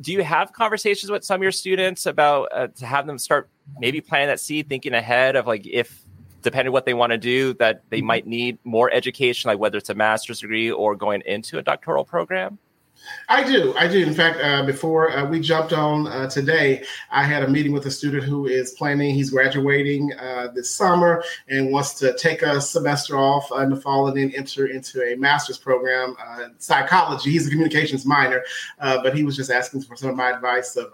Do 0.00 0.12
you 0.12 0.22
have 0.22 0.52
conversations 0.52 1.10
with 1.10 1.24
some 1.24 1.36
of 1.36 1.42
your 1.42 1.52
students 1.52 2.06
about 2.06 2.48
uh, 2.52 2.68
to 2.68 2.86
have 2.86 3.06
them 3.06 3.18
start 3.18 3.48
maybe 3.78 4.00
planting 4.00 4.28
that 4.28 4.40
seed, 4.40 4.68
thinking 4.68 4.94
ahead 4.94 5.36
of 5.36 5.46
like 5.46 5.66
if, 5.66 6.02
depending 6.42 6.72
what 6.72 6.86
they 6.86 6.94
want 6.94 7.10
to 7.10 7.18
do, 7.18 7.54
that 7.54 7.82
they 7.90 7.98
mm-hmm. 7.98 8.06
might 8.06 8.26
need 8.26 8.58
more 8.64 8.90
education, 8.92 9.48
like 9.48 9.58
whether 9.58 9.78
it's 9.78 9.90
a 9.90 9.94
master's 9.94 10.40
degree 10.40 10.70
or 10.70 10.94
going 10.94 11.22
into 11.26 11.58
a 11.58 11.62
doctoral 11.62 12.04
program? 12.04 12.58
I 13.28 13.42
do. 13.44 13.74
I 13.76 13.88
do. 13.88 13.98
In 13.98 14.14
fact, 14.14 14.40
uh, 14.40 14.64
before 14.64 15.10
uh, 15.10 15.24
we 15.24 15.40
jumped 15.40 15.72
on 15.72 16.06
uh, 16.06 16.28
today, 16.28 16.84
I 17.10 17.22
had 17.22 17.42
a 17.42 17.48
meeting 17.48 17.72
with 17.72 17.86
a 17.86 17.90
student 17.90 18.24
who 18.24 18.46
is 18.46 18.72
planning, 18.72 19.14
he's 19.14 19.30
graduating 19.30 20.12
uh, 20.14 20.48
this 20.54 20.70
summer 20.70 21.22
and 21.48 21.72
wants 21.72 21.94
to 21.94 22.16
take 22.16 22.42
a 22.42 22.60
semester 22.60 23.16
off 23.16 23.50
in 23.60 23.70
the 23.70 23.76
fall 23.76 24.08
and 24.08 24.16
then 24.16 24.32
enter 24.36 24.66
into 24.66 25.02
a 25.02 25.16
master's 25.16 25.58
program, 25.58 26.16
uh, 26.24 26.48
psychology. 26.58 27.30
He's 27.30 27.46
a 27.46 27.50
communications 27.50 28.06
minor, 28.06 28.42
uh, 28.80 29.02
but 29.02 29.16
he 29.16 29.24
was 29.24 29.36
just 29.36 29.50
asking 29.50 29.82
for 29.82 29.96
some 29.96 30.10
of 30.10 30.16
my 30.16 30.30
advice 30.30 30.76
of 30.76 30.92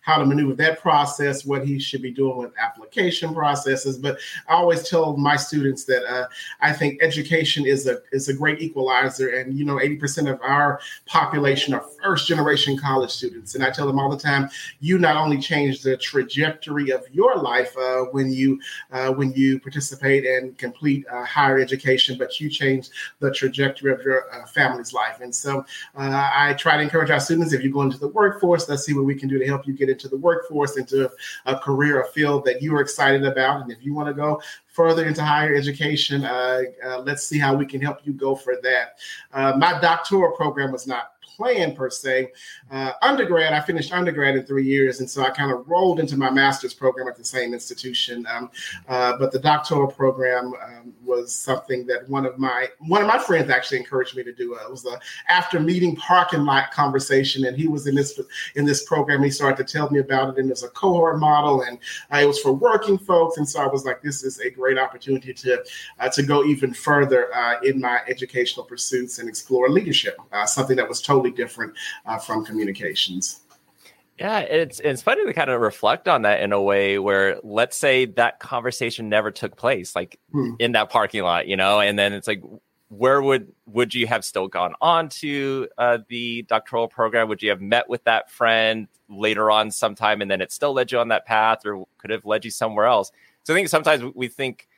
how 0.00 0.18
to 0.18 0.26
maneuver 0.26 0.54
that 0.54 0.80
process, 0.80 1.44
what 1.44 1.66
he 1.66 1.78
should 1.78 2.02
be 2.02 2.10
doing 2.10 2.36
with 2.38 2.52
application 2.58 3.34
processes. 3.34 3.98
But 3.98 4.18
I 4.48 4.54
always 4.54 4.88
tell 4.88 5.16
my 5.16 5.36
students 5.36 5.84
that 5.84 6.28
I 6.60 6.72
think 6.72 7.02
education 7.02 7.66
is 7.66 7.86
a 7.86 8.00
is 8.12 8.28
a 8.28 8.34
great 8.34 8.60
equalizer, 8.60 9.28
and 9.36 9.58
you 9.58 9.64
know, 9.64 9.80
eighty 9.80 9.96
percent 9.96 10.28
of 10.28 10.40
our 10.42 10.80
population 11.06 11.53
generation 11.54 11.94
first 12.04 12.28
generation 12.28 12.76
college 12.76 13.10
students. 13.10 13.54
And 13.54 13.64
I 13.64 13.70
tell 13.70 13.86
them 13.86 13.98
all 13.98 14.10
the 14.10 14.18
time, 14.18 14.50
you 14.80 14.98
not 14.98 15.16
only 15.16 15.40
change 15.40 15.82
the 15.82 15.96
trajectory 15.96 16.90
of 16.90 17.02
your 17.12 17.36
life 17.36 17.74
uh, 17.78 18.02
when 18.12 18.30
you 18.30 18.60
uh, 18.92 19.10
when 19.12 19.32
you 19.32 19.58
participate 19.58 20.26
and 20.26 20.56
complete 20.58 21.06
uh, 21.10 21.24
higher 21.24 21.58
education, 21.58 22.16
but 22.18 22.38
you 22.40 22.50
change 22.50 22.90
the 23.20 23.30
trajectory 23.32 23.90
of 23.92 24.02
your 24.02 24.32
uh, 24.32 24.46
family's 24.46 24.92
life. 24.92 25.20
And 25.20 25.34
so 25.34 25.64
uh, 25.96 26.30
I 26.34 26.54
try 26.54 26.76
to 26.76 26.82
encourage 26.82 27.10
our 27.10 27.20
students, 27.20 27.52
if 27.52 27.62
you 27.62 27.72
go 27.72 27.82
into 27.82 27.98
the 27.98 28.08
workforce, 28.08 28.68
let's 28.68 28.84
see 28.84 28.94
what 28.94 29.04
we 29.04 29.14
can 29.14 29.28
do 29.28 29.38
to 29.38 29.46
help 29.46 29.66
you 29.66 29.72
get 29.72 29.88
into 29.88 30.08
the 30.08 30.18
workforce, 30.18 30.76
into 30.76 31.10
a 31.46 31.58
career, 31.58 32.02
a 32.02 32.08
field 32.08 32.44
that 32.44 32.60
you 32.60 32.76
are 32.76 32.82
excited 32.82 33.24
about. 33.24 33.62
And 33.62 33.70
if 33.72 33.78
you 33.82 33.94
want 33.94 34.08
to 34.08 34.14
go 34.14 34.42
further 34.66 35.06
into 35.06 35.22
higher 35.22 35.54
education, 35.54 36.24
uh, 36.24 36.62
let's 37.04 37.22
see 37.22 37.38
how 37.38 37.54
we 37.54 37.64
can 37.64 37.80
help 37.80 37.98
you 38.04 38.12
go 38.12 38.34
for 38.34 38.56
that. 38.62 38.98
My 39.56 39.78
doctoral 39.80 40.32
program 40.32 40.72
was 40.72 40.86
not 40.86 41.13
plan 41.34 41.74
per 41.74 41.90
se. 41.90 42.32
Uh, 42.70 42.92
undergrad, 43.02 43.52
I 43.52 43.60
finished 43.60 43.92
undergrad 43.92 44.36
in 44.36 44.44
three 44.44 44.64
years, 44.64 45.00
and 45.00 45.08
so 45.08 45.22
I 45.22 45.30
kind 45.30 45.52
of 45.52 45.68
rolled 45.68 46.00
into 46.00 46.16
my 46.16 46.30
master's 46.30 46.74
program 46.74 47.08
at 47.08 47.16
the 47.16 47.24
same 47.24 47.52
institution. 47.52 48.26
Um, 48.30 48.50
uh, 48.88 49.16
but 49.18 49.32
the 49.32 49.38
doctoral 49.38 49.90
program 49.90 50.54
um, 50.62 50.92
was 51.04 51.34
something 51.34 51.86
that 51.86 52.08
one 52.08 52.26
of 52.26 52.38
my 52.38 52.68
one 52.80 53.02
of 53.02 53.08
my 53.08 53.18
friends 53.18 53.50
actually 53.50 53.78
encouraged 53.78 54.16
me 54.16 54.22
to 54.22 54.32
do. 54.32 54.54
Uh, 54.54 54.64
it 54.64 54.70
was 54.70 54.84
a 54.86 54.98
after 55.28 55.60
meeting 55.60 55.96
parking 55.96 56.44
lot 56.44 56.70
conversation, 56.70 57.46
and 57.46 57.56
he 57.56 57.68
was 57.68 57.86
in 57.86 57.94
this 57.94 58.18
in 58.54 58.64
this 58.64 58.84
program. 58.84 59.22
He 59.22 59.30
started 59.30 59.66
to 59.66 59.72
tell 59.72 59.90
me 59.90 60.00
about 60.00 60.30
it, 60.30 60.40
and 60.40 60.50
it's 60.50 60.62
a 60.62 60.68
cohort 60.68 61.18
model, 61.18 61.62
and 61.62 61.78
uh, 62.12 62.18
it 62.18 62.26
was 62.26 62.40
for 62.40 62.52
working 62.52 62.98
folks. 62.98 63.38
And 63.38 63.48
so 63.48 63.60
I 63.60 63.66
was 63.66 63.84
like, 63.84 64.02
this 64.02 64.22
is 64.22 64.40
a 64.40 64.50
great 64.50 64.78
opportunity 64.78 65.32
to 65.34 65.64
uh, 65.98 66.08
to 66.10 66.22
go 66.22 66.44
even 66.44 66.72
further 66.72 67.34
uh, 67.34 67.60
in 67.62 67.80
my 67.80 68.00
educational 68.08 68.64
pursuits 68.64 69.18
and 69.18 69.28
explore 69.28 69.68
leadership, 69.68 70.16
something 70.46 70.76
that 70.76 70.88
was 70.88 71.00
totally 71.00 71.23
totally 71.24 71.36
different 71.36 71.74
uh, 72.06 72.18
from 72.18 72.44
communications. 72.44 73.40
Yeah, 74.18 74.40
it's 74.40 74.78
it's 74.80 75.02
funny 75.02 75.24
to 75.26 75.32
kind 75.32 75.50
of 75.50 75.60
reflect 75.60 76.06
on 76.06 76.22
that 76.22 76.40
in 76.40 76.52
a 76.52 76.62
way 76.62 77.00
where 77.00 77.40
let's 77.42 77.76
say 77.76 78.06
that 78.06 78.38
conversation 78.38 79.08
never 79.08 79.32
took 79.32 79.56
place, 79.56 79.96
like 79.96 80.20
hmm. 80.30 80.52
in 80.60 80.72
that 80.72 80.88
parking 80.90 81.24
lot, 81.24 81.48
you 81.48 81.56
know, 81.56 81.80
and 81.80 81.98
then 81.98 82.12
it's 82.12 82.28
like, 82.28 82.40
where 82.90 83.20
would 83.20 83.52
would 83.66 83.92
you 83.92 84.06
have 84.06 84.24
still 84.24 84.46
gone 84.46 84.74
on 84.80 85.08
to 85.08 85.66
uh, 85.78 85.98
the 86.08 86.42
doctoral 86.42 86.86
program? 86.86 87.28
Would 87.28 87.42
you 87.42 87.50
have 87.50 87.60
met 87.60 87.88
with 87.88 88.04
that 88.04 88.30
friend 88.30 88.86
later 89.08 89.50
on 89.50 89.72
sometime, 89.72 90.22
and 90.22 90.30
then 90.30 90.40
it 90.40 90.52
still 90.52 90.72
led 90.72 90.92
you 90.92 91.00
on 91.00 91.08
that 91.08 91.26
path, 91.26 91.66
or 91.66 91.84
could 91.98 92.10
have 92.10 92.24
led 92.24 92.44
you 92.44 92.52
somewhere 92.52 92.86
else? 92.86 93.10
So 93.42 93.52
I 93.52 93.56
think 93.56 93.68
sometimes 93.68 94.04
we 94.14 94.28
think 94.28 94.68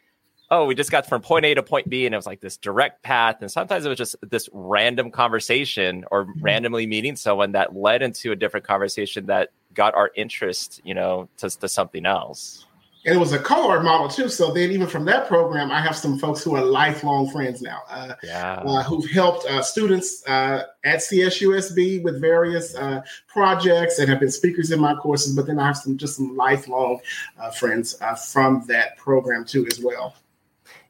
oh, 0.51 0.67
we 0.67 0.75
just 0.75 0.91
got 0.91 1.09
from 1.09 1.23
point 1.23 1.45
A 1.45 1.55
to 1.55 1.63
point 1.63 1.89
B, 1.89 2.07
and 2.07 2.15
it 2.15 2.19
was 2.19 2.27
like 2.27 2.41
this 2.41 2.57
direct 2.57 3.03
path. 3.03 3.37
And 3.41 3.51
sometimes 3.51 3.85
it 3.85 3.89
was 3.89 3.99
just 3.99 4.17
this 4.23 4.49
random 4.53 5.11
conversation 5.11 6.05
or 6.11 6.25
mm-hmm. 6.25 6.43
randomly 6.43 6.87
meeting 6.87 7.17
someone 7.17 7.53
that 7.53 7.75
led 7.75 8.03
into 8.03 8.33
a 8.33 8.37
different 8.37 8.67
conversation 8.67 9.27
that 9.27 9.51
got 9.75 9.95
our 9.95 10.11
interest, 10.15 10.81
you 10.85 10.95
know, 10.95 11.29
to, 11.39 11.51
to 11.51 11.69
something 11.69 12.07
else. 12.07 12.65
And 13.05 13.15
it 13.15 13.19
was 13.19 13.33
a 13.33 13.39
cohort 13.39 13.85
model 13.85 14.09
too. 14.09 14.29
So 14.29 14.53
then, 14.53 14.73
even 14.73 14.89
from 14.89 15.05
that 15.05 15.29
program, 15.29 15.71
I 15.71 15.81
have 15.81 15.97
some 15.97 16.19
folks 16.19 16.43
who 16.43 16.57
are 16.57 16.65
lifelong 16.65 17.31
friends 17.31 17.63
now, 17.63 17.83
uh, 17.89 18.15
yeah. 18.25 18.55
uh, 18.67 18.83
who've 18.83 19.09
helped 19.09 19.47
uh, 19.47 19.63
students 19.63 20.27
uh, 20.27 20.65
at 20.83 20.99
CSUSB 20.99 22.03
with 22.03 22.21
various 22.21 22.75
uh, 22.75 23.03
projects 23.29 24.01
and 24.01 24.09
have 24.09 24.19
been 24.19 24.31
speakers 24.31 24.73
in 24.73 24.81
my 24.81 24.97
courses. 24.97 25.37
But 25.37 25.47
then 25.47 25.61
I 25.61 25.69
have 25.69 25.77
some 25.77 25.97
just 25.97 26.17
some 26.17 26.37
lifelong 26.37 26.99
uh, 27.39 27.53
friends 27.53 27.97
from 28.33 28.65
that 28.67 28.97
program 28.97 29.45
too, 29.45 29.69
as 29.71 29.79
well. 29.79 30.17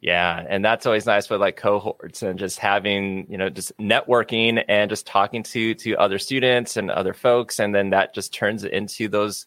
Yeah, 0.00 0.44
and 0.48 0.64
that's 0.64 0.86
always 0.86 1.06
nice 1.06 1.28
with 1.30 1.40
like 1.40 1.56
cohorts 1.56 2.22
and 2.22 2.38
just 2.38 2.58
having, 2.58 3.26
you 3.30 3.38
know, 3.38 3.48
just 3.48 3.76
networking 3.78 4.62
and 4.68 4.90
just 4.90 5.06
talking 5.06 5.42
to 5.44 5.74
to 5.74 5.96
other 5.96 6.18
students 6.18 6.76
and 6.76 6.90
other 6.90 7.14
folks 7.14 7.58
and 7.58 7.74
then 7.74 7.90
that 7.90 8.14
just 8.14 8.32
turns 8.32 8.64
it 8.64 8.72
into 8.72 9.08
those 9.08 9.46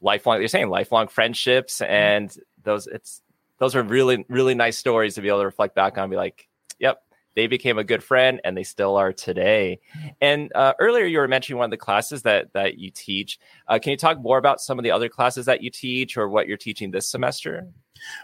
lifelong 0.00 0.38
you're 0.38 0.48
saying 0.48 0.68
lifelong 0.68 1.08
friendships 1.08 1.76
mm-hmm. 1.76 1.92
and 1.92 2.36
those 2.62 2.86
it's 2.86 3.22
those 3.58 3.74
are 3.74 3.82
really 3.82 4.24
really 4.28 4.54
nice 4.54 4.76
stories 4.76 5.14
to 5.14 5.22
be 5.22 5.28
able 5.28 5.38
to 5.38 5.44
reflect 5.44 5.74
back 5.74 5.96
on 5.96 6.10
be 6.10 6.16
like, 6.16 6.48
yep, 6.78 7.02
they 7.34 7.46
became 7.46 7.78
a 7.78 7.84
good 7.84 8.02
friend 8.02 8.40
and 8.44 8.56
they 8.56 8.62
still 8.62 8.96
are 8.96 9.12
today. 9.12 9.80
And 10.20 10.50
uh, 10.54 10.74
earlier 10.78 11.04
you 11.04 11.18
were 11.18 11.28
mentioning 11.28 11.58
one 11.58 11.66
of 11.66 11.70
the 11.70 11.76
classes 11.76 12.22
that 12.22 12.52
that 12.52 12.78
you 12.78 12.90
teach. 12.90 13.38
Uh, 13.68 13.78
can 13.78 13.92
you 13.92 13.96
talk 13.96 14.20
more 14.20 14.38
about 14.38 14.60
some 14.60 14.78
of 14.78 14.82
the 14.82 14.90
other 14.90 15.08
classes 15.08 15.46
that 15.46 15.62
you 15.62 15.70
teach 15.70 16.16
or 16.16 16.28
what 16.28 16.46
you're 16.46 16.56
teaching 16.56 16.90
this 16.90 17.08
semester? 17.08 17.68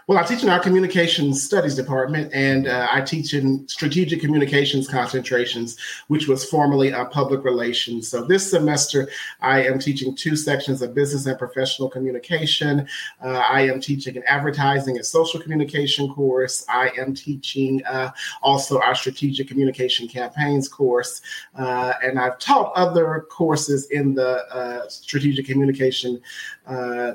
Well, 0.07 0.17
I 0.17 0.23
teach 0.23 0.43
in 0.43 0.49
our 0.49 0.59
communications 0.59 1.43
studies 1.43 1.75
department, 1.75 2.31
and 2.33 2.67
uh, 2.67 2.87
I 2.91 3.01
teach 3.01 3.33
in 3.33 3.67
strategic 3.67 4.19
communications 4.19 4.87
concentrations, 4.87 5.77
which 6.07 6.27
was 6.27 6.43
formerly 6.49 6.93
uh, 6.93 7.05
public 7.05 7.43
relations. 7.43 8.07
So 8.07 8.23
this 8.23 8.49
semester, 8.49 9.09
I 9.41 9.63
am 9.63 9.79
teaching 9.79 10.15
two 10.15 10.35
sections 10.35 10.81
of 10.81 10.93
business 10.93 11.25
and 11.27 11.37
professional 11.37 11.89
communication. 11.89 12.87
Uh, 13.23 13.43
I 13.49 13.61
am 13.61 13.79
teaching 13.79 14.17
an 14.17 14.23
advertising 14.27 14.97
and 14.97 15.05
social 15.05 15.39
communication 15.39 16.13
course. 16.13 16.65
I 16.67 16.91
am 16.97 17.13
teaching 17.13 17.83
uh, 17.85 18.11
also 18.41 18.79
our 18.79 18.95
strategic 18.95 19.47
communication 19.47 20.07
campaigns 20.07 20.67
course, 20.67 21.21
uh, 21.57 21.93
and 22.03 22.19
I've 22.19 22.39
taught 22.39 22.73
other 22.75 23.27
courses 23.29 23.89
in 23.91 24.15
the 24.15 24.45
uh, 24.53 24.89
strategic 24.89 25.45
communication 25.45 26.21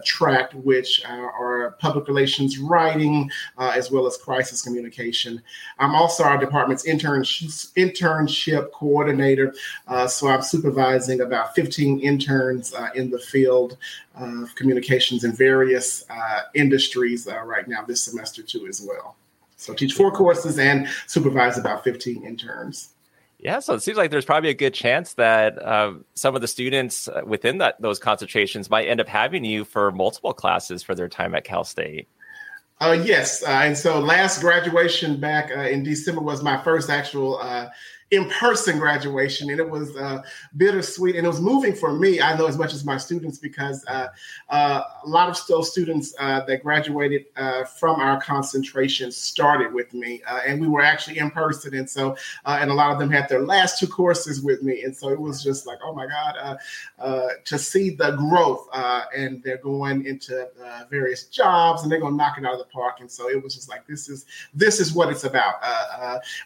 track, 0.04 0.52
which 0.52 1.04
are 1.04 1.76
public 1.78 2.08
relations 2.08 2.58
writing, 2.58 3.30
uh, 3.58 3.72
as 3.74 3.90
well 3.90 4.06
as 4.06 4.16
crisis 4.16 4.62
communication. 4.62 5.42
I'm 5.78 5.94
also 5.94 6.24
our 6.24 6.38
department's 6.38 6.86
internship, 6.86 7.72
internship 7.74 8.72
coordinator. 8.72 9.54
Uh, 9.86 10.06
so 10.06 10.28
I'm 10.28 10.42
supervising 10.42 11.20
about 11.20 11.54
15 11.54 12.00
interns 12.00 12.74
uh, 12.74 12.90
in 12.94 13.10
the 13.10 13.18
field 13.18 13.76
of 14.14 14.54
communications 14.54 15.24
in 15.24 15.32
various 15.32 16.04
uh, 16.10 16.42
industries 16.54 17.28
uh, 17.28 17.40
right 17.42 17.68
now 17.68 17.84
this 17.84 18.02
semester, 18.02 18.42
too, 18.42 18.66
as 18.66 18.80
well. 18.80 19.16
So 19.56 19.72
teach 19.74 19.94
four 19.94 20.12
courses 20.12 20.58
and 20.58 20.86
supervise 21.06 21.58
about 21.58 21.82
15 21.84 22.24
interns. 22.24 22.90
Yeah, 23.46 23.60
so 23.60 23.74
it 23.74 23.82
seems 23.84 23.96
like 23.96 24.10
there's 24.10 24.24
probably 24.24 24.50
a 24.50 24.54
good 24.54 24.74
chance 24.74 25.14
that 25.14 25.62
uh, 25.62 25.92
some 26.14 26.34
of 26.34 26.40
the 26.40 26.48
students 26.48 27.08
within 27.24 27.58
that 27.58 27.80
those 27.80 28.00
concentrations 28.00 28.68
might 28.68 28.88
end 28.88 29.00
up 29.00 29.06
having 29.06 29.44
you 29.44 29.64
for 29.64 29.92
multiple 29.92 30.34
classes 30.34 30.82
for 30.82 30.96
their 30.96 31.08
time 31.08 31.32
at 31.32 31.44
Cal 31.44 31.62
State. 31.62 32.08
Uh, 32.80 32.98
yes, 33.04 33.44
uh, 33.44 33.50
and 33.50 33.78
so 33.78 34.00
last 34.00 34.40
graduation 34.40 35.20
back 35.20 35.52
uh, 35.56 35.60
in 35.60 35.84
December 35.84 36.22
was 36.22 36.42
my 36.42 36.60
first 36.64 36.90
actual 36.90 37.38
uh, 37.38 37.68
in-person 38.12 38.78
graduation 38.78 39.50
and 39.50 39.58
it 39.58 39.68
was 39.68 39.96
uh, 39.96 40.22
bittersweet 40.56 41.16
and 41.16 41.24
it 41.24 41.28
was 41.28 41.40
moving 41.40 41.74
for 41.74 41.92
me. 41.92 42.20
I 42.20 42.36
know 42.36 42.46
as 42.46 42.56
much 42.56 42.72
as 42.72 42.84
my 42.84 42.96
students 42.96 43.36
because 43.38 43.84
uh, 43.88 44.06
uh, 44.48 44.82
a 45.04 45.08
lot 45.08 45.28
of 45.28 45.36
those 45.48 45.72
students 45.72 46.14
uh, 46.20 46.44
that 46.44 46.62
graduated 46.62 47.26
uh, 47.36 47.64
from 47.64 48.00
our 48.00 48.20
concentration 48.20 49.10
started 49.10 49.72
with 49.72 49.92
me 49.92 50.22
uh, 50.28 50.40
and 50.46 50.60
we 50.60 50.68
were 50.68 50.82
actually 50.82 51.18
in 51.18 51.32
person 51.32 51.74
and 51.74 51.90
so 51.90 52.16
and 52.44 52.70
a 52.70 52.74
lot 52.74 52.92
of 52.92 53.00
them 53.00 53.10
had 53.10 53.28
their 53.28 53.42
last 53.42 53.80
two 53.80 53.88
courses 53.88 54.40
with 54.40 54.62
me 54.62 54.84
and 54.84 54.96
so 54.96 55.08
it 55.08 55.20
was 55.20 55.42
just 55.42 55.66
like 55.66 55.78
oh 55.82 55.92
my 55.92 56.06
god 56.06 56.58
to 57.44 57.58
see 57.58 57.90
the 57.90 58.12
growth 58.12 58.68
and 59.16 59.42
they're 59.42 59.56
going 59.58 60.06
into 60.06 60.48
various 60.88 61.24
jobs 61.24 61.82
and 61.82 61.90
they're 61.90 62.00
going 62.00 62.12
to 62.12 62.16
knock 62.16 62.38
it 62.38 62.44
out 62.44 62.52
of 62.52 62.58
the 62.58 62.64
park 62.66 63.00
and 63.00 63.10
so 63.10 63.28
it 63.28 63.42
was 63.42 63.54
just 63.54 63.68
like 63.68 63.84
this 63.86 64.08
is 64.08 64.26
this 64.54 64.78
is 64.78 64.92
what 64.92 65.08
it's 65.08 65.24
about. 65.24 65.54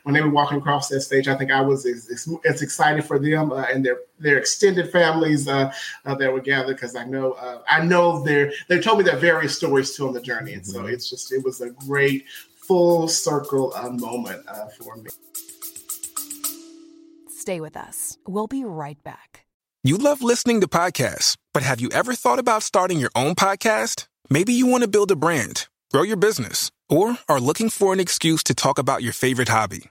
When 0.04 0.14
they 0.14 0.22
were 0.22 0.30
walking 0.30 0.58
across 0.58 0.88
that 0.88 1.02
stage 1.02 1.28
i 1.28 1.34
think 1.34 1.49
I 1.50 1.60
was 1.60 1.86
as, 1.86 2.28
as 2.44 2.62
excited 2.62 3.04
for 3.04 3.18
them 3.18 3.52
uh, 3.52 3.64
and 3.72 3.84
their 3.84 3.98
their 4.18 4.38
extended 4.38 4.90
families 4.90 5.48
uh, 5.48 5.72
uh, 6.04 6.14
that 6.14 6.32
were 6.32 6.40
gathered 6.40 6.76
because 6.76 6.96
I 6.96 7.04
know 7.04 7.32
uh, 7.32 7.62
I 7.68 7.84
know 7.84 8.22
they 8.22 8.52
they 8.68 8.80
told 8.80 8.98
me 8.98 9.04
their 9.04 9.16
various 9.16 9.56
stories 9.56 9.94
too 9.94 10.06
on 10.06 10.14
the 10.14 10.20
journey, 10.20 10.54
and 10.54 10.66
so 10.66 10.80
mm-hmm. 10.80 10.94
it's 10.94 11.08
just 11.08 11.32
it 11.32 11.44
was 11.44 11.60
a 11.60 11.70
great 11.70 12.26
full 12.56 13.08
circle 13.08 13.72
uh, 13.74 13.90
moment 13.90 14.46
uh, 14.48 14.66
for 14.68 14.96
me. 14.96 15.10
Stay 17.28 17.60
with 17.60 17.76
us. 17.76 18.18
We'll 18.26 18.46
be 18.46 18.64
right 18.64 19.02
back. 19.02 19.46
You 19.82 19.96
love 19.96 20.20
listening 20.20 20.60
to 20.60 20.68
podcasts, 20.68 21.36
but 21.54 21.62
have 21.62 21.80
you 21.80 21.88
ever 21.90 22.14
thought 22.14 22.38
about 22.38 22.62
starting 22.62 23.00
your 23.00 23.10
own 23.16 23.34
podcast? 23.34 24.06
Maybe 24.28 24.52
you 24.52 24.66
want 24.66 24.82
to 24.84 24.88
build 24.88 25.10
a 25.10 25.16
brand, 25.16 25.68
grow 25.90 26.02
your 26.02 26.18
business, 26.18 26.70
or 26.88 27.16
are 27.28 27.40
looking 27.40 27.70
for 27.70 27.92
an 27.94 27.98
excuse 27.98 28.42
to 28.44 28.54
talk 28.54 28.78
about 28.78 29.02
your 29.02 29.14
favorite 29.14 29.48
hobby. 29.48 29.90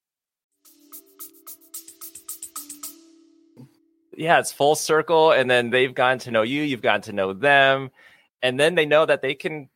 Yeah, 4.21 4.37
it's 4.37 4.51
full 4.51 4.75
circle. 4.75 5.31
And 5.31 5.49
then 5.49 5.71
they've 5.71 5.93
gotten 5.93 6.19
to 6.19 6.31
know 6.31 6.43
you, 6.43 6.61
you've 6.61 6.83
gotten 6.83 7.01
to 7.03 7.13
know 7.13 7.33
them. 7.33 7.89
And 8.43 8.59
then 8.59 8.75
they 8.75 8.85
know 8.85 9.03
that 9.03 9.23
they 9.23 9.33
can 9.33 9.67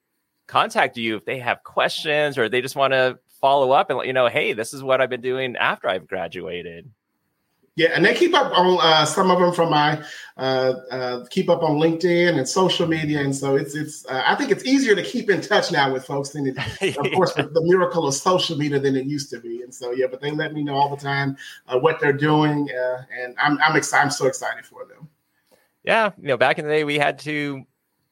contact 0.48 0.98
you 0.98 1.16
if 1.16 1.26
they 1.26 1.40
have 1.40 1.64
questions 1.64 2.38
or 2.38 2.48
they 2.48 2.62
just 2.62 2.76
want 2.76 2.94
to 2.94 3.18
follow 3.42 3.72
up 3.72 3.90
and 3.90 3.98
let 3.98 4.06
you 4.06 4.14
know, 4.14 4.28
hey, 4.28 4.54
this 4.54 4.72
is 4.72 4.84
what 4.84 5.02
I've 5.02 5.10
been 5.10 5.22
doing 5.22 5.56
after 5.56 5.90
I've 5.90 6.08
graduated. 6.08 6.92
Yeah, 7.78 7.90
and 7.94 8.06
they 8.06 8.14
keep 8.14 8.34
up 8.34 8.58
on 8.58 8.78
uh, 8.82 9.04
some 9.04 9.30
of 9.30 9.38
them 9.38 9.52
from 9.54 9.70
my 9.70 10.02
uh, 10.38 10.76
uh, 10.92 11.26
keep 11.30 11.50
up 11.50 11.62
on 11.62 11.72
LinkedIn 11.72 12.38
and 12.38 12.48
social 12.48 12.88
media, 12.88 13.20
and 13.20 13.36
so 13.36 13.58
it's 13.58 13.76
it's. 13.76 14.06
Uh, 14.06 14.24
I 14.26 14.36
think 14.36 14.50
it's 14.50 14.64
easier 14.64 14.96
to 14.96 15.04
keep 15.04 15.30
in 15.30 15.42
touch 15.42 15.74
now 15.74 15.92
with 15.92 16.06
folks 16.06 16.30
than 16.30 16.48
it, 16.48 16.58
of 16.98 17.12
course, 17.12 17.34
the, 17.34 17.44
the 17.44 17.62
miracle 17.62 18.08
of 18.08 18.14
social 18.14 18.58
media 18.58 18.80
than 18.80 18.96
it 18.96 19.06
used 19.06 19.30
to 19.32 19.42
be. 19.42 19.62
And 19.62 19.76
so 19.76 19.92
yeah, 19.92 20.06
but 20.10 20.22
they 20.22 20.32
let 20.32 20.54
me 20.54 20.64
know 20.64 20.76
all 20.76 20.96
the 20.96 21.02
time 21.02 21.36
uh, 21.68 21.78
what 21.78 22.00
they're 22.00 22.14
doing, 22.14 22.70
uh, 22.72 23.04
and 23.22 23.36
I'm 23.38 23.60
I'm 23.62 23.76
excited. 23.76 24.06
I'm 24.06 24.12
so 24.12 24.28
excited 24.28 24.66
for 24.66 24.86
them. 24.86 25.10
Yeah, 25.84 26.12
you 26.18 26.30
know, 26.30 26.38
back 26.38 26.58
in 26.58 26.66
the 26.66 26.72
day, 26.72 26.86
we 26.86 26.98
had 26.98 27.20
to 27.20 27.66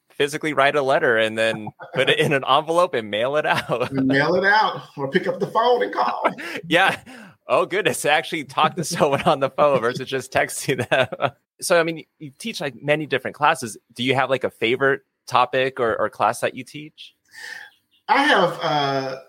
physically 0.09 0.51
write 0.53 0.75
a 0.75 0.81
letter 0.81 1.17
and 1.17 1.37
then 1.37 1.69
put 1.95 2.09
it 2.09 2.19
in 2.19 2.33
an 2.33 2.43
envelope 2.47 2.93
and 2.93 3.09
mail 3.09 3.37
it 3.37 3.45
out. 3.45 3.91
mail 3.93 4.35
it 4.35 4.43
out, 4.43 4.81
or 4.97 5.09
pick 5.09 5.25
up 5.25 5.39
the 5.39 5.47
phone 5.47 5.83
and 5.83 5.93
call. 5.93 6.27
yeah 6.67 6.99
oh 7.47 7.65
goodness, 7.65 8.05
actually 8.05 8.45
talk 8.45 8.75
to 8.75 8.83
someone 8.83 9.21
on 9.23 9.39
the 9.39 9.49
phone 9.49 9.81
versus 9.81 10.07
just 10.07 10.31
texting 10.31 10.87
them. 10.89 11.31
so, 11.61 11.79
I 11.79 11.83
mean, 11.83 12.05
you 12.19 12.31
teach 12.37 12.61
like 12.61 12.81
many 12.81 13.05
different 13.05 13.35
classes. 13.35 13.77
Do 13.93 14.03
you 14.03 14.15
have 14.15 14.29
like 14.29 14.43
a 14.43 14.51
favorite 14.51 15.01
topic 15.27 15.79
or, 15.79 15.95
or 15.99 16.09
class 16.09 16.41
that 16.41 16.55
you 16.55 16.63
teach? 16.63 17.15
I 18.07 18.23
have 18.23 18.59
uh, 18.61 19.19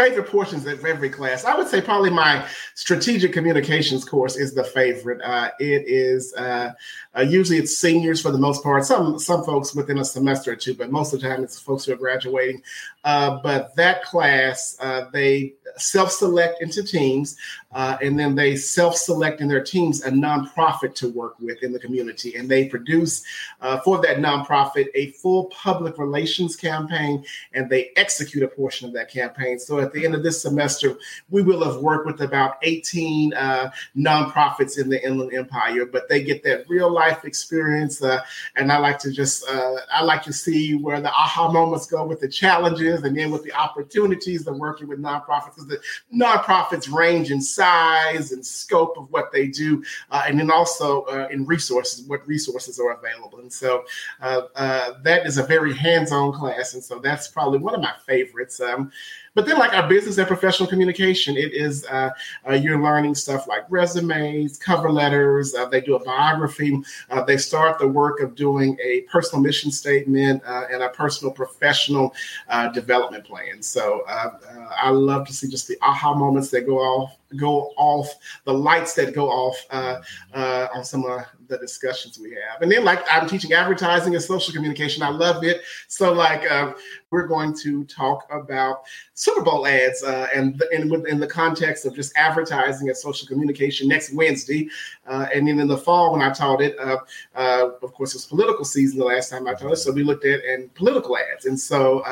favorite 0.00 0.28
portions 0.28 0.66
of 0.66 0.84
every 0.84 1.10
class. 1.10 1.44
I 1.44 1.54
would 1.56 1.66
say 1.66 1.80
probably 1.80 2.10
my 2.10 2.46
strategic 2.74 3.32
communications 3.32 4.04
course 4.04 4.36
is 4.36 4.54
the 4.54 4.64
favorite. 4.64 5.20
Uh, 5.22 5.50
it 5.58 5.84
is 5.86 6.32
uh, 6.34 6.72
uh, 7.16 7.22
usually 7.22 7.58
it's 7.58 7.76
seniors 7.76 8.20
for 8.20 8.30
the 8.30 8.38
most 8.38 8.62
part. 8.62 8.84
Some 8.84 9.18
some 9.18 9.44
folks 9.44 9.74
within 9.74 9.98
a 9.98 10.04
semester 10.04 10.52
or 10.52 10.56
two, 10.56 10.74
but 10.74 10.90
most 10.90 11.12
of 11.12 11.20
the 11.20 11.28
time 11.28 11.42
it's 11.42 11.58
folks 11.58 11.84
who 11.84 11.92
are 11.92 11.96
graduating. 11.96 12.62
Uh, 13.04 13.40
but 13.42 13.74
that 13.76 14.02
class, 14.02 14.76
uh, 14.80 15.06
they 15.12 15.54
self-select 15.76 16.62
into 16.62 16.82
teams, 16.82 17.36
uh, 17.72 17.96
and 18.02 18.18
then 18.18 18.34
they 18.34 18.56
self-select 18.56 19.40
in 19.40 19.48
their 19.48 19.62
teams 19.62 20.04
a 20.04 20.10
nonprofit 20.10 20.94
to 20.94 21.08
work 21.10 21.38
with 21.38 21.62
in 21.62 21.72
the 21.72 21.78
community, 21.78 22.34
and 22.34 22.48
they 22.48 22.68
produce 22.68 23.22
uh, 23.60 23.78
for 23.80 24.00
that 24.00 24.18
nonprofit 24.18 24.86
a 24.94 25.12
full 25.12 25.44
public 25.46 25.98
relations 25.98 26.56
campaign, 26.56 27.24
and 27.54 27.70
they 27.70 27.90
execute 27.96 28.42
a 28.42 28.48
portion 28.48 28.88
of 28.88 28.94
that 28.94 29.10
campaign. 29.10 29.58
So 29.58 29.78
at 29.78 29.92
the 29.92 30.04
end 30.04 30.14
of 30.14 30.22
this 30.22 30.42
semester, 30.42 30.96
we 31.30 31.42
will 31.42 31.64
have 31.64 31.80
worked 31.82 32.06
with 32.06 32.22
about 32.22 32.58
18 32.62 33.34
uh, 33.34 33.70
nonprofits 33.96 34.78
in 34.78 34.88
the 34.88 35.04
Inland 35.04 35.32
Empire, 35.32 35.86
but 35.86 36.08
they 36.08 36.22
get 36.22 36.42
that 36.44 36.64
real 36.68 36.90
life 36.90 37.24
experience, 37.24 38.02
uh, 38.02 38.20
and 38.56 38.72
I 38.72 38.78
like 38.78 38.98
to 39.00 39.12
just 39.12 39.48
uh, 39.48 39.76
I 39.92 40.02
like 40.02 40.22
to 40.24 40.32
see 40.32 40.74
where 40.74 41.00
the 41.00 41.10
aha 41.10 41.50
moments 41.52 41.86
go 41.86 42.04
with 42.04 42.20
the 42.20 42.28
challenges, 42.28 43.02
and 43.04 43.16
then 43.16 43.30
with 43.30 43.44
the 43.44 43.52
opportunities 43.52 44.46
of 44.46 44.56
working 44.56 44.88
with 44.88 45.00
nonprofits 45.00 45.59
because 45.60 45.80
the 46.10 46.16
nonprofits 46.16 46.92
range 46.92 47.30
in 47.30 47.40
size 47.40 48.32
and 48.32 48.44
scope 48.44 48.96
of 48.96 49.10
what 49.10 49.32
they 49.32 49.46
do, 49.46 49.82
uh, 50.10 50.22
and 50.26 50.38
then 50.38 50.50
also 50.50 51.02
uh, 51.02 51.28
in 51.30 51.46
resources, 51.46 52.06
what 52.06 52.26
resources 52.26 52.78
are 52.78 52.92
available. 52.92 53.40
And 53.40 53.52
so 53.52 53.84
uh, 54.20 54.42
uh, 54.54 54.94
that 55.02 55.26
is 55.26 55.38
a 55.38 55.42
very 55.42 55.74
hands-on 55.74 56.32
class, 56.32 56.74
and 56.74 56.82
so 56.82 56.98
that's 56.98 57.28
probably 57.28 57.58
one 57.58 57.74
of 57.74 57.80
my 57.80 57.94
favorites. 58.06 58.60
Um, 58.60 58.90
but 59.34 59.46
then, 59.46 59.58
like 59.58 59.72
our 59.72 59.88
business 59.88 60.18
and 60.18 60.26
professional 60.26 60.68
communication, 60.68 61.36
it 61.36 61.52
is 61.52 61.84
uh, 61.86 62.10
uh, 62.48 62.54
you're 62.54 62.82
learning 62.82 63.14
stuff 63.14 63.46
like 63.46 63.64
resumes, 63.68 64.58
cover 64.58 64.90
letters. 64.90 65.54
Uh, 65.54 65.66
they 65.66 65.80
do 65.80 65.94
a 65.94 66.04
biography. 66.04 66.76
Uh, 67.10 67.22
they 67.22 67.36
start 67.36 67.78
the 67.78 67.86
work 67.86 68.20
of 68.20 68.34
doing 68.34 68.76
a 68.82 69.02
personal 69.02 69.40
mission 69.40 69.70
statement 69.70 70.42
uh, 70.44 70.64
and 70.72 70.82
a 70.82 70.88
personal 70.88 71.32
professional 71.32 72.12
uh, 72.48 72.68
development 72.68 73.24
plan. 73.24 73.62
So 73.62 74.02
I 74.08 74.90
love 74.90 75.26
to 75.28 75.32
see 75.32 75.48
just 75.48 75.68
the 75.68 75.78
aha 75.80 76.12
moments 76.14 76.50
that 76.50 76.66
go 76.66 76.78
off 76.78 77.16
go 77.36 77.72
off, 77.76 78.12
the 78.44 78.52
lights 78.52 78.94
that 78.94 79.14
go 79.14 79.28
off 79.28 79.56
uh, 79.70 80.00
uh, 80.34 80.68
on 80.74 80.84
some 80.84 81.04
of 81.04 81.22
the 81.48 81.58
discussions 81.58 82.18
we 82.18 82.30
have. 82.30 82.62
And 82.62 82.70
then, 82.70 82.84
like, 82.84 83.04
I'm 83.10 83.28
teaching 83.28 83.52
advertising 83.52 84.14
and 84.14 84.22
social 84.22 84.54
communication. 84.54 85.02
I 85.02 85.08
love 85.08 85.44
it. 85.44 85.62
So, 85.88 86.12
like, 86.12 86.50
uh, 86.50 86.74
we're 87.10 87.26
going 87.26 87.56
to 87.62 87.84
talk 87.84 88.26
about 88.30 88.82
Super 89.14 89.42
Bowl 89.42 89.66
ads 89.66 90.02
uh, 90.04 90.28
and 90.34 90.62
in, 90.72 91.06
in 91.06 91.18
the 91.18 91.26
context 91.26 91.84
of 91.84 91.94
just 91.94 92.16
advertising 92.16 92.88
and 92.88 92.96
social 92.96 93.26
communication 93.26 93.88
next 93.88 94.14
Wednesday. 94.14 94.68
Uh, 95.06 95.26
and 95.34 95.46
then 95.46 95.58
in 95.58 95.66
the 95.66 95.76
fall, 95.76 96.12
when 96.12 96.22
I 96.22 96.30
taught 96.30 96.60
it, 96.60 96.78
uh, 96.78 96.98
of 97.34 97.92
course, 97.94 98.14
it 98.14 98.16
was 98.16 98.26
political 98.26 98.64
season 98.64 99.00
the 99.00 99.04
last 99.04 99.28
time 99.28 99.48
I 99.48 99.54
taught 99.54 99.72
it. 99.72 99.76
So 99.76 99.90
we 99.90 100.04
looked 100.04 100.24
at 100.24 100.44
and 100.44 100.72
political 100.74 101.18
ads. 101.18 101.46
And 101.46 101.58
so 101.58 102.04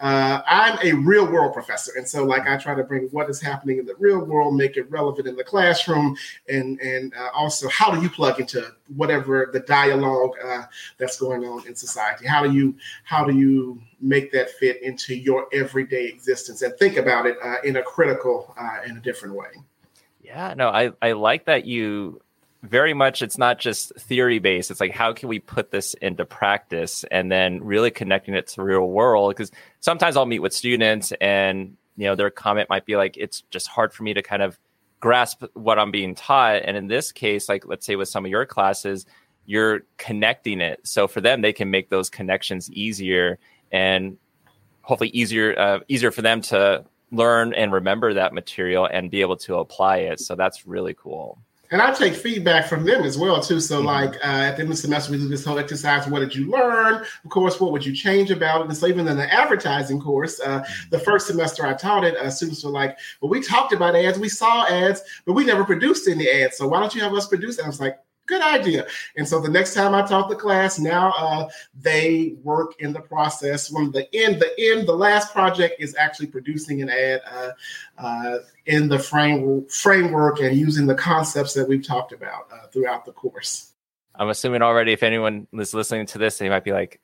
I'm 0.00 0.78
a 0.82 0.92
real 0.92 1.30
world 1.30 1.54
professor. 1.54 1.92
And 1.96 2.08
so, 2.08 2.24
like, 2.24 2.48
I 2.48 2.56
try 2.56 2.74
to 2.74 2.82
bring 2.82 3.08
what 3.12 3.30
is 3.30 3.40
happening 3.40 3.78
in 3.78 3.86
the 3.86 3.94
real 3.98 4.24
world 4.24 4.51
make 4.52 4.76
it 4.76 4.90
relevant 4.90 5.26
in 5.28 5.36
the 5.36 5.44
classroom, 5.44 6.16
and 6.48 6.80
and 6.80 7.14
uh, 7.14 7.30
also 7.34 7.68
how 7.68 7.90
do 7.94 8.00
you 8.02 8.08
plug 8.08 8.40
into 8.40 8.72
whatever 8.96 9.50
the 9.52 9.60
dialogue 9.60 10.32
uh, 10.44 10.62
that's 10.98 11.18
going 11.18 11.44
on 11.44 11.66
in 11.66 11.74
society? 11.74 12.26
How 12.26 12.42
do 12.42 12.52
you 12.52 12.74
how 13.04 13.24
do 13.24 13.34
you 13.34 13.80
make 14.00 14.32
that 14.32 14.50
fit 14.50 14.82
into 14.82 15.14
your 15.14 15.46
everyday 15.52 16.06
existence 16.06 16.62
and 16.62 16.76
think 16.78 16.96
about 16.96 17.26
it 17.26 17.36
uh, 17.42 17.56
in 17.64 17.76
a 17.76 17.82
critical 17.82 18.54
uh, 18.58 18.78
in 18.86 18.96
a 18.96 19.00
different 19.00 19.34
way? 19.34 19.48
Yeah, 20.20 20.54
no, 20.54 20.68
I 20.68 20.92
I 21.00 21.12
like 21.12 21.46
that 21.46 21.64
you 21.64 22.20
very 22.62 22.94
much 22.94 23.22
it's 23.22 23.38
not 23.38 23.58
just 23.58 23.92
theory 23.96 24.38
based 24.38 24.70
it's 24.70 24.80
like 24.80 24.92
how 24.92 25.12
can 25.12 25.28
we 25.28 25.40
put 25.40 25.72
this 25.72 25.94
into 25.94 26.24
practice 26.24 27.04
and 27.10 27.30
then 27.30 27.62
really 27.62 27.90
connecting 27.90 28.34
it 28.34 28.46
to 28.46 28.56
the 28.56 28.62
real 28.62 28.88
world 28.88 29.30
because 29.30 29.50
sometimes 29.80 30.16
i'll 30.16 30.26
meet 30.26 30.38
with 30.38 30.52
students 30.52 31.12
and 31.20 31.76
you 32.02 32.08
know 32.08 32.16
their 32.16 32.30
comment 32.30 32.68
might 32.68 32.84
be 32.84 32.96
like 32.96 33.16
it's 33.16 33.42
just 33.42 33.68
hard 33.68 33.92
for 33.92 34.02
me 34.02 34.12
to 34.12 34.22
kind 34.22 34.42
of 34.42 34.58
grasp 34.98 35.44
what 35.54 35.78
i'm 35.78 35.92
being 35.92 36.16
taught. 36.16 36.62
And 36.64 36.76
in 36.76 36.88
this 36.88 37.12
case 37.12 37.48
like 37.48 37.64
let's 37.64 37.86
say 37.86 37.94
with 37.94 38.08
some 38.08 38.24
of 38.24 38.30
your 38.30 38.44
classes 38.44 39.06
you're 39.46 39.82
connecting 39.98 40.60
it. 40.60 40.80
So 40.82 41.06
for 41.06 41.20
them 41.20 41.42
they 41.42 41.52
can 41.52 41.70
make 41.70 41.90
those 41.90 42.10
connections 42.10 42.70
easier 42.72 43.38
and 43.70 44.16
hopefully 44.82 45.10
easier 45.10 45.56
uh, 45.56 45.78
easier 45.86 46.10
for 46.10 46.22
them 46.22 46.40
to 46.42 46.84
learn 47.12 47.54
and 47.54 47.72
remember 47.72 48.14
that 48.14 48.34
material 48.34 48.88
and 48.90 49.08
be 49.08 49.20
able 49.20 49.36
to 49.36 49.56
apply 49.58 49.98
it. 49.98 50.18
So 50.18 50.34
that's 50.34 50.66
really 50.66 50.94
cool 50.94 51.38
and 51.72 51.80
I 51.80 51.90
take 51.90 52.14
feedback 52.14 52.66
from 52.66 52.84
them 52.84 53.02
as 53.02 53.16
well 53.16 53.40
too. 53.40 53.58
So, 53.58 53.78
mm-hmm. 53.78 53.86
like 53.86 54.14
uh, 54.16 54.28
at 54.28 54.56
the 54.56 54.62
end 54.62 54.70
of 54.70 54.76
the 54.76 54.76
semester, 54.76 55.10
we 55.10 55.18
do 55.18 55.26
this 55.26 55.44
whole 55.44 55.58
exercise. 55.58 56.06
What 56.06 56.20
did 56.20 56.34
you 56.34 56.50
learn? 56.50 57.02
Of 57.24 57.30
course, 57.30 57.58
what 57.58 57.72
would 57.72 57.84
you 57.84 57.94
change 57.94 58.30
about 58.30 58.60
it? 58.60 58.68
And 58.68 58.76
so, 58.76 58.86
even 58.86 59.08
in 59.08 59.16
the 59.16 59.32
advertising 59.32 60.00
course, 60.00 60.38
uh, 60.38 60.60
mm-hmm. 60.60 60.90
the 60.90 60.98
first 60.98 61.26
semester 61.26 61.66
I 61.66 61.72
taught 61.72 62.04
it, 62.04 62.14
uh, 62.16 62.30
students 62.30 62.62
were 62.62 62.70
like, 62.70 62.98
"Well, 63.20 63.30
we 63.30 63.40
talked 63.40 63.72
about 63.72 63.96
ads, 63.96 64.18
we 64.18 64.28
saw 64.28 64.66
ads, 64.66 65.02
but 65.24 65.32
we 65.32 65.44
never 65.44 65.64
produced 65.64 66.06
any 66.06 66.28
ads. 66.28 66.58
So, 66.58 66.68
why 66.68 66.78
don't 66.78 66.94
you 66.94 67.00
have 67.00 67.14
us 67.14 67.26
produce?" 67.26 67.56
And 67.56 67.64
I 67.64 67.68
was 67.68 67.80
like, 67.80 67.98
good 68.26 68.42
idea. 68.42 68.86
And 69.16 69.26
so 69.26 69.40
the 69.40 69.48
next 69.48 69.74
time 69.74 69.94
I 69.94 70.02
taught 70.02 70.28
the 70.28 70.36
class, 70.36 70.78
now 70.78 71.12
uh, 71.16 71.48
they 71.74 72.34
work 72.42 72.74
in 72.80 72.92
the 72.92 73.00
process. 73.00 73.68
From 73.68 73.90
the 73.90 74.12
end, 74.14 74.40
the 74.40 74.52
end, 74.58 74.86
the 74.86 74.94
last 74.94 75.32
project 75.32 75.76
is 75.80 75.94
actually 75.96 76.28
producing 76.28 76.82
an 76.82 76.90
ad 76.90 77.20
uh, 77.30 77.50
uh, 77.98 78.38
in 78.66 78.88
the 78.88 78.98
frame, 78.98 79.66
framework 79.68 80.40
and 80.40 80.56
using 80.56 80.86
the 80.86 80.94
concepts 80.94 81.54
that 81.54 81.68
we've 81.68 81.86
talked 81.86 82.12
about 82.12 82.48
uh, 82.52 82.66
throughout 82.68 83.04
the 83.04 83.12
course. 83.12 83.72
I'm 84.14 84.28
assuming 84.28 84.62
already 84.62 84.92
if 84.92 85.02
anyone 85.02 85.46
is 85.52 85.74
listening 85.74 86.06
to 86.06 86.18
this, 86.18 86.38
they 86.38 86.48
might 86.48 86.64
be 86.64 86.72
like, 86.72 87.00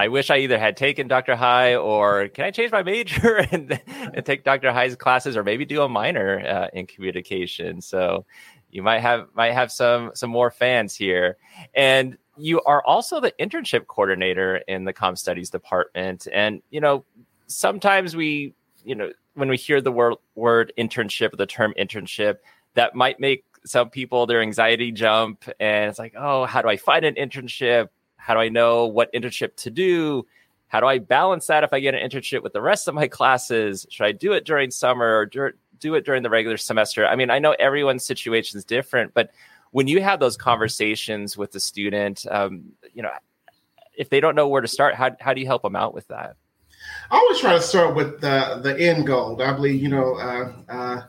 I 0.00 0.08
wish 0.08 0.30
I 0.30 0.38
either 0.38 0.58
had 0.58 0.76
taken 0.76 1.08
Dr. 1.08 1.34
Hygh 1.34 1.74
or 1.74 2.28
can 2.28 2.44
I 2.44 2.52
change 2.52 2.70
my 2.70 2.84
major 2.84 3.36
and, 3.50 3.80
and 3.86 4.24
take 4.24 4.44
Dr. 4.44 4.72
Hygh's 4.72 4.94
classes 4.94 5.36
or 5.36 5.42
maybe 5.42 5.64
do 5.64 5.82
a 5.82 5.88
minor 5.88 6.38
uh, 6.38 6.68
in 6.72 6.86
communication. 6.86 7.80
So 7.80 8.24
you 8.70 8.82
might 8.82 9.00
have 9.00 9.28
might 9.34 9.52
have 9.52 9.72
some 9.72 10.10
some 10.14 10.30
more 10.30 10.50
fans 10.50 10.94
here 10.94 11.36
and 11.74 12.16
you 12.36 12.60
are 12.62 12.84
also 12.84 13.20
the 13.20 13.32
internship 13.40 13.86
coordinator 13.86 14.56
in 14.68 14.84
the 14.84 14.92
com 14.92 15.16
studies 15.16 15.50
department 15.50 16.26
and 16.32 16.62
you 16.70 16.80
know 16.80 17.04
sometimes 17.46 18.14
we 18.14 18.54
you 18.84 18.94
know 18.94 19.10
when 19.34 19.48
we 19.48 19.56
hear 19.56 19.80
the 19.80 19.92
word 19.92 20.14
word 20.34 20.72
internship 20.78 21.36
the 21.36 21.46
term 21.46 21.74
internship 21.78 22.36
that 22.74 22.94
might 22.94 23.18
make 23.18 23.44
some 23.64 23.90
people 23.90 24.26
their 24.26 24.40
anxiety 24.40 24.92
jump 24.92 25.44
and 25.58 25.90
it's 25.90 25.98
like 25.98 26.14
oh 26.16 26.44
how 26.46 26.62
do 26.62 26.68
i 26.68 26.76
find 26.76 27.04
an 27.04 27.14
internship 27.14 27.88
how 28.28 28.34
do 28.34 28.40
I 28.40 28.50
know 28.50 28.86
what 28.86 29.10
internship 29.14 29.56
to 29.56 29.70
do? 29.70 30.26
How 30.66 30.80
do 30.80 30.86
I 30.86 30.98
balance 30.98 31.46
that 31.46 31.64
if 31.64 31.72
I 31.72 31.80
get 31.80 31.94
an 31.94 32.06
internship 32.06 32.42
with 32.42 32.52
the 32.52 32.60
rest 32.60 32.86
of 32.86 32.94
my 32.94 33.08
classes? 33.08 33.86
Should 33.88 34.04
I 34.04 34.12
do 34.12 34.32
it 34.32 34.44
during 34.44 34.70
summer 34.70 35.16
or 35.16 35.54
do 35.80 35.94
it 35.94 36.04
during 36.04 36.22
the 36.22 36.30
regular 36.30 36.56
semester? 36.56 37.06
I 37.06 37.16
mean, 37.16 37.30
I 37.30 37.38
know 37.38 37.54
everyone's 37.58 38.04
situation 38.04 38.58
is 38.58 38.64
different, 38.64 39.14
but 39.14 39.30
when 39.70 39.86
you 39.86 40.00
have 40.02 40.20
those 40.20 40.36
conversations 40.36 41.36
with 41.36 41.52
the 41.52 41.60
student, 41.60 42.26
um, 42.30 42.72
you 42.94 43.02
know, 43.02 43.10
if 43.96 44.08
they 44.10 44.20
don't 44.20 44.34
know 44.34 44.48
where 44.48 44.62
to 44.62 44.68
start, 44.68 44.94
how, 44.94 45.10
how 45.20 45.34
do 45.34 45.40
you 45.40 45.46
help 45.46 45.62
them 45.62 45.76
out 45.76 45.94
with 45.94 46.08
that? 46.08 46.36
I 47.10 47.16
always 47.18 47.40
try 47.40 47.52
to 47.54 47.60
start 47.60 47.94
with 47.94 48.20
the 48.20 48.60
the 48.62 48.78
end 48.78 49.06
goal. 49.06 49.40
I 49.42 49.52
believe 49.52 49.82
you 49.82 49.88
know 49.88 50.14
uh, 50.14 50.52
uh, 50.68 51.02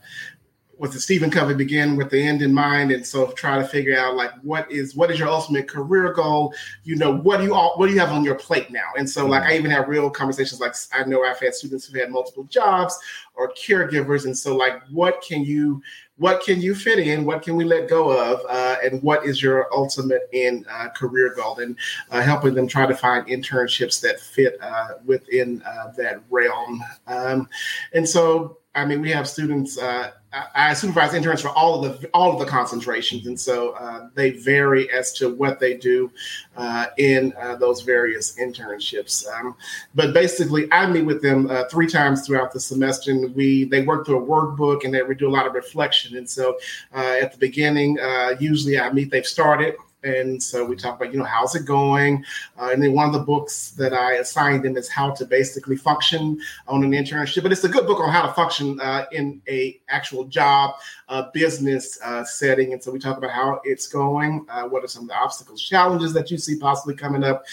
with 0.79 0.93
the 0.93 0.99
Stephen 0.99 1.29
Covey 1.29 1.53
begin 1.53 1.97
with 1.97 2.09
the 2.09 2.25
end 2.25 2.41
in 2.41 2.53
mind, 2.53 2.91
and 2.91 3.05
so 3.05 3.27
try 3.33 3.59
to 3.59 3.67
figure 3.67 3.99
out 3.99 4.15
like 4.15 4.31
what 4.41 4.71
is 4.71 4.95
what 4.95 5.11
is 5.11 5.19
your 5.19 5.27
ultimate 5.27 5.67
career 5.67 6.13
goal. 6.13 6.53
You 6.85 6.95
know, 6.95 7.17
what 7.17 7.37
do 7.37 7.43
you 7.43 7.53
all 7.53 7.73
what 7.75 7.87
do 7.87 7.93
you 7.93 7.99
have 7.99 8.13
on 8.13 8.23
your 8.23 8.35
plate 8.35 8.71
now? 8.71 8.91
And 8.97 9.07
so 9.07 9.25
like 9.25 9.43
I 9.43 9.57
even 9.57 9.69
have 9.71 9.89
real 9.89 10.09
conversations. 10.09 10.61
Like 10.61 10.73
I 10.93 11.03
know 11.03 11.23
I've 11.23 11.39
had 11.39 11.53
students 11.53 11.85
who've 11.85 11.99
had 11.99 12.09
multiple 12.09 12.45
jobs 12.45 12.97
or 13.35 13.51
caregivers, 13.51 14.25
and 14.25 14.37
so 14.37 14.55
like 14.55 14.81
what 14.89 15.21
can 15.21 15.43
you 15.43 15.81
what 16.15 16.43
can 16.43 16.61
you 16.61 16.75
fit 16.75 16.99
in? 16.99 17.25
What 17.25 17.41
can 17.41 17.55
we 17.55 17.63
let 17.63 17.89
go 17.89 18.11
of? 18.11 18.41
Uh, 18.49 18.75
and 18.83 19.01
what 19.01 19.25
is 19.25 19.41
your 19.41 19.73
ultimate 19.73 20.29
in 20.33 20.65
uh, 20.69 20.89
career 20.89 21.33
goal? 21.33 21.59
And 21.59 21.77
uh, 22.11 22.21
helping 22.21 22.53
them 22.53 22.67
try 22.67 22.85
to 22.85 22.95
find 22.95 23.25
internships 23.27 24.01
that 24.01 24.19
fit 24.19 24.57
uh, 24.61 24.95
within 25.05 25.61
uh, 25.63 25.91
that 25.97 26.21
realm. 26.29 26.83
Um, 27.07 27.47
and 27.93 28.07
so 28.07 28.58
I 28.75 28.85
mean, 28.85 29.01
we 29.01 29.09
have 29.11 29.27
students. 29.27 29.79
Uh, 29.79 30.11
I 30.53 30.75
supervise 30.75 31.15
interns 31.15 31.41
for 31.41 31.49
all 31.49 31.83
of 31.83 31.99
the 31.99 32.07
all 32.09 32.31
of 32.31 32.39
the 32.39 32.45
concentrations, 32.45 33.25
and 33.25 33.39
so 33.39 33.71
uh, 33.71 34.09
they 34.13 34.29
vary 34.29 34.91
as 34.91 35.11
to 35.13 35.33
what 35.33 35.59
they 35.59 35.75
do 35.75 36.11
uh, 36.55 36.85
in 36.97 37.33
uh, 37.41 37.55
those 37.55 37.81
various 37.81 38.37
internships. 38.39 39.25
Um, 39.27 39.55
but 39.95 40.13
basically, 40.13 40.71
I 40.71 40.85
meet 40.85 41.01
with 41.01 41.23
them 41.23 41.49
uh, 41.49 41.63
three 41.65 41.87
times 41.87 42.27
throughout 42.27 42.53
the 42.53 42.59
semester, 42.59 43.09
and 43.09 43.33
we 43.33 43.63
they 43.63 43.81
work 43.81 44.05
through 44.05 44.23
a 44.23 44.27
workbook, 44.27 44.83
and 44.83 44.93
then 44.93 45.07
we 45.07 45.15
do 45.15 45.27
a 45.27 45.31
lot 45.31 45.47
of 45.47 45.55
reflection. 45.55 46.15
And 46.15 46.29
so, 46.29 46.59
uh, 46.93 47.17
at 47.19 47.31
the 47.31 47.39
beginning, 47.39 47.97
usually 48.39 48.79
I 48.79 48.91
meet. 48.93 49.09
They've 49.09 49.25
started 49.25 49.75
and 50.03 50.41
so 50.41 50.63
we 50.63 50.75
talk 50.75 50.99
about 50.99 51.11
you 51.11 51.19
know 51.19 51.25
how's 51.25 51.55
it 51.55 51.65
going? 51.65 52.23
Uh, 52.57 52.69
and 52.71 52.81
then 52.81 52.93
one 52.93 53.07
of 53.07 53.13
the 53.13 53.19
books 53.19 53.71
that 53.71 53.93
i 53.93 54.13
assigned 54.13 54.63
them 54.63 54.77
is 54.77 54.87
how 54.87 55.11
to 55.11 55.25
basically 55.25 55.75
function 55.75 56.39
on 56.67 56.83
an 56.83 56.91
internship. 56.91 57.43
But 57.43 57.51
it's 57.51 57.63
a 57.63 57.69
good 57.69 57.85
book 57.85 57.99
on 57.99 58.09
how 58.09 58.25
to 58.25 58.33
function 58.33 58.79
uh, 58.79 59.05
in 59.11 59.41
a 59.47 59.79
actual 59.89 60.25
job 60.25 60.75
uh, 61.09 61.29
business 61.33 61.99
uh, 62.03 62.23
setting. 62.23 62.73
And 62.73 62.81
so 62.81 62.91
we 62.91 62.99
talk 62.99 63.17
about 63.17 63.31
how 63.31 63.61
it's 63.63 63.87
going 63.87 64.45
uh, 64.49 64.63
what 64.63 64.83
are 64.83 64.87
some 64.87 65.03
of 65.03 65.09
the 65.09 65.15
obstacles 65.15 65.61
challenges 65.61 66.13
that 66.13 66.31
you 66.31 66.37
see 66.37 66.57
possibly 66.57 66.95
coming 66.95 67.23
up. 67.23 67.45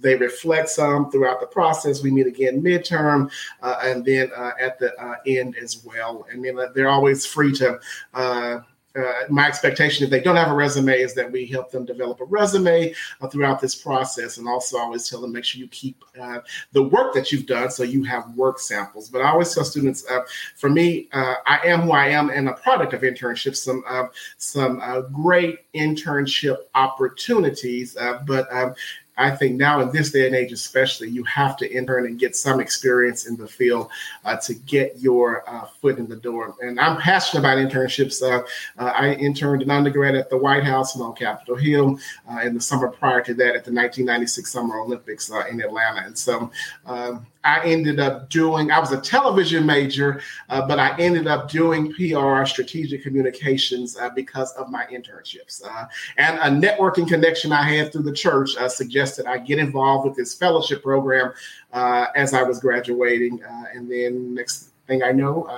They 0.00 0.14
reflect 0.14 0.68
some 0.68 1.10
throughout 1.10 1.40
the 1.40 1.46
process. 1.46 2.02
We 2.02 2.10
meet 2.10 2.26
again 2.26 2.62
midterm 2.62 3.30
uh, 3.62 3.78
and 3.82 4.04
then 4.04 4.30
at 4.60 4.78
the 4.78 4.92
end 5.26 5.56
as 5.56 5.84
well. 5.84 6.26
And 6.30 6.44
then 6.44 6.58
they're 6.74 6.88
always 6.88 7.26
free 7.26 7.52
to 7.54 7.80
uh, 8.98 9.12
my 9.28 9.46
expectation 9.46 10.04
if 10.04 10.10
they 10.10 10.20
don't 10.20 10.36
have 10.36 10.50
a 10.50 10.54
resume 10.54 11.00
is 11.00 11.14
that 11.14 11.30
we 11.30 11.46
help 11.46 11.70
them 11.70 11.84
develop 11.84 12.20
a 12.20 12.24
resume 12.24 12.94
uh, 13.20 13.28
throughout 13.28 13.60
this 13.60 13.74
process. 13.74 14.38
And 14.38 14.48
also 14.48 14.78
always 14.78 15.08
tell 15.08 15.20
them 15.20 15.32
make 15.32 15.44
sure 15.44 15.60
you 15.60 15.68
keep 15.68 16.02
uh, 16.20 16.40
the 16.72 16.82
work 16.82 17.14
that 17.14 17.30
you've 17.30 17.46
done 17.46 17.70
so 17.70 17.82
you 17.82 18.02
have 18.04 18.28
work 18.34 18.58
samples. 18.58 19.08
But 19.08 19.22
i 19.22 19.30
always 19.30 19.54
tell 19.54 19.64
students 19.64 20.04
uh, 20.10 20.20
for 20.56 20.70
me 20.70 21.08
uh, 21.12 21.34
i 21.46 21.60
am 21.64 21.82
who 21.82 21.92
i 21.92 22.06
am 22.08 22.30
and 22.30 22.48
a 22.48 22.54
product 22.54 22.92
of 22.92 23.02
internships 23.02 23.56
some 23.56 23.82
uh, 23.86 24.06
some 24.38 24.80
great 25.12 25.70
internship 25.74 26.56
opportunities 26.74 27.96
but 28.26 28.52
um, 28.52 28.74
I 29.18 29.32
think 29.32 29.56
now 29.56 29.80
in 29.80 29.90
this 29.90 30.12
day 30.12 30.26
and 30.26 30.34
age, 30.34 30.52
especially, 30.52 31.10
you 31.10 31.24
have 31.24 31.56
to 31.58 31.70
intern 31.70 32.06
and 32.06 32.18
get 32.18 32.36
some 32.36 32.60
experience 32.60 33.26
in 33.26 33.36
the 33.36 33.48
field 33.48 33.90
uh, 34.24 34.36
to 34.36 34.54
get 34.54 34.98
your 34.98 35.48
uh, 35.50 35.66
foot 35.66 35.98
in 35.98 36.08
the 36.08 36.16
door. 36.16 36.54
And 36.60 36.78
I'm 36.78 36.96
passionate 36.98 37.40
about 37.40 37.58
internships. 37.58 38.22
Uh, 38.22 38.44
uh 38.78 38.92
I 38.94 39.14
interned 39.14 39.62
an 39.62 39.70
undergrad 39.70 40.14
at 40.14 40.30
the 40.30 40.38
White 40.38 40.64
House 40.64 40.94
and 40.94 41.04
on 41.04 41.14
Capitol 41.14 41.56
Hill 41.56 41.98
uh, 42.30 42.40
in 42.40 42.54
the 42.54 42.60
summer 42.60 42.88
prior 42.88 43.20
to 43.22 43.34
that 43.34 43.56
at 43.56 43.64
the 43.64 43.72
1996 43.72 44.50
Summer 44.50 44.78
Olympics 44.78 45.30
uh, 45.32 45.44
in 45.50 45.60
Atlanta. 45.60 46.06
And 46.06 46.16
so 46.16 46.50
um, 46.86 47.26
I 47.48 47.64
ended 47.64 47.98
up 47.98 48.28
doing, 48.28 48.70
I 48.70 48.78
was 48.78 48.92
a 48.92 49.00
television 49.00 49.64
major, 49.64 50.20
uh, 50.50 50.66
but 50.68 50.78
I 50.78 50.94
ended 50.98 51.26
up 51.26 51.50
doing 51.50 51.92
PR, 51.94 52.44
strategic 52.44 53.02
communications, 53.02 53.96
uh, 53.96 54.10
because 54.10 54.52
of 54.52 54.68
my 54.68 54.84
internships. 54.86 55.64
Uh, 55.64 55.86
and 56.18 56.38
a 56.38 56.68
networking 56.68 57.08
connection 57.08 57.50
I 57.50 57.62
had 57.62 57.90
through 57.90 58.02
the 58.02 58.12
church 58.12 58.54
uh, 58.58 58.68
suggested 58.68 59.24
I 59.24 59.38
get 59.38 59.58
involved 59.58 60.06
with 60.06 60.14
this 60.14 60.34
fellowship 60.34 60.82
program 60.82 61.32
uh, 61.72 62.06
as 62.14 62.34
I 62.34 62.42
was 62.42 62.60
graduating. 62.60 63.42
Uh, 63.42 63.64
and 63.74 63.90
then, 63.90 64.34
next 64.34 64.70
thing 64.86 65.02
I 65.02 65.12
know, 65.12 65.48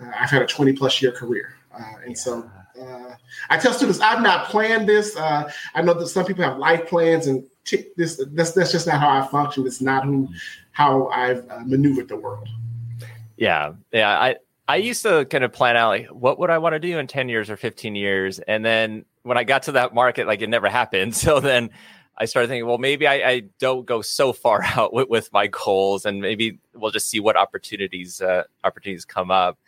I've 0.00 0.30
had 0.30 0.40
a 0.40 0.46
20 0.46 0.72
plus 0.72 1.02
year 1.02 1.12
career. 1.12 1.56
and 1.74 2.08
yeah. 2.08 2.14
so 2.14 2.50
I 3.50 3.58
tell 3.58 3.74
students, 3.74 4.00
I've 4.00 4.22
not 4.22 4.48
planned 4.48 4.88
this. 4.88 5.14
I 5.16 5.82
know 5.82 5.92
that 5.94 6.08
some 6.08 6.24
people 6.24 6.42
have 6.44 6.56
life 6.56 6.86
plans 6.88 7.26
and 7.26 7.44
this 7.96 8.20
that's, 8.32 8.52
that's 8.52 8.72
just 8.72 8.86
not 8.86 9.00
how 9.00 9.08
I 9.08 9.26
function. 9.26 9.66
It's 9.66 9.80
not 9.80 10.04
who 10.04 10.28
how 10.72 11.08
I've 11.08 11.48
uh, 11.50 11.60
maneuvered 11.64 12.08
the 12.08 12.16
world. 12.16 12.48
Yeah, 13.36 13.74
yeah. 13.92 14.10
I 14.10 14.36
I 14.68 14.76
used 14.76 15.02
to 15.02 15.24
kind 15.26 15.44
of 15.44 15.52
plan 15.52 15.76
out 15.76 15.88
like 15.88 16.06
what 16.08 16.38
would 16.38 16.50
I 16.50 16.58
want 16.58 16.74
to 16.74 16.78
do 16.78 16.98
in 16.98 17.06
ten 17.06 17.28
years 17.28 17.50
or 17.50 17.56
fifteen 17.56 17.94
years, 17.94 18.38
and 18.40 18.64
then 18.64 19.04
when 19.22 19.38
I 19.38 19.44
got 19.44 19.64
to 19.64 19.72
that 19.72 19.94
market, 19.94 20.26
like 20.26 20.42
it 20.42 20.48
never 20.48 20.68
happened. 20.80 21.14
So 21.14 21.40
then 21.40 21.70
I 22.16 22.26
started 22.26 22.48
thinking, 22.48 22.66
well, 22.66 22.78
maybe 22.78 23.06
I, 23.06 23.14
I 23.28 23.42
don't 23.58 23.86
go 23.86 24.02
so 24.02 24.32
far 24.32 24.62
out 24.76 24.92
with, 24.92 25.08
with, 25.08 25.32
my 25.32 25.46
goals, 25.46 26.04
and 26.04 26.20
maybe 26.20 26.58
we'll 26.74 26.90
just 26.90 27.08
see 27.08 27.20
what 27.20 27.36
opportunities 27.36 28.20
uh, 28.20 28.44
opportunities 28.64 29.04
come 29.04 29.30
up. 29.30 29.58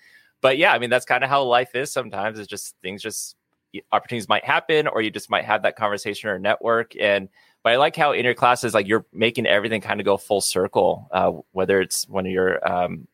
But 0.41 0.59
yeah, 0.59 0.73
I 0.73 0.79
mean 0.79 0.91
that's 0.91 1.07
kind 1.07 1.25
of 1.25 1.31
how 1.31 1.43
life 1.45 1.75
is. 1.75 1.91
Sometimes 1.91 2.39
it's 2.39 2.49
just 2.49 2.77
things 2.83 3.03
just 3.03 3.37
opportunities 3.93 4.29
might 4.29 4.45
happen, 4.45 4.87
or 4.87 5.03
you 5.03 5.11
just 5.11 5.31
might 5.31 5.45
have 5.45 5.63
that 5.63 5.77
conversation 5.77 6.31
or 6.31 6.39
network 6.39 6.95
and 7.01 7.29
but 7.65 7.73
I 7.73 7.77
like 7.77 7.97
how 7.97 8.13
in 8.13 8.27
your 8.27 8.35
classes, 8.35 8.75
like 8.75 8.87
you're 8.87 9.07
making 9.13 9.47
everything 9.47 9.81
kind 9.81 9.99
of 9.99 10.05
go 10.05 10.19
full 10.19 10.43
circle, 10.43 11.09
uh, 11.11 11.33
whether 11.53 11.81
it's 11.81 12.07
when 12.09 12.27
you're 12.27 12.65
um, 12.71 13.09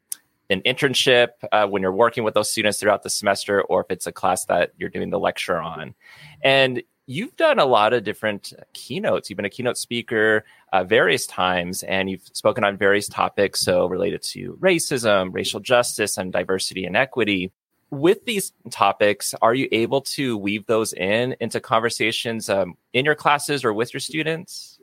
an 0.51 0.61
internship, 0.63 1.29
uh, 1.53 1.69
when 1.69 1.83
you're 1.83 1.93
working 1.93 2.25
with 2.25 2.35
those 2.35 2.51
students 2.51 2.81
throughout 2.81 3.05
the 3.05 3.11
semester, 3.11 3.63
or 3.63 3.83
if 3.83 3.87
it's 3.91 4.09
a 4.09 4.13
class 4.13 4.45
that 4.47 4.73
you're 4.77 4.91
doing 4.91 5.11
the 5.11 5.21
lecture 5.21 5.61
on. 5.61 5.95
And 6.43 6.83
you've 7.07 7.37
done 7.37 7.61
a 7.61 7.65
lot 7.65 7.93
of 7.93 8.03
different 8.03 8.53
keynotes. 8.73 9.31
You've 9.31 9.37
been 9.37 9.47
a 9.47 9.51
keynote 9.51 9.79
speaker 9.79 10.45
uh, 10.73 10.83
various 10.83 11.29
times, 11.29 11.85
and 11.85 12.11
you've 12.11 12.29
spoken 12.33 12.65
on 12.65 12.77
various 12.77 13.07
topics, 13.07 13.61
so 13.61 13.87
related 13.87 14.21
to 14.23 14.59
racism, 14.61 15.33
racial 15.33 15.61
justice, 15.61 16.19
and 16.19 16.33
diversity 16.33 16.87
and 16.87 16.97
equity 16.97 17.53
with 17.91 18.25
these 18.25 18.53
topics, 18.71 19.35
are 19.43 19.55
you 19.55 19.69
able 19.73 20.01
to 20.03 20.37
weave 20.37 20.67
those 20.67 20.93
in 20.93 21.37
into 21.41 21.61
conversations 21.61 22.49
um, 22.49 22.77
in 22.93 23.05
your 23.05 23.15
classes 23.15 23.65
or 23.65 23.73
with 23.73 23.93
your 23.93 24.01
students? 24.01 24.79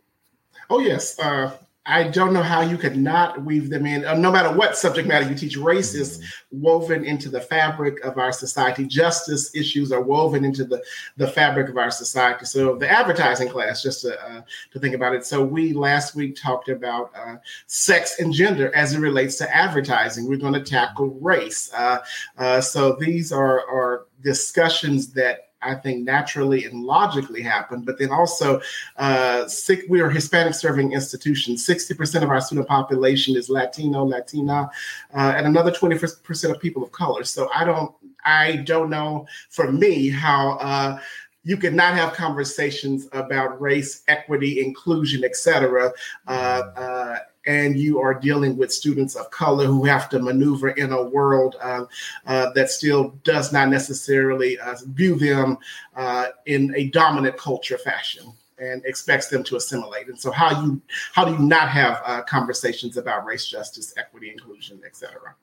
Oh 0.69 0.79
yes, 0.79 1.17
uh, 1.19 1.51
I 1.87 2.03
don't 2.03 2.33
know 2.33 2.43
how 2.43 2.61
you 2.61 2.77
could 2.77 2.97
not 2.97 3.43
weave 3.43 3.69
them 3.69 3.85
in. 3.85 4.03
Uh, 4.03 4.15
no 4.15 4.29
matter 4.29 4.51
what 4.51 4.77
subject 4.77 5.07
matter 5.07 5.27
you 5.27 5.35
teach, 5.35 5.55
race 5.55 5.95
is 5.95 6.21
woven 6.51 7.05
into 7.05 7.29
the 7.29 7.39
fabric 7.39 8.03
of 8.03 8.17
our 8.17 8.33
society. 8.33 8.85
Justice 8.85 9.55
issues 9.55 9.93
are 9.93 10.01
woven 10.01 10.43
into 10.43 10.65
the, 10.65 10.83
the 11.15 11.27
fabric 11.27 11.69
of 11.69 11.77
our 11.77 11.89
society. 11.89 12.43
So 12.43 12.75
the 12.75 12.91
advertising 12.91 13.47
class, 13.47 13.81
just 13.81 14.01
to, 14.01 14.21
uh, 14.21 14.41
to 14.73 14.79
think 14.79 14.95
about 14.95 15.15
it. 15.15 15.25
So 15.25 15.41
we 15.41 15.71
last 15.71 16.13
week 16.13 16.35
talked 16.35 16.67
about 16.67 17.11
uh, 17.15 17.37
sex 17.67 18.19
and 18.19 18.33
gender 18.33 18.75
as 18.75 18.93
it 18.93 18.99
relates 18.99 19.37
to 19.37 19.55
advertising. 19.55 20.27
We're 20.27 20.37
going 20.37 20.53
to 20.53 20.63
tackle 20.63 21.17
race. 21.21 21.71
Uh, 21.73 21.99
uh, 22.37 22.59
so 22.59 22.97
these 22.99 23.31
are, 23.31 23.61
are 23.69 24.07
discussions 24.21 25.13
that 25.13 25.46
I 25.61 25.75
think 25.75 26.05
naturally 26.05 26.65
and 26.65 26.83
logically 26.83 27.41
happen. 27.41 27.81
But 27.81 27.97
then 27.99 28.11
also, 28.11 28.61
uh, 28.97 29.47
we 29.89 30.01
are 30.01 30.09
Hispanic 30.09 30.53
serving 30.53 30.93
institutions. 30.93 31.65
60% 31.65 32.23
of 32.23 32.29
our 32.29 32.41
student 32.41 32.67
population 32.67 33.35
is 33.35 33.49
Latino, 33.49 34.03
Latina, 34.03 34.69
uh, 35.13 35.33
and 35.35 35.47
another 35.47 35.71
20% 35.71 36.51
of 36.51 36.61
people 36.61 36.83
of 36.83 36.91
color. 36.91 37.23
So 37.23 37.49
I 37.53 37.63
don't, 37.63 37.91
I 38.23 38.57
don't 38.57 38.89
know 38.89 39.25
for 39.49 39.71
me 39.71 40.09
how, 40.09 40.57
uh, 40.59 40.99
you 41.47 41.55
could 41.55 41.73
not 41.73 41.93
have 41.93 42.11
conversations 42.11 43.07
about 43.13 43.61
race, 43.61 44.03
equity, 44.09 44.59
inclusion, 44.59 45.23
et 45.23 45.33
cetera, 45.33 45.93
uh, 46.27 46.31
uh, 46.31 47.19
and 47.47 47.79
you 47.79 47.99
are 47.99 48.13
dealing 48.13 48.57
with 48.57 48.71
students 48.71 49.15
of 49.15 49.31
color 49.31 49.65
who 49.65 49.85
have 49.85 50.09
to 50.09 50.19
maneuver 50.19 50.69
in 50.69 50.91
a 50.91 51.01
world 51.01 51.55
uh, 51.61 51.85
uh, 52.27 52.51
that 52.51 52.69
still 52.69 53.17
does 53.23 53.51
not 53.53 53.69
necessarily 53.69 54.59
uh, 54.59 54.75
view 54.89 55.15
them 55.15 55.57
uh, 55.95 56.27
in 56.45 56.73
a 56.75 56.89
dominant 56.89 57.37
culture 57.37 57.77
fashion 57.77 58.31
and 58.59 58.83
expects 58.85 59.27
them 59.27 59.43
to 59.43 59.55
assimilate. 59.55 60.07
And 60.07 60.19
so, 60.19 60.31
how 60.31 60.63
you 60.63 60.81
how 61.13 61.25
do 61.25 61.31
you 61.31 61.39
not 61.39 61.69
have 61.69 62.01
uh, 62.05 62.21
conversations 62.23 62.97
about 62.97 63.25
race 63.25 63.47
justice, 63.47 63.93
equity, 63.97 64.29
inclusion, 64.29 64.81
et 64.85 64.95
cetera? 64.95 65.35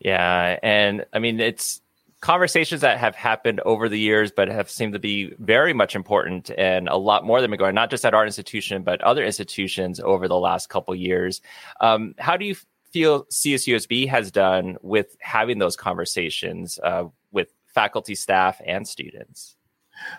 Yeah, 0.00 0.58
and 0.62 1.04
I 1.12 1.18
mean 1.18 1.40
it's 1.40 1.80
conversations 2.22 2.80
that 2.80 2.98
have 2.98 3.16
happened 3.16 3.60
over 3.60 3.88
the 3.88 3.98
years, 3.98 4.30
but 4.30 4.48
have 4.48 4.70
seemed 4.70 4.92
to 4.94 4.98
be 4.98 5.34
very 5.38 5.74
much 5.74 5.94
important 5.94 6.50
and 6.56 6.88
a 6.88 6.96
lot 6.96 7.24
more 7.26 7.40
than 7.40 7.50
been 7.50 7.58
going, 7.58 7.74
not 7.74 7.90
just 7.90 8.04
at 8.04 8.14
our 8.14 8.24
institution, 8.24 8.82
but 8.82 9.02
other 9.02 9.24
institutions 9.24 10.00
over 10.00 10.28
the 10.28 10.38
last 10.38 10.68
couple 10.68 10.94
years. 10.94 11.42
Um, 11.80 12.14
how 12.18 12.36
do 12.36 12.44
you 12.44 12.56
feel 12.92 13.24
CSUSB 13.24 14.08
has 14.08 14.30
done 14.30 14.76
with 14.82 15.16
having 15.20 15.58
those 15.58 15.76
conversations 15.76 16.78
uh, 16.82 17.04
with 17.32 17.48
faculty, 17.66 18.14
staff, 18.14 18.60
and 18.64 18.86
students? 18.86 19.56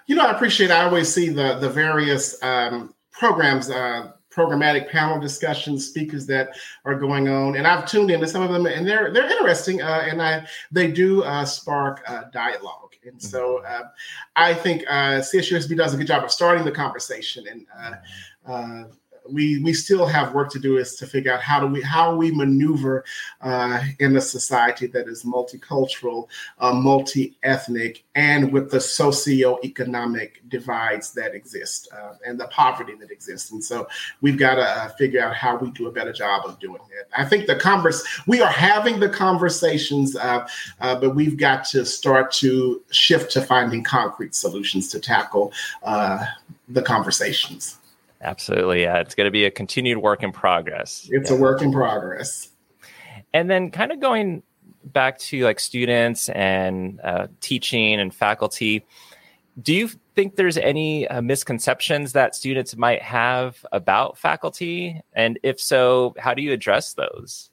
You 0.06 0.18
know, 0.18 0.26
I 0.26 0.32
appreciate. 0.32 0.72
I 0.72 0.84
always 0.84 1.12
see 1.12 1.30
the 1.30 1.56
the 1.56 1.70
various 1.70 2.42
um, 2.44 2.94
programs. 3.12 3.70
Uh, 3.70 4.12
programmatic 4.34 4.90
panel 4.90 5.20
discussions, 5.20 5.88
speakers 5.88 6.26
that 6.28 6.50
are 6.86 6.96
going 6.96 7.30
on, 7.30 7.56
and 7.56 7.68
I've 7.68 7.86
tuned 7.86 8.12
into 8.12 8.28
some 8.28 8.42
of 8.42 8.52
them, 8.52 8.66
and 8.66 8.88
they're 8.88 9.12
they're 9.12 9.30
interesting, 9.30 9.82
uh, 9.82 10.06
and 10.10 10.22
I 10.22 10.48
they 10.72 10.92
do 10.92 11.24
uh, 11.24 11.46
spark 11.46 12.04
uh, 12.08 12.24
dialogue, 12.32 12.96
and 13.06 13.22
so 13.22 13.62
mm-hmm. 13.64 13.84
uh, 13.84 13.88
I 14.36 14.54
think 14.54 14.84
uh, 14.88 15.22
CSUSB 15.22 15.78
does 15.78 15.94
a 15.94 15.98
good 15.98 16.08
job 16.08 16.24
of 16.24 16.32
starting 16.32 16.66
the 16.66 16.72
conversation, 16.72 17.46
and 17.48 17.66
uh, 17.78 18.52
uh, 18.52 18.84
we 19.30 19.60
we 19.60 19.74
still 19.74 20.06
have 20.06 20.34
work 20.34 20.50
to 20.52 20.60
do 20.60 20.78
is 20.78 20.96
to 20.96 21.08
figure 21.08 21.32
out 21.32 21.42
how 21.42 21.60
do 21.60 21.68
we 21.68 21.82
how 21.82 22.16
we 22.16 22.32
maneuver 22.32 23.04
uh, 23.42 23.82
in 24.00 24.16
a 24.16 24.22
society 24.22 24.88
that 24.88 25.08
is 25.08 25.24
multicultural, 25.24 26.28
uh, 26.60 26.74
multi-ethnic, 26.74 28.04
and 28.16 28.52
with 28.52 28.72
the 28.72 28.80
socio-economic 28.80 30.42
divides 30.50 31.14
that 31.14 31.34
exist 31.34 31.88
uh, 31.96 32.14
and 32.26 32.40
the 32.40 32.48
poverty 32.48 32.96
that 32.96 33.12
exists. 33.12 33.52
And 33.52 33.64
so 33.64 33.88
we've 34.22 34.38
got 34.38 34.56
to 34.56 34.64
uh, 34.64 34.90
figure 34.90 35.22
out 35.22 35.36
how 35.36 35.58
we 35.58 35.72
do 35.72 35.88
a 35.88 35.92
better 35.92 36.14
job 36.14 36.46
of 36.46 36.60
doing 36.60 36.82
it. 37.00 37.08
I 37.16 37.26
think 37.26 37.48
the 37.48 37.56
converse 37.56 38.04
we 38.28 38.42
are 38.42 38.52
having 38.52 39.00
the 39.00 39.10
conversations, 39.10 40.16
uh, 40.16 40.48
uh, 40.82 40.96
but 40.96 41.16
we've 41.16 41.38
got 41.38 41.66
to 41.66 41.86
start 41.86 42.32
to 42.34 42.82
shift 42.92 43.32
to 43.32 43.42
finding 43.42 43.84
concrete 43.84 44.36
solutions 44.36 44.90
to 44.90 45.00
tackle 45.00 45.54
the 46.70 46.82
conversations. 46.82 47.78
Absolutely. 48.24 48.84
Yeah. 48.84 49.00
It's 49.00 49.16
going 49.16 49.26
to 49.26 49.32
be 49.32 49.46
a 49.46 49.52
continued 49.52 49.98
work 49.98 50.24
in 50.24 50.32
progress. 50.32 51.08
It's 51.12 51.30
yeah. 51.30 51.38
a 51.38 51.40
work 51.40 51.62
in 51.62 51.72
progress. 51.72 52.50
And 53.34 53.50
then 53.50 53.70
kind 53.70 53.92
of 53.92 54.00
going 54.00 54.44
back 54.86 55.18
to 55.18 55.44
like 55.44 55.60
students 55.60 56.30
and 56.30 57.00
uh, 57.04 57.28
teaching 57.42 58.00
and 58.00 58.14
faculty, 58.14 58.86
do 59.62 59.74
you 59.74 59.90
think 60.16 60.36
there's 60.36 60.58
any 60.58 61.08
uh, 61.08 61.22
misconceptions 61.22 62.14
that 62.14 62.36
students 62.36 62.76
might 62.76 63.02
have 63.02 63.66
about 63.72 64.18
faculty? 64.18 65.02
And 65.14 65.40
if 65.44 65.60
so, 65.60 66.16
how 66.18 66.34
do 66.34 66.42
you 66.42 66.54
address 66.54 66.94
those? 66.94 67.50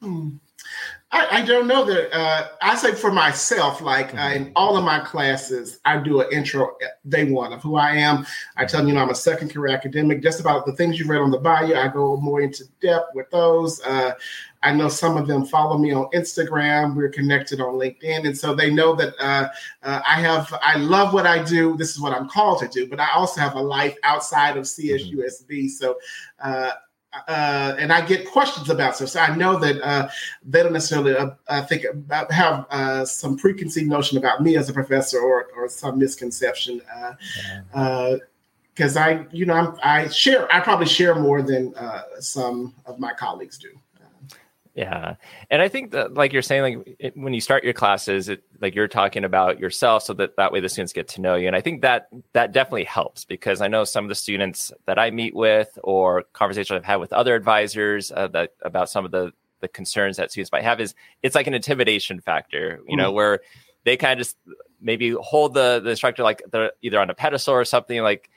Hmm. 0.00 0.36
I, 1.12 1.38
I, 1.38 1.42
don't 1.42 1.66
know 1.66 1.84
that. 1.84 2.16
Uh, 2.16 2.48
I 2.62 2.76
say 2.76 2.94
for 2.94 3.10
myself, 3.10 3.80
like 3.80 4.14
uh, 4.14 4.30
in 4.32 4.52
all 4.54 4.76
of 4.76 4.84
my 4.84 5.00
classes, 5.00 5.80
I 5.84 5.98
do 5.98 6.20
an 6.20 6.28
intro 6.32 6.76
day 7.08 7.24
one 7.24 7.52
of 7.52 7.62
who 7.62 7.74
I 7.74 7.96
am. 7.96 8.24
I 8.56 8.64
tell 8.64 8.80
them, 8.80 8.88
you 8.88 8.94
know, 8.94 9.02
I'm 9.02 9.10
a 9.10 9.14
second 9.14 9.52
career 9.52 9.74
academic. 9.74 10.22
Just 10.22 10.38
about 10.38 10.66
the 10.66 10.72
things 10.72 11.00
you 11.00 11.06
read 11.06 11.20
on 11.20 11.32
the 11.32 11.38
bio, 11.38 11.74
I 11.74 11.88
go 11.88 12.16
more 12.16 12.40
into 12.40 12.64
depth 12.80 13.08
with 13.14 13.28
those. 13.30 13.80
Uh, 13.82 14.12
I 14.62 14.72
know 14.72 14.88
some 14.88 15.16
of 15.16 15.26
them 15.26 15.46
follow 15.46 15.78
me 15.78 15.92
on 15.92 16.06
Instagram. 16.14 16.94
We're 16.94 17.08
connected 17.08 17.60
on 17.60 17.74
LinkedIn, 17.74 18.26
and 18.26 18.36
so 18.36 18.54
they 18.54 18.70
know 18.70 18.94
that 18.94 19.14
uh, 19.18 19.48
uh, 19.82 20.02
I 20.06 20.20
have. 20.20 20.54
I 20.62 20.76
love 20.76 21.12
what 21.12 21.26
I 21.26 21.42
do. 21.42 21.76
This 21.76 21.90
is 21.90 22.00
what 22.00 22.12
I'm 22.12 22.28
called 22.28 22.60
to 22.60 22.68
do, 22.68 22.86
but 22.86 23.00
I 23.00 23.08
also 23.14 23.40
have 23.40 23.56
a 23.56 23.60
life 23.60 23.96
outside 24.04 24.56
of 24.56 24.64
CSUSB. 24.64 25.70
So 25.70 25.98
uh, 26.40 26.72
uh, 27.12 27.74
and 27.78 27.92
I 27.92 28.06
get 28.06 28.28
questions 28.30 28.70
about 28.70 28.96
stuff. 28.96 29.08
So 29.10 29.20
I 29.20 29.34
know 29.34 29.58
that 29.58 29.80
uh, 29.82 30.08
they 30.44 30.62
don't 30.62 30.72
necessarily 30.72 31.16
uh, 31.16 31.30
I 31.48 31.62
think 31.62 31.84
have 32.30 32.66
uh, 32.70 33.04
some 33.04 33.36
preconceived 33.36 33.88
notion 33.88 34.18
about 34.18 34.42
me 34.42 34.56
as 34.56 34.68
a 34.68 34.72
professor 34.72 35.20
or 35.20 35.48
or 35.56 35.68
some 35.68 35.98
misconception. 35.98 36.80
Because 37.72 38.96
uh, 38.96 39.00
uh, 39.00 39.04
I, 39.04 39.26
you 39.32 39.46
know, 39.46 39.54
I'm, 39.54 39.78
I 39.82 40.08
share. 40.08 40.52
I 40.54 40.60
probably 40.60 40.86
share 40.86 41.14
more 41.14 41.42
than 41.42 41.74
some 42.20 42.74
of 42.86 42.98
my 42.98 43.12
colleagues 43.12 43.58
do. 43.58 43.70
Yeah. 44.74 45.16
And 45.50 45.60
I 45.60 45.68
think 45.68 45.90
that, 45.92 46.14
like 46.14 46.32
you're 46.32 46.42
saying, 46.42 46.62
like 46.62 46.96
it, 46.98 47.16
when 47.16 47.34
you 47.34 47.40
start 47.40 47.64
your 47.64 47.72
classes, 47.72 48.28
it, 48.28 48.44
like 48.60 48.74
you're 48.74 48.88
talking 48.88 49.24
about 49.24 49.58
yourself 49.58 50.04
so 50.04 50.14
that 50.14 50.36
that 50.36 50.52
way 50.52 50.60
the 50.60 50.68
students 50.68 50.92
get 50.92 51.08
to 51.08 51.20
know 51.20 51.34
you. 51.34 51.48
And 51.48 51.56
I 51.56 51.60
think 51.60 51.82
that 51.82 52.08
that 52.34 52.52
definitely 52.52 52.84
helps 52.84 53.24
because 53.24 53.60
I 53.60 53.68
know 53.68 53.84
some 53.84 54.04
of 54.04 54.08
the 54.08 54.14
students 54.14 54.72
that 54.86 54.98
I 54.98 55.10
meet 55.10 55.34
with 55.34 55.76
or 55.82 56.24
conversations 56.32 56.76
I've 56.76 56.84
had 56.84 56.96
with 56.96 57.12
other 57.12 57.34
advisors 57.34 58.12
uh, 58.12 58.28
that 58.28 58.52
about 58.62 58.88
some 58.88 59.04
of 59.04 59.10
the, 59.10 59.32
the 59.60 59.68
concerns 59.68 60.18
that 60.18 60.30
students 60.30 60.52
might 60.52 60.62
have 60.62 60.80
is 60.80 60.94
it's 61.22 61.34
like 61.34 61.48
an 61.48 61.54
intimidation 61.54 62.20
factor, 62.20 62.80
you 62.86 62.96
know, 62.96 63.10
where 63.12 63.40
they 63.84 63.96
kind 63.96 64.12
of 64.12 64.18
just 64.18 64.36
maybe 64.80 65.10
hold 65.10 65.52
the, 65.52 65.80
the 65.82 65.90
instructor 65.90 66.22
like 66.22 66.42
they're 66.50 66.72
either 66.80 67.00
on 67.00 67.10
a 67.10 67.14
pedestal 67.14 67.54
or 67.54 67.64
something 67.64 68.00
like, 68.02 68.30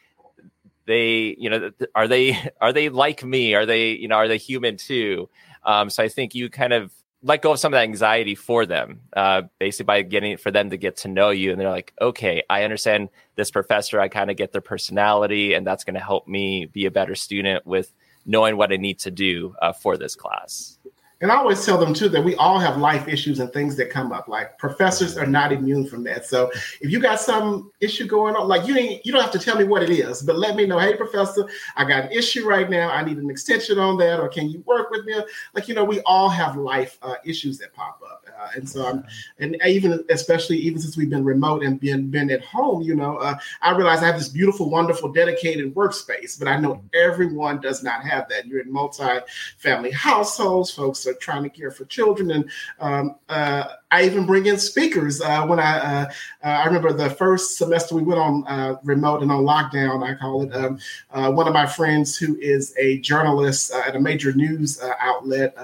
they 0.85 1.33
you 1.39 1.49
know 1.49 1.71
are 1.95 2.09
they 2.09 2.37
are 2.61 2.73
they 2.73 2.89
like 2.89 3.23
me 3.23 3.55
are 3.55 3.65
they 3.65 3.91
you 3.91 4.09
know 4.09 4.15
are 4.15 4.27
they 4.27 4.37
human 4.37 4.75
too 4.75 5.29
um, 5.65 5.89
so 5.89 6.03
I 6.03 6.07
think 6.07 6.35
you 6.35 6.49
kind 6.49 6.73
of 6.73 6.91
let 7.23 7.41
go 7.41 7.53
of 7.53 7.59
some 7.59 7.73
of 7.73 7.77
that 7.77 7.83
anxiety 7.83 8.35
for 8.35 8.65
them, 8.65 8.99
uh, 9.15 9.43
basically 9.57 9.85
by 9.85 10.01
getting 10.01 10.37
for 10.37 10.51
them 10.51 10.69
to 10.69 10.77
get 10.77 10.97
to 10.97 11.07
know 11.07 11.29
you. 11.29 11.51
And 11.51 11.59
they're 11.59 11.69
like, 11.69 11.93
okay, 12.01 12.43
I 12.49 12.63
understand 12.63 13.09
this 13.35 13.49
professor. 13.49 13.99
I 13.99 14.09
kind 14.09 14.29
of 14.29 14.35
get 14.35 14.51
their 14.51 14.61
personality, 14.61 15.53
and 15.53 15.65
that's 15.65 15.85
going 15.85 15.93
to 15.93 16.01
help 16.01 16.27
me 16.27 16.65
be 16.65 16.85
a 16.85 16.91
better 16.91 17.15
student 17.15 17.65
with 17.65 17.93
knowing 18.25 18.57
what 18.57 18.71
I 18.71 18.77
need 18.77 18.99
to 18.99 19.11
do 19.11 19.55
uh, 19.61 19.73
for 19.73 19.97
this 19.97 20.15
class. 20.15 20.77
And 21.23 21.31
I 21.31 21.37
always 21.37 21.65
tell 21.65 21.77
them 21.77 21.93
too 21.93 22.09
that 22.09 22.21
we 22.21 22.35
all 22.35 22.59
have 22.59 22.77
life 22.77 23.07
issues 23.07 23.39
and 23.39 23.51
things 23.53 23.77
that 23.77 23.89
come 23.89 24.11
up. 24.11 24.27
Like 24.27 24.57
professors 24.57 25.17
are 25.17 25.25
not 25.25 25.53
immune 25.53 25.87
from 25.87 26.03
that. 26.03 26.25
So 26.25 26.51
if 26.81 26.91
you 26.91 26.99
got 26.99 27.17
some 27.17 27.71
issue 27.79 28.05
going 28.05 28.35
on, 28.35 28.49
like 28.49 28.67
you 28.67 28.75
ain't 28.75 29.05
you 29.05 29.13
don't 29.13 29.21
have 29.21 29.31
to 29.31 29.39
tell 29.39 29.57
me 29.57 29.63
what 29.63 29.81
it 29.83 29.89
is, 29.89 30.21
but 30.21 30.37
let 30.37 30.57
me 30.57 30.65
know. 30.65 30.79
Hey, 30.79 30.97
professor, 30.97 31.47
I 31.77 31.85
got 31.85 32.07
an 32.07 32.11
issue 32.11 32.45
right 32.45 32.69
now. 32.69 32.91
I 32.91 33.05
need 33.05 33.19
an 33.19 33.29
extension 33.29 33.79
on 33.79 33.97
that, 33.99 34.19
or 34.19 34.27
can 34.27 34.49
you 34.49 34.65
work 34.65 34.91
with 34.91 35.05
me? 35.05 35.15
Like 35.53 35.69
you 35.69 35.75
know, 35.75 35.85
we 35.85 36.01
all 36.01 36.27
have 36.27 36.57
life 36.57 36.97
uh, 37.01 37.15
issues 37.23 37.57
that 37.59 37.73
pop 37.73 38.01
up, 38.05 38.22
uh, 38.43 38.49
and 38.55 38.67
so 38.67 38.85
I'm, 38.85 39.03
and 39.39 39.57
even 39.65 40.03
especially 40.09 40.57
even 40.57 40.79
since 40.79 40.97
we've 40.97 41.09
been 41.09 41.23
remote 41.23 41.63
and 41.63 41.79
been 41.79 42.09
been 42.09 42.29
at 42.31 42.43
home, 42.43 42.81
you 42.81 42.95
know, 42.95 43.17
uh, 43.17 43.35
I 43.61 43.75
realize 43.75 43.99
I 43.99 44.07
have 44.07 44.17
this 44.17 44.29
beautiful, 44.29 44.69
wonderful, 44.69 45.11
dedicated 45.11 45.73
workspace, 45.73 46.37
but 46.37 46.47
I 46.47 46.57
know 46.57 46.81
everyone 46.93 47.61
does 47.61 47.83
not 47.83 48.03
have 48.03 48.27
that. 48.29 48.47
You're 48.47 48.61
in 48.61 48.71
multi-family 48.71 49.91
households, 49.91 50.71
folks 50.71 51.05
are 51.07 51.13
trying 51.15 51.43
to 51.43 51.49
care 51.49 51.71
for 51.71 51.85
children. 51.85 52.31
And 52.31 52.49
um, 52.79 53.15
uh, 53.29 53.65
I 53.93 54.05
even 54.05 54.25
bring 54.25 54.47
in 54.47 54.57
speakers. 54.57 55.21
Uh, 55.21 55.45
when 55.45 55.59
I 55.59 55.77
uh, 55.77 56.05
uh 56.43 56.47
I 56.47 56.65
remember 56.65 56.93
the 56.93 57.11
first 57.11 57.57
semester 57.57 57.93
we 57.93 58.01
went 58.01 58.19
on 58.19 58.43
uh, 58.47 58.77
remote 58.83 59.21
and 59.21 59.31
on 59.31 59.43
lockdown, 59.43 60.03
I 60.03 60.15
call 60.15 60.41
it. 60.41 60.51
Um, 60.55 60.79
uh, 61.11 61.31
one 61.31 61.47
of 61.47 61.53
my 61.53 61.67
friends 61.67 62.17
who 62.17 62.35
is 62.37 62.73
a 62.79 62.97
journalist 62.99 63.71
at 63.71 63.95
a 63.95 63.99
major 63.99 64.33
news 64.33 64.81
outlet, 64.99 65.55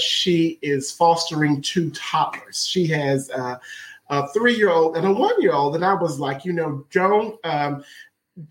she 0.00 0.58
is 0.62 0.90
fostering 0.92 1.60
two 1.60 1.90
toddlers. 1.90 2.66
She 2.66 2.86
has 2.86 3.28
a 3.28 3.60
three 4.32 4.54
year 4.56 4.70
old 4.70 4.96
and 4.96 5.06
a 5.06 5.12
one 5.12 5.40
year 5.42 5.52
old. 5.52 5.74
And 5.74 5.84
I 5.84 5.92
was 5.92 6.18
like, 6.18 6.46
you 6.46 6.54
know, 6.54 6.86
don't 6.90 7.38
um, 7.44 7.84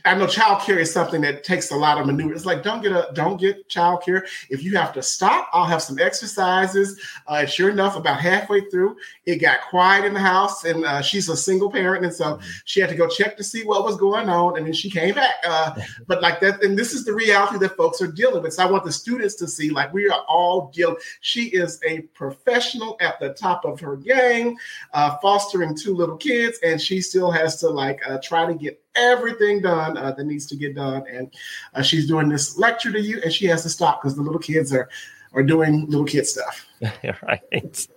I 0.06 0.16
know 0.16 0.26
childcare 0.26 0.78
is 0.78 0.91
something 0.91 1.22
that 1.22 1.44
takes 1.44 1.72
a 1.72 1.76
lot 1.76 1.99
of 1.99 2.06
maneuver. 2.06 2.34
It's 2.34 2.45
like 2.45 2.64
don't 2.64 2.82
get 2.82 2.91
a 2.91 3.10
don't 3.14 3.40
get 3.40 3.70
childcare. 3.70 4.28
If 4.49 4.64
you 4.64 4.76
have 4.78 4.94
to 4.94 5.03
stop, 5.03 5.49
I'll 5.53 5.66
have 5.66 5.82
some 5.82 5.99
exercises. 5.99 6.99
Uh, 7.28 7.45
sure 7.45 7.70
enough, 7.70 7.95
about 7.95 8.20
halfway 8.20 8.61
through, 8.70 8.98
it 9.26 9.38
got 9.38 9.61
quiet 9.61 10.06
in 10.06 10.14
the 10.14 10.20
house, 10.20 10.66
and 10.66 10.86
uh, 10.86 11.02
she's 11.02 11.30
a 11.30 11.38
single 11.38 11.72
parent, 11.72 12.03
and 12.03 12.14
so 12.14 12.40
she 12.66 12.80
had 12.80 12.90
to 12.90 12.95
go 12.95 13.07
check 13.07 13.38
to 13.38 13.44
see 13.44 13.64
what 13.64 13.84
was 13.84 13.98
going 13.98 14.30
on, 14.30 14.57
and 14.57 14.66
then 14.66 14.74
she 14.74 14.90
came 14.90 15.16
back. 15.16 15.36
Uh, 15.45 15.76
but 16.07 16.22
like 16.22 16.40
that, 16.41 16.64
and 16.64 16.78
this 16.78 16.94
is 16.94 17.06
the 17.06 17.14
reality 17.14 17.57
that 17.60 17.78
folks 17.78 18.02
are 18.02 18.11
dealing 18.11 18.44
with. 18.44 18.53
So 18.53 18.64
I 18.64 18.72
want 18.72 18.84
the 18.84 18.91
students 18.91 19.36
to 19.36 19.48
see 19.48 19.70
like 19.70 19.94
we 19.94 20.10
are 20.10 20.22
all 20.28 20.72
dealing. 20.74 20.98
She 21.22 21.45
is 21.45 21.80
a 21.88 22.02
professional 22.14 22.98
at 23.02 23.20
the 23.20 23.34
top 23.34 23.66
of 23.66 23.80
her 23.80 23.95
game, 23.95 24.57
uh, 24.94 25.18
fostering 25.18 25.76
two 25.76 25.95
little 25.95 26.18
kids, 26.18 26.60
and 26.64 26.82
she 26.82 27.02
still 27.02 27.32
has 27.32 27.57
to 27.57 27.70
like 27.70 28.02
uh, 28.07 28.20
try 28.22 28.45
to 28.45 28.53
get 28.53 28.82
everything 29.00 29.62
done 29.62 29.98
uh, 29.98 30.12
that 30.12 30.24
needs 30.26 30.46
to 30.48 30.56
get 30.56 30.76
done. 30.76 31.04
And 31.12 31.34
uh, 31.74 31.82
she's 31.82 32.08
doing 32.08 32.30
this 32.30 32.58
lecture 32.58 32.92
to 32.92 33.02
you, 33.02 33.22
and 33.24 33.34
she 33.34 33.46
has 33.48 33.64
to 33.64 33.70
stop 33.70 34.02
because 34.02 34.16
the 34.16 34.22
little 34.22 34.40
kids 34.40 34.74
are 34.74 34.90
are 35.34 35.44
doing 35.44 35.86
little 35.88 36.06
kid 36.06 36.26
stuff. 36.26 36.66
right. 37.04 37.88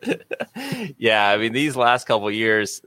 yeah, 0.99 1.29
I 1.29 1.37
mean, 1.39 1.53
these 1.53 1.77
last 1.77 2.07
couple 2.07 2.31
years, 2.31 2.83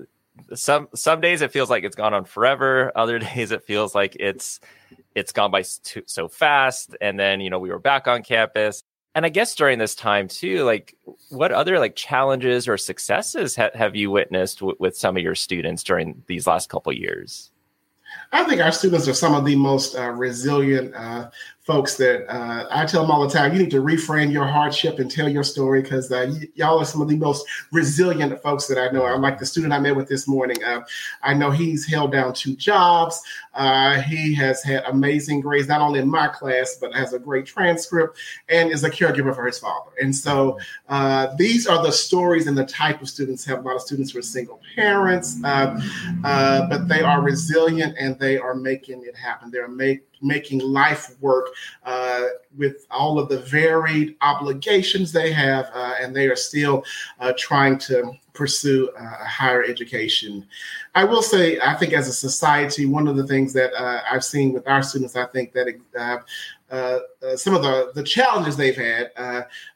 some 0.54 0.88
some 0.94 1.22
days 1.22 1.42
it 1.42 1.52
feels 1.52 1.70
like 1.70 1.84
it's 1.84 1.96
gone 1.96 2.14
on 2.14 2.26
forever. 2.26 2.92
Other 2.96 3.20
days 3.36 3.52
it 3.52 3.64
feels 3.64 3.96
like 3.96 4.16
it's 4.20 4.60
it's 5.14 5.32
gone 5.32 5.52
by 5.52 5.62
so 5.62 6.28
fast. 6.28 6.96
And 7.02 7.20
then 7.20 7.42
you 7.42 7.50
know 7.50 7.60
we 7.60 7.70
were 7.70 7.80
back 7.80 8.08
on 8.08 8.24
campus. 8.24 8.84
And 9.14 9.26
I 9.26 9.30
guess 9.30 9.56
during 9.56 9.80
this 9.80 9.96
time 9.96 10.28
too, 10.28 10.64
like 10.64 10.94
what 11.30 11.54
other 11.54 11.80
like 11.80 11.96
challenges 11.96 12.68
or 12.68 12.78
successes 12.78 13.56
ha- 13.56 13.70
have 13.74 13.96
you 13.96 14.12
witnessed 14.12 14.60
w- 14.60 14.76
with 14.78 14.98
some 14.98 15.16
of 15.16 15.24
your 15.24 15.36
students 15.36 15.84
during 15.84 16.22
these 16.28 16.46
last 16.46 16.68
couple 16.68 16.92
years? 16.92 17.50
I 18.36 18.44
think 18.44 18.60
our 18.60 18.74
students 18.74 19.07
are 19.07 19.14
some 19.14 19.34
of 19.34 19.45
the 19.45 19.56
most 19.56 19.95
uh, 19.95 20.10
resilient 20.10 20.94
uh, 20.94 21.30
folks 21.66 21.96
that 21.96 22.32
uh, 22.32 22.68
I 22.70 22.86
tell 22.86 23.02
them 23.02 23.10
all 23.10 23.28
the 23.28 23.34
time, 23.34 23.52
you 23.52 23.58
need 23.58 23.72
to 23.72 23.82
reframe 23.82 24.32
your 24.32 24.46
hardship 24.46 25.00
and 25.00 25.10
tell 25.10 25.28
your 25.28 25.44
story 25.44 25.82
because 25.82 26.12
uh, 26.12 26.28
y- 26.30 26.48
y'all 26.54 26.78
are 26.78 26.86
some 26.86 27.02
of 27.02 27.08
the 27.08 27.18
most 27.18 27.44
resilient 27.72 28.40
folks 28.44 28.68
that 28.68 28.78
I 28.78 28.92
know. 28.92 29.04
I'm 29.04 29.24
like 29.24 29.40
the 29.40 29.48
student 29.48 29.74
I 29.74 29.80
met 29.80 29.96
with 29.96 30.08
this 30.08 30.28
morning. 30.28 30.64
Uh, 30.64 30.82
I 31.24 31.34
know 31.34 31.50
he's 31.50 31.84
held 31.84 32.12
down 32.12 32.36
two 32.36 32.56
jobs. 32.56 33.20
Uh, 33.56 34.00
he 34.02 34.32
has 34.36 34.62
had 34.62 34.84
amazing 34.84 35.42
grades, 35.42 35.68
not 35.68 35.82
only 35.82 36.00
in 36.00 36.08
my 36.10 36.28
class, 36.28 36.78
but 36.80 36.94
has 36.94 37.14
a 37.14 37.20
great 37.20 37.48
transcript 37.48 38.20
and 38.48 38.70
is 38.70 38.84
a 38.84 38.90
caregiver 38.90 39.34
for 39.34 39.48
his 39.48 39.58
father. 39.58 39.90
And 40.00 40.16
so 40.16 40.60
uh, 40.88 41.34
these 41.36 41.66
are 41.66 41.82
the 41.82 41.92
stories 41.92 42.46
and 42.46 42.56
the 42.56 42.66
type 42.66 43.02
of 43.02 43.10
students. 43.10 43.44
Have 43.46 43.60
a 43.60 43.68
lot 43.68 43.76
of 43.76 43.82
students 43.82 44.12
who 44.12 44.20
are 44.20 44.22
single 44.22 44.62
parents, 44.76 45.38
uh, 45.44 45.80
but 46.70 46.88
they 46.88 47.02
are 47.02 47.22
resilient 47.22 47.96
and 47.98 48.20
they 48.20 48.38
are 48.38 48.54
making 48.54 49.04
it 49.04 49.16
happen. 49.16 49.50
They're 49.50 49.68
make, 49.68 50.04
making 50.22 50.60
life 50.60 51.16
work 51.22 51.48
uh, 51.84 52.26
with 52.58 52.86
all 52.92 53.20
of 53.20 53.30
the 53.30 53.40
varied 53.40 54.16
obligations 54.22 55.12
they 55.12 55.32
have, 55.32 55.70
uh, 55.74 55.96
and 56.02 56.16
they 56.16 56.28
are 56.28 56.36
still 56.36 56.84
uh, 57.20 57.34
trying 57.38 57.78
to 57.78 58.12
pursue 58.34 58.90
uh, 59.00 59.18
a 59.22 59.26
higher 59.26 59.64
education. 59.64 60.46
I 60.94 61.04
will 61.06 61.22
say, 61.22 61.60
I 61.60 61.74
think 61.76 61.94
as 61.94 62.08
a 62.08 62.14
society, 62.14 62.86
one 62.86 63.08
of 63.08 63.16
the 63.16 63.28
things 63.28 63.54
that 63.54 63.74
uh, 63.74 64.02
I've 64.10 64.24
seen 64.24 64.54
with 64.54 64.68
our 64.68 64.84
students, 64.84 65.16
I 65.16 65.26
think 65.26 65.54
that 65.54 65.68
uh, 66.72 67.00
some 67.36 67.56
of 67.56 67.62
the, 67.62 67.92
the 67.96 68.04
challenges 68.04 68.58
they've 68.58 68.76
had. 68.76 69.12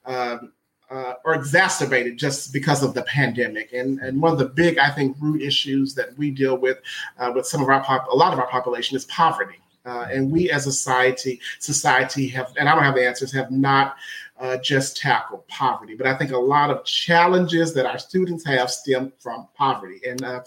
Um, 0.05 0.51
uh, 0.91 1.13
are 1.25 1.35
exacerbated 1.35 2.17
just 2.17 2.51
because 2.51 2.83
of 2.83 2.93
the 2.93 3.03
pandemic. 3.03 3.73
And, 3.73 3.99
and 3.99 4.21
one 4.21 4.31
of 4.31 4.39
the 4.39 4.45
big, 4.45 4.77
I 4.77 4.89
think, 4.89 5.15
root 5.19 5.41
issues 5.41 5.93
that 5.95 6.17
we 6.17 6.31
deal 6.31 6.57
with 6.57 6.79
uh, 7.19 7.31
with 7.33 7.45
some 7.45 7.61
of 7.61 7.69
our 7.69 7.83
pop, 7.83 8.07
a 8.11 8.15
lot 8.15 8.33
of 8.33 8.39
our 8.39 8.47
population 8.47 8.97
is 8.97 9.05
poverty. 9.05 9.59
Uh, 9.85 10.07
and 10.11 10.31
we 10.31 10.51
as 10.51 10.67
a 10.67 10.71
society, 10.71 11.39
society 11.59 12.27
have, 12.27 12.53
and 12.57 12.67
I 12.67 12.75
don't 12.75 12.83
have 12.83 12.95
the 12.95 13.07
answers, 13.07 13.31
have 13.33 13.51
not 13.51 13.95
uh, 14.39 14.57
just 14.57 14.97
tackled 14.97 15.47
poverty. 15.47 15.95
But 15.95 16.07
I 16.07 16.15
think 16.15 16.31
a 16.31 16.37
lot 16.37 16.69
of 16.69 16.85
challenges 16.85 17.73
that 17.73 17.85
our 17.85 17.99
students 17.99 18.45
have 18.45 18.71
stem 18.71 19.11
from 19.19 19.47
poverty 19.55 19.99
and 20.07 20.23
uh, 20.23 20.41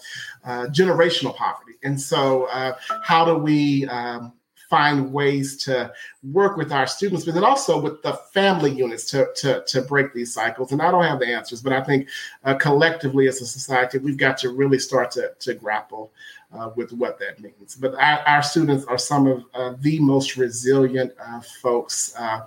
uh 0.45 0.65
generational 0.67 1.35
poverty. 1.35 1.73
And 1.83 1.99
so, 1.99 2.45
uh, 2.45 2.75
how 3.03 3.25
do 3.25 3.35
we 3.35 3.87
um, 3.87 4.33
find 4.73 5.13
ways 5.13 5.57
to 5.57 5.93
work 6.31 6.57
with 6.57 6.71
our 6.71 6.87
students, 6.87 7.25
but 7.25 7.35
then 7.35 7.43
also 7.43 7.79
with 7.79 8.01
the 8.01 8.13
family 8.33 8.71
units 8.71 9.05
to, 9.11 9.27
to, 9.35 9.63
to 9.67 9.83
break 9.83 10.11
these 10.15 10.33
cycles? 10.33 10.71
And 10.71 10.81
I 10.81 10.89
don't 10.89 11.03
have 11.03 11.19
the 11.19 11.27
answers, 11.27 11.61
but 11.61 11.73
I 11.73 11.83
think 11.83 12.09
uh, 12.43 12.55
collectively 12.55 13.27
as 13.27 13.39
a 13.39 13.45
society, 13.45 13.99
we've 13.99 14.17
got 14.17 14.39
to 14.39 14.49
really 14.49 14.79
start 14.79 15.11
to, 15.11 15.33
to 15.41 15.53
grapple 15.53 16.11
uh, 16.53 16.69
with 16.75 16.91
what 16.93 17.19
that 17.19 17.39
means. 17.41 17.75
But 17.75 17.95
our, 17.95 18.19
our 18.27 18.43
students 18.43 18.85
are 18.85 18.97
some 18.97 19.27
of 19.27 19.43
uh, 19.53 19.73
the 19.79 19.99
most 19.99 20.37
resilient 20.37 21.13
uh, 21.23 21.41
folks 21.61 22.13
uh, 22.17 22.41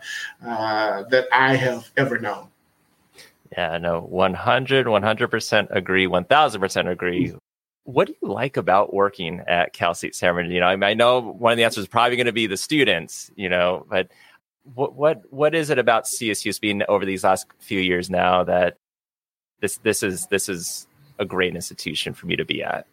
uh, 0.45 1.03
that 1.05 1.27
I 1.33 1.57
have 1.57 1.91
ever 1.97 2.19
known. 2.19 2.49
Yeah, 3.53 3.79
no, 3.79 4.01
100, 4.01 4.87
100% 4.87 5.67
agree, 5.71 6.07
1000% 6.07 6.91
agree. 6.91 7.35
What 7.85 8.09
do 8.09 8.15
you 8.21 8.29
like 8.29 8.57
about 8.57 8.93
working 8.93 9.43
at 9.47 9.73
Cal 9.73 9.95
State 9.95 10.17
San 10.17 10.35
Bernardino? 10.35 10.67
I, 10.67 10.75
mean, 10.75 10.83
I 10.83 10.95
know 10.95 11.21
one 11.21 11.53
of 11.53 11.57
the 11.57 11.65
answers 11.65 11.83
is 11.83 11.89
probably 11.89 12.17
going 12.17 12.27
to 12.27 12.33
be 12.33 12.49
the 12.49 12.57
students, 12.57 13.31
you 13.37 13.49
know, 13.49 13.87
but 13.89 14.11
what 14.75 14.95
what 14.95 15.23
what 15.31 15.55
is 15.55 15.71
it 15.71 15.79
about 15.79 16.05
CSUSB 16.05 16.85
over 16.89 17.05
these 17.05 17.23
last 17.23 17.47
few 17.61 17.79
years 17.79 18.11
now 18.11 18.43
that 18.43 18.79
this 19.61 19.79
this 19.79 20.03
is 20.03 20.27
this 20.27 20.49
is 20.49 20.89
a 21.21 21.25
great 21.25 21.55
institution 21.55 22.13
for 22.13 22.27
me 22.27 22.35
to 22.35 22.45
be 22.45 22.65
at? 22.65 22.87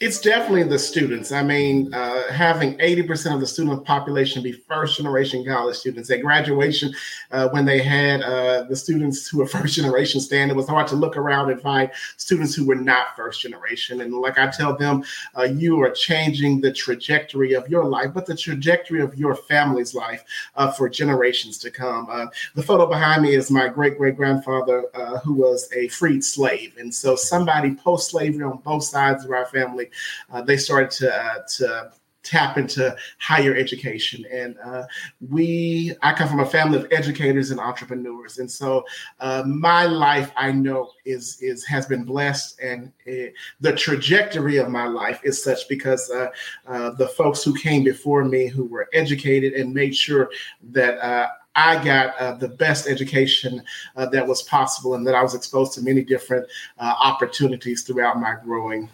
It's 0.00 0.20
definitely 0.20 0.64
the 0.64 0.78
students. 0.78 1.32
I 1.32 1.42
mean, 1.42 1.92
uh, 1.94 2.30
having 2.32 2.76
80% 2.78 3.32
of 3.32 3.40
the 3.40 3.46
student 3.46 3.84
population 3.84 4.42
be 4.42 4.52
first 4.52 4.96
generation 4.96 5.44
college 5.46 5.76
students 5.76 6.10
at 6.10 6.20
graduation, 6.20 6.92
uh, 7.30 7.48
when 7.50 7.64
they 7.64 7.80
had 7.80 8.20
uh, 8.20 8.64
the 8.64 8.76
students 8.76 9.28
who 9.28 9.38
were 9.38 9.46
first 9.56 9.74
generation 9.74 10.20
stand, 10.20 10.50
it 10.50 10.56
was 10.56 10.68
hard 10.68 10.88
to 10.88 10.96
look 10.96 11.16
around 11.16 11.50
and 11.50 11.60
find 11.60 11.90
students 12.16 12.54
who 12.54 12.66
were 12.66 12.74
not 12.74 13.16
first 13.16 13.40
generation. 13.40 14.00
And 14.00 14.12
like 14.12 14.38
I 14.38 14.48
tell 14.48 14.76
them, 14.76 15.04
uh, 15.38 15.44
you 15.44 15.80
are 15.80 15.90
changing 15.90 16.60
the 16.60 16.72
trajectory 16.72 17.54
of 17.54 17.68
your 17.68 17.84
life, 17.84 18.10
but 18.12 18.26
the 18.26 18.36
trajectory 18.36 19.00
of 19.00 19.16
your 19.16 19.34
family's 19.34 19.94
life 19.94 20.24
uh, 20.56 20.70
for 20.72 20.88
generations 20.88 21.56
to 21.58 21.70
come. 21.70 22.08
Uh, 22.10 22.26
the 22.54 22.62
photo 22.62 22.86
behind 22.86 23.22
me 23.22 23.34
is 23.34 23.50
my 23.50 23.68
great 23.68 23.96
great 23.96 24.16
grandfather 24.16 24.84
who 25.22 25.34
was 25.34 25.70
a 25.74 25.88
freed 25.88 26.24
slave. 26.24 26.74
And 26.78 26.92
so 26.92 27.16
somebody 27.16 27.74
post 27.74 28.10
slavery 28.10 28.42
on 28.42 28.58
both 28.58 28.82
sides 28.84 29.24
of 29.24 29.30
our 29.30 29.46
family 29.46 29.63
family, 29.64 29.90
uh, 30.32 30.42
they 30.42 30.56
started 30.56 30.90
to 30.90 31.14
uh, 31.14 31.38
to 31.56 31.90
tap 32.24 32.56
into 32.56 32.96
higher 33.18 33.54
education. 33.54 34.24
And 34.32 34.56
uh, 34.64 34.84
we, 35.30 35.94
I 36.02 36.14
come 36.14 36.28
from 36.28 36.40
a 36.40 36.46
family 36.46 36.78
of 36.78 36.88
educators 36.90 37.50
and 37.50 37.60
entrepreneurs, 37.60 38.38
and 38.38 38.50
so 38.50 38.84
uh, 39.20 39.44
my 39.46 39.84
life, 39.84 40.32
I 40.36 40.50
know, 40.50 40.90
is 41.04 41.38
is 41.40 41.64
has 41.66 41.86
been 41.86 42.04
blessed, 42.04 42.58
and 42.60 42.92
it, 43.04 43.34
the 43.60 43.74
trajectory 43.74 44.56
of 44.56 44.68
my 44.70 44.86
life 44.86 45.20
is 45.22 45.42
such 45.42 45.68
because 45.68 46.10
uh, 46.10 46.28
uh 46.66 46.90
the 46.90 47.08
folks 47.08 47.44
who 47.44 47.54
came 47.54 47.84
before 47.84 48.24
me, 48.24 48.48
who 48.48 48.64
were 48.64 48.88
educated 48.92 49.52
and 49.52 49.72
made 49.72 49.94
sure 49.94 50.30
that. 50.72 51.30
Uh, 51.56 51.60
I 51.78 51.84
got 51.84 52.16
uh, 52.18 52.32
the 52.34 52.48
best 52.48 52.88
education 52.88 53.62
that 53.96 54.26
was 54.26 54.42
possible, 54.42 54.94
and 54.94 55.06
that 55.06 55.14
I 55.14 55.22
was 55.22 55.34
exposed 55.34 55.72
to 55.74 55.82
many 55.82 56.02
different 56.02 56.46
opportunities 56.78 57.82
throughout 57.82 58.20
my 58.20 58.36
growing 58.44 58.88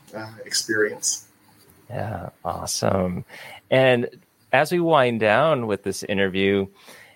experience. 0.44 1.26
Yeah, 1.88 2.30
awesome. 2.44 3.24
And 3.70 4.08
as 4.52 4.72
we 4.72 4.80
wind 4.80 5.20
down 5.20 5.66
with 5.66 5.82
this 5.82 6.02
interview, 6.04 6.66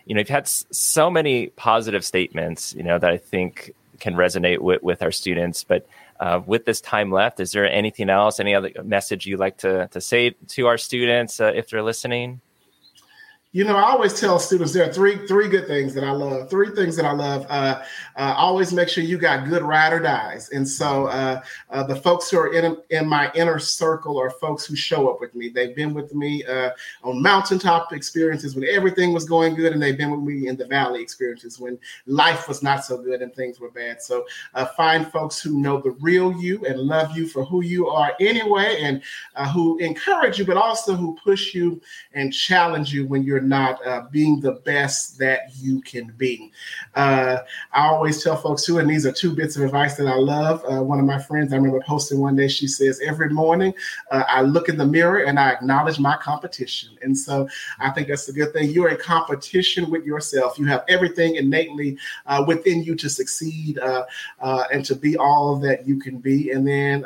you 0.07 0.15
know, 0.15 0.21
you've 0.21 0.29
had 0.29 0.49
so 0.49 1.11
many 1.11 1.49
positive 1.49 2.05
statements, 2.05 2.75
you 2.75 2.83
know, 2.83 2.99
that 2.99 3.11
I 3.11 3.17
think 3.17 3.73
can 4.01 4.15
resonate 4.15 4.59
with, 4.59 4.83
with 4.83 5.03
our 5.03 5.13
students. 5.13 5.65
But 5.65 5.87
uh, 6.21 6.41
with 6.45 6.65
this 6.65 6.81
time 6.81 7.11
left, 7.11 7.41
is 7.41 7.53
there 7.53 7.71
anything 7.71 8.11
else, 8.11 8.39
any 8.39 8.55
other 8.55 8.71
message 8.83 9.27
you'd 9.27 9.41
like 9.41 9.59
to, 9.59 9.89
to 9.89 10.01
say 10.01 10.31
to 10.49 10.67
our 10.67 10.79
students 10.79 11.41
uh, 11.41 11.53
if 11.55 11.71
they're 11.71 11.83
listening? 11.83 12.41
You 13.55 13.63
know, 13.63 13.77
I 13.77 13.83
always 13.83 14.19
tell 14.19 14.41
students 14.41 14.73
there 14.73 14.91
are 14.91 14.93
three 14.93 15.29
three 15.29 15.49
good 15.49 15.69
things 15.69 15.95
that 15.95 16.03
I 16.03 16.11
love. 16.11 16.51
Three 16.51 16.71
things 16.71 16.97
that 16.97 17.05
I 17.05 17.13
love. 17.13 17.47
Uh, 17.49 17.85
uh, 18.17 18.35
always 18.37 18.73
make 18.73 18.89
sure 18.89 19.05
you 19.05 19.17
got 19.17 19.49
good 19.49 19.63
ride 19.63 19.93
or 19.93 20.01
dies. 20.01 20.49
And 20.49 20.67
so 20.67 21.07
uh, 21.07 21.41
uh 21.71 21.85
the 21.85 21.95
folks 21.95 22.29
who 22.29 22.39
are 22.41 22.53
in 22.53 22.77
in 22.91 23.07
my 23.07 23.31
inner 23.37 23.61
circle 23.61 24.19
are 24.19 24.31
folks 24.31 24.67
who 24.67 24.75
show 24.75 25.09
up 25.09 25.21
with 25.21 25.37
me. 25.37 25.51
They've 25.51 25.75
been 25.77 25.95
with 25.95 26.13
me 26.17 26.43
uh, 26.45 26.71
on 27.05 27.23
mountaintop 27.23 27.93
experiences 27.93 28.57
when 28.57 28.67
everything 28.69 29.13
was 29.13 29.25
going 29.25 29.55
good, 29.55 29.73
and 29.73 29.81
they've 29.81 29.97
been 29.97 30.11
with 30.11 30.23
me 30.23 30.49
in 30.49 30.57
the 30.57 30.67
valley 30.67 31.01
experiences 31.01 31.61
when 31.61 31.79
life 32.07 32.49
was 32.49 32.61
not 32.61 32.85
so 32.85 33.01
good 33.01 33.23
and 33.23 33.33
things 33.37 33.61
were 33.61 33.71
bad. 33.71 34.03
So 34.03 34.27
uh, 34.55 34.67
find 34.77 35.07
folks 35.07 35.41
who 35.41 35.61
know 35.61 35.81
the 35.81 35.93
real 36.01 36.33
you 36.33 36.67
and 36.67 36.81
love 36.81 37.17
you 37.17 37.29
for 37.29 37.45
who 37.45 37.63
you 37.63 37.87
are 37.87 38.17
anyway, 38.19 38.81
and 38.81 39.01
who 39.53 39.79
encourage 39.79 40.41
you, 40.41 40.45
but 40.45 40.57
also 40.57 40.97
who 40.97 41.17
push 41.23 41.55
you 41.55 41.81
and 42.15 42.35
challenge 42.35 42.93
you 42.93 43.07
when 43.07 43.23
you're 43.23 43.44
not 43.45 43.85
uh, 43.87 44.03
being 44.11 44.41
the 44.41 44.53
best 44.53 45.19
that 45.19 45.51
you 45.57 45.81
can 45.83 46.13
be. 46.17 46.53
Uh, 46.95 47.39
I 47.73 47.87
always 47.87 48.23
tell 48.23 48.37
folks 48.37 48.65
too, 48.65 48.79
and 48.79 48.89
these 48.89 49.07
are 49.07 49.13
two 49.13 49.35
bits 49.35 49.57
of 49.57 49.63
advice 49.63 49.97
that 49.97 50.07
I 50.07 50.15
love. 50.15 50.63
Uh, 50.69 50.83
one 50.83 50.99
of 50.99 51.07
my 51.07 51.21
friends, 51.21 51.53
I 51.53 51.57
remember 51.57 51.81
posting 51.87 52.21
one 52.21 52.37
day, 52.37 52.49
she 52.49 52.67
says, 52.67 53.01
Every 53.05 53.31
morning 53.31 53.75
uh, 54.11 54.25
I 54.29 54.43
look 54.43 54.69
in 54.69 54.77
the 54.77 54.87
mirror 54.87 55.25
and 55.25 55.39
I 55.39 55.51
acknowledge 55.51 55.99
my 55.99 56.17
competition. 56.17 56.97
And 57.03 57.17
so 57.17 57.49
I 57.79 57.91
think 57.91 58.09
that's 58.09 58.29
a 58.29 58.33
good 58.33 58.53
thing. 58.53 58.71
You're 58.71 58.89
in 58.89 58.99
competition 58.99 59.91
with 59.91 60.05
yourself, 60.05 60.59
you 60.59 60.67
have 60.67 60.85
everything 60.89 61.37
innately 61.37 61.99
uh, 62.27 62.45
within 62.47 62.83
you 62.83 62.95
to 62.97 63.09
succeed 63.09 63.79
and 64.41 64.85
to 64.85 64.95
be 64.95 65.17
all 65.17 65.57
that 65.57 65.87
you 65.87 65.99
can 65.99 66.19
be. 66.19 66.51
And 66.51 66.67
then 66.67 67.05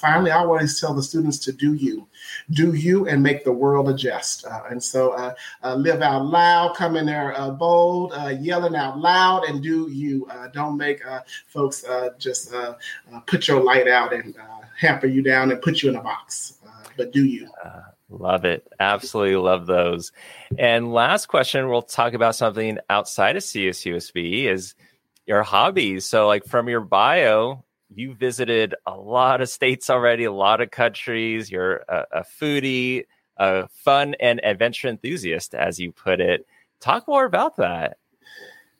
finally, 0.00 0.30
I 0.30 0.38
always 0.38 0.80
tell 0.80 0.94
the 0.94 1.02
students 1.02 1.38
to 1.40 1.52
do 1.52 1.74
you 1.74 2.06
do 2.50 2.74
you 2.74 3.06
and 3.08 3.22
make 3.22 3.44
the 3.44 3.52
world 3.52 3.88
adjust. 3.88 4.46
Uh, 4.46 4.62
and 4.70 4.82
so 4.82 5.12
uh, 5.12 5.34
uh, 5.62 5.74
live 5.74 6.02
out 6.02 6.26
loud, 6.26 6.76
come 6.76 6.96
in 6.96 7.06
there 7.06 7.38
uh, 7.38 7.50
bold, 7.50 8.12
uh, 8.12 8.28
yelling 8.28 8.76
out 8.76 8.98
loud, 8.98 9.44
and 9.44 9.62
do 9.62 9.88
you. 9.90 10.26
Uh, 10.30 10.48
don't 10.48 10.76
make 10.76 11.02
folks 11.46 11.84
just 12.18 12.52
put 13.26 13.48
your 13.48 13.62
light 13.62 13.88
out 13.88 14.12
and 14.12 14.34
hamper 14.78 15.06
you 15.06 15.22
down 15.22 15.50
and 15.50 15.60
put 15.62 15.82
you 15.82 15.90
in 15.90 15.96
a 15.96 16.02
box, 16.02 16.58
but 16.96 17.12
do 17.12 17.24
you. 17.24 17.48
Love 18.10 18.44
it. 18.44 18.66
Absolutely 18.78 19.36
love 19.36 19.66
those. 19.66 20.12
And 20.58 20.92
last 20.92 21.26
question, 21.26 21.68
we'll 21.68 21.82
talk 21.82 22.12
about 22.12 22.36
something 22.36 22.78
outside 22.88 23.36
of 23.36 23.42
CSUSB 23.42 24.44
is 24.44 24.74
your 25.26 25.42
hobbies. 25.42 26.04
So, 26.04 26.26
like 26.26 26.44
from 26.44 26.68
your 26.68 26.80
bio, 26.80 27.64
you 27.92 28.14
visited 28.14 28.74
a 28.86 28.96
lot 28.96 29.40
of 29.40 29.48
states 29.48 29.90
already, 29.90 30.24
a 30.24 30.32
lot 30.32 30.60
of 30.60 30.70
countries. 30.70 31.50
You're 31.50 31.84
a, 31.88 32.04
a 32.12 32.22
foodie, 32.22 33.04
a 33.36 33.68
fun 33.68 34.14
and 34.20 34.44
adventure 34.44 34.88
enthusiast, 34.88 35.54
as 35.54 35.78
you 35.78 35.92
put 35.92 36.20
it. 36.20 36.46
Talk 36.80 37.08
more 37.08 37.24
about 37.24 37.56
that. 37.56 37.98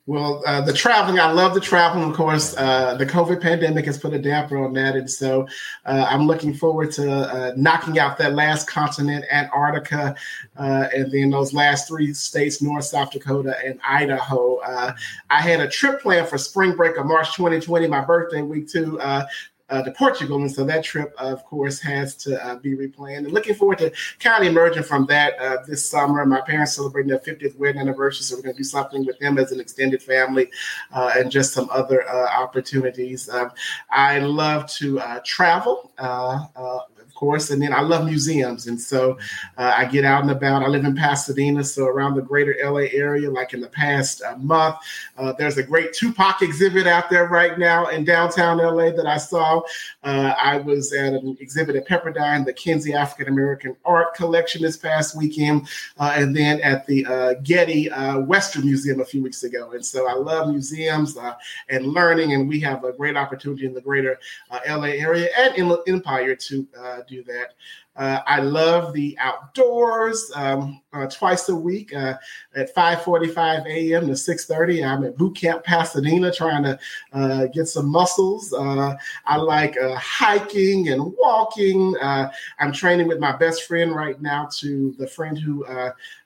Well, 0.07 0.43
uh, 0.45 0.61
the 0.61 0.71
traveling, 0.71 1.19
I 1.19 1.31
love 1.31 1.55
the 1.55 1.59
traveling. 1.59 2.11
Of 2.11 2.15
course, 2.15 2.55
uh, 2.57 2.93
the 2.95 3.07
COVID 3.07 3.41
pandemic 3.41 3.85
has 3.85 3.97
put 3.97 4.13
a 4.13 4.19
damper 4.19 4.63
on 4.63 4.71
that. 4.73 4.95
And 4.95 5.09
so 5.09 5.47
uh, 5.83 6.05
I'm 6.07 6.27
looking 6.27 6.53
forward 6.53 6.91
to 6.91 7.11
uh, 7.11 7.53
knocking 7.57 7.97
out 7.97 8.19
that 8.19 8.35
last 8.35 8.67
continent, 8.67 9.25
Antarctica, 9.31 10.15
uh, 10.57 10.87
and 10.95 11.11
then 11.11 11.31
those 11.31 11.55
last 11.55 11.87
three 11.87 12.13
states, 12.13 12.61
North, 12.61 12.85
South 12.85 13.11
Dakota, 13.11 13.55
and 13.65 13.79
Idaho. 13.83 14.57
Uh, 14.57 14.93
I 15.31 15.41
had 15.41 15.59
a 15.59 15.67
trip 15.67 16.01
planned 16.01 16.27
for 16.27 16.37
spring 16.37 16.75
break 16.75 16.97
of 16.97 17.07
March 17.07 17.35
2020, 17.35 17.87
my 17.87 18.01
birthday 18.01 18.43
week, 18.43 18.69
too 18.69 18.99
uh, 19.69 19.81
to 19.81 19.91
Portugal, 19.91 20.37
and 20.37 20.51
so 20.51 20.63
that 20.63 20.83
trip, 20.83 21.13
of 21.17 21.43
course, 21.45 21.79
has 21.79 22.15
to 22.15 22.43
uh, 22.45 22.55
be 22.55 22.75
replanned. 22.75 23.19
And 23.19 23.31
looking 23.31 23.55
forward 23.55 23.79
to 23.79 23.91
kind 24.19 24.43
of 24.43 24.49
emerging 24.49 24.83
from 24.83 25.05
that 25.07 25.39
uh, 25.39 25.57
this 25.67 25.89
summer. 25.89 26.25
My 26.25 26.41
parents 26.41 26.73
celebrating 26.75 27.09
their 27.09 27.19
50th 27.19 27.57
wedding 27.57 27.81
anniversary, 27.81 28.23
so 28.23 28.35
we're 28.35 28.43
going 28.43 28.55
to 28.55 28.59
do 28.59 28.63
something 28.63 29.05
with 29.05 29.17
them 29.19 29.37
as 29.37 29.51
an 29.51 29.59
extended 29.59 30.01
family, 30.01 30.51
uh, 30.91 31.13
and 31.17 31.31
just 31.31 31.53
some 31.53 31.69
other 31.71 32.07
uh, 32.07 32.27
opportunities. 32.27 33.29
Um, 33.29 33.51
I 33.89 34.19
love 34.19 34.67
to 34.77 34.99
uh, 34.99 35.19
travel 35.23 35.91
course. 37.15 37.49
And 37.49 37.61
then 37.61 37.73
I 37.73 37.81
love 37.81 38.05
museums. 38.05 38.67
And 38.67 38.79
so 38.79 39.17
uh, 39.57 39.73
I 39.75 39.85
get 39.85 40.05
out 40.05 40.21
and 40.21 40.31
about. 40.31 40.61
I 40.61 40.67
live 40.67 40.85
in 40.85 40.95
Pasadena, 40.95 41.63
so 41.63 41.85
around 41.85 42.15
the 42.15 42.21
greater 42.21 42.55
LA 42.63 42.87
area, 42.91 43.31
like 43.31 43.53
in 43.53 43.61
the 43.61 43.69
past 43.69 44.21
uh, 44.21 44.35
month. 44.37 44.75
Uh, 45.17 45.33
there's 45.33 45.57
a 45.57 45.63
great 45.63 45.93
Tupac 45.93 46.41
exhibit 46.41 46.87
out 46.87 47.09
there 47.09 47.27
right 47.27 47.57
now 47.57 47.87
in 47.87 48.03
downtown 48.03 48.57
LA 48.57 48.91
that 48.91 49.07
I 49.07 49.17
saw. 49.17 49.61
Uh, 50.03 50.33
I 50.41 50.57
was 50.57 50.93
at 50.93 51.13
an 51.13 51.37
exhibit 51.39 51.75
at 51.75 51.87
Pepperdine, 51.87 52.45
the 52.45 52.53
Kinsey 52.53 52.93
African 52.93 53.33
American 53.33 53.75
Art 53.85 54.13
Collection 54.13 54.61
this 54.61 54.77
past 54.77 55.17
weekend, 55.17 55.67
uh, 55.97 56.13
and 56.15 56.35
then 56.35 56.61
at 56.61 56.85
the 56.85 57.05
uh, 57.05 57.33
Getty 57.43 57.89
Western 58.25 58.65
Museum 58.65 58.99
a 58.99 59.05
few 59.05 59.23
weeks 59.23 59.43
ago. 59.43 59.71
And 59.71 59.85
so 59.85 60.07
I 60.07 60.13
love 60.13 60.49
museums 60.49 61.17
and 61.69 61.85
learning, 61.87 62.33
and 62.33 62.47
we 62.47 62.59
have 62.59 62.83
a 62.83 62.91
great 62.91 63.15
opportunity 63.15 63.65
in 63.65 63.73
the 63.73 63.81
greater 63.81 64.19
LA 64.67 64.95
area 64.95 65.29
and 65.37 65.55
in 65.55 65.75
Empire 65.87 66.35
to 66.35 66.67
do 67.07 67.23
that. 67.25 67.53
Uh, 67.95 68.19
I 68.25 68.41
love 68.41 68.93
the 68.93 69.17
outdoors. 69.19 70.31
Um, 70.35 70.81
uh, 70.93 71.07
twice 71.07 71.49
a 71.49 71.55
week 71.55 71.93
uh, 71.93 72.15
at 72.55 72.73
5:45 72.73 73.65
a.m. 73.67 74.07
to 74.07 74.13
6:30, 74.13 74.85
I'm 74.85 75.03
at 75.03 75.17
Boot 75.17 75.35
Camp 75.35 75.63
Pasadena 75.63 76.31
trying 76.31 76.63
to 76.63 76.79
uh, 77.13 77.47
get 77.47 77.67
some 77.67 77.87
muscles. 77.87 78.53
Uh, 78.53 78.95
I 79.25 79.37
like 79.37 79.77
uh, 79.77 79.95
hiking 79.95 80.89
and 80.89 81.13
walking. 81.17 81.95
I'm 82.01 82.71
training 82.71 83.07
with 83.07 83.19
my 83.19 83.35
best 83.35 83.63
friend 83.63 83.93
right 83.93 84.21
now. 84.21 84.47
To 84.59 84.95
the 84.97 85.07
friend 85.07 85.37
who 85.37 85.65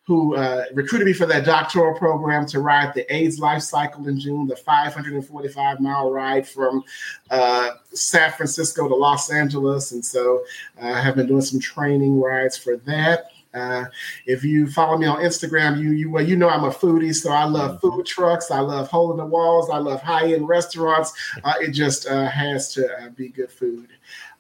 who 0.10 0.36
uh, 0.36 0.66
recruited 0.74 1.06
me 1.06 1.14
for 1.14 1.28
that 1.28 1.46
doctoral 1.46 1.96
program 1.96 2.44
to 2.44 2.60
ride 2.62 2.92
the 2.96 3.06
AIDS 3.16 3.40
LifeCycle 3.40 4.08
in 4.08 4.20
June, 4.20 4.48
the 4.48 4.56
545 4.56 5.80
mile 5.80 6.10
ride 6.10 6.48
from 6.48 6.84
uh, 7.30 7.70
San 7.94 8.32
Francisco 8.32 8.88
to 8.88 8.96
Los 8.96 9.30
Angeles. 9.30 9.92
And 9.92 10.04
so 10.04 10.44
uh, 10.82 10.88
I 10.88 11.00
have 11.00 11.16
been 11.16 11.28
doing 11.28 11.44
some 11.44 11.59
training 11.60 12.20
rides 12.20 12.58
for 12.58 12.78
that. 12.78 13.32
Uh, 13.54 13.86
if 14.28 14.44
you 14.44 14.70
follow 14.70 14.98
me 14.98 15.08
on 15.08 15.18
Instagram, 15.24 15.82
you 15.82 15.92
you 15.92 16.12
well 16.12 16.24
you 16.24 16.36
know 16.36 16.50
I'm 16.50 16.66
a 16.66 16.70
foodie, 16.70 17.16
so 17.16 17.32
I 17.32 17.46
love 17.46 17.78
mm-hmm. 17.78 17.90
food 17.90 18.06
trucks. 18.06 18.52
I 18.52 18.60
love 18.60 18.90
hole 18.90 19.12
in 19.12 19.18
the 19.18 19.26
walls. 19.26 19.72
I 19.72 19.78
love 19.78 20.02
high 20.02 20.34
end 20.34 20.48
restaurants. 20.48 21.14
Uh, 21.44 21.54
it 21.60 21.72
just 21.72 22.08
uh, 22.08 22.28
has 22.28 22.72
to 22.74 22.88
uh, 23.02 23.10
be 23.10 23.30
good 23.30 23.52
food. 23.52 23.90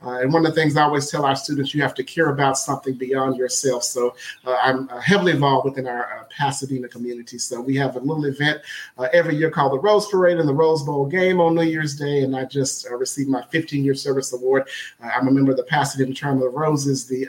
Uh, 0.02 0.20
and 0.22 0.32
one 0.32 0.46
of 0.46 0.54
the 0.54 0.60
things 0.60 0.78
I 0.78 0.84
always 0.84 1.12
tell 1.12 1.26
our 1.26 1.36
students, 1.36 1.74
you 1.74 1.82
have 1.82 1.94
to 1.96 2.04
care 2.04 2.30
about 2.30 2.58
something 2.58 2.94
beyond 2.94 3.36
yourself. 3.36 3.84
So 3.84 4.16
uh, 4.46 4.56
I'm 4.62 4.90
uh, 4.90 5.02
heavily 5.02 5.34
involved 5.34 5.66
within 5.66 5.88
our 5.88 6.20
uh, 6.20 6.24
Pasadena 6.36 6.88
community. 6.88 7.38
So 7.38 7.60
we 7.60 7.76
have 7.76 7.98
a 7.98 8.00
little 8.00 8.26
event 8.26 8.62
uh, 8.98 9.10
every 9.12 9.36
year 9.36 9.52
called 9.52 9.74
the 9.74 9.80
Rose 9.80 10.08
Parade 10.08 10.38
and 10.40 10.48
the 10.48 10.54
Rose 10.54 10.84
Bowl 10.84 11.06
game 11.06 11.42
on 11.42 11.56
New 11.56 11.64
Year's 11.64 11.96
Day. 11.96 12.22
And 12.24 12.36
I 12.36 12.46
just 12.46 12.90
uh, 12.90 12.96
received 12.96 13.30
my 13.30 13.44
15 13.50 13.84
year 13.84 13.94
service 13.94 14.32
award. 14.32 14.70
I'm 15.02 15.28
a 15.28 15.32
member 15.32 15.52
of 15.52 15.58
the 15.58 15.64
Pasadena 15.64 16.14
Charm 16.14 16.42
of 16.42 16.54
Roses, 16.54 17.06
the 17.06 17.28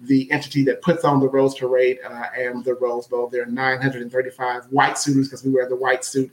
the 0.00 0.30
entity 0.30 0.64
that 0.64 0.82
puts 0.82 1.04
on 1.04 1.20
the 1.20 1.28
Rose 1.28 1.54
Parade 1.54 1.98
and 2.36 2.64
the 2.64 2.74
Rose 2.74 3.06
Bowl. 3.06 3.28
There 3.28 3.42
are 3.42 3.46
935 3.46 4.64
white 4.66 4.96
suitors 4.96 5.28
because 5.28 5.44
we 5.44 5.50
wear 5.50 5.68
the 5.68 5.76
white 5.76 6.04
suit 6.04 6.30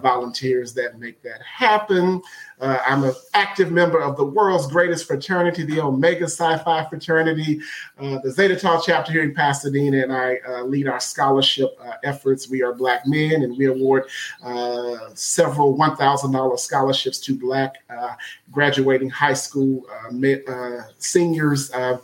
volunteers 0.00 0.74
that 0.74 0.98
make 0.98 1.22
that 1.22 1.40
happen. 1.42 2.22
Uh, 2.62 2.78
I'm 2.86 3.02
an 3.02 3.12
active 3.34 3.72
member 3.72 4.00
of 4.00 4.16
the 4.16 4.24
world's 4.24 4.68
greatest 4.68 5.06
fraternity, 5.08 5.64
the 5.64 5.80
Omega 5.80 6.28
Psi 6.28 6.58
Phi 6.58 6.84
fraternity, 6.84 7.60
uh, 7.98 8.18
the 8.22 8.30
Zeta 8.30 8.54
Tau 8.54 8.80
chapter 8.80 9.10
here 9.10 9.24
in 9.24 9.34
Pasadena, 9.34 10.00
and 10.00 10.12
I 10.12 10.36
uh, 10.48 10.62
lead 10.62 10.86
our 10.86 11.00
scholarship 11.00 11.76
uh, 11.84 11.94
efforts. 12.04 12.48
We 12.48 12.62
are 12.62 12.72
Black 12.72 13.04
men, 13.04 13.42
and 13.42 13.58
we 13.58 13.66
award 13.66 14.04
uh, 14.44 15.10
several 15.14 15.76
$1,000 15.76 16.58
scholarships 16.60 17.18
to 17.18 17.36
Black 17.36 17.78
uh, 17.90 18.14
graduating 18.52 19.10
high 19.10 19.32
school 19.32 19.84
uh, 19.90 20.52
uh, 20.52 20.82
seniors 20.98 21.72
uh, 21.72 21.98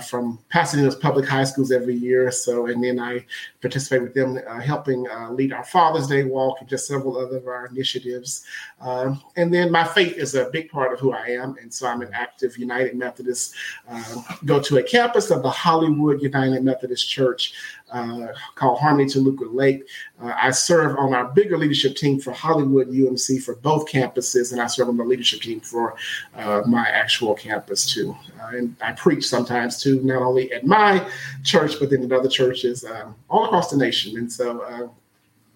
from 0.00 0.38
Pasadena's 0.52 0.96
public 0.96 1.28
high 1.28 1.44
schools 1.44 1.70
every 1.70 1.94
year. 1.94 2.30
So, 2.32 2.66
and 2.66 2.82
then 2.82 2.98
I 2.98 3.24
participate 3.60 4.02
with 4.02 4.14
them, 4.14 4.36
helping 4.60 5.06
lead 5.30 5.52
our 5.52 5.64
Father's 5.64 6.08
Day 6.08 6.24
walk 6.24 6.56
and 6.60 6.68
just 6.68 6.86
several 6.86 7.16
other 7.16 7.44
of 7.44 7.48
our 7.48 7.66
initiatives. 7.66 8.44
Um, 8.80 9.22
and 9.36 9.52
then 9.52 9.70
my 9.70 9.84
faith 9.84 10.16
is 10.16 10.34
a 10.34 10.50
big 10.50 10.70
part 10.70 10.92
of 10.92 11.00
who 11.00 11.12
I 11.12 11.26
am. 11.26 11.56
And 11.60 11.72
so 11.72 11.86
I'm 11.86 12.02
an 12.02 12.10
active 12.12 12.56
United 12.56 12.96
Methodist, 12.96 13.54
uh, 13.88 14.22
go 14.44 14.60
to 14.60 14.78
a 14.78 14.82
campus 14.82 15.30
of 15.30 15.42
the 15.42 15.50
Hollywood 15.50 16.22
United 16.22 16.62
Methodist 16.62 17.08
Church 17.08 17.54
uh, 17.94 18.26
called 18.56 18.78
Harmony 18.80 19.08
Toluca 19.08 19.44
Lake. 19.44 19.86
Uh, 20.20 20.32
I 20.36 20.50
serve 20.50 20.98
on 20.98 21.14
our 21.14 21.26
bigger 21.26 21.56
leadership 21.56 21.96
team 21.96 22.20
for 22.20 22.32
Hollywood 22.32 22.88
UMC 22.88 23.42
for 23.42 23.54
both 23.56 23.88
campuses, 23.88 24.52
and 24.52 24.60
I 24.60 24.66
serve 24.66 24.88
on 24.88 24.96
the 24.96 25.04
leadership 25.04 25.40
team 25.42 25.60
for 25.60 25.94
uh, 26.34 26.62
my 26.66 26.86
actual 26.88 27.34
campus 27.34 27.86
too. 27.86 28.16
Uh, 28.40 28.56
and 28.56 28.76
I 28.80 28.92
preach 28.92 29.26
sometimes 29.26 29.80
too, 29.80 30.02
not 30.02 30.22
only 30.22 30.52
at 30.52 30.66
my 30.66 31.08
church, 31.44 31.78
but 31.78 31.90
then 31.90 32.02
in 32.02 32.12
other 32.12 32.28
churches 32.28 32.84
um, 32.84 33.14
all 33.28 33.44
across 33.44 33.70
the 33.70 33.76
nation. 33.76 34.18
And 34.18 34.30
so 34.30 34.60
uh, 34.62 34.88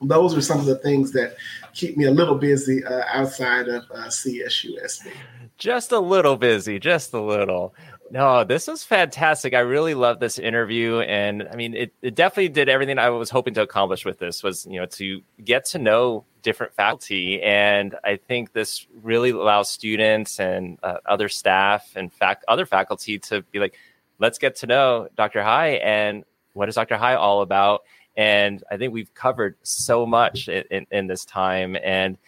those 0.01 0.37
are 0.37 0.41
some 0.41 0.61
of 0.61 0.67
the 0.67 0.77
things 0.77 1.11
that 1.13 1.37
keep 1.75 1.97
me 1.97 2.05
a 2.05 2.11
little 2.13 2.37
busy 2.37 2.85
uh, 2.85 3.03
outside 3.13 3.69
of 3.69 3.85
CSUSB. 3.89 5.11
Just 5.57 5.91
a 5.91 5.99
little 5.99 6.37
busy, 6.37 6.79
just 6.79 7.13
a 7.13 7.21
little. 7.21 7.75
No, 8.11 8.45
this 8.45 8.67
was 8.67 8.85
fantastic. 8.85 9.55
I 9.55 9.61
really 9.61 9.95
love 9.95 10.19
this 10.19 10.39
interview, 10.39 11.01
and 11.01 11.47
I 11.51 11.57
mean, 11.57 11.75
it, 11.75 11.93
it 12.01 12.15
definitely 12.15 12.49
did 12.49 12.69
everything 12.69 12.99
I 12.99 13.11
was 13.11 13.29
hoping 13.29 13.55
to 13.55 13.63
accomplish 13.63 14.05
with 14.05 14.19
this. 14.19 14.43
Was 14.43 14.67
you 14.67 14.81
know 14.81 14.87
to 14.87 15.23
get 15.45 15.67
to 15.67 15.79
know 15.79 16.25
different 16.43 16.75
faculty, 16.75 17.43
and 17.43 17.95
I 18.03 18.17
think 18.17 18.53
this 18.53 18.87
really 19.03 19.31
allows 19.31 19.69
students 19.71 20.41
and 20.41 20.79
uh, 20.83 20.99
other 21.05 21.29
staff 21.29 21.93
and 21.97 22.11
other 22.47 22.65
faculty 22.65 23.19
to 23.21 23.43
be 23.43 23.59
like, 23.59 23.77
let's 24.19 24.39
get 24.39 24.57
to 24.57 24.67
know 24.67 25.09
Dr. 25.15 25.43
Hygh 25.43 25.79
and 25.83 26.25
what 26.55 26.69
is 26.69 26.77
Dr. 26.77 26.97
Hygh 26.97 27.17
all 27.17 27.43
about 27.43 27.83
and 28.19 28.65
I 28.69 28.77
think 28.77 28.93
we've 28.93 29.15
covered 29.15 29.55
so 29.63 30.05
much 30.05 30.49
in, 30.49 30.65
in, 30.73 30.87
in, 30.91 31.07
this 31.07 31.25
time. 31.25 31.77
And 31.81 32.19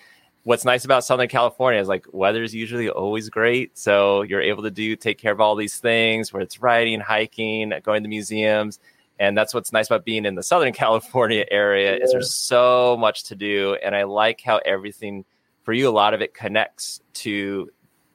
what's 0.44 0.64
nice 0.64 0.84
about 0.84 1.04
Southern 1.04 1.28
California 1.28 1.80
is 1.80 1.88
like 1.88 2.06
weather 2.12 2.42
is 2.42 2.54
usually 2.54 2.88
always 2.88 3.28
great. 3.28 3.76
So 3.76 4.22
you're 4.22 4.40
able 4.40 4.62
to 4.62 4.70
do 4.70 4.96
take 4.96 5.18
care 5.18 5.32
of 5.32 5.40
all 5.40 5.54
these 5.54 5.78
things 5.78 6.32
where 6.32 6.42
it's 6.42 6.60
riding, 6.62 7.00
hiking, 7.00 7.72
going 7.82 8.02
to 8.02 8.08
museums. 8.08 8.78
And 9.18 9.36
that's 9.36 9.52
what's 9.52 9.72
nice 9.72 9.86
about 9.86 10.04
being 10.04 10.24
in 10.24 10.34
the 10.34 10.42
Southern 10.42 10.72
California 10.84 11.44
area 11.50 11.96
yeah. 11.96 12.04
is 12.04 12.12
there's 12.12 12.34
so 12.34 12.96
much 12.98 13.24
to 13.24 13.36
do. 13.36 13.76
And 13.82 13.94
I 13.94 14.04
like 14.04 14.40
how 14.40 14.60
everything 14.64 15.24
for 15.62 15.74
you, 15.74 15.88
a 15.88 15.90
lot 15.90 16.14
of 16.14 16.22
it 16.22 16.32
connects 16.32 17.02
to 17.14 17.70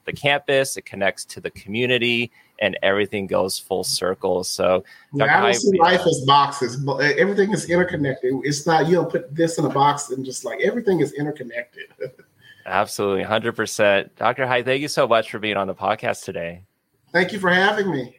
the 0.06 0.14
campus, 0.14 0.77
it 0.77 0.85
connects 0.85 1.26
to 1.26 1.41
the 1.41 1.52
community, 1.52 2.31
and 2.60 2.77
everything 2.84 3.27
goes 3.27 3.60
full 3.60 3.84
circle. 3.84 4.44
So, 4.44 4.84
yeah, 5.14 5.40
I 5.40 5.41
don't 5.41 5.53
see 5.53 5.77
life 5.80 6.06
as 6.06 6.23
boxes. 6.26 6.86
Everything 7.18 7.52
is 7.52 7.69
interconnected. 7.69 8.34
It's 8.44 8.65
not 8.65 8.88
you 8.88 8.95
don't 8.95 9.10
put 9.10 9.34
this 9.34 9.57
in 9.57 9.65
a 9.65 9.69
box 9.69 10.10
and 10.10 10.26
just 10.26 10.45
like 10.45 10.60
everything 10.61 10.99
is 10.99 11.14
interconnected. 11.14 11.86
Absolutely, 12.65 13.23
hundred 13.23 13.56
percent, 13.56 14.15
Dr. 14.15 14.48
Hygh. 14.48 14.64
Thank 14.64 14.82
you 14.82 14.88
so 14.88 15.07
much 15.07 15.30
for 15.30 15.38
being 15.38 15.56
on 15.56 15.68
the 15.68 15.76
podcast 15.76 16.23
today. 16.23 16.64
Thank 17.11 17.32
you 17.32 17.40
for 17.40 17.52
having 17.52 17.91
me. 17.91 18.18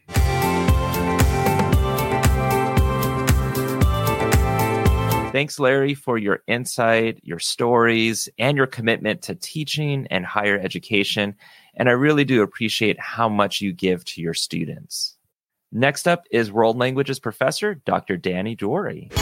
Thanks, 5.37 5.59
Larry, 5.59 5.93
for 5.93 6.17
your 6.17 6.43
insight, 6.47 7.21
your 7.23 7.39
stories, 7.39 8.27
and 8.39 8.57
your 8.57 8.67
commitment 8.67 9.21
to 9.23 9.35
teaching 9.35 10.07
and 10.11 10.25
higher 10.25 10.59
education. 10.59 11.35
And 11.77 11.91
I 11.91 11.93
really 11.93 12.25
do 12.25 12.43
appreciate 12.43 12.99
how 12.99 13.29
much 13.29 13.61
you 13.61 13.73
give 13.73 14.05
to 14.07 14.23
your 14.23 14.33
students. 14.33 15.17
Next 15.71 16.09
up 16.09 16.25
is 16.31 16.51
World 16.51 16.79
Languages 16.79 17.21
Professor 17.21 17.75
Dr. 17.75 18.17
Dany 18.17 18.57
Doueiri. 18.57 19.13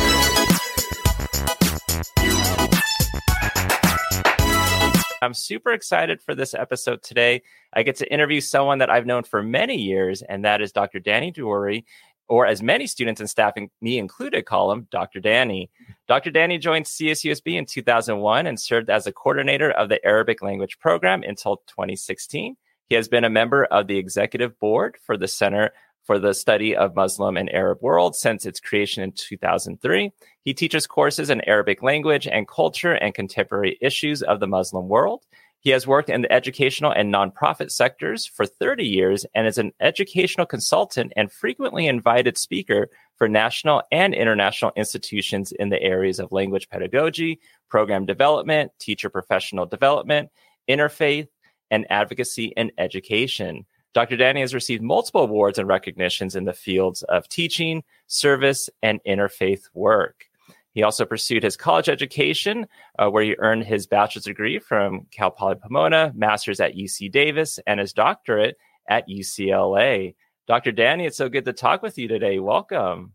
I'm 5.20 5.34
super 5.34 5.72
excited 5.72 6.20
for 6.22 6.34
this 6.34 6.54
episode 6.54 7.02
today. 7.02 7.42
I 7.72 7.82
get 7.82 7.96
to 7.96 8.12
interview 8.12 8.40
someone 8.40 8.78
that 8.78 8.90
I've 8.90 9.06
known 9.06 9.24
for 9.24 9.42
many 9.42 9.76
years, 9.76 10.22
and 10.22 10.44
that 10.44 10.60
is 10.60 10.70
Dr. 10.70 11.00
Dany 11.00 11.34
Doueiri. 11.34 11.84
Or 12.28 12.46
as 12.46 12.62
many 12.62 12.86
students 12.86 13.20
and 13.20 13.28
staff, 13.28 13.54
me 13.80 13.98
included, 13.98 14.46
call 14.46 14.72
him 14.72 14.86
Dr. 14.90 15.20
Danny. 15.20 15.70
Dr. 16.08 16.30
Danny 16.30 16.58
joined 16.58 16.86
CSUSB 16.86 17.54
in 17.54 17.66
2001 17.66 18.46
and 18.46 18.58
served 18.58 18.90
as 18.90 19.06
a 19.06 19.12
coordinator 19.12 19.70
of 19.70 19.88
the 19.88 20.04
Arabic 20.04 20.42
language 20.42 20.78
program 20.78 21.22
until 21.22 21.58
2016. 21.66 22.56
He 22.88 22.94
has 22.94 23.08
been 23.08 23.24
a 23.24 23.30
member 23.30 23.64
of 23.64 23.86
the 23.86 23.98
executive 23.98 24.58
board 24.58 24.96
for 25.04 25.16
the 25.16 25.28
Center 25.28 25.72
for 26.04 26.18
the 26.18 26.34
Study 26.34 26.76
of 26.76 26.94
Muslim 26.94 27.36
and 27.36 27.52
Arab 27.52 27.78
World 27.80 28.14
since 28.14 28.44
its 28.44 28.60
creation 28.60 29.02
in 29.02 29.12
2003. 29.12 30.12
He 30.44 30.54
teaches 30.54 30.86
courses 30.86 31.30
in 31.30 31.40
Arabic 31.42 31.82
language 31.82 32.28
and 32.28 32.46
culture 32.46 32.92
and 32.92 33.14
contemporary 33.14 33.78
issues 33.80 34.22
of 34.22 34.38
the 34.38 34.46
Muslim 34.46 34.88
world. 34.88 35.24
He 35.64 35.70
has 35.70 35.86
worked 35.86 36.10
in 36.10 36.20
the 36.20 36.30
educational 36.30 36.92
and 36.92 37.12
nonprofit 37.12 37.70
sectors 37.70 38.26
for 38.26 38.44
30 38.44 38.84
years 38.84 39.24
and 39.34 39.46
is 39.46 39.56
an 39.56 39.72
educational 39.80 40.44
consultant 40.44 41.14
and 41.16 41.32
frequently 41.32 41.86
invited 41.86 42.36
speaker 42.36 42.90
for 43.16 43.30
national 43.30 43.82
and 43.90 44.14
international 44.14 44.72
institutions 44.76 45.52
in 45.52 45.70
the 45.70 45.82
areas 45.82 46.20
of 46.20 46.32
language 46.32 46.68
pedagogy, 46.68 47.40
program 47.70 48.04
development, 48.04 48.72
teacher 48.78 49.08
professional 49.08 49.64
development, 49.64 50.30
interfaith, 50.68 51.28
and 51.70 51.86
advocacy 51.88 52.52
and 52.58 52.70
education. 52.76 53.64
Dr. 53.94 54.18
Danny 54.18 54.42
has 54.42 54.52
received 54.52 54.82
multiple 54.82 55.22
awards 55.22 55.58
and 55.58 55.66
recognitions 55.66 56.36
in 56.36 56.44
the 56.44 56.52
fields 56.52 57.02
of 57.04 57.26
teaching, 57.30 57.82
service, 58.06 58.68
and 58.82 59.00
interfaith 59.08 59.62
work. 59.72 60.26
He 60.74 60.82
also 60.82 61.04
pursued 61.04 61.44
his 61.44 61.56
college 61.56 61.88
education, 61.88 62.66
uh, 62.98 63.08
where 63.08 63.22
he 63.22 63.36
earned 63.38 63.64
his 63.64 63.86
bachelor's 63.86 64.24
degree 64.24 64.58
from 64.58 65.06
Cal 65.12 65.30
Poly 65.30 65.54
Pomona, 65.54 66.12
master's 66.16 66.58
at 66.58 66.74
UC 66.74 67.12
Davis, 67.12 67.60
and 67.66 67.78
his 67.78 67.92
doctorate 67.92 68.56
at 68.88 69.08
UCLA. 69.08 70.16
Dr. 70.48 70.72
Danny, 70.72 71.06
it's 71.06 71.16
so 71.16 71.28
good 71.28 71.44
to 71.44 71.52
talk 71.52 71.80
with 71.80 71.96
you 71.96 72.08
today. 72.08 72.40
Welcome. 72.40 73.12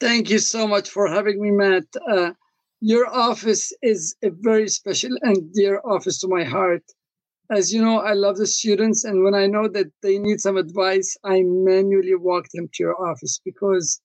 Thank 0.00 0.28
you 0.30 0.40
so 0.40 0.66
much 0.66 0.90
for 0.90 1.06
having 1.06 1.40
me, 1.40 1.52
Matt. 1.52 1.84
Uh, 2.10 2.32
your 2.80 3.06
office 3.06 3.72
is 3.82 4.16
a 4.22 4.30
very 4.30 4.68
special 4.68 5.16
and 5.22 5.52
dear 5.54 5.80
office 5.84 6.18
to 6.20 6.28
my 6.28 6.42
heart. 6.42 6.82
As 7.50 7.72
you 7.72 7.80
know, 7.80 8.00
I 8.00 8.14
love 8.14 8.36
the 8.36 8.48
students, 8.48 9.04
and 9.04 9.22
when 9.22 9.34
I 9.34 9.46
know 9.46 9.68
that 9.68 9.86
they 10.02 10.18
need 10.18 10.40
some 10.40 10.56
advice, 10.56 11.16
I 11.22 11.42
manually 11.44 12.16
walk 12.16 12.46
them 12.52 12.68
to 12.74 12.82
your 12.82 13.00
office 13.08 13.40
because 13.44 14.00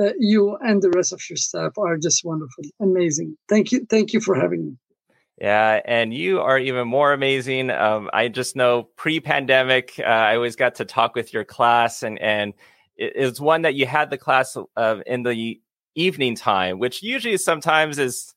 uh, 0.00 0.12
you 0.18 0.56
and 0.60 0.82
the 0.82 0.90
rest 0.90 1.12
of 1.12 1.20
your 1.28 1.36
staff 1.36 1.76
are 1.78 1.96
just 1.96 2.24
wonderful, 2.24 2.64
amazing. 2.80 3.36
Thank 3.48 3.72
you, 3.72 3.86
thank 3.88 4.12
you 4.12 4.20
for 4.20 4.34
having 4.34 4.66
me. 4.66 4.76
Yeah, 5.40 5.80
and 5.84 6.12
you 6.12 6.40
are 6.40 6.58
even 6.58 6.88
more 6.88 7.12
amazing. 7.12 7.70
Um, 7.70 8.10
I 8.12 8.28
just 8.28 8.56
know 8.56 8.84
pre-pandemic, 8.96 9.94
uh, 10.00 10.02
I 10.02 10.34
always 10.34 10.56
got 10.56 10.76
to 10.76 10.84
talk 10.84 11.14
with 11.14 11.32
your 11.32 11.44
class, 11.44 12.02
and 12.02 12.18
and 12.18 12.54
it, 12.96 13.16
was 13.16 13.40
one 13.40 13.62
that 13.62 13.74
you 13.74 13.86
had 13.86 14.10
the 14.10 14.18
class 14.18 14.56
uh, 14.76 14.96
in 15.06 15.22
the 15.22 15.60
evening 15.94 16.34
time, 16.34 16.80
which 16.80 17.02
usually 17.02 17.36
sometimes 17.36 17.98
is 17.98 18.34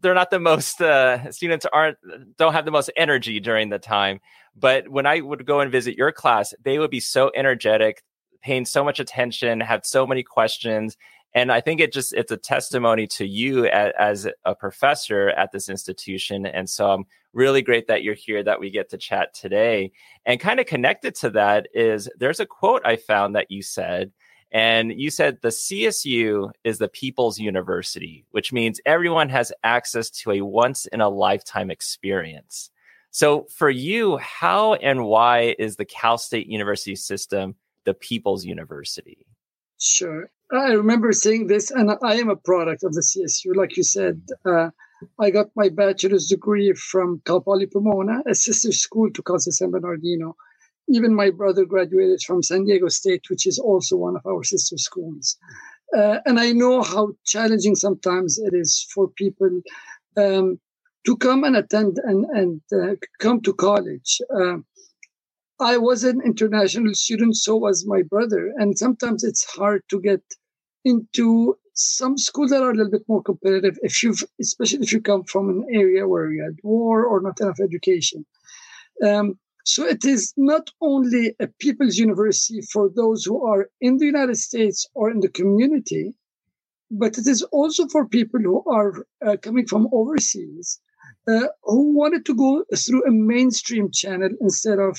they're 0.00 0.14
not 0.14 0.30
the 0.30 0.40
most 0.40 0.80
uh, 0.80 1.30
students 1.30 1.66
aren't 1.70 1.98
don't 2.38 2.54
have 2.54 2.64
the 2.64 2.70
most 2.70 2.90
energy 2.96 3.38
during 3.38 3.68
the 3.68 3.78
time. 3.78 4.20
But 4.56 4.88
when 4.88 5.04
I 5.04 5.20
would 5.20 5.44
go 5.44 5.60
and 5.60 5.70
visit 5.70 5.96
your 5.96 6.12
class, 6.12 6.54
they 6.62 6.78
would 6.78 6.90
be 6.90 7.00
so 7.00 7.30
energetic 7.34 8.02
paying 8.44 8.66
so 8.66 8.84
much 8.84 9.00
attention, 9.00 9.60
have 9.60 9.86
so 9.86 10.06
many 10.06 10.22
questions. 10.22 10.96
And 11.34 11.50
I 11.50 11.60
think 11.60 11.80
it 11.80 11.92
just 11.92 12.12
it's 12.12 12.30
a 12.30 12.36
testimony 12.36 13.06
to 13.08 13.26
you 13.26 13.66
as, 13.66 13.92
as 13.98 14.28
a 14.44 14.54
professor 14.54 15.30
at 15.30 15.50
this 15.50 15.68
institution. 15.68 16.46
And 16.46 16.68
so 16.68 16.90
I'm 16.90 17.06
really 17.32 17.62
great 17.62 17.88
that 17.88 18.04
you're 18.04 18.14
here, 18.14 18.44
that 18.44 18.60
we 18.60 18.70
get 18.70 18.90
to 18.90 18.98
chat 18.98 19.34
today. 19.34 19.92
And 20.26 20.38
kind 20.38 20.60
of 20.60 20.66
connected 20.66 21.16
to 21.16 21.30
that 21.30 21.68
is 21.74 22.08
there's 22.18 22.38
a 22.38 22.46
quote 22.46 22.82
I 22.84 22.96
found 22.96 23.34
that 23.34 23.50
you 23.50 23.62
said, 23.62 24.12
and 24.52 24.92
you 24.92 25.10
said 25.10 25.38
the 25.40 25.48
CSU 25.48 26.50
is 26.62 26.78
the 26.78 26.86
people's 26.86 27.40
university, 27.40 28.26
which 28.30 28.52
means 28.52 28.80
everyone 28.86 29.30
has 29.30 29.52
access 29.64 30.10
to 30.10 30.30
a 30.30 30.42
once 30.42 30.86
in 30.86 31.00
a 31.00 31.08
lifetime 31.08 31.70
experience. 31.70 32.70
So 33.10 33.46
for 33.50 33.70
you, 33.70 34.18
how 34.18 34.74
and 34.74 35.06
why 35.06 35.56
is 35.58 35.76
the 35.76 35.84
Cal 35.84 36.18
State 36.18 36.46
University 36.46 36.94
system 36.94 37.56
the 37.84 37.94
People's 37.94 38.44
University? 38.44 39.26
Sure. 39.78 40.30
I 40.52 40.72
remember 40.72 41.12
seeing 41.12 41.46
this, 41.46 41.70
and 41.70 41.90
I 42.02 42.14
am 42.14 42.30
a 42.30 42.36
product 42.36 42.84
of 42.84 42.92
the 42.94 43.00
CSU. 43.00 43.56
Like 43.56 43.76
you 43.76 43.82
said, 43.82 44.20
uh, 44.44 44.70
I 45.18 45.30
got 45.30 45.48
my 45.56 45.68
bachelor's 45.68 46.28
degree 46.28 46.72
from 46.74 47.20
Cal 47.24 47.40
Poly 47.40 47.66
Pomona, 47.66 48.22
a 48.28 48.34
sister 48.34 48.72
school 48.72 49.10
to 49.10 49.22
Cal 49.22 49.38
San 49.38 49.70
Bernardino. 49.70 50.36
Even 50.88 51.14
my 51.14 51.30
brother 51.30 51.64
graduated 51.64 52.22
from 52.22 52.42
San 52.42 52.64
Diego 52.64 52.88
State, 52.88 53.24
which 53.28 53.46
is 53.46 53.58
also 53.58 53.96
one 53.96 54.16
of 54.16 54.26
our 54.26 54.44
sister 54.44 54.76
schools. 54.76 55.36
Uh, 55.96 56.18
and 56.26 56.38
I 56.38 56.52
know 56.52 56.82
how 56.82 57.12
challenging 57.24 57.74
sometimes 57.74 58.38
it 58.38 58.52
is 58.54 58.86
for 58.94 59.08
people 59.08 59.62
um, 60.16 60.58
to 61.06 61.16
come 61.16 61.44
and 61.44 61.56
attend 61.56 61.98
and, 62.04 62.24
and 62.26 62.60
uh, 62.72 62.94
come 63.18 63.40
to 63.42 63.52
college. 63.52 64.20
Uh, 64.34 64.58
I 65.64 65.78
was 65.78 66.04
an 66.04 66.20
international 66.20 66.92
student, 66.92 67.36
so 67.36 67.56
was 67.56 67.86
my 67.86 68.02
brother. 68.02 68.52
And 68.58 68.76
sometimes 68.76 69.24
it's 69.24 69.44
hard 69.44 69.82
to 69.88 69.98
get 69.98 70.20
into 70.84 71.56
some 71.72 72.18
schools 72.18 72.50
that 72.50 72.62
are 72.62 72.72
a 72.72 72.74
little 72.74 72.90
bit 72.90 73.08
more 73.08 73.22
competitive 73.22 73.78
if 73.82 74.02
you've 74.02 74.22
especially 74.38 74.80
if 74.82 74.92
you 74.92 75.00
come 75.00 75.24
from 75.24 75.48
an 75.48 75.64
area 75.70 76.06
where 76.06 76.30
you 76.30 76.42
had 76.42 76.58
war 76.62 77.06
or 77.06 77.22
not 77.22 77.40
enough 77.40 77.60
education. 77.60 78.26
Um, 79.02 79.38
so 79.64 79.86
it 79.86 80.04
is 80.04 80.34
not 80.36 80.68
only 80.82 81.34
a 81.40 81.46
people's 81.46 81.96
university 81.96 82.60
for 82.60 82.90
those 82.90 83.24
who 83.24 83.42
are 83.42 83.70
in 83.80 83.96
the 83.96 84.04
United 84.04 84.36
States 84.36 84.86
or 84.92 85.10
in 85.10 85.20
the 85.20 85.30
community, 85.40 86.12
but 86.90 87.16
it 87.16 87.26
is 87.26 87.42
also 87.58 87.88
for 87.88 88.06
people 88.06 88.40
who 88.40 88.62
are 88.70 89.06
uh, 89.26 89.38
coming 89.40 89.66
from 89.66 89.88
overseas 89.92 90.78
uh, 91.26 91.46
who 91.62 91.94
wanted 91.94 92.26
to 92.26 92.34
go 92.34 92.64
through 92.76 93.04
a 93.06 93.10
mainstream 93.10 93.90
channel 93.90 94.30
instead 94.42 94.78
of 94.78 94.98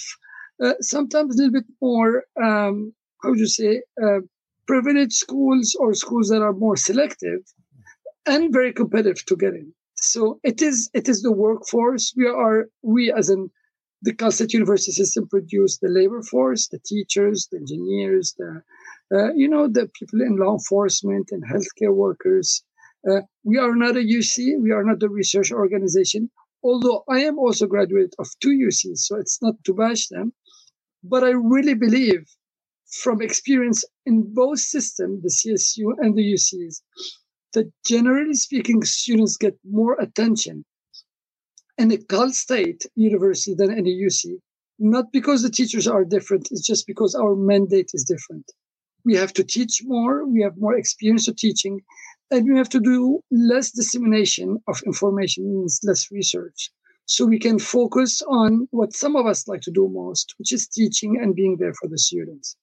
sometimes 0.82 1.36
a 1.36 1.38
little 1.38 1.54
bit 1.54 1.66
more, 1.82 2.24
um, 2.42 2.94
how 3.22 3.30
would 3.30 3.40
you 3.40 3.48
say, 3.48 3.82
uh, 4.02 4.20
privileged 4.68 5.14
schools 5.14 5.76
or 5.80 5.94
schools 5.94 6.30
that 6.30 6.42
are 6.42 6.54
more 6.54 6.76
selective 6.76 7.42
and 8.26 8.52
very 8.52 8.74
competitive 8.74 9.26
to 9.26 9.36
get 9.36 9.54
in. 9.54 9.74
So 9.96 10.40
it 10.44 10.62
is 10.62 10.90
it 10.94 11.08
is 11.08 11.22
the 11.22 11.32
workforce. 11.32 12.14
We 12.18 12.28
are 12.28 12.68
we 12.84 13.12
as 13.12 13.30
in 13.30 13.50
the 14.02 14.14
Cal 14.14 14.32
State 14.32 14.54
University 14.54 14.92
system 14.92 15.28
produce 15.28 15.78
the 15.78 15.90
labor 15.90 16.22
force, 16.22 16.68
the 16.68 16.80
teachers, 16.80 17.48
the 17.52 17.58
engineers, 17.58 18.36
the 18.38 18.62
uh, 19.16 19.34
you 19.34 19.48
know 19.48 19.68
the 19.68 19.90
people 19.98 20.22
in 20.22 20.38
law 20.38 20.54
enforcement 20.54 21.30
and 21.32 21.44
healthcare 21.44 21.94
workers. 21.94 22.64
Uh, 23.10 23.22
we 23.44 23.58
are 23.58 23.76
not 23.76 23.96
a 23.96 24.00
UC. 24.00 24.60
We 24.62 24.72
are 24.72 24.84
not 24.84 25.02
a 25.04 25.10
research 25.10 25.52
organization. 25.52 26.30
Although 26.64 27.04
I 27.08 27.20
am 27.20 27.38
also 27.38 27.68
graduate 27.68 28.16
of 28.18 28.28
two 28.42 28.50
UCs, 28.50 29.00
so 29.00 29.16
it's 29.18 29.40
not 29.42 29.56
to 29.66 29.74
bash 29.74 30.08
them. 30.08 30.34
But 31.08 31.24
I 31.24 31.32
really 31.32 31.76
believe 31.76 32.24
from 33.04 33.22
experience 33.22 33.86
in 34.08 34.34
both 34.34 34.60
systems, 34.60 35.22
the 35.22 35.30
CSU 35.30 35.94
and 36.00 36.16
the 36.16 36.34
UCs, 36.34 36.82
that 37.54 37.72
generally 37.86 38.34
speaking, 38.34 38.84
students 38.84 39.38
get 39.38 39.56
more 39.64 39.96
attention 40.02 40.66
in 41.78 41.92
a 41.92 41.98
Cal 41.98 42.32
State 42.32 42.88
university 42.96 43.54
than 43.54 43.72
in 43.72 43.86
a 43.86 43.98
UC. 44.08 44.40
Not 44.80 45.12
because 45.12 45.44
the 45.44 45.52
teachers 45.52 45.88
are 45.88 46.04
different, 46.06 46.50
it's 46.52 46.66
just 46.66 46.88
because 46.88 47.14
our 47.14 47.36
mandate 47.36 47.92
is 47.94 48.04
different. 48.04 48.52
We 49.06 49.16
have 49.16 49.34
to 49.34 49.44
teach 49.44 49.82
more, 49.84 50.26
we 50.26 50.42
have 50.42 50.58
more 50.58 50.76
experience 50.76 51.28
of 51.28 51.36
teaching, 51.36 51.82
and 52.32 52.50
we 52.50 52.58
have 52.58 52.70
to 52.70 52.80
do 52.80 53.20
less 53.30 53.70
dissemination 53.72 54.58
of 54.68 54.82
information, 54.88 55.54
means 55.54 55.80
less 55.84 56.12
research 56.12 56.72
so 57.06 57.26
we 57.26 57.40
can 57.40 57.60
focus 57.60 58.22
on 58.28 58.68
what 58.72 58.94
some 58.94 59.16
of 59.16 59.26
us 59.26 59.48
like 59.48 59.62
to 59.62 59.72
do 59.72 59.88
most, 59.88 60.34
which 60.38 60.52
is 60.52 60.68
teaching 60.68 61.20
and 61.22 61.36
being 61.36 61.58
there 61.60 61.74
for 61.74 61.88
the 61.88 61.98
students. 61.98 62.56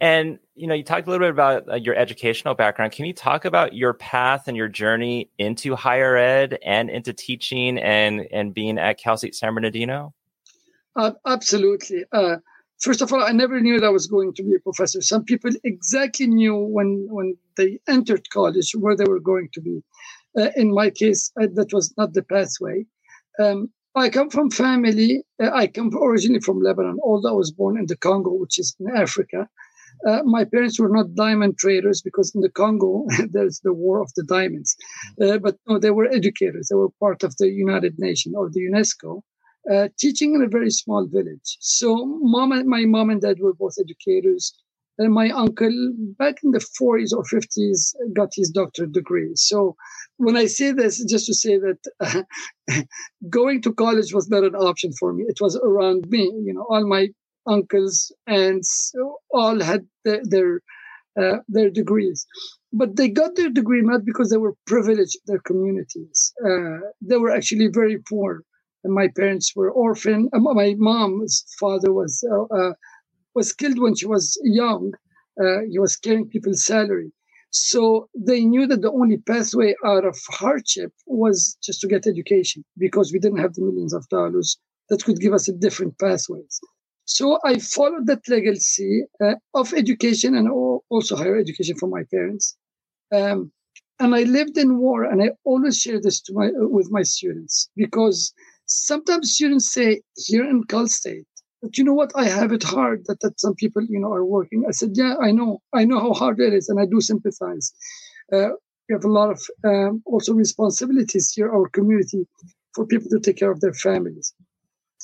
And 0.00 0.38
you 0.54 0.66
know, 0.66 0.74
you 0.74 0.84
talked 0.84 1.06
a 1.06 1.10
little 1.10 1.26
bit 1.26 1.30
about 1.30 1.70
uh, 1.70 1.76
your 1.76 1.94
educational 1.94 2.54
background. 2.54 2.92
Can 2.92 3.06
you 3.06 3.14
talk 3.14 3.46
about 3.46 3.72
your 3.72 3.94
path 3.94 4.46
and 4.46 4.56
your 4.56 4.68
journey 4.68 5.30
into 5.38 5.74
higher 5.74 6.16
ed 6.16 6.58
and 6.64 6.90
into 6.90 7.14
teaching 7.14 7.78
and 7.78 8.26
and 8.30 8.52
being 8.52 8.78
at 8.78 8.98
Cal 8.98 9.16
State 9.16 9.34
San 9.34 9.54
Bernardino? 9.54 10.12
Uh, 10.96 11.12
absolutely. 11.26 12.04
Uh, 12.12 12.36
first 12.78 13.00
of 13.00 13.10
all, 13.12 13.22
I 13.22 13.32
never 13.32 13.58
knew 13.58 13.80
that 13.80 13.86
I 13.86 13.90
was 13.90 14.06
going 14.06 14.34
to 14.34 14.42
be 14.42 14.54
a 14.54 14.60
professor. 14.60 15.00
Some 15.00 15.24
people 15.24 15.50
exactly 15.64 16.26
knew 16.26 16.56
when 16.56 17.06
when 17.08 17.36
they 17.56 17.80
entered 17.88 18.28
college 18.28 18.72
where 18.72 18.96
they 18.96 19.04
were 19.04 19.20
going 19.20 19.48
to 19.54 19.62
be. 19.62 19.82
Uh, 20.38 20.50
in 20.56 20.74
my 20.74 20.90
case, 20.90 21.32
uh, 21.40 21.46
that 21.54 21.72
was 21.72 21.94
not 21.96 22.12
the 22.12 22.22
pathway. 22.22 22.84
Um, 23.38 23.70
I 23.96 24.10
come 24.10 24.28
from 24.28 24.50
family. 24.50 25.24
Uh, 25.42 25.50
I 25.54 25.66
come 25.68 25.90
originally 25.96 26.40
from 26.40 26.60
Lebanon, 26.60 26.98
although 27.02 27.30
I 27.30 27.32
was 27.32 27.50
born 27.50 27.78
in 27.78 27.86
the 27.86 27.96
Congo, 27.96 28.30
which 28.30 28.58
is 28.58 28.76
in 28.78 28.94
Africa. 28.94 29.48
Uh, 30.06 30.22
my 30.24 30.44
parents 30.44 30.78
were 30.78 30.90
not 30.90 31.14
diamond 31.14 31.56
traders 31.58 32.02
because 32.02 32.34
in 32.34 32.42
the 32.42 32.50
Congo 32.50 33.06
there's 33.30 33.60
the 33.60 33.72
war 33.72 34.02
of 34.02 34.12
the 34.14 34.24
diamonds. 34.24 34.76
Uh, 35.20 35.38
but 35.38 35.56
no, 35.66 35.78
they 35.78 35.90
were 35.90 36.06
educators. 36.12 36.68
They 36.68 36.76
were 36.76 36.90
part 37.00 37.22
of 37.22 37.36
the 37.38 37.48
United 37.48 37.98
Nations 37.98 38.34
or 38.36 38.50
the 38.50 38.60
UNESCO, 38.60 39.22
uh, 39.72 39.88
teaching 39.98 40.34
in 40.34 40.42
a 40.42 40.48
very 40.48 40.70
small 40.70 41.06
village. 41.06 41.56
So 41.60 42.04
mom 42.04 42.52
and 42.52 42.68
my 42.68 42.84
mom 42.84 43.08
and 43.08 43.22
dad 43.22 43.38
were 43.40 43.54
both 43.54 43.76
educators. 43.80 44.52
And 44.98 45.12
my 45.12 45.30
uncle, 45.30 45.92
back 46.18 46.36
in 46.42 46.52
the 46.52 46.60
40s 46.80 47.12
or 47.12 47.22
50s, 47.24 47.94
got 48.14 48.30
his 48.34 48.50
doctorate 48.50 48.92
degree. 48.92 49.32
So 49.34 49.76
when 50.16 50.36
I 50.36 50.46
say 50.46 50.72
this, 50.72 51.04
just 51.04 51.26
to 51.26 51.34
say 51.34 51.58
that 51.58 51.78
uh, 52.00 52.82
going 53.30 53.62
to 53.62 53.72
college 53.74 54.12
was 54.14 54.28
not 54.28 54.44
an 54.44 54.54
option 54.54 54.92
for 54.98 55.12
me. 55.12 55.24
It 55.28 55.38
was 55.40 55.56
around 55.56 56.06
me. 56.08 56.22
You 56.44 56.54
know, 56.54 56.66
all 56.70 56.86
my 56.86 57.08
uncles, 57.46 58.12
aunts, 58.26 58.92
all 59.30 59.60
had 59.62 59.86
their 60.04 60.20
their, 60.24 60.60
uh, 61.20 61.38
their 61.48 61.70
degrees, 61.70 62.26
but 62.72 62.96
they 62.96 63.08
got 63.08 63.36
their 63.36 63.50
degree 63.50 63.82
not 63.82 64.04
because 64.04 64.30
they 64.30 64.36
were 64.38 64.54
privileged 64.66 65.18
their 65.26 65.40
communities. 65.40 66.32
Uh, 66.44 66.78
they 67.00 67.16
were 67.16 67.30
actually 67.30 67.68
very 67.72 67.98
poor. 68.08 68.42
And 68.84 68.94
my 68.94 69.08
parents 69.16 69.52
were 69.56 69.70
orphan. 69.70 70.28
Uh, 70.32 70.38
my 70.40 70.74
mom's 70.78 71.44
father 71.58 71.92
was 71.92 72.24
uh, 72.32 72.44
uh, 72.56 72.72
was 73.36 73.52
killed 73.52 73.78
when 73.78 73.94
she 73.94 74.06
was 74.06 74.24
young. 74.42 74.84
he 75.72 75.78
was 75.78 75.96
carrying 75.96 76.28
people's 76.28 76.64
salary. 76.64 77.10
So 77.50 78.08
they 78.30 78.40
knew 78.44 78.66
that 78.66 78.82
the 78.82 78.92
only 79.00 79.18
pathway 79.18 79.74
out 79.84 80.04
of 80.04 80.16
hardship 80.28 80.92
was 81.06 81.56
just 81.62 81.80
to 81.80 81.88
get 81.88 82.06
education 82.06 82.64
because 82.76 83.12
we 83.12 83.18
didn't 83.18 83.44
have 83.44 83.54
the 83.54 83.62
millions 83.68 83.94
of 83.94 84.08
dollars 84.08 84.58
that 84.88 85.04
could 85.04 85.20
give 85.20 85.32
us 85.32 85.48
a 85.48 85.52
different 85.52 85.98
pathways. 85.98 86.60
So 87.04 87.38
I 87.44 87.58
followed 87.58 88.06
that 88.08 88.28
legacy 88.28 89.04
uh, 89.24 89.36
of 89.54 89.72
education 89.72 90.34
and 90.34 90.48
also 90.90 91.16
higher 91.16 91.38
education 91.38 91.76
for 91.76 91.88
my 91.88 92.02
parents. 92.10 92.56
Um, 93.12 93.52
and 94.00 94.14
I 94.14 94.24
lived 94.24 94.58
in 94.58 94.78
war, 94.78 95.04
and 95.04 95.22
I 95.22 95.30
always 95.44 95.78
share 95.78 96.00
this 96.00 96.20
to 96.22 96.32
my 96.34 96.48
uh, 96.48 96.68
with 96.76 96.88
my 96.90 97.02
students 97.02 97.70
because 97.76 98.18
sometimes 98.66 99.32
students 99.32 99.72
say 99.72 100.02
here 100.26 100.44
in 100.44 100.64
Cal 100.64 100.86
State, 100.88 101.26
but 101.66 101.78
you 101.78 101.84
know 101.84 101.94
what, 101.94 102.12
I 102.14 102.26
have 102.26 102.52
it 102.52 102.62
hard 102.62 103.06
that, 103.06 103.20
that 103.22 103.40
some 103.40 103.56
people 103.56 103.82
you 103.88 104.00
know 104.00 104.12
are 104.12 104.24
working. 104.24 104.64
I 104.68 104.72
said, 104.72 104.92
yeah, 104.94 105.16
I 105.20 105.32
know, 105.32 105.62
I 105.74 105.84
know 105.84 106.00
how 106.00 106.14
hard 106.14 106.40
it 106.40 106.54
is, 106.54 106.68
and 106.68 106.80
I 106.80 106.86
do 106.86 107.00
sympathize. 107.00 107.74
Uh, 108.32 108.50
we 108.88 108.94
have 108.94 109.04
a 109.04 109.12
lot 109.20 109.30
of 109.30 109.42
um, 109.64 110.02
also 110.06 110.34
responsibilities 110.34 111.32
here, 111.34 111.50
our 111.52 111.68
community, 111.70 112.28
for 112.74 112.86
people 112.86 113.10
to 113.10 113.20
take 113.20 113.38
care 113.38 113.50
of 113.50 113.60
their 113.60 113.74
families. 113.74 114.34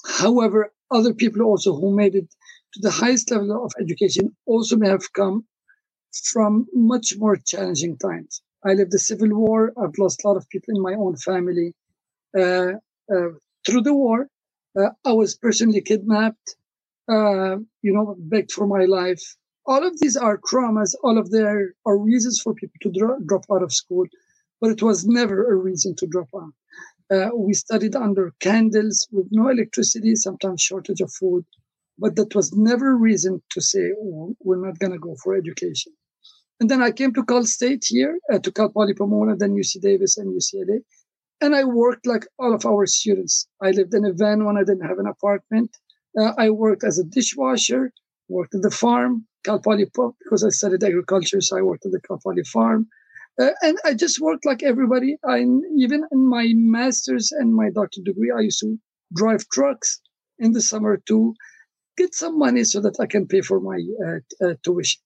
However, 0.07 0.73
other 0.91 1.15
people 1.15 1.43
also 1.43 1.75
who 1.75 1.97
made 1.97 2.15
it 2.17 2.29
to 2.75 2.81
the 2.83 2.91
highest 2.93 3.33
level 3.33 3.65
of 3.67 3.73
education 3.81 4.37
also 4.47 4.77
may 4.77 4.89
have 4.91 5.13
come 5.15 5.47
from 6.33 6.67
much 6.75 7.15
more 7.19 7.37
challenging 7.37 7.99
times. 7.99 8.43
I 8.65 8.75
lived 8.75 8.93
the 8.93 9.01
civil 9.01 9.31
war. 9.31 9.73
I've 9.83 9.99
lost 9.99 10.25
a 10.25 10.29
lot 10.29 10.39
of 10.39 10.49
people 10.51 10.75
in 10.77 10.83
my 10.83 10.95
own 10.95 11.17
family 11.17 11.75
uh, 12.39 12.75
uh, 13.15 13.31
through 13.67 13.83
the 13.83 13.95
war. 13.95 14.29
Uh, 14.79 14.91
I 15.05 15.13
was 15.13 15.37
personally 15.37 15.83
kidnapped. 15.83 16.57
Uh, 17.09 17.57
you 17.83 17.93
know, 17.93 18.17
begged 18.19 18.53
for 18.53 18.67
my 18.67 18.87
life. 18.87 19.23
All 19.67 19.87
of 19.87 20.01
these 20.01 20.17
are 20.17 20.39
traumas. 20.39 20.95
All 21.05 21.19
of 21.19 21.31
there 21.31 21.75
are 21.87 21.99
reasons 21.99 22.41
for 22.43 22.55
people 22.55 22.79
to 22.83 22.91
dro- 22.99 23.21
drop 23.27 23.45
out 23.53 23.63
of 23.63 23.73
school, 23.73 24.07
but 24.61 24.71
it 24.71 24.83
was 24.83 25.07
never 25.07 25.53
a 25.53 25.57
reason 25.57 25.95
to 25.97 26.07
drop 26.09 26.29
out. 26.37 26.55
Uh, 27.13 27.31
we 27.37 27.55
studied 27.55 27.97
under 27.97 28.35
candles 28.41 29.09
with 29.13 29.29
no 29.33 29.49
electricity, 29.51 30.17
sometimes 30.17 30.63
shortage 30.63 31.01
of 31.01 31.13
food, 31.21 31.45
but 31.99 32.17
that 32.17 32.35
was 32.35 32.53
never 32.53 32.93
a 32.93 32.97
reason 32.97 33.43
to 33.51 33.61
say 33.63 33.93
oh, 33.99 34.37
we're 34.45 34.65
not 34.65 34.79
going 34.81 34.93
to 34.93 34.99
go 34.99 35.17
for 35.23 35.35
education. 35.37 35.93
And 36.61 36.71
then 36.71 36.83
I 36.83 36.93
came 36.93 37.13
to 37.15 37.25
Cal 37.25 37.45
State 37.45 37.85
here, 37.89 38.19
uh, 38.33 38.39
to 38.41 38.53
Cal 38.53 38.71
Poly 38.71 38.95
Pomona, 38.95 39.37
then 39.37 39.55
UC 39.57 39.81
Davis 39.83 40.19
and 40.19 40.35
UCLA. 40.35 40.81
And 41.43 41.57
I 41.57 41.65
worked 41.65 42.07
like 42.07 42.25
all 42.39 42.55
of 42.55 42.65
our 42.65 42.87
students. 42.87 43.49
I 43.61 43.73
lived 43.73 43.93
in 43.95 44.05
a 44.05 44.13
van 44.13 44.45
when 44.45 44.57
I 44.57 44.61
didn't 44.61 44.89
have 44.89 45.01
an 45.01 45.09
apartment. 45.09 45.77
Uh, 46.19 46.33
I 46.39 46.51
worked 46.51 46.85
as 46.85 46.99
a 46.99 47.05
dishwasher, 47.05 47.93
worked 48.29 48.55
at 48.55 48.63
the 48.63 48.71
farm, 48.71 49.27
Cal 49.45 49.59
Poly, 49.59 49.87
Pop, 49.87 50.15
because 50.23 50.45
I 50.45 50.51
studied 50.51 50.85
agriculture, 50.85 51.41
so 51.41 51.59
I 51.59 51.63
worked 51.63 51.85
at 51.85 51.91
the 51.91 52.01
Cal 52.07 52.21
Poly 52.23 52.45
farm. 52.45 52.87
Uh, 53.41 53.51
and 53.63 53.77
I 53.85 53.95
just 53.95 54.21
worked 54.21 54.47
like 54.47 54.63
everybody. 54.63 55.17
I 55.27 55.39
even 55.85 56.05
in 56.13 56.29
my 56.29 56.53
master's 56.55 57.33
and 57.33 57.55
my 57.55 57.71
doctorate 57.71 58.05
degree, 58.05 58.31
I 58.31 58.43
used 58.43 58.61
to 58.61 58.79
drive 59.15 59.49
trucks 59.49 60.01
in 60.39 60.53
the 60.53 60.61
summer 60.61 61.03
to 61.09 61.35
get 61.97 62.15
some 62.15 62.39
money 62.39 62.65
so 62.65 62.81
that 62.83 63.01
I 63.01 63.07
can 63.07 63.27
pay 63.27 63.41
for 63.41 63.59
my 63.61 63.79
uh, 64.07 64.47
uh, 64.47 64.55
tuition. 64.63 65.03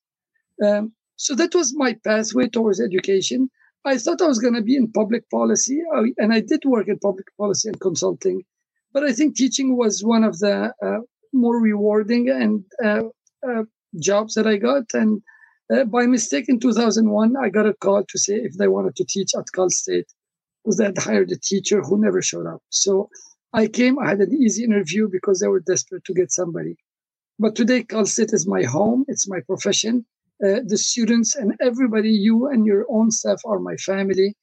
Um, 0.62 0.92
so 1.16 1.34
that 1.34 1.54
was 1.54 1.74
my 1.74 1.94
pathway 2.04 2.48
towards 2.48 2.80
education. 2.80 3.48
I 3.86 3.98
thought 3.98 4.20
I 4.20 4.26
was 4.26 4.40
going 4.40 4.54
to 4.54 4.62
be 4.62 4.76
in 4.76 4.90
public 4.90 5.30
policy, 5.30 5.80
and 6.18 6.34
I 6.34 6.40
did 6.40 6.64
work 6.64 6.88
in 6.88 6.98
public 6.98 7.28
policy 7.38 7.68
and 7.68 7.80
consulting. 7.80 8.42
But 8.92 9.04
I 9.04 9.12
think 9.12 9.36
teaching 9.36 9.76
was 9.76 10.02
one 10.02 10.24
of 10.24 10.40
the 10.40 10.72
uh, 10.84 10.98
more 11.32 11.60
rewarding 11.60 12.28
and 12.28 12.64
uh, 12.84 13.04
uh, 13.48 13.62
jobs 14.00 14.34
that 14.34 14.46
I 14.46 14.56
got, 14.56 14.84
and 14.92 15.22
uh, 15.72 15.84
by 15.84 16.06
mistake, 16.06 16.48
in 16.48 16.58
2001, 16.58 17.36
I 17.36 17.48
got 17.48 17.66
a 17.66 17.74
call 17.74 18.04
to 18.04 18.18
say 18.18 18.34
if 18.34 18.54
they 18.54 18.68
wanted 18.68 18.96
to 18.96 19.04
teach 19.04 19.30
at 19.36 19.52
Cal 19.54 19.70
State, 19.70 20.06
because 20.64 20.78
they 20.78 20.84
had 20.84 20.98
hired 20.98 21.30
a 21.30 21.38
teacher 21.38 21.80
who 21.80 22.00
never 22.00 22.22
showed 22.22 22.46
up. 22.46 22.62
So 22.70 23.08
I 23.52 23.68
came, 23.68 23.98
I 23.98 24.08
had 24.08 24.20
an 24.20 24.34
easy 24.34 24.64
interview 24.64 25.08
because 25.10 25.40
they 25.40 25.48
were 25.48 25.60
desperate 25.60 26.04
to 26.04 26.14
get 26.14 26.32
somebody. 26.32 26.76
But 27.38 27.54
today, 27.54 27.84
Cal 27.84 28.06
State 28.06 28.32
is 28.32 28.46
my 28.46 28.62
home, 28.62 29.04
it's 29.08 29.28
my 29.28 29.40
profession. 29.40 30.06
Uh, 30.44 30.60
the 30.66 30.76
students 30.76 31.34
and 31.34 31.54
everybody, 31.60 32.10
you 32.10 32.48
and 32.48 32.66
your 32.66 32.84
own 32.90 33.10
staff 33.10 33.40
are 33.46 33.58
my 33.58 33.76
family. 33.76 34.34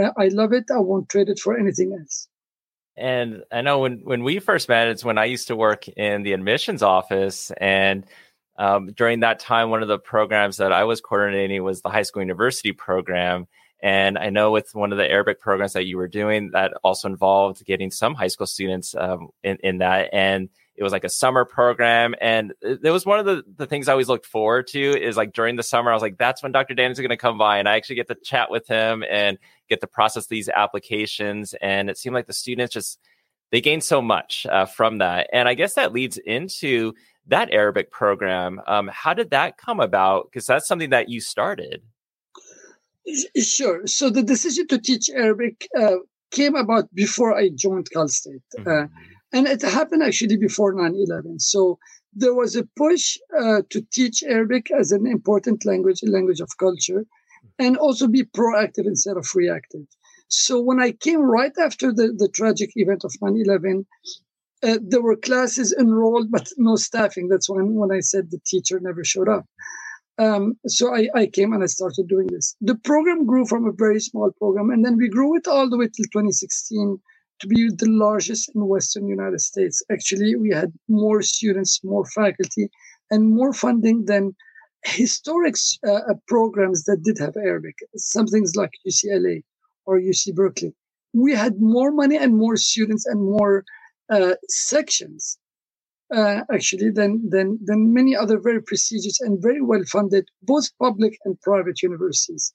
Uh, 0.00 0.10
I 0.18 0.28
love 0.28 0.52
it. 0.52 0.64
I 0.74 0.78
won't 0.78 1.08
trade 1.08 1.28
it 1.28 1.38
for 1.38 1.56
anything 1.56 1.96
else. 1.98 2.28
And 2.96 3.44
I 3.52 3.60
know 3.60 3.80
when, 3.80 4.00
when 4.04 4.24
we 4.24 4.38
first 4.38 4.68
met, 4.68 4.88
it's 4.88 5.04
when 5.04 5.18
I 5.18 5.26
used 5.26 5.48
to 5.48 5.56
work 5.56 5.86
in 5.88 6.22
the 6.22 6.32
admissions 6.32 6.82
office. 6.82 7.52
And 7.58 8.06
um, 8.58 8.92
during 8.92 9.20
that 9.20 9.38
time, 9.38 9.70
one 9.70 9.82
of 9.82 9.88
the 9.88 9.98
programs 9.98 10.56
that 10.56 10.72
I 10.72 10.84
was 10.84 11.00
coordinating 11.00 11.62
was 11.62 11.82
the 11.82 11.90
high 11.90 12.02
school 12.02 12.22
university 12.22 12.72
program. 12.72 13.46
And 13.82 14.16
I 14.16 14.30
know 14.30 14.50
with 14.50 14.74
one 14.74 14.92
of 14.92 14.98
the 14.98 15.08
Arabic 15.08 15.40
programs 15.40 15.74
that 15.74 15.84
you 15.84 15.98
were 15.98 16.08
doing, 16.08 16.50
that 16.52 16.72
also 16.82 17.06
involved 17.06 17.64
getting 17.66 17.90
some 17.90 18.14
high 18.14 18.28
school 18.28 18.46
students 18.46 18.94
um, 18.94 19.28
in, 19.42 19.58
in 19.62 19.78
that. 19.78 20.08
And 20.12 20.48
it 20.76 20.82
was 20.82 20.92
like 20.92 21.04
a 21.04 21.08
summer 21.08 21.44
program. 21.44 22.14
And 22.20 22.52
it 22.62 22.90
was 22.90 23.06
one 23.06 23.18
of 23.18 23.26
the, 23.26 23.42
the 23.56 23.66
things 23.66 23.88
I 23.88 23.92
always 23.92 24.08
looked 24.08 24.26
forward 24.26 24.66
to 24.68 24.80
is 24.80 25.16
like 25.16 25.32
during 25.32 25.56
the 25.56 25.62
summer, 25.62 25.90
I 25.90 25.94
was 25.94 26.02
like, 26.02 26.18
that's 26.18 26.42
when 26.42 26.52
Dr. 26.52 26.74
Dan 26.74 26.90
is 26.90 26.98
going 26.98 27.10
to 27.10 27.16
come 27.16 27.38
by. 27.38 27.58
And 27.58 27.68
I 27.68 27.76
actually 27.76 27.96
get 27.96 28.08
to 28.08 28.14
chat 28.14 28.50
with 28.50 28.66
him 28.66 29.02
and 29.08 29.38
get 29.68 29.80
to 29.80 29.86
process 29.86 30.26
these 30.26 30.48
applications. 30.48 31.54
And 31.60 31.88
it 31.88 31.98
seemed 31.98 32.14
like 32.14 32.26
the 32.26 32.32
students 32.32 32.74
just, 32.74 32.98
they 33.52 33.60
gained 33.60 33.84
so 33.84 34.02
much 34.02 34.46
uh, 34.50 34.66
from 34.66 34.98
that. 34.98 35.28
And 35.32 35.48
I 35.48 35.54
guess 35.54 35.74
that 35.74 35.92
leads 35.92 36.18
into 36.18 36.94
that 37.28 37.50
Arabic 37.52 37.90
program. 37.90 38.60
Um, 38.66 38.90
how 38.92 39.14
did 39.14 39.30
that 39.30 39.56
come 39.56 39.80
about? 39.80 40.28
Because 40.30 40.46
that's 40.46 40.68
something 40.68 40.90
that 40.90 41.08
you 41.08 41.20
started. 41.20 41.82
Sure. 43.40 43.86
So 43.86 44.10
the 44.10 44.22
decision 44.22 44.66
to 44.68 44.78
teach 44.78 45.08
Arabic 45.10 45.68
uh, 45.78 45.96
came 46.30 46.54
about 46.56 46.92
before 46.94 47.36
I 47.36 47.50
joined 47.50 47.90
Cal 47.90 48.08
State. 48.08 48.42
Uh, 48.58 48.62
mm-hmm. 48.62 48.84
Uh, 48.84 48.86
and 49.36 49.46
it 49.46 49.60
happened 49.60 50.02
actually 50.02 50.38
before 50.38 50.72
9 50.72 50.94
11. 50.94 51.40
So 51.40 51.78
there 52.14 52.34
was 52.34 52.56
a 52.56 52.64
push 52.82 53.18
uh, 53.38 53.60
to 53.68 53.78
teach 53.92 54.22
Arabic 54.22 54.70
as 54.70 54.92
an 54.92 55.06
important 55.06 55.66
language, 55.66 56.00
a 56.02 56.10
language 56.10 56.40
of 56.40 56.56
culture, 56.58 57.04
and 57.58 57.76
also 57.76 58.08
be 58.08 58.24
proactive 58.24 58.86
instead 58.86 59.18
of 59.18 59.26
reactive. 59.34 59.86
So 60.28 60.60
when 60.68 60.80
I 60.80 60.92
came 60.92 61.20
right 61.20 61.56
after 61.66 61.92
the, 61.92 62.06
the 62.22 62.30
tragic 62.38 62.70
event 62.76 63.04
of 63.04 63.12
9 63.20 63.36
11, 63.44 63.86
uh, 64.62 64.78
there 64.90 65.02
were 65.02 65.16
classes 65.28 65.74
enrolled, 65.78 66.30
but 66.30 66.48
no 66.56 66.76
staffing. 66.76 67.28
That's 67.28 67.50
when, 67.50 67.74
when 67.74 67.92
I 67.92 68.00
said 68.00 68.30
the 68.30 68.40
teacher 68.46 68.80
never 68.80 69.04
showed 69.04 69.28
up. 69.28 69.44
Um, 70.18 70.54
so 70.66 70.94
I, 70.94 71.08
I 71.14 71.26
came 71.26 71.52
and 71.52 71.62
I 71.62 71.66
started 71.66 72.08
doing 72.08 72.28
this. 72.28 72.56
The 72.62 72.76
program 72.90 73.26
grew 73.26 73.44
from 73.44 73.66
a 73.66 73.78
very 73.84 74.00
small 74.00 74.30
program, 74.38 74.70
and 74.70 74.82
then 74.82 74.96
we 74.96 75.10
grew 75.10 75.36
it 75.36 75.46
all 75.46 75.68
the 75.68 75.76
way 75.76 75.88
till 75.88 76.06
2016 76.10 76.98
to 77.40 77.46
be 77.46 77.68
the 77.68 77.88
largest 77.88 78.50
in 78.54 78.66
Western 78.66 79.06
United 79.06 79.40
States. 79.40 79.82
Actually, 79.90 80.36
we 80.36 80.50
had 80.50 80.72
more 80.88 81.22
students, 81.22 81.80
more 81.84 82.04
faculty, 82.06 82.70
and 83.10 83.30
more 83.30 83.52
funding 83.52 84.06
than 84.06 84.34
historic 84.84 85.56
uh, 85.86 86.14
programs 86.28 86.84
that 86.84 87.02
did 87.02 87.18
have 87.18 87.36
Arabic. 87.36 87.76
Some 87.96 88.26
things 88.26 88.56
like 88.56 88.70
UCLA 88.86 89.42
or 89.84 90.00
UC 90.00 90.34
Berkeley. 90.34 90.74
We 91.12 91.32
had 91.32 91.60
more 91.60 91.92
money 91.92 92.16
and 92.16 92.36
more 92.36 92.56
students 92.56 93.06
and 93.06 93.20
more 93.22 93.64
uh, 94.10 94.34
sections 94.48 95.38
uh, 96.14 96.42
actually 96.52 96.90
than, 96.90 97.28
than, 97.28 97.58
than 97.64 97.92
many 97.92 98.14
other 98.14 98.38
very 98.38 98.62
prestigious 98.62 99.20
and 99.20 99.42
very 99.42 99.62
well 99.62 99.82
funded, 99.90 100.28
both 100.42 100.66
public 100.78 101.18
and 101.24 101.40
private 101.40 101.82
universities. 101.82 102.52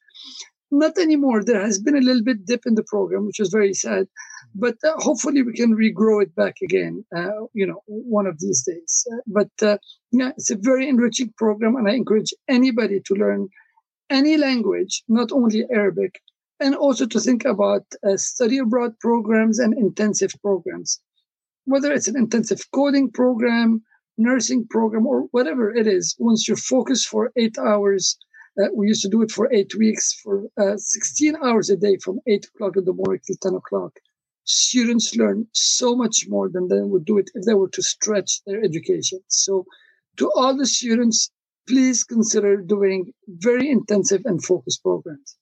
Not 0.71 0.97
anymore. 0.97 1.43
There 1.43 1.61
has 1.61 1.79
been 1.79 1.97
a 1.97 2.01
little 2.01 2.23
bit 2.23 2.45
dip 2.45 2.61
in 2.65 2.75
the 2.75 2.83
program, 2.83 3.25
which 3.25 3.39
is 3.39 3.49
very 3.49 3.73
sad, 3.73 4.07
but 4.55 4.75
uh, 4.85 4.93
hopefully 4.97 5.43
we 5.43 5.53
can 5.53 5.75
regrow 5.75 6.23
it 6.23 6.33
back 6.35 6.55
again, 6.63 7.03
uh, 7.15 7.45
you 7.53 7.67
know, 7.67 7.81
one 7.87 8.25
of 8.25 8.39
these 8.39 8.63
days. 8.63 9.05
Uh, 9.11 9.17
but 9.27 9.51
uh, 9.61 9.77
yeah, 10.11 10.29
it's 10.29 10.49
a 10.49 10.55
very 10.55 10.87
enriching 10.87 11.33
program, 11.37 11.75
and 11.75 11.89
I 11.89 11.93
encourage 11.93 12.33
anybody 12.47 13.01
to 13.05 13.13
learn 13.13 13.49
any 14.09 14.37
language, 14.37 15.03
not 15.09 15.31
only 15.31 15.65
Arabic, 15.71 16.21
and 16.59 16.75
also 16.75 17.05
to 17.05 17.19
think 17.19 17.43
about 17.43 17.83
study 18.15 18.57
abroad 18.57 18.97
programs 18.99 19.59
and 19.59 19.77
intensive 19.77 20.33
programs 20.41 21.01
whether 21.65 21.91
it's 21.91 22.07
an 22.07 22.17
intensive 22.17 22.61
coding 22.71 23.11
program, 23.11 23.81
nursing 24.17 24.67
program 24.69 25.05
or 25.05 25.21
whatever 25.31 25.73
it 25.73 25.87
is, 25.87 26.15
once 26.19 26.47
you 26.47 26.55
focus 26.55 27.05
for 27.05 27.31
eight 27.35 27.57
hours, 27.57 28.17
uh, 28.59 28.67
we 28.75 28.87
used 28.87 29.01
to 29.01 29.09
do 29.09 29.21
it 29.21 29.31
for 29.31 29.51
eight 29.53 29.75
weeks, 29.75 30.13
for 30.13 30.43
uh, 30.57 30.75
16 30.77 31.35
hours 31.43 31.69
a 31.69 31.77
day 31.77 31.97
from 32.03 32.19
8 32.27 32.47
o'clock 32.53 32.77
in 32.77 32.85
the 32.85 32.93
morning 32.93 33.21
till 33.25 33.37
10 33.41 33.55
o'clock. 33.55 33.93
Students 34.43 35.15
learn 35.15 35.47
so 35.53 35.95
much 35.95 36.25
more 36.27 36.49
than 36.49 36.67
they 36.67 36.81
would 36.81 37.05
do 37.05 37.17
it 37.17 37.29
if 37.35 37.45
they 37.45 37.53
were 37.53 37.69
to 37.69 37.81
stretch 37.81 38.41
their 38.45 38.61
education. 38.63 39.19
So, 39.27 39.65
to 40.17 40.31
all 40.35 40.57
the 40.57 40.65
students, 40.65 41.31
please 41.67 42.03
consider 42.03 42.57
doing 42.57 43.13
very 43.27 43.69
intensive 43.69 44.23
and 44.25 44.43
focused 44.43 44.83
programs. 44.83 45.37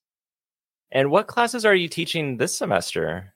And 0.91 1.09
what 1.09 1.27
classes 1.27 1.65
are 1.65 1.75
you 1.75 1.87
teaching 1.87 2.37
this 2.37 2.55
semester? 2.57 3.33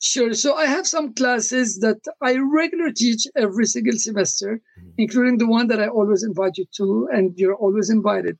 Sure. 0.00 0.34
So 0.34 0.56
I 0.56 0.66
have 0.66 0.86
some 0.86 1.14
classes 1.14 1.78
that 1.78 1.98
I 2.20 2.36
regularly 2.36 2.92
teach 2.92 3.24
every 3.36 3.66
single 3.66 3.96
semester, 3.96 4.60
mm-hmm. 4.78 4.90
including 4.98 5.38
the 5.38 5.46
one 5.46 5.68
that 5.68 5.80
I 5.80 5.86
always 5.86 6.24
invite 6.24 6.58
you 6.58 6.66
to, 6.76 7.08
and 7.12 7.32
you're 7.36 7.54
always 7.54 7.88
invited. 7.88 8.36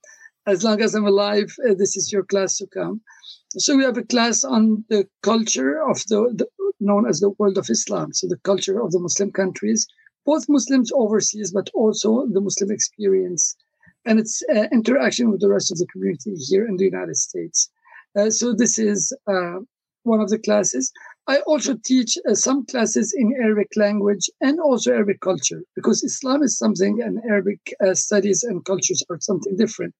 As 0.46 0.64
long 0.64 0.80
as 0.80 0.94
I'm 0.94 1.06
alive, 1.06 1.54
uh, 1.68 1.74
this 1.74 1.96
is 1.96 2.12
your 2.12 2.24
class 2.24 2.56
to 2.58 2.66
come. 2.66 3.00
So 3.50 3.76
we 3.76 3.84
have 3.84 3.96
a 3.96 4.02
class 4.02 4.42
on 4.42 4.84
the 4.88 5.06
culture 5.22 5.80
of 5.88 5.98
the, 6.08 6.32
the 6.34 6.46
known 6.80 7.06
as 7.06 7.20
the 7.20 7.30
world 7.38 7.58
of 7.58 7.70
Islam, 7.70 8.12
so 8.12 8.26
the 8.26 8.38
culture 8.38 8.82
of 8.82 8.90
the 8.90 8.98
Muslim 8.98 9.30
countries, 9.30 9.86
both 10.26 10.48
Muslims 10.48 10.90
overseas, 10.92 11.52
but 11.52 11.70
also 11.74 12.26
the 12.26 12.40
Muslim 12.40 12.70
experience 12.70 13.56
and 14.04 14.18
its 14.18 14.42
uh, 14.54 14.66
interaction 14.72 15.30
with 15.30 15.40
the 15.40 15.48
rest 15.48 15.70
of 15.70 15.78
the 15.78 15.86
community 15.86 16.34
here 16.34 16.66
in 16.66 16.76
the 16.76 16.84
United 16.84 17.16
States. 17.16 17.70
Uh, 18.18 18.30
so 18.30 18.52
this 18.52 18.78
is 18.78 19.12
uh, 19.28 19.58
one 20.02 20.20
of 20.20 20.28
the 20.28 20.38
classes. 20.38 20.92
I 21.28 21.38
also 21.40 21.76
teach 21.84 22.18
uh, 22.28 22.34
some 22.34 22.66
classes 22.66 23.14
in 23.16 23.32
Arabic 23.40 23.68
language 23.76 24.28
and 24.40 24.58
also 24.58 24.92
Arabic 24.92 25.20
culture 25.20 25.62
because 25.76 26.02
Islam 26.02 26.42
is 26.42 26.58
something 26.58 27.00
and 27.00 27.20
Arabic 27.28 27.60
uh, 27.84 27.94
studies 27.94 28.42
and 28.42 28.64
cultures 28.64 29.04
are 29.08 29.20
something 29.20 29.56
different. 29.56 29.94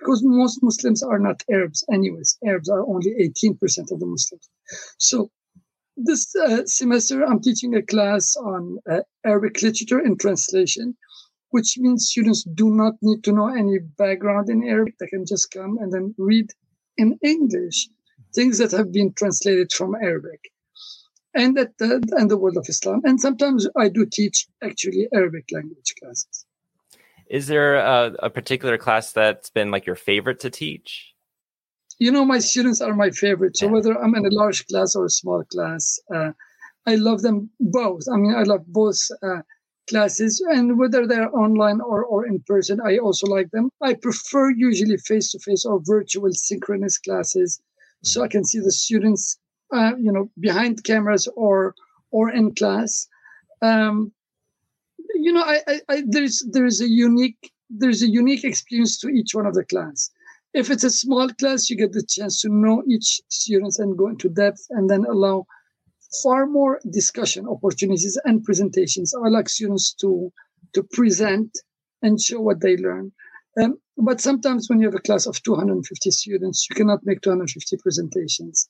Because 0.00 0.22
most 0.24 0.62
Muslims 0.62 1.02
are 1.02 1.18
not 1.18 1.44
Arabs, 1.50 1.84
anyways. 1.92 2.38
Arabs 2.44 2.68
are 2.68 2.86
only 2.86 3.12
18% 3.20 3.92
of 3.92 4.00
the 4.00 4.06
Muslims. 4.06 4.48
So 4.98 5.30
this 5.96 6.34
uh, 6.34 6.64
semester, 6.66 7.24
I'm 7.24 7.40
teaching 7.40 7.74
a 7.74 7.82
class 7.82 8.34
on 8.36 8.78
uh, 8.90 9.00
Arabic 9.24 9.60
literature 9.62 9.98
and 9.98 10.18
translation, 10.18 10.96
which 11.50 11.76
means 11.78 12.08
students 12.08 12.44
do 12.44 12.70
not 12.70 12.94
need 13.02 13.22
to 13.24 13.32
know 13.32 13.48
any 13.48 13.78
background 13.78 14.48
in 14.48 14.64
Arabic. 14.64 14.94
They 14.98 15.08
can 15.08 15.26
just 15.26 15.50
come 15.50 15.78
and 15.78 15.92
then 15.92 16.14
read 16.16 16.50
in 16.96 17.18
English 17.22 17.88
things 18.34 18.58
that 18.58 18.70
have 18.72 18.92
been 18.92 19.12
translated 19.12 19.72
from 19.72 19.94
Arabic 19.94 20.40
and 21.34 21.58
at 21.58 21.76
the, 21.78 22.02
and 22.12 22.30
the 22.30 22.38
world 22.38 22.56
of 22.56 22.66
Islam. 22.68 23.02
And 23.04 23.20
sometimes 23.20 23.68
I 23.76 23.88
do 23.88 24.06
teach 24.06 24.46
actually 24.62 25.08
Arabic 25.12 25.46
language 25.52 25.94
classes. 26.00 26.46
Is 27.30 27.46
there 27.46 27.76
a, 27.76 28.12
a, 28.24 28.30
particular 28.30 28.76
class 28.76 29.12
that's 29.12 29.50
been 29.50 29.70
like 29.70 29.86
your 29.86 29.94
favorite 29.94 30.40
to 30.40 30.50
teach? 30.50 31.14
You 31.98 32.10
know, 32.10 32.24
my 32.24 32.40
students 32.40 32.80
are 32.80 32.94
my 32.94 33.10
favorite. 33.10 33.56
So 33.56 33.66
yeah. 33.66 33.72
whether 33.72 34.02
I'm 34.02 34.16
in 34.16 34.26
a 34.26 34.34
large 34.34 34.66
class 34.66 34.96
or 34.96 35.04
a 35.04 35.10
small 35.10 35.44
class, 35.44 35.98
uh, 36.12 36.32
I 36.86 36.96
love 36.96 37.22
them 37.22 37.48
both. 37.60 38.02
I 38.12 38.16
mean, 38.16 38.34
I 38.34 38.42
love 38.42 38.66
both 38.66 38.98
uh, 39.22 39.42
classes, 39.88 40.44
and 40.50 40.76
whether 40.78 41.06
they're 41.06 41.34
online 41.34 41.80
or, 41.80 42.04
or 42.04 42.26
in 42.26 42.40
person, 42.46 42.80
I 42.84 42.98
also 42.98 43.26
like 43.26 43.50
them. 43.52 43.70
I 43.80 43.94
prefer 43.94 44.50
usually 44.50 44.96
face 44.96 45.30
to 45.32 45.38
face 45.38 45.64
or 45.64 45.80
virtual 45.84 46.32
synchronous 46.32 46.98
classes 46.98 47.60
so 48.02 48.22
I 48.24 48.28
can 48.28 48.44
see 48.44 48.58
the 48.58 48.72
students 48.72 49.38
uh, 49.72 49.92
you 49.98 50.10
know, 50.10 50.28
behind 50.40 50.82
cameras 50.84 51.28
or 51.36 51.74
or 52.10 52.30
in 52.30 52.54
class. 52.54 53.06
Um, 53.62 54.12
you 55.24 55.32
know, 55.32 55.42
I, 55.42 55.60
I, 55.66 55.80
I, 55.88 56.02
there's 56.06 56.44
there's 56.50 56.80
a 56.80 56.88
unique 56.88 57.52
there's 57.68 58.02
a 58.02 58.08
unique 58.08 58.44
experience 58.44 58.98
to 59.00 59.08
each 59.08 59.34
one 59.34 59.46
of 59.46 59.54
the 59.54 59.64
class. 59.64 60.10
If 60.52 60.70
it's 60.70 60.84
a 60.84 60.90
small 60.90 61.28
class, 61.28 61.70
you 61.70 61.76
get 61.76 61.92
the 61.92 62.02
chance 62.02 62.40
to 62.42 62.48
know 62.48 62.82
each 62.88 63.20
students 63.28 63.78
and 63.78 63.96
go 63.96 64.08
into 64.08 64.28
depth, 64.28 64.66
and 64.70 64.90
then 64.90 65.04
allow 65.04 65.46
far 66.22 66.46
more 66.46 66.80
discussion 66.90 67.46
opportunities 67.46 68.18
and 68.24 68.42
presentations. 68.42 69.14
I 69.14 69.28
like 69.28 69.48
students 69.48 69.94
to 70.00 70.32
to 70.74 70.82
present 70.82 71.56
and 72.02 72.20
show 72.20 72.40
what 72.40 72.60
they 72.60 72.76
learn. 72.76 73.12
Um, 73.60 73.78
but 73.96 74.20
sometimes 74.20 74.68
when 74.68 74.80
you 74.80 74.86
have 74.86 74.94
a 74.94 75.00
class 75.00 75.26
of 75.26 75.42
250 75.42 76.10
students, 76.10 76.66
you 76.68 76.76
cannot 76.76 77.00
make 77.04 77.20
250 77.20 77.76
presentations. 77.78 78.68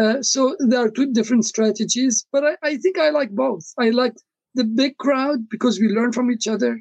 Uh, 0.00 0.22
so 0.22 0.56
there 0.58 0.80
are 0.80 0.90
two 0.90 1.12
different 1.12 1.44
strategies, 1.44 2.26
but 2.32 2.44
I, 2.44 2.56
I, 2.62 2.76
think 2.78 2.98
I 2.98 3.10
like 3.10 3.30
both. 3.30 3.64
I 3.78 3.90
like 3.90 4.14
the 4.54 4.64
big 4.64 4.96
crowd 4.98 5.48
because 5.48 5.80
we 5.80 5.88
learn 5.88 6.12
from 6.12 6.30
each 6.30 6.46
other. 6.48 6.80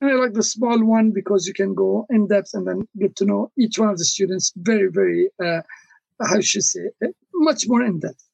And 0.00 0.10
I 0.10 0.14
like 0.14 0.32
the 0.32 0.42
small 0.42 0.82
one 0.84 1.12
because 1.12 1.46
you 1.46 1.54
can 1.54 1.74
go 1.74 2.06
in 2.10 2.26
depth 2.26 2.50
and 2.54 2.66
then 2.66 2.86
get 2.98 3.16
to 3.16 3.24
know 3.24 3.52
each 3.58 3.78
one 3.78 3.88
of 3.88 3.98
the 3.98 4.04
students 4.04 4.52
very, 4.56 4.90
very, 4.90 5.30
uh, 5.42 5.62
how 6.20 6.40
should 6.40 6.60
I 6.60 6.62
say, 6.62 6.90
uh, 7.04 7.08
much 7.34 7.64
more 7.66 7.82
in 7.82 8.00
depth. 8.00 8.24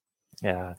Yeah. 0.43 0.75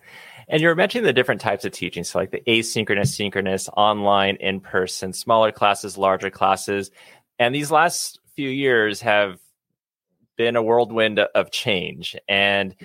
And 0.48 0.62
you're 0.62 0.76
mentioning 0.76 1.06
the 1.06 1.14
different 1.14 1.40
types 1.40 1.66
of 1.66 1.72
teaching. 1.72 2.04
So, 2.04 2.20
like 2.20 2.32
the 2.32 2.42
asynchronous, 2.48 3.08
synchronous, 3.08 3.70
online, 3.78 4.36
in 4.38 4.60
person, 4.60 5.14
smaller 5.14 5.52
classes, 5.52 5.98
larger 5.98 6.30
classes. 6.30 6.92
And 7.40 7.56
these 7.56 7.72
last 7.72 8.20
few 8.36 8.50
years 8.50 9.02
have 9.02 9.40
been 10.38 10.56
a 10.56 10.64
whirlwind 10.64 11.20
of 11.20 11.52
change. 11.52 12.16
And 12.28 12.76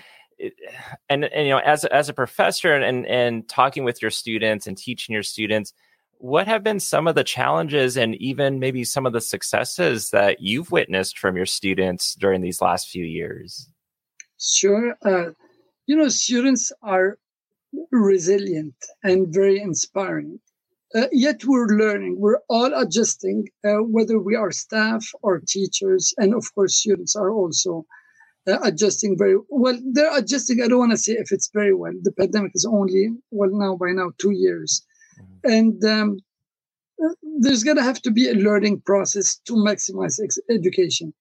and, 1.09 1.25
and 1.25 1.47
you 1.47 1.51
know 1.51 1.59
as 1.59 1.85
as 1.87 2.09
a 2.09 2.15
professor 2.15 2.75
and 2.75 3.07
and 3.07 3.49
talking 3.49 3.85
with 3.85 4.03
your 4.03 4.11
students 4.11 4.67
and 4.67 4.77
teaching 4.77 5.13
your 5.13 5.23
students 5.23 5.73
what 6.19 6.47
have 6.47 6.63
been 6.63 6.81
some 6.81 7.07
of 7.07 7.15
the 7.15 7.25
challenges 7.25 7.97
and 7.97 8.15
even 8.17 8.59
maybe 8.59 8.85
some 8.85 9.05
of 9.05 9.13
the 9.13 9.21
successes 9.21 10.11
that 10.11 10.41
you've 10.41 10.73
witnessed 10.73 11.19
from 11.19 11.37
your 11.37 11.45
students 11.45 12.15
during 12.15 12.41
these 12.41 12.63
last 12.63 12.89
few 12.89 13.05
years? 13.05 13.69
Sure 14.41 14.97
uh, 15.05 15.31
you 15.87 15.97
know 15.97 16.09
students 16.09 16.73
are 16.83 17.19
resilient 17.91 18.75
and 19.03 19.33
very 19.33 19.61
inspiring 19.61 20.41
uh, 20.95 21.09
yet 21.13 21.45
we're 21.45 21.67
learning. 21.67 22.17
We're 22.19 22.41
all 22.49 22.73
adjusting 22.73 23.49
uh, 23.65 23.83
whether 23.83 24.19
we 24.19 24.37
are 24.37 24.53
staff 24.53 25.05
or 25.23 25.41
teachers 25.41 26.15
and 26.17 26.35
of 26.35 26.55
course 26.55 26.77
students 26.77 27.17
are 27.17 27.31
also 27.31 27.85
uh, 28.49 28.59
adjusting 28.63 29.17
very 29.19 29.37
well. 29.49 29.79
They're 29.93 30.17
adjusting. 30.17 30.63
I 30.63 30.69
don't 30.69 30.79
want 30.79 30.93
to 30.93 30.99
say 30.99 31.13
if 31.13 31.33
it's 31.33 31.51
very 31.53 31.75
well. 31.75 31.93
The 32.03 32.13
pandemic 32.13 32.53
is 32.55 32.65
only 32.65 33.11
well 33.31 33.51
now 33.53 33.77
by 33.77 33.93
now 33.93 34.13
two 34.19 34.33
years, 34.33 34.85
mm-hmm. 35.21 35.53
and 35.53 35.85
um, 35.85 36.19
there's 37.41 37.65
going 37.65 37.77
to 37.77 37.83
have 37.83 38.01
to 38.03 38.11
be 38.11 38.29
a 38.29 38.35
learning 38.35 38.83
process 38.87 39.37
to 39.47 39.55
maximize 39.55 40.23
ex- 40.23 40.39
education. 40.51 41.13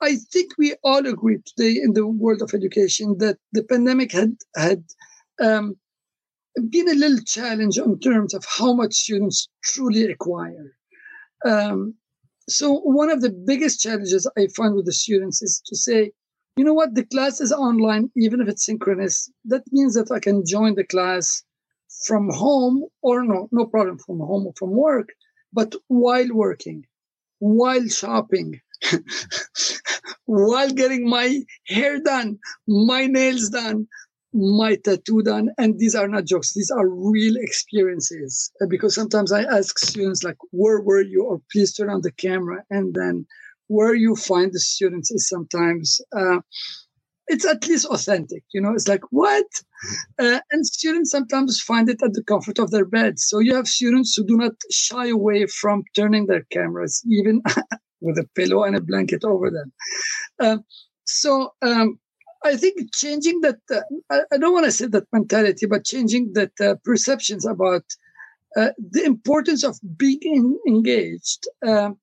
I 0.00 0.16
think 0.32 0.52
we 0.58 0.74
all 0.82 1.06
agree 1.06 1.38
today 1.46 1.80
in 1.80 1.92
the 1.92 2.06
world 2.06 2.42
of 2.42 2.52
education 2.54 3.16
that 3.18 3.38
the 3.52 3.62
pandemic 3.62 4.10
had 4.12 4.34
had 4.56 4.82
um, 5.40 5.76
been 6.70 6.88
a 6.88 6.94
little 6.94 7.24
challenge 7.24 7.78
in 7.78 7.98
terms 8.00 8.34
of 8.34 8.44
how 8.58 8.74
much 8.74 8.94
students 8.94 9.48
truly 9.62 10.04
acquire. 10.10 10.76
Um, 11.44 11.94
so 12.48 12.80
one 12.80 13.10
of 13.10 13.20
the 13.20 13.30
biggest 13.30 13.80
challenges 13.80 14.28
I 14.36 14.48
find 14.56 14.74
with 14.74 14.86
the 14.86 14.92
students 14.92 15.40
is 15.42 15.62
to 15.66 15.76
say, 15.76 16.10
you 16.56 16.64
know 16.64 16.74
what? 16.74 16.94
The 16.94 17.04
class 17.04 17.40
is 17.40 17.52
online, 17.52 18.10
even 18.16 18.40
if 18.40 18.48
it's 18.48 18.66
synchronous. 18.66 19.30
That 19.44 19.62
means 19.72 19.94
that 19.94 20.10
I 20.10 20.20
can 20.20 20.44
join 20.46 20.74
the 20.74 20.84
class 20.84 21.42
from 22.06 22.28
home 22.30 22.84
or 23.02 23.24
no, 23.24 23.48
no 23.52 23.66
problem 23.66 23.98
from 23.98 24.18
home 24.18 24.46
or 24.46 24.52
from 24.56 24.70
work, 24.70 25.08
but 25.52 25.74
while 25.88 26.28
working, 26.32 26.84
while 27.38 27.86
shopping, 27.88 28.60
while 30.26 30.70
getting 30.70 31.08
my 31.08 31.40
hair 31.66 32.00
done, 32.00 32.38
my 32.66 33.06
nails 33.06 33.50
done, 33.50 33.86
my 34.32 34.76
tattoo 34.76 35.22
done. 35.22 35.50
And 35.58 35.78
these 35.78 35.94
are 35.94 36.08
not 36.08 36.24
jokes. 36.24 36.54
These 36.54 36.70
are 36.70 36.88
real 36.88 37.36
experiences. 37.36 38.50
Because 38.68 38.94
sometimes 38.94 39.32
I 39.32 39.42
ask 39.42 39.78
students 39.78 40.22
like, 40.22 40.38
where 40.50 40.80
were 40.80 41.02
you? 41.02 41.24
Or 41.24 41.40
please 41.52 41.74
turn 41.74 41.90
on 41.90 42.00
the 42.00 42.12
camera. 42.12 42.64
And 42.70 42.94
then 42.94 43.26
where 43.76 43.94
you 43.94 44.14
find 44.16 44.52
the 44.52 44.60
students 44.60 45.10
is 45.10 45.28
sometimes 45.28 46.00
uh, 46.16 46.40
it's 47.28 47.46
at 47.46 47.66
least 47.68 47.86
authentic 47.86 48.42
you 48.54 48.60
know 48.60 48.72
it's 48.72 48.88
like 48.88 49.04
what? 49.10 49.46
Uh, 50.18 50.40
and 50.52 50.66
students 50.66 51.10
sometimes 51.10 51.60
find 51.60 51.88
it 51.88 52.00
at 52.02 52.12
the 52.12 52.22
comfort 52.32 52.58
of 52.58 52.70
their 52.70 52.84
beds 52.84 53.24
so 53.28 53.38
you 53.38 53.54
have 53.54 53.66
students 53.66 54.14
who 54.14 54.24
do 54.24 54.36
not 54.36 54.52
shy 54.70 55.06
away 55.08 55.46
from 55.46 55.82
turning 55.96 56.26
their 56.26 56.44
cameras 56.56 57.02
even 57.08 57.42
with 58.02 58.18
a 58.18 58.28
pillow 58.34 58.64
and 58.64 58.76
a 58.76 58.80
blanket 58.80 59.24
over 59.24 59.50
them. 59.50 59.72
Uh, 60.38 60.58
so 61.04 61.52
um, 61.62 61.98
I 62.44 62.56
think 62.56 62.92
changing 62.94 63.40
that, 63.42 63.58
uh, 63.70 64.20
don't 64.38 64.52
want 64.52 64.66
to 64.66 64.72
say 64.72 64.86
that 64.86 65.06
mentality, 65.12 65.66
but 65.66 65.84
changing 65.84 66.32
that 66.34 66.52
uh, 66.60 66.74
perceptions 66.84 67.46
about 67.46 67.84
uh, 68.56 68.70
the 68.90 69.04
importance 69.04 69.64
of 69.64 69.78
being 69.96 70.58
engaged 70.66 71.46
um, 71.66 71.96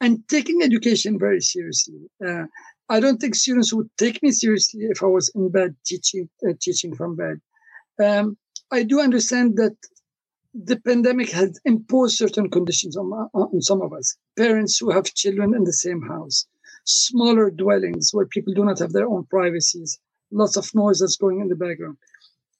and 0.00 0.26
taking 0.28 0.62
education 0.62 1.18
very 1.18 1.40
seriously. 1.40 2.00
Uh, 2.26 2.44
I 2.88 3.00
don't 3.00 3.18
think 3.18 3.34
students 3.34 3.72
would 3.72 3.88
take 3.98 4.22
me 4.22 4.30
seriously 4.32 4.82
if 4.84 5.02
I 5.02 5.06
was 5.06 5.30
in 5.34 5.50
bed 5.50 5.76
teaching 5.86 6.28
uh, 6.46 6.54
teaching 6.60 6.94
from 6.94 7.16
bed. 7.16 7.40
Um, 8.02 8.36
I 8.72 8.82
do 8.82 9.00
understand 9.00 9.56
that 9.56 9.76
the 10.54 10.80
pandemic 10.80 11.30
has 11.30 11.60
imposed 11.64 12.16
certain 12.16 12.50
conditions 12.50 12.96
on, 12.96 13.06
on 13.34 13.62
some 13.62 13.82
of 13.82 13.92
us. 13.92 14.16
Parents 14.36 14.78
who 14.78 14.90
have 14.90 15.14
children 15.14 15.54
in 15.54 15.64
the 15.64 15.72
same 15.72 16.02
house, 16.02 16.46
smaller 16.84 17.50
dwellings 17.50 18.10
where 18.12 18.26
people 18.26 18.52
do 18.54 18.64
not 18.64 18.78
have 18.80 18.92
their 18.92 19.08
own 19.08 19.24
privacies, 19.30 19.98
lots 20.32 20.56
of 20.56 20.68
noise 20.74 20.98
that's 21.00 21.16
going 21.16 21.40
in 21.40 21.48
the 21.48 21.54
background. 21.54 21.96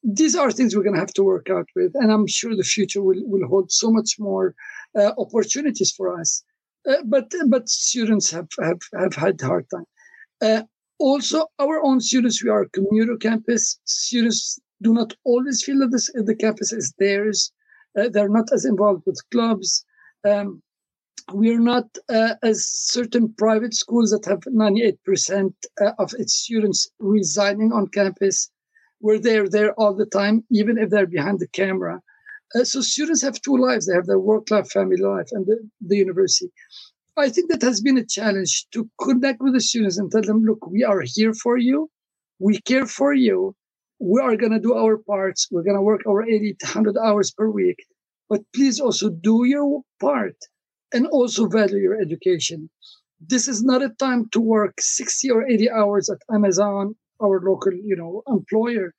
These 0.03 0.37
are 0.37 0.51
things 0.51 0.75
we're 0.75 0.85
going 0.85 0.95
to 0.95 1.01
have 1.01 1.15
to 1.15 1.25
work 1.25 1.51
out 1.51 1.69
with, 1.77 1.93
and 1.95 2.11
I'm 2.11 2.27
sure 2.27 2.57
the 2.57 2.63
future 2.63 3.03
will, 3.03 3.23
will 3.27 3.47
hold 3.49 3.71
so 3.71 3.91
much 3.91 4.17
more 4.19 4.55
uh, 4.99 5.13
opportunities 5.19 5.91
for 5.91 6.19
us. 6.19 6.43
Uh, 6.89 7.03
but 7.05 7.33
but 7.49 7.69
students 7.69 8.31
have, 8.31 8.49
have, 8.61 8.81
have 8.99 9.15
had 9.15 9.41
hard 9.41 9.67
time. 9.71 9.85
Uh, 10.43 10.63
also, 10.99 11.47
our 11.59 11.83
own 11.83 12.01
students, 12.01 12.43
we 12.43 12.51
are 12.51 12.63
a 12.63 12.69
commuter 12.71 13.17
campus. 13.17 13.79
Students 13.85 14.59
do 14.83 14.93
not 14.95 15.15
always 15.25 15.63
feel 15.63 15.79
that 15.81 15.91
this, 15.91 16.11
the 16.15 16.35
campus 16.35 16.73
is 16.73 16.95
theirs. 16.99 17.53
Uh, 17.99 18.09
they're 18.09 18.29
not 18.29 18.53
as 18.53 18.65
involved 18.65 19.03
with 19.07 19.21
clubs. 19.31 19.85
Um, 20.27 20.63
we 21.33 21.55
are 21.55 21.61
not 21.61 21.87
uh, 22.09 22.35
as 22.43 22.67
certain 22.67 23.33
private 23.35 23.75
schools 23.75 24.11
that 24.11 24.25
have 24.25 24.41
98% 24.41 25.53
uh, 25.81 25.93
of 25.99 26.13
its 26.19 26.35
students 26.35 26.91
residing 26.99 27.73
on 27.73 27.89
campus 27.89 28.51
where 28.99 29.19
they're 29.19 29.49
there 29.49 29.73
all 29.75 29.95
the 29.95 30.07
time, 30.07 30.45
even 30.51 30.77
if 30.77 30.91
they're 30.91 31.07
behind 31.07 31.41
the 31.41 31.49
camera. 31.49 32.01
Uh, 32.55 32.65
so 32.65 32.81
students 32.81 33.23
have 33.23 33.41
two 33.41 33.57
lives. 33.57 33.87
They 33.87 33.95
have 33.95 34.07
their 34.07 34.19
work 34.19 34.51
life, 34.51 34.71
family 34.71 34.97
life, 34.97 35.29
and 35.33 35.47
the, 35.47 35.59
the 35.81 35.97
university. 35.97 36.51
I 37.17 37.29
think 37.29 37.51
that 37.51 37.63
has 37.63 37.81
been 37.81 37.99
a 37.99 38.05
challenge 38.05 38.67
to 38.73 38.89
connect 39.01 39.41
with 39.41 39.55
the 39.55 39.61
students 39.61 39.99
and 39.99 40.11
tell 40.11 40.23
them, 40.23 40.43
look, 40.45 40.67
we 40.67 40.85
are 40.85 41.03
here 41.05 41.35
for 41.35 41.59
you. 41.59 41.91
We 42.39 42.61
care 42.63 42.87
for 42.87 43.13
you. 43.13 43.55
We 43.99 44.21
are 44.21 44.37
going 44.37 44.53
to 44.53 44.59
do 44.61 44.75
our 44.75 44.97
parts. 44.97 45.49
We're 45.51 45.63
going 45.63 45.77
to 45.77 45.83
work 45.83 46.01
our 46.09 46.23
80 46.23 46.57
to 46.61 46.67
100 46.67 46.97
hours 46.97 47.31
per 47.31 47.49
week. 47.51 47.85
But 48.29 48.41
please 48.55 48.81
also 48.81 49.11
do 49.11 49.45
your 49.45 49.83
part 50.01 50.37
and 50.95 51.07
also 51.09 51.47
value 51.47 51.79
your 51.79 52.01
education. 52.01 52.71
This 53.21 53.49
is 53.49 53.63
not 53.63 53.83
a 53.83 53.91
time 53.91 54.29
to 54.33 54.41
work 54.41 54.75
60 54.81 55.31
or 55.31 55.47
80 55.47 55.71
hours 55.71 56.09
at 56.09 56.19
Amazon, 56.35 56.95
our 57.23 57.41
local, 57.45 57.75
you 57.75 57.97
know, 57.97 58.23
employer 58.27 58.95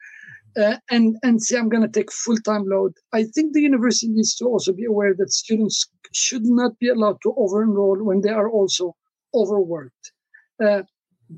uh, 0.57 0.78
and 0.90 1.15
and 1.23 1.41
say 1.41 1.57
I'm 1.57 1.69
going 1.69 1.84
to 1.84 1.90
take 1.90 2.11
full 2.11 2.38
time 2.38 2.65
load. 2.65 2.94
I 3.14 3.23
think 3.23 3.53
the 3.53 3.61
university 3.61 4.07
needs 4.10 4.36
to 4.36 4.45
also 4.45 4.73
be 4.73 4.86
aware 4.86 5.14
that 5.18 5.32
students 5.32 5.90
should 6.14 6.45
not 6.45 6.78
be 6.80 6.90
allowed 6.90 7.18
to 7.23 7.34
over 7.38 7.64
enroll 7.64 8.03
when 8.03 8.22
they 8.22 8.30
are 8.30 8.49
also 8.49 8.95
overworked. 9.34 10.11
Uh, 10.64 10.84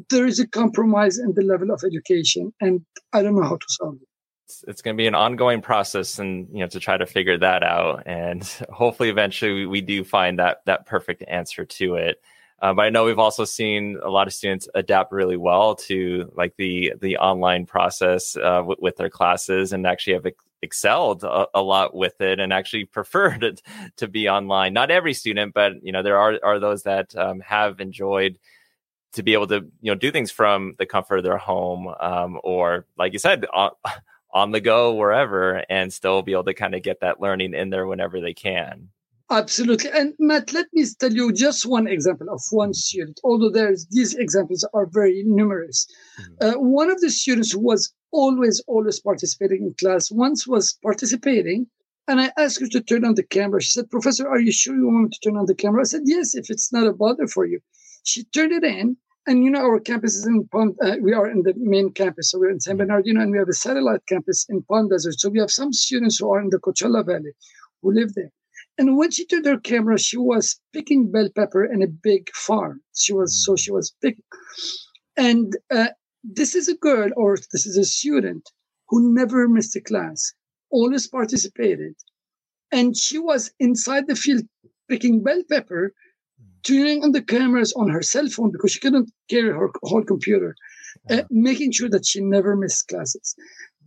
there 0.10 0.26
is 0.26 0.40
a 0.40 0.48
compromise 0.48 1.20
in 1.20 1.34
the 1.36 1.44
level 1.44 1.72
of 1.72 1.84
education, 1.86 2.52
and 2.60 2.82
I 3.14 3.22
don't 3.22 3.36
know 3.36 3.44
how 3.44 3.58
to 3.58 3.66
solve 3.68 3.96
it. 4.02 4.08
It's, 4.46 4.64
it's 4.68 4.82
going 4.82 4.96
to 4.96 5.02
be 5.02 5.08
an 5.08 5.16
ongoing 5.16 5.62
process, 5.62 6.20
and 6.20 6.48
you 6.52 6.60
know 6.60 6.68
to 6.68 6.80
try 6.80 6.98
to 6.98 7.06
figure 7.06 7.38
that 7.38 7.64
out, 7.64 8.04
and 8.06 8.44
hopefully 8.72 9.10
eventually 9.10 9.54
we, 9.54 9.66
we 9.68 9.82
do 9.82 10.04
find 10.04 10.40
that 10.40 10.62
that 10.66 10.86
perfect 10.86 11.24
answer 11.28 11.66
to 11.66 11.96
it. 11.96 12.22
Uh, 12.64 12.74
but 12.74 12.86
I 12.86 12.90
know 12.90 13.04
we've 13.04 13.20
also 13.20 13.44
seen 13.44 14.00
a 14.02 14.10
lot 14.10 14.26
of 14.26 14.34
students 14.34 14.70
adapt 14.74 15.12
really 15.12 15.36
well 15.36 15.76
to 15.76 16.32
like 16.34 16.56
the 16.56 16.94
the 17.02 17.18
online 17.18 17.66
process 17.66 18.38
uh, 18.38 18.60
w- 18.60 18.78
with 18.80 18.96
their 18.96 19.10
classes, 19.10 19.74
and 19.74 19.86
actually 19.86 20.14
have 20.14 20.26
ex- 20.26 20.46
excelled 20.62 21.26
a, 21.26 21.46
a, 21.54 21.62
lot 21.62 21.94
with 21.94 22.22
it, 22.22 22.40
and 22.40 22.54
actually 22.54 22.86
preferred 22.98 23.44
it 23.44 23.62
to 23.98 24.08
be 24.08 24.30
online. 24.30 24.72
Not 24.72 24.92
every 24.92 25.14
student, 25.14 25.54
but 25.54 25.84
you 25.84 25.92
know 25.92 26.04
there 26.04 26.18
are 26.18 26.40
are 26.42 26.58
those 26.58 26.84
that 26.84 27.14
um, 27.18 27.42
have 27.42 27.82
enjoyed 27.82 28.40
to 29.12 29.24
be 29.24 29.34
able 29.34 29.48
to 29.48 29.70
you 29.82 29.92
know 29.92 29.96
do 29.96 30.10
things 30.10 30.32
from 30.32 30.76
the 30.80 30.86
comfort 30.86 31.18
of 31.18 31.26
their 31.26 31.38
home, 31.38 31.94
um, 32.00 32.40
or 32.46 32.86
like 32.98 33.12
you 33.12 33.20
said. 33.20 33.46
On, 33.54 33.72
on 34.36 34.52
the 34.52 34.60
go 34.60 34.96
wherever 34.96 35.64
and 35.70 35.94
still 35.94 36.24
be 36.24 36.32
able 36.32 36.44
to 36.44 36.56
kind 36.56 36.74
of 36.74 36.82
get 36.82 37.02
that 37.02 37.22
learning 37.22 37.54
in 37.54 37.70
there 37.70 37.86
whenever 37.86 38.20
they 38.20 38.34
can. 38.34 38.90
Absolutely. 39.32 39.90
And 39.90 40.14
Matt, 40.20 40.54
let 40.54 40.68
me 40.74 40.86
tell 41.00 41.12
you 41.12 41.32
just 41.32 41.66
one 41.66 41.88
example 41.88 42.28
of 42.30 42.42
one 42.52 42.74
student, 42.74 43.20
although 43.24 43.50
there's 43.50 43.88
these 43.88 44.14
examples 44.14 44.68
are 44.74 44.86
very 44.86 45.24
numerous. 45.26 45.88
Mm-hmm. 46.20 46.58
Uh, 46.58 46.62
one 46.62 46.92
of 46.92 47.00
the 47.02 47.10
students 47.10 47.52
who 47.52 47.60
was 47.60 47.94
always, 48.12 48.62
always 48.68 49.00
participating 49.00 49.64
in 49.64 49.76
class 49.80 50.12
once 50.12 50.48
was 50.48 50.78
participating. 50.84 51.68
And 52.08 52.20
I 52.20 52.32
asked 52.38 52.60
her 52.60 52.68
to 52.68 52.82
turn 52.82 53.06
on 53.06 53.16
the 53.16 53.24
camera. 53.24 53.62
She 53.62 53.72
said, 53.72 53.90
Professor, 53.90 54.28
are 54.28 54.40
you 54.40 54.52
sure 54.52 54.76
you 54.76 54.86
want 54.86 55.04
me 55.06 55.10
to 55.10 55.20
turn 55.24 55.38
on 55.38 55.46
the 55.46 55.56
camera? 55.56 55.82
I 55.82 55.86
said, 55.86 56.02
Yes, 56.06 56.36
if 56.36 56.50
it's 56.50 56.72
not 56.72 56.86
a 56.86 56.94
bother 56.94 57.28
for 57.28 57.46
you. 57.46 57.60
She 58.04 58.26
turned 58.26 58.52
it 58.52 58.64
in. 58.64 58.98
And 59.26 59.46
you 59.46 59.50
know, 59.50 59.62
our 59.62 59.80
campus 59.80 60.16
is 60.18 60.28
in 60.28 60.46
Palm, 60.50 60.76
uh, 60.82 60.98
we 61.02 61.14
are 61.14 61.30
in 61.30 61.44
the 61.44 61.54
main 61.56 61.92
campus. 61.94 62.32
So 62.32 62.40
we're 62.40 62.52
in 62.52 62.60
San 62.60 62.76
Bernardino 62.76 63.22
and 63.22 63.32
we 63.32 63.38
have 63.38 63.48
a 63.48 63.54
satellite 63.54 64.06
campus 64.06 64.46
in 64.50 64.64
Palm 64.64 64.90
Desert. 64.90 65.18
So 65.18 65.30
we 65.30 65.40
have 65.40 65.50
some 65.50 65.72
students 65.72 66.20
who 66.20 66.30
are 66.30 66.42
in 66.42 66.50
the 66.50 66.60
Coachella 66.60 67.06
Valley 67.06 67.32
who 67.82 67.94
live 67.94 68.14
there. 68.16 68.32
And 68.78 68.98
when 68.98 69.12
she 69.12 69.26
turned 69.26 69.46
her 69.46 69.60
camera, 69.60 70.00
she 70.00 70.18
was 70.18 70.60
picking 70.74 71.12
bell 71.12 71.30
pepper 71.36 71.64
in 71.64 71.82
a 71.84 71.88
big 71.88 72.30
farm. 72.34 72.82
She 72.96 73.14
was 73.14 73.46
so 73.46 73.56
she 73.56 73.72
was 73.72 73.94
picking. 74.02 74.24
And 75.16 75.56
uh, 75.70 75.90
this 76.24 76.56
is 76.56 76.68
a 76.68 76.76
girl 76.76 77.10
or 77.16 77.38
this 77.52 77.66
is 77.66 77.78
a 77.78 77.86
student 77.86 78.50
who 78.90 79.14
never 79.14 79.48
missed 79.48 79.76
a 79.76 79.82
class, 79.82 80.34
always 80.72 81.08
participated. 81.08 81.96
And 82.72 82.98
she 82.98 83.20
was 83.20 83.52
inside 83.60 84.08
the 84.08 84.16
field 84.16 84.44
picking 84.90 85.22
bell 85.22 85.44
pepper, 85.50 85.94
turning 86.64 87.04
on 87.04 87.12
the 87.12 87.22
cameras 87.22 87.74
on 87.74 87.90
her 87.90 88.02
cell 88.02 88.28
phone 88.28 88.52
because 88.52 88.72
she 88.72 88.80
couldn't 88.80 89.12
carry 89.30 89.50
her 89.50 89.70
whole 89.84 90.04
computer, 90.04 90.56
uh, 91.10 91.24
making 91.30 91.72
sure 91.72 91.90
that 91.90 92.06
she 92.06 92.22
never 92.22 92.56
missed 92.56 92.88
classes. 92.88 93.36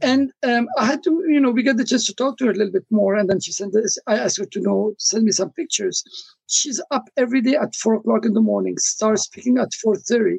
And 0.02 0.30
um, 0.42 0.68
I 0.78 0.84
had 0.84 1.02
to, 1.04 1.24
you 1.26 1.40
know, 1.40 1.50
we 1.50 1.62
got 1.62 1.78
the 1.78 1.84
chance 1.84 2.04
to 2.06 2.14
talk 2.14 2.36
to 2.38 2.46
her 2.46 2.50
a 2.50 2.54
little 2.54 2.72
bit 2.72 2.84
more. 2.90 3.14
And 3.14 3.30
then 3.30 3.40
she 3.40 3.52
sent 3.52 3.72
this, 3.72 3.98
I 4.06 4.18
asked 4.18 4.38
her 4.38 4.44
to 4.44 4.60
know, 4.60 4.94
send 4.98 5.24
me 5.24 5.32
some 5.32 5.50
pictures. 5.50 6.04
She's 6.48 6.80
up 6.90 7.08
every 7.16 7.40
day 7.40 7.56
at 7.56 7.74
four 7.74 7.94
o'clock 7.94 8.26
in 8.26 8.34
the 8.34 8.42
morning, 8.42 8.76
starts 8.78 9.22
speaking 9.22 9.58
at 9.58 9.70
4.30, 9.84 10.38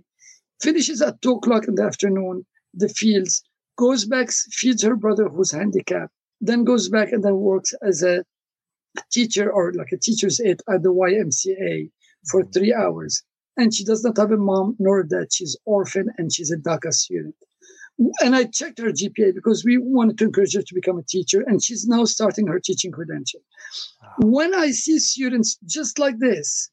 finishes 0.62 1.02
at 1.02 1.22
two 1.22 1.34
o'clock 1.34 1.68
in 1.68 1.76
the 1.76 1.84
afternoon, 1.84 2.46
the 2.74 2.90
fields, 2.90 3.44
goes 3.78 4.06
back, 4.06 4.30
feeds 4.32 4.84
her 4.84 4.96
brother 4.96 5.28
who's 5.28 5.52
handicapped, 5.52 6.14
then 6.40 6.64
goes 6.64 6.88
back 6.90 7.12
and 7.12 7.24
then 7.24 7.38
works 7.38 7.74
as 7.82 8.04
a 8.04 8.24
teacher 9.12 9.52
or 9.52 9.74
like 9.74 9.92
a 9.92 9.98
teacher's 9.98 10.40
aide 10.40 10.62
at 10.70 10.84
the 10.84 10.94
YMCA 10.94 11.90
for 12.30 12.44
three 12.44 12.74
hours. 12.74 13.24
And 13.58 13.74
she 13.74 13.84
does 13.84 14.04
not 14.04 14.18
have 14.18 14.32
a 14.32 14.38
mom 14.38 14.76
nor 14.78 15.00
a 15.00 15.08
dad. 15.08 15.34
She's 15.34 15.58
orphan 15.66 16.10
and 16.20 16.32
she's 16.32 16.52
a 16.52 16.58
DACA 16.58 16.94
student 16.94 17.36
and 18.22 18.36
I 18.36 18.46
checked 18.46 18.80
her 18.80 18.92
GPA 18.92 19.34
because 19.34 19.66
we 19.66 19.78
wanted 19.78 20.18
to 20.20 20.26
encourage 20.26 20.54
her 20.56 20.62
to 20.62 20.76
become 20.76 21.00
a 21.00 21.04
teacher, 21.04 21.44
and 21.48 21.64
she's 21.64 21.88
now 21.88 22.06
starting 22.06 22.48
her 22.48 22.60
teaching 22.60 22.92
credential. 22.92 23.42
Wow. 24.02 24.30
When 24.30 24.54
I 24.54 24.72
see 24.72 25.00
students 25.00 25.58
just 25.66 25.98
like 25.98 26.20
this, 26.20 26.70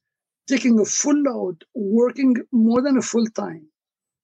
taking 0.46 0.78
a 0.78 0.84
full 0.84 1.16
load, 1.16 1.64
working 1.74 2.36
more 2.52 2.82
than 2.82 2.98
a 2.98 3.02
full 3.02 3.26
time, 3.28 3.66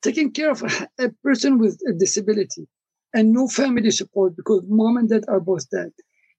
taking 0.02 0.32
care 0.32 0.50
of 0.50 0.62
a 0.98 1.08
person 1.22 1.58
with 1.58 1.80
a 1.88 1.92
disability, 1.92 2.68
and 3.14 3.32
no 3.32 3.48
family 3.48 3.90
support 3.90 4.36
because 4.36 4.62
mom 4.68 4.96
and 4.96 5.08
dad 5.08 5.24
are 5.28 5.40
both 5.40 5.68
dead, 5.70 5.92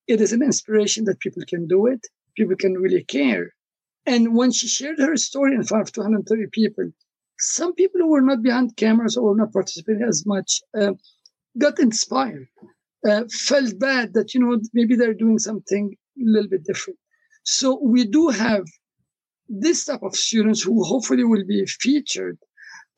it 0.08 0.22
is 0.22 0.34
an 0.34 0.44
inspiration 0.44 1.06
that 1.06 1.20
people 1.20 1.44
can 1.48 1.68
do 1.68 1.88
it. 1.88 2.06
People 2.38 2.56
can 2.56 2.74
really 2.78 3.04
care. 3.04 3.54
And 4.06 4.36
when 4.36 4.52
she 4.52 4.68
shared 4.68 5.00
her 5.00 5.16
story 5.18 5.54
in 5.54 5.64
front 5.64 5.88
of 5.88 5.94
230 5.94 6.48
people, 6.52 6.92
some 7.42 7.74
people 7.74 8.00
who 8.00 8.10
were 8.10 8.22
not 8.22 8.42
behind 8.42 8.78
cameras 8.78 9.18
or 9.18 9.36
not 9.36 9.52
participating 9.52 10.04
as 10.04 10.26
much 10.26 10.62
uh, 10.80 10.94
got 11.58 11.80
inspired, 11.80 12.48
uh, 13.08 13.24
felt 13.32 13.78
bad 13.80 14.14
that, 14.14 14.34
you 14.34 14.40
know, 14.40 14.60
maybe 14.74 14.96
they're 14.96 15.14
doing 15.14 15.40
something 15.40 15.96
a 16.18 16.24
little 16.24 16.50
bit 16.50 16.64
different. 16.64 17.00
So 17.44 17.80
we 17.82 18.06
do 18.06 18.30
have 18.30 18.66
this 19.50 19.86
type 19.86 20.04
of 20.04 20.16
students 20.16 20.62
who 20.62 20.84
hopefully 20.84 21.24
will 21.24 21.46
be 21.46 21.66
featured 21.66 22.38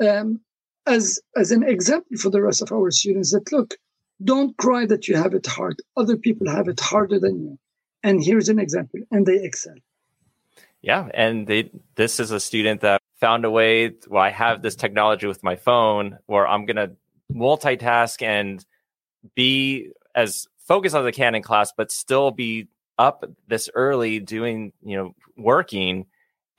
um, 0.05 0.39
as, 0.85 1.19
as 1.37 1.51
an 1.51 1.63
example 1.63 2.17
for 2.17 2.29
the 2.29 2.41
rest 2.41 2.61
of 2.61 2.71
our 2.71 2.91
students 2.91 3.31
that 3.31 3.51
look, 3.51 3.75
don't 4.23 4.55
cry 4.57 4.85
that 4.85 5.07
you 5.07 5.15
have 5.15 5.33
it 5.33 5.47
hard. 5.47 5.77
Other 5.95 6.17
people 6.17 6.49
have 6.49 6.67
it 6.67 6.79
harder 6.79 7.19
than 7.19 7.41
you. 7.41 7.59
And 8.03 8.21
here's 8.21 8.49
an 8.49 8.59
example, 8.59 8.99
and 9.11 9.25
they 9.25 9.41
excel. 9.41 9.75
Yeah, 10.81 11.07
and 11.13 11.47
they, 11.47 11.71
this 11.95 12.19
is 12.19 12.31
a 12.31 12.39
student 12.41 12.81
that 12.81 13.01
found 13.23 13.45
a 13.45 13.49
way. 13.49 13.89
Well, 14.09 14.21
I 14.21 14.31
have 14.31 14.61
this 14.61 14.75
technology 14.75 15.27
with 15.27 15.43
my 15.43 15.55
phone 15.55 16.17
where 16.25 16.45
I'm 16.45 16.65
going 16.65 16.75
to 16.75 16.91
multitask 17.33 18.21
and 18.21 18.63
be 19.33 19.91
as 20.13 20.45
focused 20.67 20.93
as 20.93 21.05
I 21.05 21.11
can 21.11 21.33
in 21.33 21.41
class, 21.41 21.71
but 21.71 21.89
still 21.89 22.31
be 22.31 22.67
up 22.97 23.23
this 23.47 23.69
early 23.73 24.19
doing, 24.19 24.73
you 24.83 24.97
know, 24.97 25.15
working. 25.37 26.07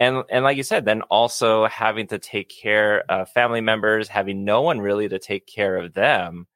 And, 0.01 0.25
and 0.31 0.43
like 0.43 0.57
you 0.57 0.63
said, 0.63 0.87
then 0.87 1.03
also 1.03 1.67
having 1.67 2.07
to 2.07 2.19
take 2.19 2.49
care 2.49 3.05
of 3.11 3.29
family 3.29 3.61
members, 3.61 4.09
having 4.09 4.47
no 4.47 4.63
one 4.63 4.81
really 4.81 5.11
to 5.11 5.19
take 5.19 5.47
care 5.47 5.77
of 5.77 5.93
them. 5.93 6.47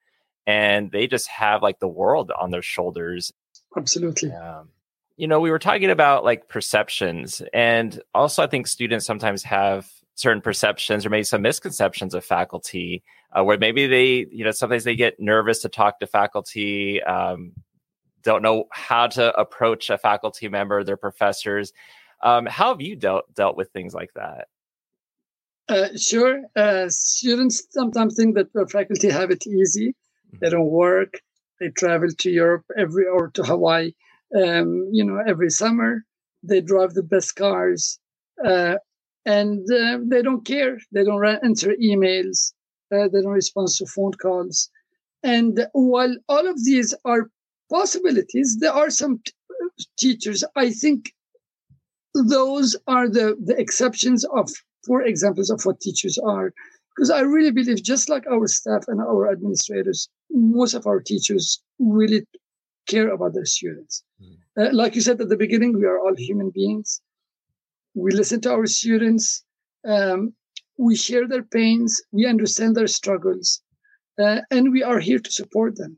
And 0.46 0.90
they 0.90 1.06
just 1.06 1.28
have 1.28 1.62
like 1.62 1.80
the 1.80 1.86
world 1.86 2.32
on 2.32 2.50
their 2.50 2.62
shoulders. 2.62 3.30
Absolutely. 3.76 4.32
Um, 4.32 4.70
you 5.18 5.26
know, 5.26 5.40
we 5.40 5.50
were 5.50 5.58
talking 5.58 5.90
about 5.90 6.24
like 6.24 6.48
perceptions, 6.48 7.42
and 7.52 8.00
also 8.14 8.42
I 8.42 8.46
think 8.46 8.68
students 8.68 9.04
sometimes 9.04 9.42
have 9.42 9.90
certain 10.18 10.42
perceptions 10.42 11.06
or 11.06 11.10
maybe 11.10 11.22
some 11.22 11.42
misconceptions 11.42 12.12
of 12.12 12.24
faculty, 12.24 13.04
uh, 13.32 13.44
where 13.44 13.56
maybe 13.56 13.86
they, 13.86 14.26
you 14.32 14.44
know, 14.44 14.50
sometimes 14.50 14.82
they 14.82 14.96
get 14.96 15.20
nervous 15.20 15.62
to 15.62 15.68
talk 15.68 16.00
to 16.00 16.08
faculty. 16.08 17.00
Um, 17.04 17.52
don't 18.24 18.42
know 18.42 18.64
how 18.72 19.06
to 19.06 19.32
approach 19.38 19.90
a 19.90 19.96
faculty 19.96 20.48
member, 20.48 20.82
their 20.82 20.96
professors. 20.96 21.72
Um, 22.20 22.46
how 22.46 22.70
have 22.70 22.80
you 22.80 22.96
dealt 22.96 23.32
dealt 23.36 23.56
with 23.56 23.70
things 23.70 23.94
like 23.94 24.10
that? 24.16 24.48
Uh, 25.68 25.88
sure. 25.96 26.42
Uh, 26.56 26.86
students 26.88 27.68
sometimes 27.70 28.16
think 28.16 28.34
that 28.34 28.52
the 28.54 28.66
faculty 28.66 29.08
have 29.08 29.30
it 29.30 29.46
easy. 29.46 29.94
They 30.32 30.48
mm-hmm. 30.48 30.56
don't 30.56 30.70
work. 30.70 31.20
They 31.60 31.68
travel 31.68 32.08
to 32.10 32.30
Europe 32.30 32.64
every 32.76 33.06
or 33.06 33.28
to 33.30 33.42
Hawaii, 33.44 33.92
um, 34.34 34.88
you 34.90 35.04
know, 35.04 35.22
every 35.28 35.50
summer. 35.50 36.04
They 36.42 36.60
drive 36.60 36.94
the 36.94 37.04
best 37.04 37.36
cars, 37.36 38.00
uh, 38.44 38.76
and 39.28 39.70
uh, 39.70 39.98
they 40.10 40.22
don't 40.22 40.44
care. 40.46 40.78
They 40.90 41.04
don't 41.04 41.24
answer 41.44 41.74
emails. 41.82 42.54
Uh, 42.90 43.08
they 43.12 43.20
don't 43.20 43.40
respond 43.42 43.68
to 43.68 43.86
phone 43.86 44.12
calls. 44.12 44.70
And 45.22 45.66
while 45.72 46.16
all 46.30 46.48
of 46.48 46.64
these 46.64 46.94
are 47.04 47.30
possibilities, 47.70 48.56
there 48.60 48.72
are 48.72 48.88
some 48.88 49.20
t- 49.26 49.32
teachers. 49.98 50.44
I 50.56 50.70
think 50.70 51.12
those 52.14 52.74
are 52.86 53.08
the 53.16 53.36
the 53.48 53.56
exceptions 53.64 54.24
of 54.40 54.50
four 54.86 55.02
examples 55.02 55.50
of 55.50 55.62
what 55.64 55.80
teachers 55.80 56.16
are. 56.18 56.52
Because 56.90 57.10
I 57.10 57.20
really 57.20 57.52
believe, 57.52 57.82
just 57.82 58.08
like 58.08 58.26
our 58.26 58.46
staff 58.48 58.84
and 58.88 59.00
our 59.00 59.30
administrators, 59.30 60.08
most 60.30 60.74
of 60.74 60.86
our 60.86 61.00
teachers 61.00 61.62
really 61.78 62.22
care 62.88 63.10
about 63.10 63.34
their 63.34 63.50
students. 63.56 64.02
Mm. 64.20 64.36
Uh, 64.58 64.70
like 64.72 64.94
you 64.96 65.02
said 65.02 65.20
at 65.20 65.28
the 65.28 65.36
beginning, 65.44 65.78
we 65.78 65.84
are 65.84 66.00
all 66.00 66.14
human 66.16 66.50
beings. 66.50 67.02
We 67.94 68.12
listen 68.12 68.40
to 68.42 68.52
our 68.52 68.66
students. 68.66 69.44
Um, 69.86 70.34
we 70.78 70.96
share 70.96 71.26
their 71.26 71.42
pains. 71.42 72.00
We 72.12 72.26
understand 72.26 72.76
their 72.76 72.86
struggles. 72.86 73.62
Uh, 74.18 74.40
and 74.50 74.72
we 74.72 74.82
are 74.82 74.98
here 74.98 75.18
to 75.18 75.30
support 75.30 75.76
them. 75.76 75.96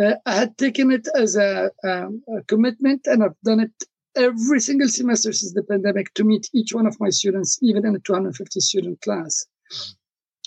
Uh, 0.00 0.14
I 0.26 0.34
had 0.34 0.56
taken 0.56 0.90
it 0.90 1.06
as 1.14 1.36
a, 1.36 1.70
um, 1.84 2.22
a 2.28 2.42
commitment, 2.44 3.06
and 3.06 3.22
I've 3.22 3.40
done 3.44 3.60
it 3.60 3.72
every 4.16 4.60
single 4.60 4.88
semester 4.88 5.32
since 5.32 5.52
the 5.52 5.62
pandemic 5.62 6.12
to 6.14 6.24
meet 6.24 6.48
each 6.52 6.72
one 6.74 6.86
of 6.86 6.98
my 7.00 7.10
students, 7.10 7.58
even 7.62 7.86
in 7.86 7.94
a 7.94 8.00
250 8.00 8.60
student 8.60 9.00
class. 9.02 9.46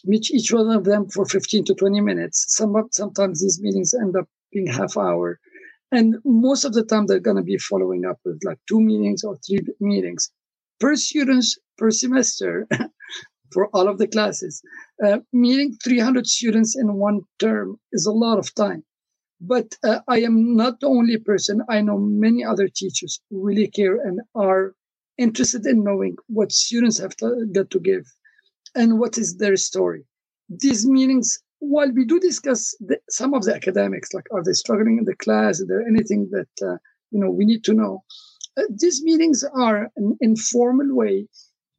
Meet 0.05 0.31
each 0.31 0.51
one 0.51 0.69
of 0.69 0.83
them 0.83 1.07
for 1.09 1.25
15 1.25 1.65
to 1.65 1.73
20 1.73 2.01
minutes. 2.01 2.45
Some, 2.49 2.75
sometimes 2.91 3.41
these 3.41 3.61
meetings 3.61 3.93
end 3.93 4.15
up 4.17 4.27
being 4.51 4.67
half 4.67 4.97
hour. 4.97 5.39
And 5.91 6.15
most 6.25 6.65
of 6.65 6.73
the 6.73 6.83
time, 6.83 7.05
they're 7.05 7.19
going 7.19 7.37
to 7.37 7.43
be 7.43 7.57
following 7.57 8.05
up 8.05 8.19
with 8.25 8.41
like 8.43 8.59
two 8.67 8.81
meetings 8.81 9.23
or 9.23 9.37
three 9.37 9.59
meetings 9.79 10.31
per 10.83 10.97
students 10.97 11.57
per 11.77 11.89
semester 11.91 12.67
for 13.53 13.69
all 13.73 13.87
of 13.87 13.97
the 13.99 14.07
classes. 14.07 14.61
Uh, 15.05 15.19
meeting 15.31 15.77
300 15.81 16.27
students 16.27 16.75
in 16.75 16.95
one 16.95 17.21
term 17.39 17.79
is 17.93 18.05
a 18.05 18.11
lot 18.11 18.37
of 18.37 18.53
time. 18.55 18.83
But 19.39 19.77
uh, 19.85 19.99
I 20.09 20.19
am 20.19 20.57
not 20.57 20.81
the 20.81 20.87
only 20.87 21.17
person. 21.17 21.61
I 21.69 21.79
know 21.79 21.97
many 21.97 22.43
other 22.43 22.67
teachers 22.67 23.21
really 23.31 23.69
care 23.69 23.95
and 24.05 24.19
are 24.35 24.75
interested 25.17 25.65
in 25.65 25.85
knowing 25.85 26.17
what 26.27 26.51
students 26.51 26.99
have 26.99 27.15
to, 27.17 27.47
got 27.53 27.69
to 27.69 27.79
give 27.79 28.05
and 28.75 28.99
what 28.99 29.17
is 29.17 29.37
their 29.37 29.55
story. 29.55 30.03
These 30.49 30.85
meetings, 30.85 31.39
while 31.59 31.91
we 31.93 32.03
do 32.05 32.19
discuss 32.19 32.75
the, 32.81 32.97
some 33.09 33.33
of 33.33 33.43
the 33.43 33.55
academics, 33.55 34.13
like 34.13 34.27
are 34.33 34.43
they 34.43 34.53
struggling 34.53 34.97
in 34.97 35.05
the 35.05 35.15
class? 35.15 35.61
Is 35.61 35.67
there 35.67 35.87
anything 35.87 36.29
that 36.31 36.53
uh, 36.61 36.77
you 37.11 37.19
know 37.21 37.31
we 37.31 37.45
need 37.45 37.63
to 37.65 37.73
know? 37.73 38.03
Uh, 38.57 38.63
these 38.69 39.03
meetings 39.03 39.43
are 39.43 39.89
an 39.95 40.17
informal 40.21 40.95
way 40.95 41.27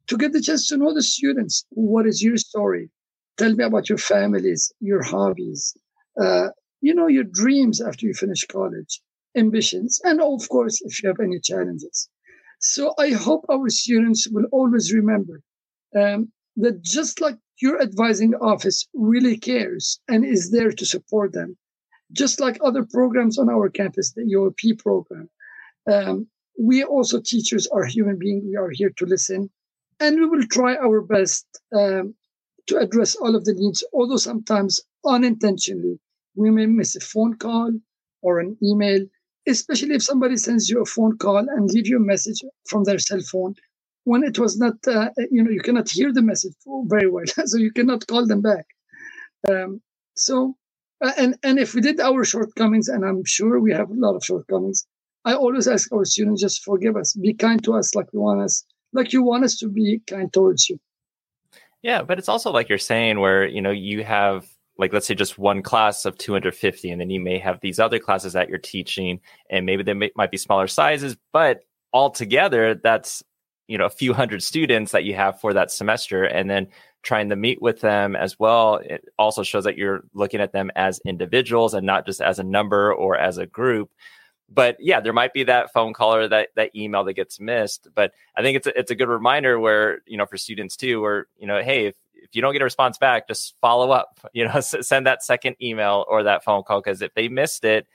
to 0.07 0.17
get 0.17 0.33
the 0.33 0.41
chance 0.41 0.67
to 0.67 0.77
know 0.77 0.93
the 0.93 1.01
students. 1.01 1.65
What 1.69 2.05
is 2.05 2.21
your 2.21 2.37
story? 2.37 2.89
Tell 3.37 3.53
me 3.53 3.63
about 3.63 3.89
your 3.89 3.97
families, 3.97 4.71
your 4.79 5.03
hobbies, 5.03 5.75
uh, 6.21 6.49
you 6.81 6.93
know, 6.93 7.07
your 7.07 7.23
dreams 7.23 7.81
after 7.81 8.05
you 8.05 8.13
finish 8.13 8.45
college, 8.45 9.01
ambitions, 9.35 9.99
and 10.03 10.21
of 10.21 10.47
course, 10.49 10.81
if 10.81 11.01
you 11.01 11.09
have 11.09 11.19
any 11.19 11.39
challenges. 11.39 12.09
So 12.59 12.93
I 12.97 13.11
hope 13.11 13.45
our 13.49 13.69
students 13.69 14.27
will 14.29 14.45
always 14.51 14.93
remember 14.93 15.41
um, 15.95 16.31
that 16.57 16.81
just 16.81 17.21
like 17.21 17.37
your 17.61 17.81
advising 17.81 18.33
office 18.35 18.87
really 18.93 19.37
cares 19.37 19.99
and 20.07 20.25
is 20.25 20.51
there 20.51 20.71
to 20.71 20.85
support 20.85 21.33
them, 21.33 21.57
just 22.11 22.39
like 22.39 22.57
other 22.61 22.85
programs 22.85 23.37
on 23.37 23.49
our 23.49 23.69
campus, 23.69 24.13
the 24.13 24.23
EOP 24.23 24.79
program, 24.79 25.29
um, 25.91 26.27
we 26.59 26.83
also 26.83 27.19
teachers 27.19 27.67
are 27.67 27.85
human 27.85 28.17
beings. 28.17 28.43
We 28.45 28.55
are 28.55 28.69
here 28.71 28.91
to 28.97 29.05
listen, 29.05 29.49
and 29.99 30.19
we 30.19 30.25
will 30.25 30.45
try 30.47 30.75
our 30.75 31.01
best 31.01 31.45
um, 31.75 32.15
to 32.67 32.77
address 32.77 33.15
all 33.15 33.35
of 33.35 33.45
the 33.45 33.53
needs, 33.53 33.83
although 33.93 34.17
sometimes 34.17 34.81
unintentionally 35.05 35.99
we 36.35 36.49
may 36.51 36.65
miss 36.65 36.95
a 36.95 36.99
phone 36.99 37.35
call 37.37 37.71
or 38.21 38.39
an 38.39 38.57
email, 38.63 39.05
especially 39.47 39.95
if 39.95 40.03
somebody 40.03 40.35
sends 40.37 40.69
you 40.69 40.81
a 40.81 40.85
phone 40.85 41.17
call 41.17 41.37
and 41.37 41.69
leave 41.69 41.87
you 41.87 41.97
a 41.97 42.11
message 42.13 42.41
from 42.67 42.83
their 42.83 42.99
cell 42.99 43.21
phone 43.31 43.55
when 44.05 44.23
it 44.23 44.39
was 44.39 44.57
not, 44.57 44.75
uh, 44.87 45.09
you 45.31 45.43
know, 45.43 45.51
you 45.51 45.61
cannot 45.61 45.89
hear 45.89 46.13
the 46.13 46.21
message 46.21 46.53
very 46.85 47.09
well, 47.09 47.25
so 47.45 47.57
you 47.57 47.71
cannot 47.71 48.07
call 48.07 48.25
them 48.25 48.41
back. 48.41 48.65
Um, 49.49 49.81
so, 50.15 50.55
uh, 51.03 51.11
and 51.17 51.35
and 51.43 51.59
if 51.59 51.73
we 51.73 51.81
did 51.81 51.99
our 51.99 52.23
shortcomings, 52.23 52.87
and 52.87 53.03
I'm 53.03 53.25
sure 53.25 53.59
we 53.59 53.73
have 53.73 53.89
a 53.89 53.93
lot 53.93 54.15
of 54.15 54.23
shortcomings, 54.23 54.87
I 55.25 55.33
always 55.33 55.67
ask 55.67 55.91
our 55.91 56.05
students 56.05 56.41
just 56.41 56.63
forgive 56.63 56.95
us, 56.95 57.13
be 57.13 57.33
kind 57.33 57.63
to 57.63 57.73
us, 57.73 57.95
like 57.95 58.07
we 58.13 58.19
want 58.19 58.41
us, 58.41 58.63
like 58.93 59.11
you 59.11 59.23
want 59.23 59.43
us 59.43 59.57
to 59.57 59.67
be 59.67 59.99
kind 60.07 60.31
towards 60.31 60.69
you. 60.69 60.79
Yeah, 61.81 62.03
but 62.03 62.17
it's 62.19 62.29
also 62.29 62.51
like 62.51 62.69
you're 62.69 62.77
saying, 62.77 63.19
where 63.19 63.45
you 63.45 63.61
know 63.61 63.71
you 63.71 64.03
have 64.03 64.47
like 64.77 64.93
let's 64.93 65.07
say 65.07 65.15
just 65.15 65.37
one 65.37 65.61
class 65.61 66.05
of 66.05 66.17
250 66.17 66.89
and 66.89 66.99
then 66.99 67.09
you 67.09 67.19
may 67.19 67.39
have 67.39 67.59
these 67.61 67.79
other 67.79 67.99
classes 67.99 68.33
that 68.33 68.49
you're 68.49 68.57
teaching 68.57 69.19
and 69.49 69.65
maybe 69.65 69.83
they 69.83 69.93
may, 69.93 70.11
might 70.15 70.31
be 70.31 70.37
smaller 70.37 70.67
sizes 70.67 71.15
but 71.31 71.61
altogether 71.93 72.75
that's 72.75 73.23
you 73.67 73.77
know 73.77 73.85
a 73.85 73.89
few 73.89 74.13
hundred 74.13 74.43
students 74.43 74.91
that 74.91 75.03
you 75.03 75.13
have 75.15 75.39
for 75.39 75.53
that 75.53 75.71
semester 75.71 76.23
and 76.25 76.49
then 76.49 76.67
trying 77.03 77.29
to 77.29 77.35
meet 77.35 77.61
with 77.61 77.81
them 77.81 78.15
as 78.15 78.37
well 78.39 78.75
it 78.77 79.05
also 79.17 79.43
shows 79.43 79.63
that 79.63 79.77
you're 79.77 80.03
looking 80.13 80.41
at 80.41 80.51
them 80.51 80.69
as 80.75 80.99
individuals 81.05 81.73
and 81.73 81.85
not 81.85 82.05
just 82.05 82.21
as 82.21 82.39
a 82.39 82.43
number 82.43 82.93
or 82.93 83.17
as 83.17 83.37
a 83.37 83.45
group 83.45 83.91
but 84.49 84.77
yeah 84.79 84.99
there 84.99 85.13
might 85.13 85.33
be 85.33 85.43
that 85.43 85.73
phone 85.73 85.93
call 85.93 86.15
or 86.15 86.27
that 86.27 86.49
that 86.55 86.75
email 86.75 87.03
that 87.03 87.13
gets 87.13 87.39
missed 87.39 87.87
but 87.95 88.11
i 88.35 88.41
think 88.41 88.55
it's 88.57 88.67
a, 88.67 88.77
it's 88.77 88.91
a 88.91 88.95
good 88.95 89.09
reminder 89.09 89.59
where 89.59 89.99
you 90.05 90.17
know 90.17 90.25
for 90.25 90.37
students 90.37 90.75
too 90.75 91.01
where 91.01 91.27
you 91.37 91.47
know 91.47 91.61
hey 91.61 91.87
if 91.87 91.95
if 92.25 92.35
you 92.35 92.41
don't 92.41 92.53
get 92.53 92.61
a 92.61 92.65
response 92.65 92.97
back, 92.97 93.27
just 93.27 93.55
follow 93.61 93.91
up. 93.91 94.19
You 94.33 94.45
know, 94.45 94.59
send 94.59 95.07
that 95.07 95.23
second 95.23 95.55
email 95.61 96.03
or 96.09 96.23
that 96.23 96.43
phone 96.43 96.63
call 96.63 96.81
because 96.81 97.01
if 97.01 97.13
they 97.13 97.29
missed 97.29 97.63
it, 97.63 97.87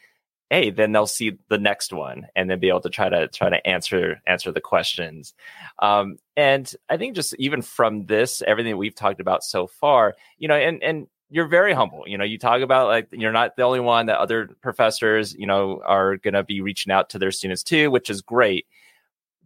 hey, 0.48 0.70
then 0.70 0.90
they'll 0.90 1.06
see 1.06 1.32
the 1.48 1.58
next 1.58 1.92
one 1.92 2.28
and 2.34 2.48
then 2.48 2.58
be 2.58 2.70
able 2.70 2.80
to 2.80 2.88
try 2.88 3.10
to 3.10 3.28
try 3.28 3.50
to 3.50 3.66
answer 3.66 4.22
answer 4.26 4.50
the 4.50 4.60
questions. 4.60 5.34
Um, 5.80 6.16
and 6.36 6.72
I 6.88 6.96
think 6.96 7.14
just 7.14 7.34
even 7.38 7.60
from 7.60 8.06
this, 8.06 8.42
everything 8.46 8.78
we've 8.78 8.94
talked 8.94 9.20
about 9.20 9.44
so 9.44 9.66
far, 9.66 10.14
you 10.38 10.48
know, 10.48 10.54
and 10.54 10.82
and 10.82 11.08
you're 11.30 11.46
very 11.46 11.72
humble. 11.72 12.04
You 12.06 12.18
know, 12.18 12.24
you 12.24 12.38
talk 12.38 12.60
about 12.60 12.88
like 12.88 13.08
you're 13.12 13.32
not 13.32 13.56
the 13.56 13.62
only 13.62 13.80
one 13.80 14.06
that 14.06 14.18
other 14.18 14.50
professors, 14.60 15.34
you 15.34 15.46
know, 15.46 15.80
are 15.86 16.16
going 16.16 16.34
to 16.34 16.42
be 16.42 16.60
reaching 16.60 16.92
out 16.92 17.10
to 17.10 17.18
their 17.18 17.30
students 17.30 17.62
too, 17.62 17.90
which 17.90 18.10
is 18.10 18.20
great. 18.20 18.66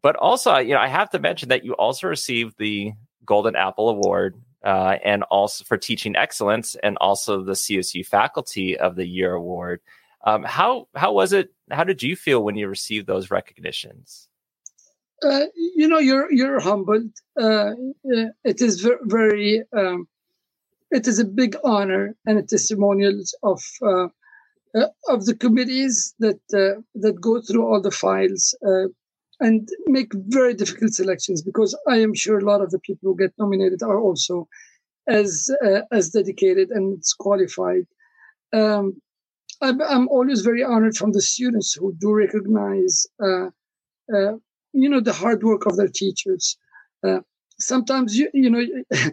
But 0.02 0.16
also, 0.16 0.56
you 0.56 0.74
know, 0.74 0.81
I 0.81 0.89
have 0.89 1.11
to 1.11 1.19
mention 1.19 1.51
that 1.51 1.65
you 1.65 1.74
also 1.74 2.09
received 2.09 2.56
the 2.59 2.93
Golden 3.24 3.55
Apple 3.55 3.89
Award 3.90 4.35
uh, 4.65 4.97
and 5.05 5.23
also 5.24 5.65
for 5.65 5.77
teaching 5.77 6.16
excellence, 6.16 6.74
and 6.82 6.97
also 7.01 7.43
the 7.43 7.52
CSU 7.52 8.05
Faculty 8.05 8.78
of 8.78 8.97
the 8.97 9.06
Year 9.06 9.35
award. 9.35 9.81
Um, 10.24 10.43
how 10.43 10.89
how 10.94 11.12
was 11.12 11.35
it? 11.35 11.51
How 11.70 11.85
did 11.85 12.02
you 12.02 12.16
feel 12.16 12.43
when 12.43 12.56
you 12.56 12.66
received 12.66 13.06
those 13.06 13.31
recognitions? 13.31 14.28
Uh, 15.23 15.47
you 15.55 15.86
know, 15.86 15.98
you're 15.98 16.32
you're 16.32 16.61
humbled. 16.61 17.11
Uh, 17.39 17.73
uh 18.11 18.31
it 18.43 18.62
is 18.62 18.81
very, 18.81 18.98
very 19.05 19.62
um, 19.77 20.09
it 20.90 21.06
is 21.06 21.19
a 21.19 21.24
big 21.24 21.56
honor 21.65 22.15
and 22.27 22.39
a 22.39 22.43
testimonial 22.43 23.23
of 23.43 23.62
uh, 23.82 24.09
uh, 24.77 24.89
of 25.09 25.24
the 25.24 25.36
committees 25.36 26.15
that 26.19 26.40
that 26.94 27.20
go 27.20 27.40
through 27.40 27.66
all 27.66 27.81
the 27.81 27.90
files 27.90 28.55
and 29.40 29.69
make 29.86 30.12
very 30.15 30.55
difficult 30.55 30.93
selections 30.93 31.43
because 31.43 31.77
I 31.89 31.97
am 31.98 32.15
sure 32.15 32.39
a 32.39 32.44
lot 32.44 32.61
of 32.61 32.70
the 32.70 32.78
people 32.78 33.11
who 33.11 33.16
get 33.16 33.32
nominated 33.39 33.82
are 33.82 33.98
also 33.98 34.48
as 35.09 35.51
uh, 35.65 35.82
as 35.93 36.11
dedicated 36.11 36.70
and 36.70 37.02
qualified. 37.19 37.86
Um, 38.52 39.01
I'm, 39.61 39.81
I'm, 39.82 40.09
always 40.09 40.40
very 40.40 40.62
honored 40.62 40.97
from 40.97 41.12
the 41.12 41.23
students 41.23 41.74
who 41.74 41.94
do 41.98 42.12
recognize, 42.12 43.06
uh, 43.23 43.47
uh, 44.15 44.35
you 44.73 44.89
know, 44.89 45.01
the 45.01 45.12
hard 45.12 45.43
work 45.43 45.66
of 45.66 45.77
their 45.77 45.89
teachers. 45.89 46.56
Sometimes 47.59 48.16
you 48.16 48.28
you 48.35 48.51
know 48.51 48.64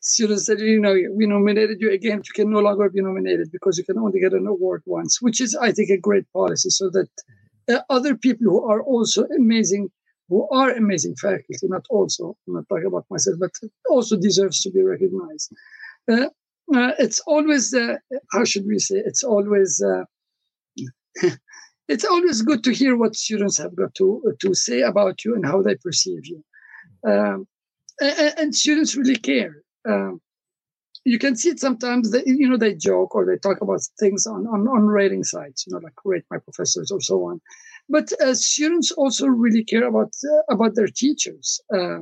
students 0.00 0.46
said 0.46 0.60
you 0.60 0.80
know 0.80 0.94
we 1.12 1.26
nominated 1.26 1.80
you 1.80 1.90
again 1.92 2.20
you 2.26 2.32
can 2.34 2.50
no 2.50 2.60
longer 2.60 2.88
be 2.88 3.00
nominated 3.00 3.52
because 3.52 3.78
you 3.78 3.84
can 3.84 3.98
only 3.98 4.20
get 4.20 4.32
an 4.32 4.46
award 4.46 4.82
once 4.86 5.22
which 5.22 5.40
is 5.40 5.54
i 5.54 5.70
think 5.70 5.88
a 5.90 5.96
great 5.96 6.26
policy 6.32 6.68
so 6.68 6.90
that 6.90 7.08
uh, 7.68 7.80
other 7.90 8.16
people 8.16 8.46
who 8.46 8.64
are 8.64 8.82
also 8.82 9.24
amazing, 9.36 9.90
who 10.28 10.48
are 10.50 10.70
amazing 10.70 11.14
faculty, 11.16 11.56
not 11.64 11.84
also, 11.90 12.36
I'm 12.46 12.54
not 12.54 12.68
talking 12.68 12.86
about 12.86 13.06
myself, 13.10 13.36
but 13.40 13.50
also 13.90 14.16
deserves 14.16 14.60
to 14.62 14.70
be 14.70 14.82
recognized. 14.82 15.52
Uh, 16.10 16.28
uh, 16.74 16.92
it's 16.98 17.20
always, 17.26 17.74
uh, 17.74 17.96
how 18.32 18.44
should 18.44 18.66
we 18.66 18.78
say, 18.78 19.02
it's 19.04 19.22
always, 19.22 19.82
uh, 19.82 20.04
it's 21.88 22.04
always 22.04 22.42
good 22.42 22.62
to 22.64 22.72
hear 22.72 22.96
what 22.96 23.16
students 23.16 23.58
have 23.58 23.74
got 23.74 23.94
to 23.94 24.34
to 24.40 24.54
say 24.54 24.82
about 24.82 25.24
you 25.24 25.34
and 25.34 25.46
how 25.46 25.62
they 25.62 25.76
perceive 25.76 26.26
you. 26.26 26.44
Um, 27.08 27.46
and, 28.00 28.54
students 28.54 28.96
really 28.96 29.16
care. 29.16 29.62
Um, 29.88 30.20
you 31.04 31.18
can 31.18 31.36
see 31.36 31.50
it 31.50 31.60
sometimes. 31.60 32.10
That, 32.10 32.26
you 32.26 32.48
know, 32.48 32.56
they 32.56 32.74
joke 32.74 33.14
or 33.14 33.24
they 33.24 33.36
talk 33.36 33.60
about 33.60 33.80
things 33.98 34.26
on, 34.26 34.46
on 34.46 34.66
on 34.68 34.86
rating 34.86 35.24
sites. 35.24 35.66
You 35.66 35.72
know, 35.72 35.80
like 35.80 35.94
rate 36.04 36.24
my 36.30 36.38
professors 36.38 36.90
or 36.90 37.00
so 37.00 37.24
on. 37.24 37.40
But 37.88 38.12
uh, 38.20 38.34
students 38.34 38.90
also 38.90 39.26
really 39.26 39.64
care 39.64 39.86
about 39.86 40.12
uh, 40.24 40.54
about 40.54 40.74
their 40.74 40.88
teachers. 40.88 41.60
Uh, 41.72 42.00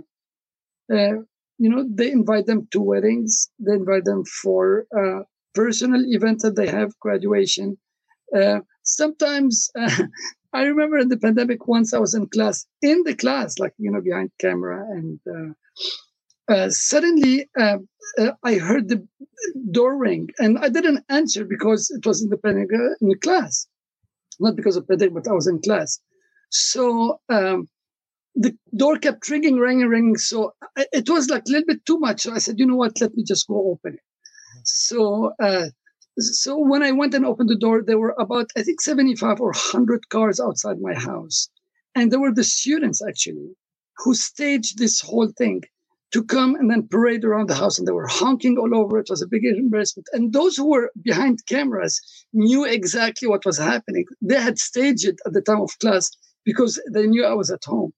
uh 0.93 1.17
you 1.59 1.71
know, 1.71 1.87
they 1.89 2.11
invite 2.11 2.47
them 2.47 2.67
to 2.73 2.81
weddings. 2.81 3.49
They 3.61 3.75
invite 3.75 4.05
them 4.05 4.25
for 4.43 4.87
uh, 4.97 5.23
personal 5.55 6.03
events 6.05 6.43
that 6.43 6.57
they 6.57 6.67
have, 6.67 6.99
graduation. 6.99 7.79
Uh, 8.37 8.61
sometimes 8.83 9.71
I 10.55 10.63
remember 10.63 10.99
in 10.99 11.09
the 11.09 11.19
pandemic 11.19 11.67
once 11.67 11.93
I 11.93 11.99
was 11.99 12.15
in 12.15 12.29
class, 12.29 12.67
in 12.81 13.03
the 13.05 13.15
class, 13.15 13.59
like 13.59 13.75
you 13.79 13.91
know, 13.91 14.01
behind 14.01 14.31
camera, 14.41 14.87
and 14.89 15.21
uh, 15.37 16.53
uh, 16.53 16.71
suddenly 16.71 17.49
uh, 17.59 17.79
uh 18.19 18.33
I 18.45 18.55
heard 18.55 18.89
the 18.89 19.07
door 19.73 19.97
ring, 19.99 20.29
and 20.39 20.59
I 20.59 20.69
didn't 20.69 21.05
answer 21.09 21.45
because 21.45 21.91
it 21.91 22.07
was 22.07 22.23
in 22.23 22.29
the 22.31 22.39
pandemic 22.39 22.71
in 23.01 23.09
the 23.09 23.19
class, 23.19 23.67
not 24.39 24.55
because 24.55 24.77
of 24.77 24.87
pandemic, 24.87 25.15
but 25.15 25.29
I 25.29 25.33
was 25.33 25.49
in 25.49 25.61
class. 25.61 26.01
So 26.51 27.21
um, 27.29 27.69
the 28.37 28.57
door 28.77 28.97
kept 28.99 29.29
ringing, 29.29 29.57
ringing, 29.57 29.89
ringing. 29.89 30.17
So 30.17 30.53
it 30.77 31.11
was 31.11 31.29
like 31.29 31.43
a 31.49 31.51
little 31.51 31.67
bit 31.67 31.85
too 31.85 31.99
much. 31.99 32.23
So 32.23 32.33
I 32.33 32.39
said, 32.39 32.61
you 32.61 32.67
know 32.67 32.77
what? 32.77 33.01
Let 33.01 33.15
me 33.17 33.25
just 33.25 33.49
go 33.49 33.73
open 33.73 33.95
it. 33.95 34.01
So 34.65 35.33
uh, 35.43 35.67
so 36.19 36.59
when 36.59 36.83
I 36.83 36.93
went 36.93 37.15
and 37.15 37.27
opened 37.27 37.49
the 37.49 37.57
door, 37.57 37.83
there 37.83 37.99
were 37.99 38.15
about, 38.19 38.51
I 38.57 38.63
think, 38.63 38.81
75 38.81 39.41
or 39.41 39.49
100 39.49 40.09
cars 40.09 40.39
outside 40.41 40.81
my 40.81 40.95
house. 40.95 41.49
And 41.95 42.11
there 42.11 42.21
were 42.21 42.33
the 42.33 42.45
students 42.45 43.03
actually 43.07 43.51
who 43.99 44.15
staged 44.15 44.79
this 44.79 45.01
whole 45.01 45.29
thing 45.37 45.63
to 46.13 46.23
come 46.23 46.55
and 46.55 46.71
then 46.71 46.87
parade 46.87 47.25
around 47.25 47.49
the 47.49 47.55
house. 47.55 47.79
And 47.79 47.89
they 47.89 47.93
were 47.93 48.07
honking 48.07 48.57
all 48.59 48.75
over. 48.77 48.99
It 48.99 49.11
was 49.11 49.23
a 49.23 49.27
big 49.27 49.45
embarrassment. 49.45 50.07
And 50.13 50.33
those 50.33 50.57
who 50.57 50.71
were 50.71 50.93
behind 51.03 51.45
cameras 51.47 52.01
knew 52.33 52.65
exactly 52.65 53.27
what 53.27 53.45
was 53.45 53.59
happening. 53.59 54.05
They 54.21 54.41
had 54.41 54.59
staged 54.59 55.07
it 55.07 55.21
at 55.27 55.33
the 55.33 55.43
time 55.43 55.61
of 55.61 55.79
class 55.81 56.11
because 56.45 56.81
they 56.93 57.07
knew 57.07 57.25
I 57.25 57.35
was 57.35 57.51
at 57.51 57.65
home. 57.65 57.93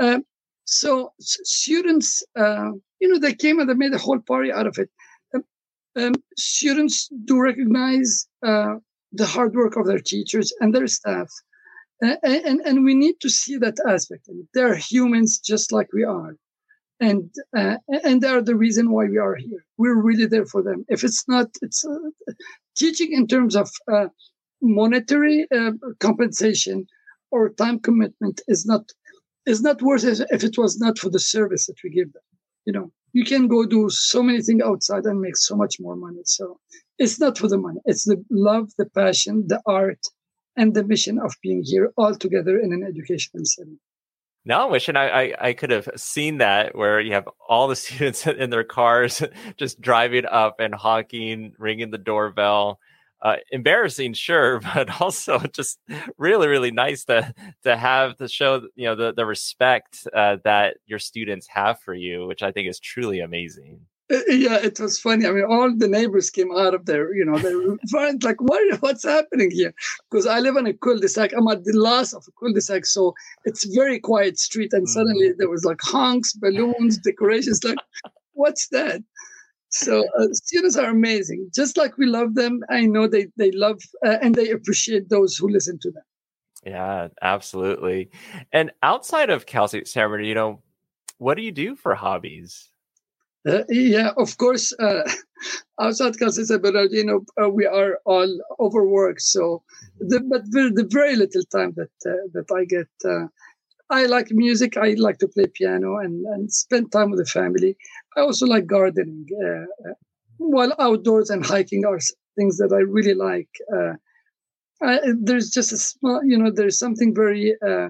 Uh, 0.00 0.20
so 0.64 1.12
students, 1.20 2.22
uh, 2.36 2.70
you 2.98 3.08
know, 3.08 3.18
they 3.18 3.34
came 3.34 3.60
and 3.60 3.68
they 3.68 3.74
made 3.74 3.92
a 3.92 3.98
whole 3.98 4.18
party 4.18 4.50
out 4.50 4.66
of 4.66 4.78
it 4.78 4.90
um, 5.96 6.14
students 6.36 7.08
do 7.24 7.40
recognize 7.40 8.26
uh, 8.44 8.76
the 9.12 9.26
hard 9.26 9.54
work 9.54 9.76
of 9.76 9.86
their 9.86 9.98
teachers 9.98 10.52
and 10.60 10.74
their 10.74 10.86
staff. 10.86 11.28
And, 12.00 12.60
and 12.66 12.84
we 12.84 12.94
need 12.94 13.20
to 13.20 13.30
see 13.30 13.56
that 13.58 13.78
aspect. 13.88 14.28
They're 14.52 14.74
humans 14.74 15.38
just 15.38 15.72
like 15.72 15.92
we 15.92 16.04
are. 16.04 16.36
And 17.00 17.30
uh, 17.56 17.76
and 18.04 18.20
they 18.20 18.28
are 18.28 18.42
the 18.42 18.54
reason 18.56 18.90
why 18.90 19.06
we 19.06 19.18
are 19.18 19.34
here. 19.34 19.64
We're 19.78 20.00
really 20.00 20.26
there 20.26 20.46
for 20.46 20.62
them. 20.62 20.84
If 20.88 21.02
it's 21.02 21.26
not, 21.26 21.48
it's 21.60 21.84
uh, 21.84 22.10
teaching 22.76 23.12
in 23.12 23.26
terms 23.26 23.56
of 23.56 23.68
uh, 23.92 24.06
monetary 24.62 25.46
uh, 25.54 25.72
compensation 25.98 26.86
or 27.30 27.48
time 27.48 27.80
commitment 27.80 28.40
is 28.46 28.64
not 28.64 28.92
is 29.44 29.60
not 29.60 29.82
worth 29.82 30.04
it 30.04 30.20
if 30.30 30.44
it 30.44 30.56
was 30.56 30.78
not 30.78 30.98
for 30.98 31.10
the 31.10 31.18
service 31.18 31.66
that 31.66 31.82
we 31.82 31.90
give 31.90 32.12
them. 32.12 32.22
You 32.64 32.72
know, 32.74 32.92
you 33.14 33.24
can 33.24 33.46
go 33.46 33.64
do 33.64 33.88
so 33.88 34.22
many 34.22 34.42
things 34.42 34.62
outside 34.62 35.04
and 35.04 35.20
make 35.20 35.36
so 35.36 35.54
much 35.56 35.76
more 35.80 35.96
money. 35.96 36.20
So 36.24 36.58
it's 36.98 37.18
not 37.20 37.38
for 37.38 37.48
the 37.48 37.56
money. 37.56 37.80
It's 37.84 38.04
the 38.04 38.22
love, 38.28 38.70
the 38.76 38.86
passion, 38.86 39.44
the 39.46 39.62
art, 39.66 40.00
and 40.56 40.74
the 40.74 40.84
mission 40.84 41.18
of 41.18 41.32
being 41.40 41.62
here 41.64 41.92
all 41.96 42.14
together 42.16 42.58
in 42.58 42.72
an 42.72 42.82
educational 42.82 43.44
setting. 43.44 43.78
Now 44.44 44.66
I'm 44.66 44.72
wishing 44.72 44.96
I, 44.96 45.08
I, 45.08 45.34
I, 45.40 45.52
could 45.54 45.70
have 45.70 45.88
seen 45.96 46.38
that 46.38 46.76
where 46.76 47.00
you 47.00 47.14
have 47.14 47.26
all 47.48 47.66
the 47.66 47.76
students 47.84 48.26
in 48.26 48.50
their 48.50 48.64
cars 48.64 49.22
just 49.56 49.80
driving 49.80 50.26
up 50.26 50.56
and 50.58 50.74
honking, 50.74 51.54
ringing 51.58 51.90
the 51.90 51.98
doorbell 51.98 52.78
uh, 53.24 53.36
embarrassing, 53.50 54.12
sure, 54.12 54.60
but 54.74 55.00
also 55.00 55.38
just 55.40 55.80
really, 56.18 56.46
really 56.46 56.70
nice 56.70 57.04
to 57.06 57.34
to 57.64 57.76
have 57.76 58.16
to 58.18 58.28
show 58.28 58.62
you 58.76 58.86
know 58.86 58.94
the 58.94 59.12
the 59.14 59.26
respect 59.26 60.06
uh, 60.14 60.36
that 60.44 60.76
your 60.86 60.98
students 60.98 61.48
have 61.48 61.80
for 61.80 61.94
you, 61.94 62.26
which 62.26 62.42
I 62.42 62.52
think 62.52 62.68
is 62.68 62.78
truly 62.78 63.20
amazing. 63.20 63.80
Uh, 64.12 64.18
yeah, 64.28 64.56
it 64.56 64.78
was 64.78 65.00
funny. 65.00 65.26
I 65.26 65.30
mean, 65.30 65.46
all 65.48 65.74
the 65.74 65.88
neighbors 65.88 66.28
came 66.28 66.52
out 66.54 66.74
of 66.74 66.84
there. 66.84 67.14
You 67.14 67.24
know, 67.24 67.38
they 67.38 67.54
were 67.54 67.78
like, 68.22 68.40
"What? 68.40 68.82
What's 68.82 69.04
happening 69.04 69.50
here?" 69.50 69.72
Because 70.10 70.26
I 70.26 70.40
live 70.40 70.56
in 70.56 70.66
a 70.66 70.74
cul-de-sac. 70.74 71.32
I'm 71.32 71.48
at 71.48 71.64
the 71.64 71.72
last 71.72 72.12
of 72.12 72.26
a 72.28 72.32
cul-de-sac, 72.38 72.84
so 72.84 73.14
it's 73.46 73.64
very 73.74 73.98
quiet 73.98 74.38
street. 74.38 74.74
And 74.74 74.86
suddenly 74.86 75.30
mm. 75.30 75.38
there 75.38 75.48
was 75.48 75.64
like 75.64 75.80
honks, 75.82 76.34
balloons, 76.34 76.98
decorations. 76.98 77.64
Like, 77.64 77.78
what's 78.34 78.68
that? 78.68 79.02
So 79.74 80.04
uh, 80.18 80.26
students 80.32 80.76
are 80.76 80.90
amazing 80.90 81.50
just 81.54 81.76
like 81.76 81.96
we 81.98 82.06
love 82.06 82.34
them 82.34 82.60
i 82.70 82.86
know 82.86 83.06
they 83.06 83.26
they 83.36 83.50
love 83.52 83.80
uh, 84.06 84.16
and 84.22 84.34
they 84.34 84.50
appreciate 84.50 85.08
those 85.08 85.36
who 85.36 85.48
listen 85.48 85.78
to 85.80 85.90
them 85.90 86.02
yeah 86.64 87.08
absolutely 87.22 88.10
and 88.52 88.70
outside 88.82 89.30
of 89.30 89.46
cal 89.46 89.68
state 89.68 89.88
san 89.88 90.08
bernardino 90.08 90.28
you 90.28 90.34
know 90.34 90.62
what 91.18 91.36
do 91.36 91.42
you 91.42 91.52
do 91.52 91.74
for 91.74 91.94
hobbies 91.94 92.70
uh, 93.46 93.62
yeah, 93.68 94.10
of 94.16 94.36
course. 94.38 94.72
Uh, 94.78 95.02
outside 95.80 96.18
Cal 96.18 96.30
State 96.30 96.46
San 96.46 96.60
Bernardino, 96.60 97.20
uh, 97.40 97.48
we 97.50 97.66
are 97.66 97.98
all 98.06 98.40
overworked. 98.58 99.20
So, 99.20 99.62
the, 99.98 100.20
but 100.20 100.44
the, 100.50 100.72
the 100.74 100.88
very 100.90 101.16
little 101.16 101.42
time 101.54 101.74
that 101.76 101.90
uh, 102.06 102.26
that 102.32 102.50
I 102.50 102.64
get 102.64 102.88
uh, 103.04 103.26
I 103.98 104.06
like 104.06 104.28
music. 104.30 104.76
I 104.76 104.94
like 104.98 105.18
to 105.18 105.28
play 105.28 105.46
piano 105.58 105.98
and, 105.98 106.14
and 106.32 106.52
spend 106.52 106.90
time 106.90 107.10
with 107.10 107.20
the 107.20 107.30
family. 107.40 107.76
I 108.16 108.20
also 108.20 108.46
like 108.46 108.66
gardening. 108.66 109.26
Uh, 109.44 109.66
uh 109.88 109.94
while 110.38 110.72
outdoors 110.78 111.30
and 111.30 111.46
hiking 111.46 111.84
are 111.84 112.00
things 112.36 112.56
that 112.58 112.72
I 112.72 112.82
really 112.96 113.14
like. 113.14 113.52
Uh, 113.76 113.94
I, 114.82 114.98
there's 115.28 115.50
just 115.50 115.72
a 115.72 115.76
small, 115.76 116.20
you 116.24 116.36
know, 116.36 116.50
there's 116.50 116.78
something 116.78 117.14
very, 117.14 117.54
uh, 117.66 117.88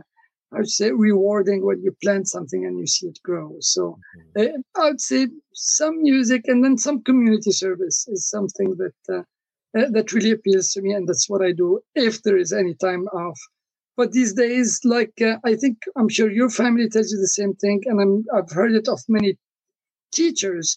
I 0.53 0.59
would 0.59 0.69
say, 0.69 0.91
rewarding 0.93 1.65
when 1.65 1.83
you 1.83 1.93
plant 2.03 2.29
something 2.29 2.65
and 2.67 2.79
you 2.79 2.87
see 2.87 3.07
it 3.07 3.19
grow. 3.25 3.57
So 3.61 3.99
mm-hmm. 4.37 4.57
uh, 4.77 4.83
I 4.83 4.91
would 4.91 5.01
say 5.01 5.29
some 5.55 6.03
music 6.03 6.43
and 6.47 6.63
then 6.63 6.77
some 6.79 7.03
community 7.03 7.53
service 7.53 8.07
is 8.09 8.29
something 8.29 8.77
that 8.77 9.15
uh, 9.15 9.23
uh, 9.77 9.91
that 9.91 10.13
really 10.13 10.31
appeals 10.31 10.71
to 10.71 10.81
me, 10.83 10.93
and 10.93 11.09
that's 11.09 11.29
what 11.29 11.43
I 11.43 11.51
do 11.51 11.81
if 11.97 12.23
there 12.23 12.37
is 12.37 12.53
any 12.53 12.75
time 12.75 13.07
off. 13.09 13.41
But 13.97 14.13
these 14.13 14.35
days, 14.35 14.81
like 14.85 15.21
uh, 15.23 15.39
I 15.45 15.57
think 15.57 15.79
I'm 15.97 16.09
sure 16.09 16.31
your 16.31 16.51
family 16.51 16.89
tells 16.89 17.13
you 17.13 17.19
the 17.21 17.29
same 17.29 17.55
thing, 17.55 17.83
and 17.87 18.01
I'm, 18.01 18.25
I've 18.35 18.51
heard 18.53 18.73
it 18.73 18.89
of 18.89 19.01
many 19.09 19.39
teachers 20.15 20.77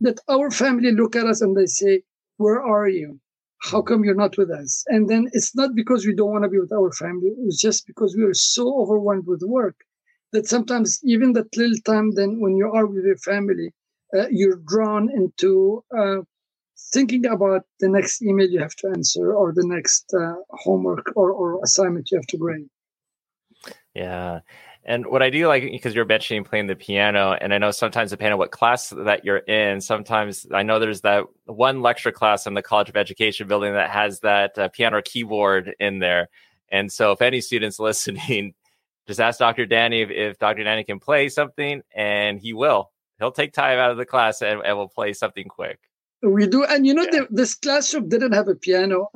that 0.00 0.20
our 0.28 0.50
family 0.50 0.92
look 0.92 1.16
at 1.16 1.26
us 1.26 1.40
and 1.42 1.56
they 1.56 1.66
say, 1.66 2.02
"Where 2.38 2.62
are 2.62 2.88
you? 2.88 3.20
How 3.62 3.82
come 3.82 4.04
you're 4.04 4.22
not 4.24 4.38
with 4.38 4.50
us?" 4.50 4.84
And 4.88 5.08
then 5.08 5.28
it's 5.32 5.54
not 5.56 5.74
because 5.74 6.06
we 6.06 6.14
don't 6.14 6.32
want 6.32 6.44
to 6.44 6.50
be 6.50 6.60
with 6.60 6.72
our 6.72 6.92
family; 6.92 7.32
it's 7.46 7.60
just 7.60 7.86
because 7.86 8.16
we 8.16 8.24
are 8.24 8.34
so 8.34 8.64
overwhelmed 8.82 9.26
with 9.26 9.42
work 9.44 9.76
that 10.32 10.46
sometimes 10.48 11.00
even 11.04 11.32
that 11.34 11.56
little 11.56 11.78
time, 11.84 12.12
then 12.12 12.40
when 12.40 12.56
you 12.56 12.70
are 12.72 12.86
with 12.86 13.04
your 13.04 13.18
family, 13.18 13.72
uh, 14.16 14.28
you're 14.30 14.60
drawn 14.68 15.10
into 15.10 15.84
uh, 15.98 16.18
thinking 16.78 17.26
about 17.26 17.62
the 17.80 17.88
next 17.88 18.22
email 18.22 18.48
you 18.48 18.60
have 18.60 18.74
to 18.76 18.88
answer 18.88 19.32
or 19.32 19.52
the 19.52 19.66
next 19.66 20.12
uh, 20.14 20.34
homework 20.50 21.12
or, 21.16 21.30
or 21.30 21.62
assignment 21.62 22.10
you 22.10 22.18
have 22.18 22.26
to 22.26 22.36
grade. 22.36 22.68
Yeah. 23.94 24.40
And 24.84 25.06
what 25.06 25.20
I 25.20 25.30
do 25.30 25.48
like, 25.48 25.64
because 25.64 25.96
you're 25.96 26.04
mentioning 26.04 26.44
playing 26.44 26.68
the 26.68 26.76
piano, 26.76 27.32
and 27.32 27.52
I 27.52 27.58
know 27.58 27.72
sometimes 27.72 28.10
depending 28.10 28.34
on 28.34 28.38
what 28.38 28.52
class 28.52 28.90
that 28.90 29.24
you're 29.24 29.38
in, 29.38 29.80
sometimes 29.80 30.46
I 30.52 30.62
know 30.62 30.78
there's 30.78 31.00
that 31.00 31.24
one 31.46 31.82
lecture 31.82 32.12
class 32.12 32.46
in 32.46 32.54
the 32.54 32.62
College 32.62 32.88
of 32.88 32.96
Education 32.96 33.48
building 33.48 33.72
that 33.72 33.90
has 33.90 34.20
that 34.20 34.56
uh, 34.56 34.68
piano 34.68 35.02
keyboard 35.02 35.74
in 35.80 35.98
there. 35.98 36.28
And 36.70 36.92
so 36.92 37.10
if 37.10 37.20
any 37.20 37.40
students 37.40 37.78
listening, 37.80 38.54
just 39.08 39.20
ask 39.20 39.40
Dr. 39.40 39.66
Dany 39.66 40.04
if, 40.04 40.10
if 40.10 40.38
Dr. 40.38 40.62
Dany 40.62 40.86
can 40.86 41.00
play 41.00 41.28
something, 41.30 41.82
and 41.92 42.38
he 42.38 42.52
will. 42.52 42.92
He'll 43.18 43.32
take 43.32 43.52
time 43.52 43.78
out 43.78 43.90
of 43.90 43.96
the 43.96 44.06
class 44.06 44.40
and, 44.40 44.60
and 44.64 44.76
will 44.76 44.88
play 44.88 45.14
something 45.14 45.48
quick. 45.48 45.80
We 46.26 46.46
do, 46.48 46.64
and 46.64 46.86
you 46.86 46.92
know, 46.92 47.04
yeah. 47.04 47.20
the, 47.20 47.28
this 47.30 47.54
classroom 47.54 48.08
didn't 48.08 48.32
have 48.32 48.48
a 48.48 48.54
piano. 48.56 49.08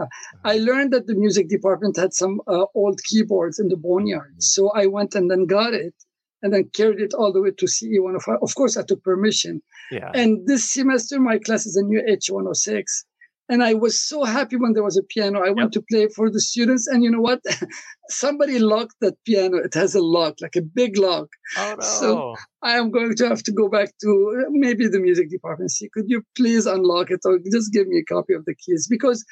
I 0.45 0.59
learned 0.59 0.93
that 0.93 1.07
the 1.07 1.15
music 1.15 1.49
department 1.49 1.97
had 1.97 2.15
some 2.15 2.41
uh, 2.47 2.66
old 2.74 3.01
keyboards 3.03 3.59
in 3.59 3.69
the 3.69 3.77
boneyard, 3.77 4.32
mm-hmm. 4.32 4.41
so 4.41 4.70
I 4.70 4.87
went 4.87 5.15
and 5.16 5.31
then 5.31 5.47
got 5.47 5.74
it, 5.74 5.95
and 6.43 6.53
then 6.55 6.70
carried 6.73 7.01
it 7.01 7.15
all 7.15 7.32
the 7.32 7.41
way 7.41 7.51
to 7.51 7.66
CE 7.66 7.99
105. 7.99 8.39
Of 8.43 8.55
course, 8.55 8.77
I 8.77 8.82
took 8.82 9.03
permission. 9.03 9.61
Yeah. 9.91 10.11
And 10.15 10.47
this 10.47 10.70
semester, 10.70 11.19
my 11.19 11.39
class 11.39 11.66
is 11.66 11.77
a 11.77 11.82
new 11.82 12.03
H 12.07 12.31
106, 12.31 13.05
and 13.51 13.64
I 13.64 13.74
was 13.74 14.01
so 14.01 14.24
happy 14.24 14.56
when 14.56 14.74
there 14.74 14.85
was 14.85 14.97
a 14.97 15.02
piano. 15.02 15.40
I 15.44 15.51
went 15.51 15.72
to 15.72 15.82
play 15.82 16.06
for 16.09 16.31
the 16.31 16.40
students, 16.40 16.86
and 16.86 17.02
you 17.02 17.10
know 17.10 17.20
what? 17.20 17.40
Somebody 18.09 18.60
locked 18.60 18.94
that 19.01 19.16
piano. 19.27 19.59
It 19.59 19.74
has 19.74 19.94
a 19.94 20.01
lock, 20.01 20.36
like 20.40 20.56
a 20.56 20.62
big 20.62 20.97
lock. 20.97 21.28
Oh 21.59 21.74
no! 21.78 21.85
So 21.85 22.36
I 22.62 22.78
am 22.78 22.90
going 22.90 23.16
to 23.16 23.28
have 23.28 23.43
to 23.43 23.52
go 23.52 23.68
back 23.68 23.90
to 24.02 24.47
maybe 24.51 24.86
the 24.86 25.01
music 25.01 25.31
department. 25.31 25.72
See, 25.72 25.90
could 25.93 26.09
you 26.09 26.22
please 26.36 26.64
unlock 26.66 27.10
it, 27.10 27.20
or 27.24 27.39
just 27.51 27.72
give 27.72 27.89
me 27.89 27.98
a 27.98 28.14
copy 28.14 28.35
of 28.35 28.44
the 28.44 28.55
keys? 28.55 28.86
Because 28.89 29.24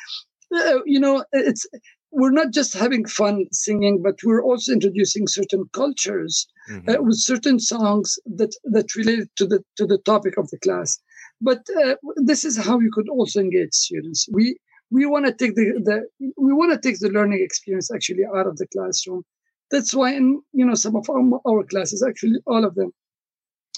uh, 0.55 0.81
you 0.85 0.99
know, 0.99 1.25
it's 1.33 1.67
we're 2.11 2.31
not 2.31 2.53
just 2.53 2.75
having 2.75 3.07
fun 3.07 3.47
singing, 3.53 4.03
but 4.03 4.17
we're 4.25 4.43
also 4.43 4.73
introducing 4.73 5.29
certain 5.29 5.65
cultures 5.73 6.49
mm-hmm. 6.71 6.91
uh, 6.91 7.03
with 7.03 7.19
certain 7.19 7.61
songs 7.61 8.19
that 8.27 8.55
that 8.65 8.95
relate 8.97 9.29
to 9.37 9.47
the 9.47 9.63
to 9.77 9.87
the 9.87 9.99
topic 9.99 10.37
of 10.39 10.51
the 10.51 10.59
class. 10.59 10.99
But 11.41 11.67
uh, 11.83 11.95
this 12.17 12.45
is 12.45 12.57
how 12.57 12.81
you 12.81 12.91
could 12.93 13.09
also 13.09 13.41
engage 13.41 13.75
students. 13.75 14.29
We 14.33 14.59
we 14.91 15.07
want 15.07 15.27
to 15.27 15.33
take 15.33 15.55
the, 15.55 15.67
the 15.85 16.31
we 16.37 16.53
want 16.53 16.73
to 16.73 16.89
take 16.89 16.99
the 16.99 17.11
learning 17.11 17.43
experience 17.43 17.91
actually 17.95 18.25
out 18.25 18.47
of 18.47 18.57
the 18.57 18.67
classroom. 18.69 19.23
That's 19.71 19.95
why 19.95 20.15
in 20.15 20.43
you 20.53 20.65
know 20.65 20.75
some 20.75 20.97
of 20.97 21.09
our, 21.11 21.41
our 21.47 21.63
classes, 21.65 22.03
actually 22.03 22.41
all 22.47 22.65
of 22.65 22.75
them, 22.75 22.93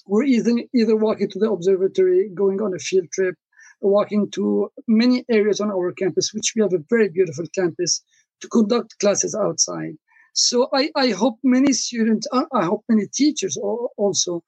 we're 0.06 0.24
either 0.24 0.52
either 0.74 0.96
walking 0.96 1.28
to 1.30 1.38
the 1.38 1.50
observatory, 1.50 2.30
going 2.34 2.60
on 2.62 2.74
a 2.74 2.78
field 2.78 3.10
trip, 3.12 3.34
walking 3.80 4.30
to 4.32 4.70
many 4.86 5.24
areas 5.30 5.60
on 5.60 5.70
our 5.70 5.92
campus, 5.92 6.32
which 6.32 6.52
we 6.54 6.62
have 6.62 6.72
a 6.72 6.84
very 6.88 7.08
beautiful 7.08 7.46
campus 7.54 8.02
to 8.40 8.48
conduct 8.48 8.98
classes 9.00 9.34
outside. 9.34 9.94
So 10.32 10.68
I, 10.72 10.90
I 10.96 11.10
hope 11.10 11.38
many 11.42 11.72
students, 11.72 12.26
I 12.32 12.64
hope 12.64 12.84
many 12.88 13.06
teachers 13.12 13.56
also 13.96 14.42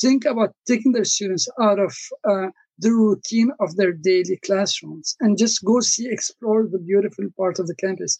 think 0.00 0.24
about 0.24 0.54
taking 0.66 0.92
their 0.92 1.04
students 1.04 1.48
out 1.60 1.78
of 1.78 1.96
uh, 2.28 2.48
the 2.78 2.90
routine 2.90 3.50
of 3.60 3.76
their 3.76 3.92
daily 3.92 4.38
classrooms 4.44 5.16
and 5.20 5.38
just 5.38 5.64
go 5.64 5.80
see, 5.80 6.08
explore 6.10 6.66
the 6.66 6.78
beautiful 6.78 7.26
part 7.36 7.58
of 7.58 7.66
the 7.66 7.74
campus. 7.76 8.18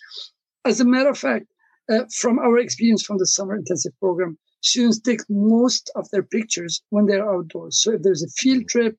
As 0.64 0.80
a 0.80 0.84
matter 0.84 1.10
of 1.10 1.18
fact, 1.18 1.46
uh, 1.90 2.04
from 2.20 2.38
our 2.38 2.58
experience 2.58 3.02
from 3.02 3.18
the 3.18 3.26
summer 3.26 3.56
intensive 3.56 3.92
program, 3.98 4.38
students 4.60 5.00
take 5.00 5.20
most 5.28 5.90
of 5.96 6.08
their 6.10 6.22
pictures 6.22 6.82
when 6.90 7.06
they're 7.06 7.28
outdoors. 7.28 7.82
So 7.82 7.92
if 7.92 8.02
there's 8.02 8.22
a 8.22 8.28
field 8.28 8.68
trip, 8.68 8.96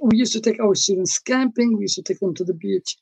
we 0.00 0.16
used 0.18 0.32
to 0.32 0.40
take 0.40 0.60
our 0.60 0.74
students 0.74 1.18
camping, 1.18 1.76
we 1.76 1.82
used 1.82 1.96
to 1.96 2.02
take 2.02 2.20
them 2.20 2.34
to 2.34 2.44
the 2.44 2.54
beach. 2.54 2.96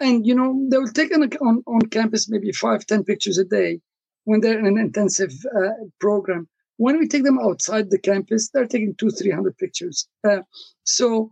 And, 0.00 0.26
you 0.26 0.34
know, 0.34 0.66
they 0.68 0.78
will 0.78 0.88
take 0.88 1.14
on, 1.14 1.22
on, 1.22 1.62
on 1.66 1.80
campus 1.90 2.28
maybe 2.28 2.50
five, 2.50 2.84
ten 2.86 3.04
pictures 3.04 3.38
a 3.38 3.44
day 3.44 3.80
when 4.24 4.40
they're 4.40 4.58
in 4.58 4.66
an 4.66 4.78
intensive 4.78 5.32
uh, 5.56 5.70
program. 6.00 6.48
When 6.76 6.98
we 6.98 7.06
take 7.06 7.24
them 7.24 7.38
outside 7.38 7.90
the 7.90 7.98
campus, 7.98 8.50
they're 8.50 8.66
taking 8.66 8.94
two, 8.96 9.10
three 9.10 9.30
hundred 9.30 9.56
pictures. 9.58 10.08
Uh, 10.28 10.40
so, 10.84 11.30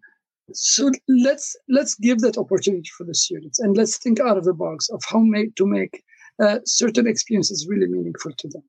so 0.53 0.91
let's 1.09 1.57
let's 1.69 1.95
give 1.97 2.21
that 2.21 2.39
opportunity 2.39 2.89
for 2.97 3.05
the 3.05 3.15
students, 3.15 3.59
and 3.59 3.77
let's 3.77 3.99
think 3.99 4.21
out 4.21 4.39
of 4.39 4.45
the 4.45 4.55
box 4.55 4.89
of 4.91 5.03
how 5.09 5.19
make, 5.19 5.55
to 5.57 5.67
make 5.67 6.05
uh, 6.43 6.59
certain 6.65 7.07
experiences 7.07 7.67
really 7.69 7.87
meaningful 7.87 8.33
to 8.39 8.49
them. 8.49 8.63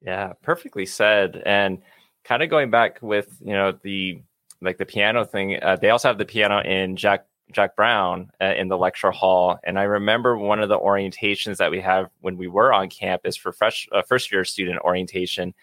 Yeah, 0.00 0.32
perfectly 0.42 0.86
said. 0.86 1.42
And 1.44 1.78
kind 2.24 2.42
of 2.42 2.50
going 2.50 2.70
back 2.70 3.00
with 3.02 3.36
you 3.44 3.52
know 3.52 3.72
the 3.82 4.22
like 4.60 4.78
the 4.78 4.86
piano 4.86 5.24
thing, 5.24 5.58
uh, 5.62 5.76
they 5.76 5.90
also 5.90 6.08
have 6.08 6.18
the 6.18 6.24
piano 6.24 6.60
in 6.60 6.96
Jack 6.96 7.26
Jack 7.52 7.76
Brown 7.76 8.30
uh, 8.40 8.54
in 8.56 8.68
the 8.68 8.78
lecture 8.78 9.10
hall, 9.10 9.58
and 9.64 9.78
I 9.78 9.84
remember 9.84 10.36
one 10.36 10.60
of 10.60 10.68
the 10.68 10.78
orientations 10.78 11.58
that 11.58 11.70
we 11.70 11.80
have 11.80 12.10
when 12.20 12.36
we 12.36 12.48
were 12.48 12.72
on 12.72 12.88
campus 12.88 13.36
for 13.36 13.52
fresh 13.52 13.88
uh, 13.92 14.02
first 14.02 14.32
year 14.32 14.44
student 14.44 14.80
orientation 14.80 15.54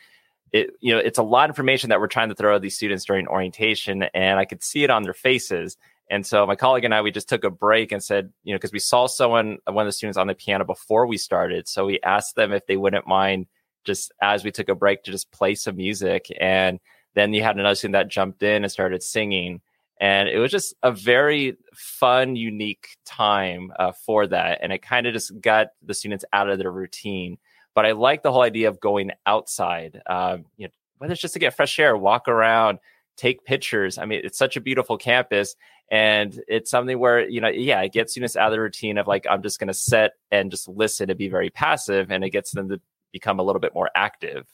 it 0.51 0.71
you 0.79 0.93
know 0.93 0.99
it's 0.99 1.17
a 1.17 1.23
lot 1.23 1.49
of 1.49 1.53
information 1.53 1.89
that 1.89 1.99
we're 1.99 2.07
trying 2.07 2.29
to 2.29 2.35
throw 2.35 2.55
at 2.55 2.61
these 2.61 2.75
students 2.75 3.05
during 3.05 3.27
orientation 3.27 4.03
and 4.13 4.39
i 4.39 4.45
could 4.45 4.63
see 4.63 4.83
it 4.83 4.89
on 4.89 5.03
their 5.03 5.13
faces. 5.13 5.77
And 6.07 6.23
so 6.23 6.45
my 6.45 6.55
colleague 6.55 6.83
and 6.83 6.93
i 6.93 7.01
we 7.01 7.11
just 7.11 7.27
took 7.27 7.43
a 7.43 7.49
break 7.49 7.91
and 7.91 8.03
said 8.03 8.31
you 8.43 8.53
know 8.53 8.57
because 8.57 8.71
we 8.71 8.79
saw 8.79 9.07
someone 9.07 9.57
one 9.65 9.85
of 9.85 9.87
the 9.87 9.91
students 9.91 10.17
on 10.17 10.27
the 10.27 10.35
piano 10.35 10.63
before 10.63 11.07
we 11.07 11.17
started. 11.17 11.67
So 11.67 11.85
we 11.85 11.99
asked 12.01 12.35
them 12.35 12.51
if 12.53 12.65
they 12.67 12.77
wouldn't 12.77 13.07
mind 13.07 13.47
just 13.85 14.11
as 14.21 14.43
we 14.43 14.51
took 14.51 14.69
a 14.69 14.75
break 14.75 15.03
to 15.03 15.11
just 15.11 15.31
play 15.31 15.55
some 15.55 15.77
music. 15.77 16.27
And 16.39 16.79
then 17.13 17.33
you 17.33 17.43
had 17.43 17.57
another 17.57 17.75
student 17.75 17.93
that 17.93 18.09
jumped 18.09 18.43
in 18.43 18.63
and 18.63 18.71
started 18.71 19.01
singing. 19.01 19.61
And 20.01 20.27
it 20.27 20.39
was 20.39 20.51
just 20.51 20.75
a 20.83 20.91
very 20.91 21.57
fun 21.73 22.35
unique 22.35 22.97
time 23.05 23.71
uh, 23.79 23.93
for 23.93 24.27
that. 24.27 24.59
And 24.61 24.73
it 24.73 24.81
kind 24.81 25.07
of 25.07 25.13
just 25.13 25.39
got 25.39 25.67
the 25.81 25.93
students 25.93 26.25
out 26.33 26.49
of 26.49 26.57
their 26.59 26.71
routine 26.71 27.37
but 27.75 27.85
I 27.85 27.91
like 27.91 28.23
the 28.23 28.31
whole 28.31 28.41
idea 28.41 28.69
of 28.69 28.79
going 28.79 29.11
outside, 29.25 30.01
uh, 30.07 30.37
you 30.57 30.67
know, 30.67 30.73
whether 30.97 31.11
it's 31.11 31.21
just 31.21 31.33
to 31.33 31.39
get 31.39 31.53
fresh 31.53 31.77
air, 31.77 31.95
walk 31.95 32.27
around, 32.27 32.79
take 33.17 33.43
pictures. 33.43 33.97
I 33.97 34.05
mean, 34.05 34.21
it's 34.23 34.37
such 34.37 34.55
a 34.55 34.61
beautiful 34.61 34.97
campus. 34.97 35.55
And 35.91 36.41
it's 36.47 36.71
something 36.71 36.97
where, 36.97 37.29
you 37.29 37.41
know, 37.41 37.49
yeah, 37.49 37.81
it 37.81 37.91
gets 37.91 38.13
students 38.13 38.35
out 38.35 38.47
of 38.47 38.53
the 38.53 38.61
routine 38.61 38.97
of 38.97 39.07
like, 39.07 39.25
I'm 39.29 39.43
just 39.43 39.59
going 39.59 39.67
to 39.67 39.73
sit 39.73 40.13
and 40.31 40.49
just 40.49 40.67
listen 40.67 41.09
and 41.09 41.19
be 41.19 41.29
very 41.29 41.49
passive. 41.49 42.11
And 42.11 42.23
it 42.23 42.31
gets 42.31 42.51
them 42.51 42.69
to 42.69 42.79
become 43.11 43.39
a 43.39 43.43
little 43.43 43.59
bit 43.59 43.75
more 43.75 43.91
active. 43.93 44.47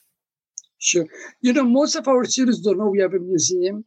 Sure. 0.80 1.06
You 1.42 1.54
know, 1.54 1.64
most 1.64 1.96
of 1.96 2.08
our 2.08 2.26
students 2.26 2.60
don't 2.60 2.80
know 2.80 2.90
we 2.90 3.00
have 3.00 3.14
a 3.14 3.20
museum. 3.20 3.86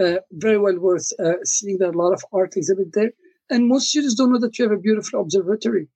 Uh, 0.00 0.16
very 0.32 0.58
well 0.58 0.78
worth 0.78 1.10
uh, 1.18 1.34
seeing. 1.44 1.78
There 1.78 1.88
are 1.88 1.92
a 1.92 1.96
lot 1.96 2.12
of 2.12 2.24
art 2.32 2.56
exhibit 2.56 2.92
there. 2.92 3.12
And 3.48 3.68
most 3.68 3.88
students 3.88 4.14
don't 4.14 4.32
know 4.32 4.40
that 4.40 4.58
you 4.58 4.64
have 4.64 4.78
a 4.78 4.80
beautiful 4.80 5.20
observatory 5.20 5.88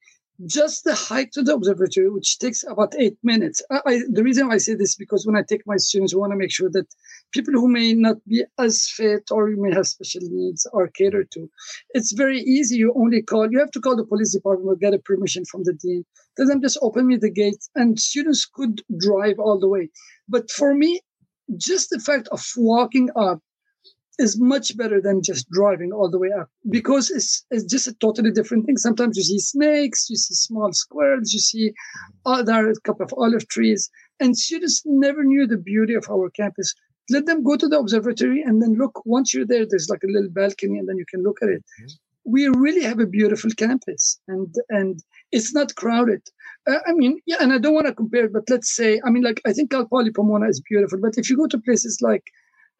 just 0.47 0.85
the 0.85 0.95
hike 0.95 1.33
to 1.33 1.43
the 1.43 1.55
observatory, 1.55 2.11
which 2.11 2.39
takes 2.39 2.63
about 2.65 2.95
eight 2.97 3.17
minutes. 3.23 3.61
I, 3.71 3.81
I, 3.87 4.01
the 4.11 4.23
reason 4.23 4.51
I 4.51 4.59
say 4.59 4.75
this 4.75 4.95
because 4.95 5.27
when 5.27 5.37
I 5.37 5.43
take 5.43 5.67
my 5.67 5.77
students, 5.77 6.15
I 6.15 6.19
want 6.19 6.33
to 6.33 6.37
make 6.37 6.53
sure 6.53 6.71
that 6.71 6.87
people 7.33 7.55
who 7.55 7.69
may 7.69 7.93
not 7.93 8.17
be 8.27 8.45
as 8.59 8.89
fit 8.89 9.25
or 9.31 9.49
may 9.49 9.75
have 9.75 9.89
special 9.89 10.23
needs 10.23 10.67
are 10.73 10.89
catered 10.89 11.31
to. 11.33 11.51
It's 11.91 12.13
very 12.13 12.41
easy. 12.41 12.77
You 12.77 12.95
only 12.97 13.23
call. 13.23 13.51
You 13.51 13.59
have 13.59 13.73
to 13.73 13.81
call 13.81 13.97
the 13.97 14.07
police 14.07 14.33
department 14.33 14.69
or 14.71 14.77
get 14.77 14.95
a 14.95 14.99
permission 14.99 15.45
from 15.45 15.65
the 15.65 15.73
dean. 15.73 16.05
Tell 16.37 16.47
them 16.47 16.63
just 16.63 16.79
open 16.83 17.07
me 17.07 17.17
the 17.17 17.31
gate, 17.31 17.65
and 17.75 17.99
students 17.99 18.47
could 18.47 18.83
drive 19.01 19.39
all 19.39 19.59
the 19.59 19.69
way. 19.69 19.91
But 20.29 20.51
for 20.51 20.75
me, 20.75 21.01
just 21.57 21.91
the 21.91 21.99
fact 21.99 22.29
of 22.31 22.45
walking 22.57 23.11
up 23.17 23.41
is 24.19 24.39
much 24.41 24.77
better 24.77 25.01
than 25.01 25.23
just 25.23 25.49
driving 25.51 25.93
all 25.93 26.11
the 26.11 26.19
way 26.19 26.31
up 26.39 26.51
because 26.71 27.09
it's, 27.11 27.47
it's 27.51 27.65
just 27.65 27.87
a 27.87 27.95
totally 27.95 28.33
different 28.33 28.67
thing. 28.67 28.77
Sometimes 28.77 29.17
you 29.17 29.23
see 29.23 29.39
snakes, 29.39 30.11
you 30.11 30.17
see 30.17 30.35
small 30.35 30.73
squirrels, 30.73 31.33
you 31.33 31.39
see 31.39 31.73
there 32.45 32.69
a 32.69 32.81
couple 32.81 33.05
of 33.05 33.15
olive 33.17 33.47
trees, 33.49 33.89
and 34.21 34.37
students 34.37 34.83
never 34.85 35.23
knew 35.23 35.47
the 35.47 35.57
beauty 35.57 35.95
of 35.95 36.07
our 36.11 36.31
campus. 36.31 36.75
Let 37.11 37.27
them 37.27 37.43
go 37.43 37.57
to 37.57 37.69
the 37.69 37.79
observatory 37.79 38.43
and 38.43 38.61
then 38.61 38.75
look. 38.75 39.01
Once 39.07 39.33
you're 39.33 39.47
there, 39.47 39.65
there's 39.67 39.89
like 39.89 40.03
a 40.03 40.13
little 40.13 40.31
balcony, 40.31 40.79
and 40.79 40.89
then 40.89 40.99
you 40.99 41.07
can 41.09 41.23
look 41.23 41.39
at 41.43 41.49
it. 41.49 41.65
Mm-hmm. 41.81 42.31
We 42.31 42.49
really 42.49 42.83
have 42.83 42.99
a 43.01 43.07
beautiful 43.07 43.51
campus, 43.57 44.21
and 44.29 44.55
and 44.69 45.01
it's 45.33 45.55
not 45.55 45.75
crowded. 45.77 46.21
Uh, 46.67 46.81
I 46.87 46.93
mean, 46.93 47.19
yeah, 47.25 47.37
and 47.41 47.53
I 47.53 47.59
don't 47.59 47.73
want 47.73 47.87
to 47.87 47.95
compare, 47.95 48.29
but 48.29 48.43
let's 48.51 48.77
say, 48.77 49.01
I 49.07 49.11
mean, 49.11 49.23
like 49.23 49.41
I 49.47 49.55
think 49.55 49.71
Cal 49.71 49.87
Poly 49.87 50.11
Pomona 50.11 50.49
is 50.49 50.61
beautiful, 50.61 50.99
but 51.01 51.17
if 51.17 51.31
you 51.31 51.37
go 51.37 51.47
to 51.47 51.59
places 51.59 52.01
like 52.03 52.25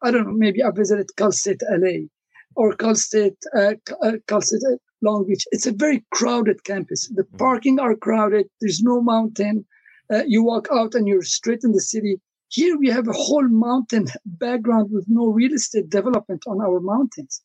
I 0.01 0.11
don't 0.11 0.27
know, 0.27 0.33
maybe 0.33 0.63
I 0.63 0.71
visited 0.71 1.15
Cal 1.17 1.31
State 1.31 1.61
LA 1.69 2.07
or 2.55 2.73
Cal 2.75 2.95
State, 2.95 3.37
uh, 3.55 3.73
uh, 4.01 4.13
Cal 4.27 4.41
State 4.41 4.61
Long 5.01 5.25
Beach. 5.27 5.45
It's 5.51 5.67
a 5.67 5.71
very 5.71 6.05
crowded 6.11 6.63
campus. 6.63 7.07
The 7.07 7.23
mm-hmm. 7.23 7.37
parking 7.37 7.79
are 7.79 7.95
crowded. 7.95 8.47
There's 8.61 8.81
no 8.81 9.01
mountain. 9.01 9.65
Uh, 10.11 10.23
you 10.25 10.43
walk 10.43 10.67
out 10.73 10.95
and 10.95 11.07
you're 11.07 11.23
straight 11.23 11.63
in 11.63 11.71
the 11.71 11.81
city. 11.81 12.19
Here 12.49 12.77
we 12.77 12.89
have 12.89 13.07
a 13.07 13.13
whole 13.13 13.47
mountain 13.47 14.07
background 14.25 14.89
with 14.91 15.05
no 15.07 15.27
real 15.27 15.53
estate 15.53 15.89
development 15.89 16.43
on 16.47 16.61
our 16.61 16.79
mountains. 16.79 17.43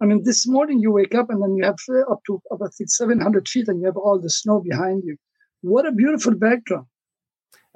I 0.00 0.04
mean, 0.04 0.24
this 0.24 0.46
morning 0.46 0.80
you 0.80 0.90
wake 0.92 1.14
up 1.14 1.30
and 1.30 1.42
then 1.42 1.54
you 1.54 1.64
have 1.64 1.76
uh, 1.88 2.12
up 2.12 2.20
to 2.26 2.42
about 2.50 2.74
700 2.74 3.48
feet 3.48 3.68
and 3.68 3.80
you 3.80 3.86
have 3.86 3.96
all 3.96 4.18
the 4.18 4.30
snow 4.30 4.60
behind 4.60 5.04
you. 5.04 5.16
What 5.62 5.86
a 5.86 5.92
beautiful 5.92 6.34
background. 6.34 6.86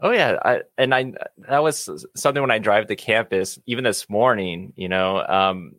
Oh 0.03 0.11
yeah, 0.11 0.39
I, 0.43 0.63
and 0.79 0.95
I 0.95 1.13
that 1.49 1.63
was 1.63 2.07
something 2.17 2.41
when 2.41 2.51
I 2.51 2.59
drive 2.59 2.87
to 2.87 2.97
campus. 2.97 3.59
Even 3.67 3.85
this 3.85 4.09
morning, 4.09 4.73
you 4.77 4.89
know, 4.89 5.25
um, 5.27 5.77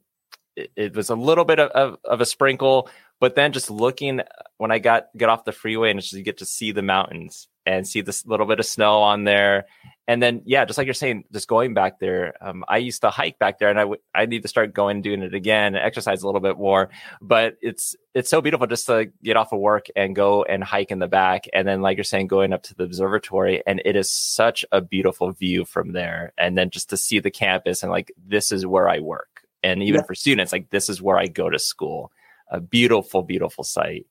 it, 0.55 0.71
it, 0.75 0.95
was 0.95 1.09
a 1.09 1.15
little 1.15 1.45
bit 1.45 1.59
of, 1.59 1.71
of, 1.71 1.97
of, 2.03 2.21
a 2.21 2.25
sprinkle, 2.25 2.89
but 3.19 3.35
then 3.35 3.51
just 3.51 3.71
looking 3.71 4.21
when 4.57 4.71
I 4.71 4.79
got 4.79 5.07
get 5.17 5.29
off 5.29 5.45
the 5.45 5.51
freeway 5.51 5.89
and 5.89 5.99
just 5.99 6.13
you 6.13 6.23
get 6.23 6.37
to 6.37 6.45
see 6.45 6.71
the 6.71 6.83
mountains 6.83 7.47
and 7.65 7.87
see 7.87 8.01
this 8.01 8.25
little 8.25 8.45
bit 8.45 8.59
of 8.59 8.65
snow 8.65 9.01
on 9.01 9.23
there, 9.23 9.65
and 10.07 10.21
then 10.21 10.41
yeah, 10.45 10.65
just 10.65 10.77
like 10.77 10.87
you're 10.87 10.93
saying, 10.93 11.23
just 11.31 11.47
going 11.47 11.73
back 11.73 11.99
there. 11.99 12.33
Um, 12.41 12.65
I 12.67 12.77
used 12.77 13.01
to 13.01 13.09
hike 13.09 13.39
back 13.39 13.59
there, 13.59 13.69
and 13.69 13.79
I 13.79 13.83
w- 13.83 14.01
I 14.13 14.25
need 14.25 14.41
to 14.41 14.47
start 14.47 14.73
going 14.73 15.01
doing 15.01 15.21
it 15.21 15.33
again, 15.33 15.75
exercise 15.75 16.21
a 16.21 16.25
little 16.25 16.41
bit 16.41 16.57
more. 16.57 16.89
But 17.21 17.57
it's 17.61 17.95
it's 18.13 18.29
so 18.29 18.41
beautiful 18.41 18.67
just 18.67 18.87
to 18.87 19.11
get 19.23 19.37
off 19.37 19.53
of 19.53 19.59
work 19.59 19.87
and 19.95 20.15
go 20.15 20.43
and 20.43 20.63
hike 20.63 20.91
in 20.91 20.99
the 20.99 21.07
back, 21.07 21.45
and 21.53 21.67
then 21.67 21.81
like 21.81 21.97
you're 21.97 22.03
saying, 22.03 22.27
going 22.27 22.51
up 22.51 22.63
to 22.63 22.75
the 22.75 22.83
observatory, 22.83 23.63
and 23.65 23.81
it 23.85 23.95
is 23.95 24.11
such 24.11 24.65
a 24.71 24.81
beautiful 24.81 25.31
view 25.31 25.63
from 25.63 25.93
there. 25.93 26.33
And 26.37 26.57
then 26.57 26.71
just 26.71 26.89
to 26.89 26.97
see 26.97 27.19
the 27.19 27.31
campus 27.31 27.83
and 27.83 27.91
like 27.91 28.11
this 28.17 28.51
is 28.51 28.65
where 28.65 28.89
I 28.89 28.99
work, 28.99 29.45
and 29.63 29.81
even 29.81 30.01
yeah. 30.01 30.05
for 30.07 30.15
students, 30.15 30.51
like 30.51 30.71
this 30.71 30.89
is 30.89 31.01
where 31.01 31.17
I 31.17 31.27
go 31.27 31.49
to 31.49 31.59
school. 31.59 32.11
A 32.49 32.59
beautiful, 32.59 33.23
beautiful 33.23 33.63
site. 33.63 34.07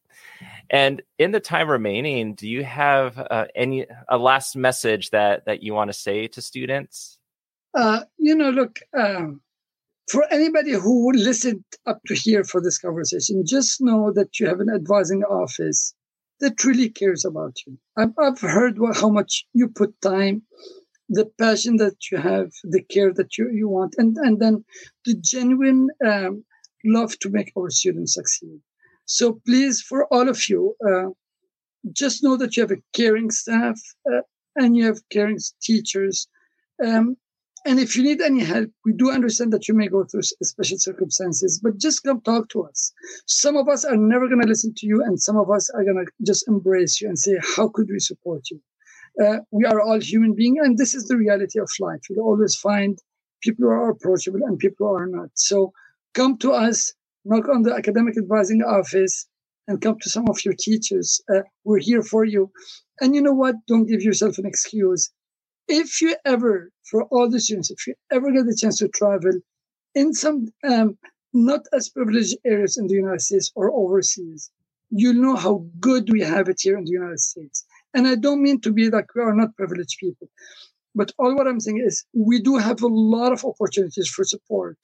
And 0.70 1.02
in 1.18 1.32
the 1.32 1.40
time 1.40 1.68
remaining, 1.68 2.34
do 2.34 2.48
you 2.48 2.62
have 2.62 3.18
uh, 3.18 3.46
any 3.56 3.86
a 4.08 4.16
last 4.16 4.54
message 4.54 5.10
that 5.10 5.44
that 5.46 5.62
you 5.62 5.74
want 5.74 5.88
to 5.90 5.98
say 5.98 6.28
to 6.28 6.40
students? 6.40 7.18
Uh, 7.74 8.02
you 8.18 8.34
know, 8.36 8.50
look, 8.50 8.78
um, 8.96 9.40
for 10.10 10.26
anybody 10.32 10.72
who 10.72 11.12
listened 11.12 11.64
up 11.86 12.00
to 12.06 12.14
here 12.14 12.44
for 12.44 12.60
this 12.62 12.78
conversation, 12.78 13.44
just 13.46 13.80
know 13.80 14.12
that 14.12 14.38
you 14.38 14.46
have 14.46 14.60
an 14.60 14.70
advising 14.72 15.22
office 15.24 15.94
that 16.40 16.64
really 16.64 16.88
cares 16.88 17.24
about 17.24 17.56
you. 17.66 17.78
I've, 17.96 18.12
I've 18.18 18.40
heard 18.40 18.78
what, 18.78 18.96
how 18.96 19.08
much 19.10 19.46
you 19.52 19.68
put 19.68 20.00
time, 20.00 20.42
the 21.08 21.26
passion 21.38 21.76
that 21.76 22.10
you 22.10 22.18
have, 22.18 22.50
the 22.64 22.82
care 22.82 23.12
that 23.12 23.38
you, 23.38 23.50
you 23.52 23.68
want, 23.68 23.94
and, 23.98 24.16
and 24.16 24.40
then 24.40 24.64
the 25.04 25.14
genuine 25.20 25.88
um, 26.04 26.44
love 26.84 27.18
to 27.20 27.28
make 27.28 27.52
our 27.56 27.70
students 27.70 28.14
succeed. 28.14 28.60
So 29.10 29.40
please, 29.44 29.82
for 29.82 30.06
all 30.14 30.28
of 30.28 30.48
you, 30.48 30.76
uh, 30.88 31.08
just 31.90 32.22
know 32.22 32.36
that 32.36 32.56
you 32.56 32.62
have 32.62 32.70
a 32.70 32.82
caring 32.92 33.32
staff 33.32 33.76
uh, 34.08 34.20
and 34.54 34.76
you 34.76 34.84
have 34.84 35.00
caring 35.10 35.38
teachers. 35.60 36.28
Um, 36.84 37.16
and 37.66 37.80
if 37.80 37.96
you 37.96 38.04
need 38.04 38.20
any 38.20 38.44
help, 38.44 38.70
we 38.84 38.92
do 38.92 39.10
understand 39.10 39.52
that 39.52 39.66
you 39.66 39.74
may 39.74 39.88
go 39.88 40.04
through 40.04 40.22
special 40.22 40.78
circumstances, 40.78 41.58
but 41.60 41.76
just 41.76 42.04
come 42.04 42.20
talk 42.20 42.50
to 42.50 42.62
us. 42.62 42.92
Some 43.26 43.56
of 43.56 43.68
us 43.68 43.84
are 43.84 43.96
never 43.96 44.28
going 44.28 44.42
to 44.42 44.46
listen 44.46 44.74
to 44.76 44.86
you, 44.86 45.02
and 45.02 45.20
some 45.20 45.36
of 45.36 45.50
us 45.50 45.68
are 45.70 45.82
going 45.82 46.06
to 46.06 46.12
just 46.24 46.46
embrace 46.46 47.00
you 47.00 47.08
and 47.08 47.18
say, 47.18 47.36
How 47.56 47.68
could 47.68 47.88
we 47.90 47.98
support 47.98 48.42
you? 48.48 48.60
Uh, 49.20 49.38
we 49.50 49.64
are 49.64 49.80
all 49.80 50.00
human 50.00 50.34
beings, 50.36 50.58
and 50.62 50.78
this 50.78 50.94
is 50.94 51.08
the 51.08 51.16
reality 51.16 51.58
of 51.58 51.68
life. 51.80 52.00
You'll 52.08 52.24
always 52.24 52.54
find 52.54 52.96
people 53.42 53.66
who 53.66 53.72
are 53.72 53.90
approachable 53.90 54.40
and 54.44 54.56
people 54.56 54.86
who 54.86 54.94
are 54.94 55.08
not. 55.08 55.30
So 55.34 55.72
come 56.14 56.38
to 56.38 56.52
us, 56.52 56.94
knock 57.24 57.48
on 57.48 57.62
the 57.62 57.74
academic 57.74 58.16
advising 58.18 58.62
office, 58.62 59.26
and 59.68 59.80
come 59.80 59.98
to 60.00 60.10
some 60.10 60.26
of 60.28 60.44
your 60.44 60.54
teachers. 60.58 61.20
Uh, 61.34 61.42
we're 61.64 61.78
here 61.78 62.02
for 62.02 62.24
you. 62.24 62.50
And 63.00 63.14
you 63.14 63.22
know 63.22 63.34
what? 63.34 63.56
Don't 63.68 63.86
give 63.86 64.02
yourself 64.02 64.38
an 64.38 64.46
excuse 64.46 65.10
if 65.68 66.00
you 66.02 66.16
ever, 66.24 66.70
for 66.90 67.04
all 67.04 67.30
the 67.30 67.40
students, 67.40 67.70
if 67.70 67.86
you 67.86 67.94
ever 68.12 68.32
get 68.32 68.46
the 68.46 68.56
chance 68.56 68.78
to 68.78 68.88
travel 68.88 69.32
in 69.94 70.12
some 70.12 70.48
um, 70.68 70.98
not 71.32 71.62
as 71.72 71.88
privileged 71.88 72.36
areas 72.44 72.76
in 72.76 72.88
the 72.88 72.94
United 72.94 73.20
States 73.20 73.52
or 73.54 73.72
overseas, 73.72 74.50
you 74.90 75.12
know 75.12 75.36
how 75.36 75.64
good 75.78 76.10
we 76.12 76.20
have 76.20 76.48
it 76.48 76.58
here 76.60 76.76
in 76.76 76.84
the 76.84 76.90
United 76.90 77.20
States. 77.20 77.64
And 77.94 78.08
I 78.08 78.16
don't 78.16 78.42
mean 78.42 78.60
to 78.62 78.72
be 78.72 78.90
like 78.90 79.14
we 79.14 79.22
are 79.22 79.34
not 79.34 79.56
privileged 79.56 79.98
people, 80.00 80.28
but 80.94 81.12
all 81.18 81.36
what 81.36 81.46
I'm 81.46 81.60
saying 81.60 81.82
is 81.84 82.04
we 82.12 82.40
do 82.40 82.56
have 82.56 82.82
a 82.82 82.88
lot 82.88 83.32
of 83.32 83.44
opportunities 83.44 84.08
for 84.08 84.24
support. 84.24 84.78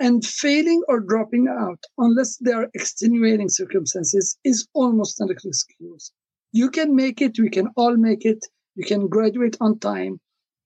And 0.00 0.24
failing 0.24 0.82
or 0.88 1.00
dropping 1.00 1.46
out, 1.48 1.78
unless 1.98 2.38
there 2.38 2.62
are 2.62 2.70
extenuating 2.74 3.50
circumstances, 3.50 4.36
is 4.44 4.66
almost 4.72 5.20
an 5.20 5.30
excuse. 5.30 6.10
You 6.52 6.70
can 6.70 6.96
make 6.96 7.20
it, 7.20 7.38
we 7.38 7.50
can 7.50 7.68
all 7.76 7.96
make 7.96 8.24
it 8.24 8.44
you 8.80 8.84
can 8.84 9.08
graduate 9.08 9.56
on 9.60 9.78
time 9.78 10.20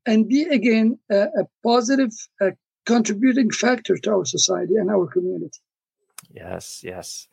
and 0.07 0.29
be 0.29 0.43
again 0.43 0.99
a, 1.11 1.23
a 1.41 1.45
positive 1.63 2.13
a 2.41 2.53
contributing 2.87 3.51
factor 3.51 3.97
to 3.97 4.11
our 4.11 4.25
society 4.25 4.77
and 4.77 4.91
our 4.91 5.07
community 5.07 5.59
Yes, 6.35 6.81
yes. 6.83 7.29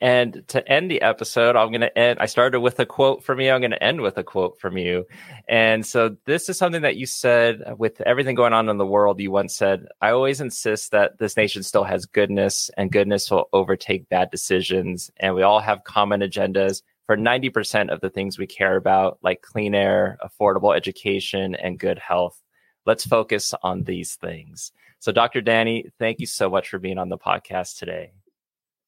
And 0.00 0.44
to 0.46 0.66
end 0.70 0.88
the 0.88 1.02
episode, 1.02 1.56
I'm 1.56 1.70
going 1.70 1.80
to 1.80 1.98
end. 1.98 2.20
I 2.20 2.26
started 2.26 2.60
with 2.60 2.78
a 2.78 2.86
quote 2.86 3.24
from 3.24 3.40
you. 3.40 3.50
I'm 3.50 3.60
going 3.60 3.72
to 3.72 3.82
end 3.82 4.00
with 4.00 4.16
a 4.16 4.22
quote 4.22 4.60
from 4.60 4.78
you. 4.78 5.06
And 5.48 5.84
so, 5.84 6.16
this 6.24 6.48
is 6.48 6.56
something 6.56 6.82
that 6.82 6.94
you 6.94 7.04
said 7.04 7.62
uh, 7.66 7.74
with 7.74 8.00
everything 8.02 8.36
going 8.36 8.52
on 8.52 8.68
in 8.68 8.78
the 8.78 8.86
world. 8.86 9.18
You 9.18 9.32
once 9.32 9.56
said, 9.56 9.86
I 10.00 10.10
always 10.10 10.40
insist 10.40 10.92
that 10.92 11.18
this 11.18 11.36
nation 11.36 11.64
still 11.64 11.82
has 11.82 12.06
goodness, 12.06 12.70
and 12.76 12.92
goodness 12.92 13.28
will 13.28 13.48
overtake 13.52 14.08
bad 14.08 14.30
decisions. 14.30 15.10
And 15.16 15.34
we 15.34 15.42
all 15.42 15.58
have 15.58 15.82
common 15.82 16.20
agendas 16.20 16.82
for 17.06 17.16
90% 17.16 17.92
of 17.92 18.00
the 18.02 18.10
things 18.10 18.38
we 18.38 18.46
care 18.46 18.76
about, 18.76 19.18
like 19.20 19.42
clean 19.42 19.74
air, 19.74 20.16
affordable 20.22 20.76
education, 20.76 21.56
and 21.56 21.76
good 21.76 21.98
health. 21.98 22.40
Let's 22.86 23.04
focus 23.04 23.52
on 23.64 23.82
these 23.82 24.14
things. 24.14 24.70
So, 25.00 25.10
Dr. 25.10 25.42
Dany, 25.42 25.90
thank 25.98 26.20
you 26.20 26.26
so 26.26 26.48
much 26.48 26.68
for 26.68 26.78
being 26.78 26.98
on 26.98 27.08
the 27.08 27.18
podcast 27.18 27.78
today. 27.78 28.12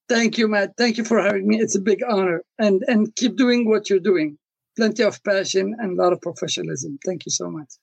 Thank 0.09 0.39
you, 0.39 0.47
Matt. 0.47 0.74
Thank 0.78 0.99
you 0.99 1.05
for 1.05 1.20
having 1.20 1.49
me. 1.49 1.59
It's 1.59 1.74
a 1.74 1.81
big 1.81 2.01
honor. 2.09 2.43
And 2.59 2.85
and 2.87 3.15
keep 3.16 3.37
doing 3.37 3.69
what 3.69 3.91
you're 3.91 3.99
doing. 3.99 4.39
Plenty 4.77 5.03
of 5.03 5.23
passion 5.24 5.74
and 5.78 5.99
a 5.99 6.03
lot 6.03 6.12
of 6.12 6.20
professionalism. 6.20 6.99
Thank 7.05 7.27
you 7.27 7.33
so 7.33 7.51
much. 7.51 7.74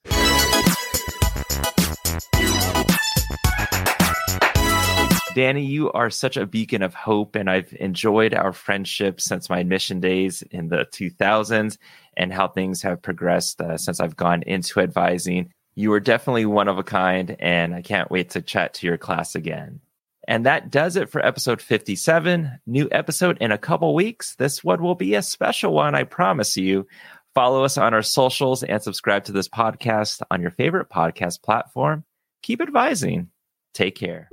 Dany, 5.35 5.67
you 5.67 5.91
are 5.91 6.11
such 6.11 6.37
a 6.37 6.45
beacon 6.45 6.83
of 6.83 6.93
hope, 6.93 7.35
and 7.35 7.49
I've 7.49 7.73
enjoyed 7.79 8.35
our 8.35 8.53
friendship 8.53 9.19
since 9.19 9.49
my 9.49 9.59
admission 9.59 9.99
days 9.99 10.43
in 10.43 10.69
the 10.69 10.85
2000s 10.93 11.77
and 12.15 12.31
how 12.31 12.47
things 12.47 12.83
have 12.83 13.01
progressed 13.01 13.59
uh, 13.59 13.77
since 13.77 13.99
I've 13.99 14.15
gone 14.15 14.43
into 14.43 14.79
advising. 14.79 15.51
You 15.73 15.91
are 15.93 15.99
definitely 15.99 16.45
one 16.45 16.67
of 16.67 16.77
a 16.77 16.83
kind, 16.83 17.35
and 17.39 17.73
I 17.73 17.81
can't 17.81 18.11
wait 18.11 18.29
to 18.31 18.41
chat 18.41 18.75
to 18.75 18.87
your 18.87 18.97
class 18.97 19.33
again. 19.33 19.81
And 20.27 20.45
that 20.45 20.71
does 20.71 20.95
it 20.95 21.09
for 21.09 21.25
episode 21.25 21.61
57. 21.61 22.59
New 22.65 22.87
episode 22.91 23.37
in 23.41 23.51
a 23.51 23.57
couple 23.57 23.93
weeks. 23.93 24.35
This 24.35 24.63
one 24.63 24.81
will 24.81 24.95
be 24.95 25.15
a 25.15 25.21
special 25.21 25.73
one, 25.73 25.95
I 25.95 26.03
promise 26.03 26.55
you. 26.55 26.87
Follow 27.35 27.63
us 27.63 27.77
on 27.77 27.93
our 27.93 28.03
socials 28.03 28.63
and 28.63 28.81
subscribe 28.81 29.25
to 29.25 29.31
this 29.31 29.49
podcast 29.49 30.21
on 30.29 30.41
your 30.41 30.51
favorite 30.51 30.89
podcast 30.89 31.41
platform. 31.41 32.05
Keep 32.43 32.61
advising. 32.61 33.29
Take 33.73 33.95
care. 33.95 34.29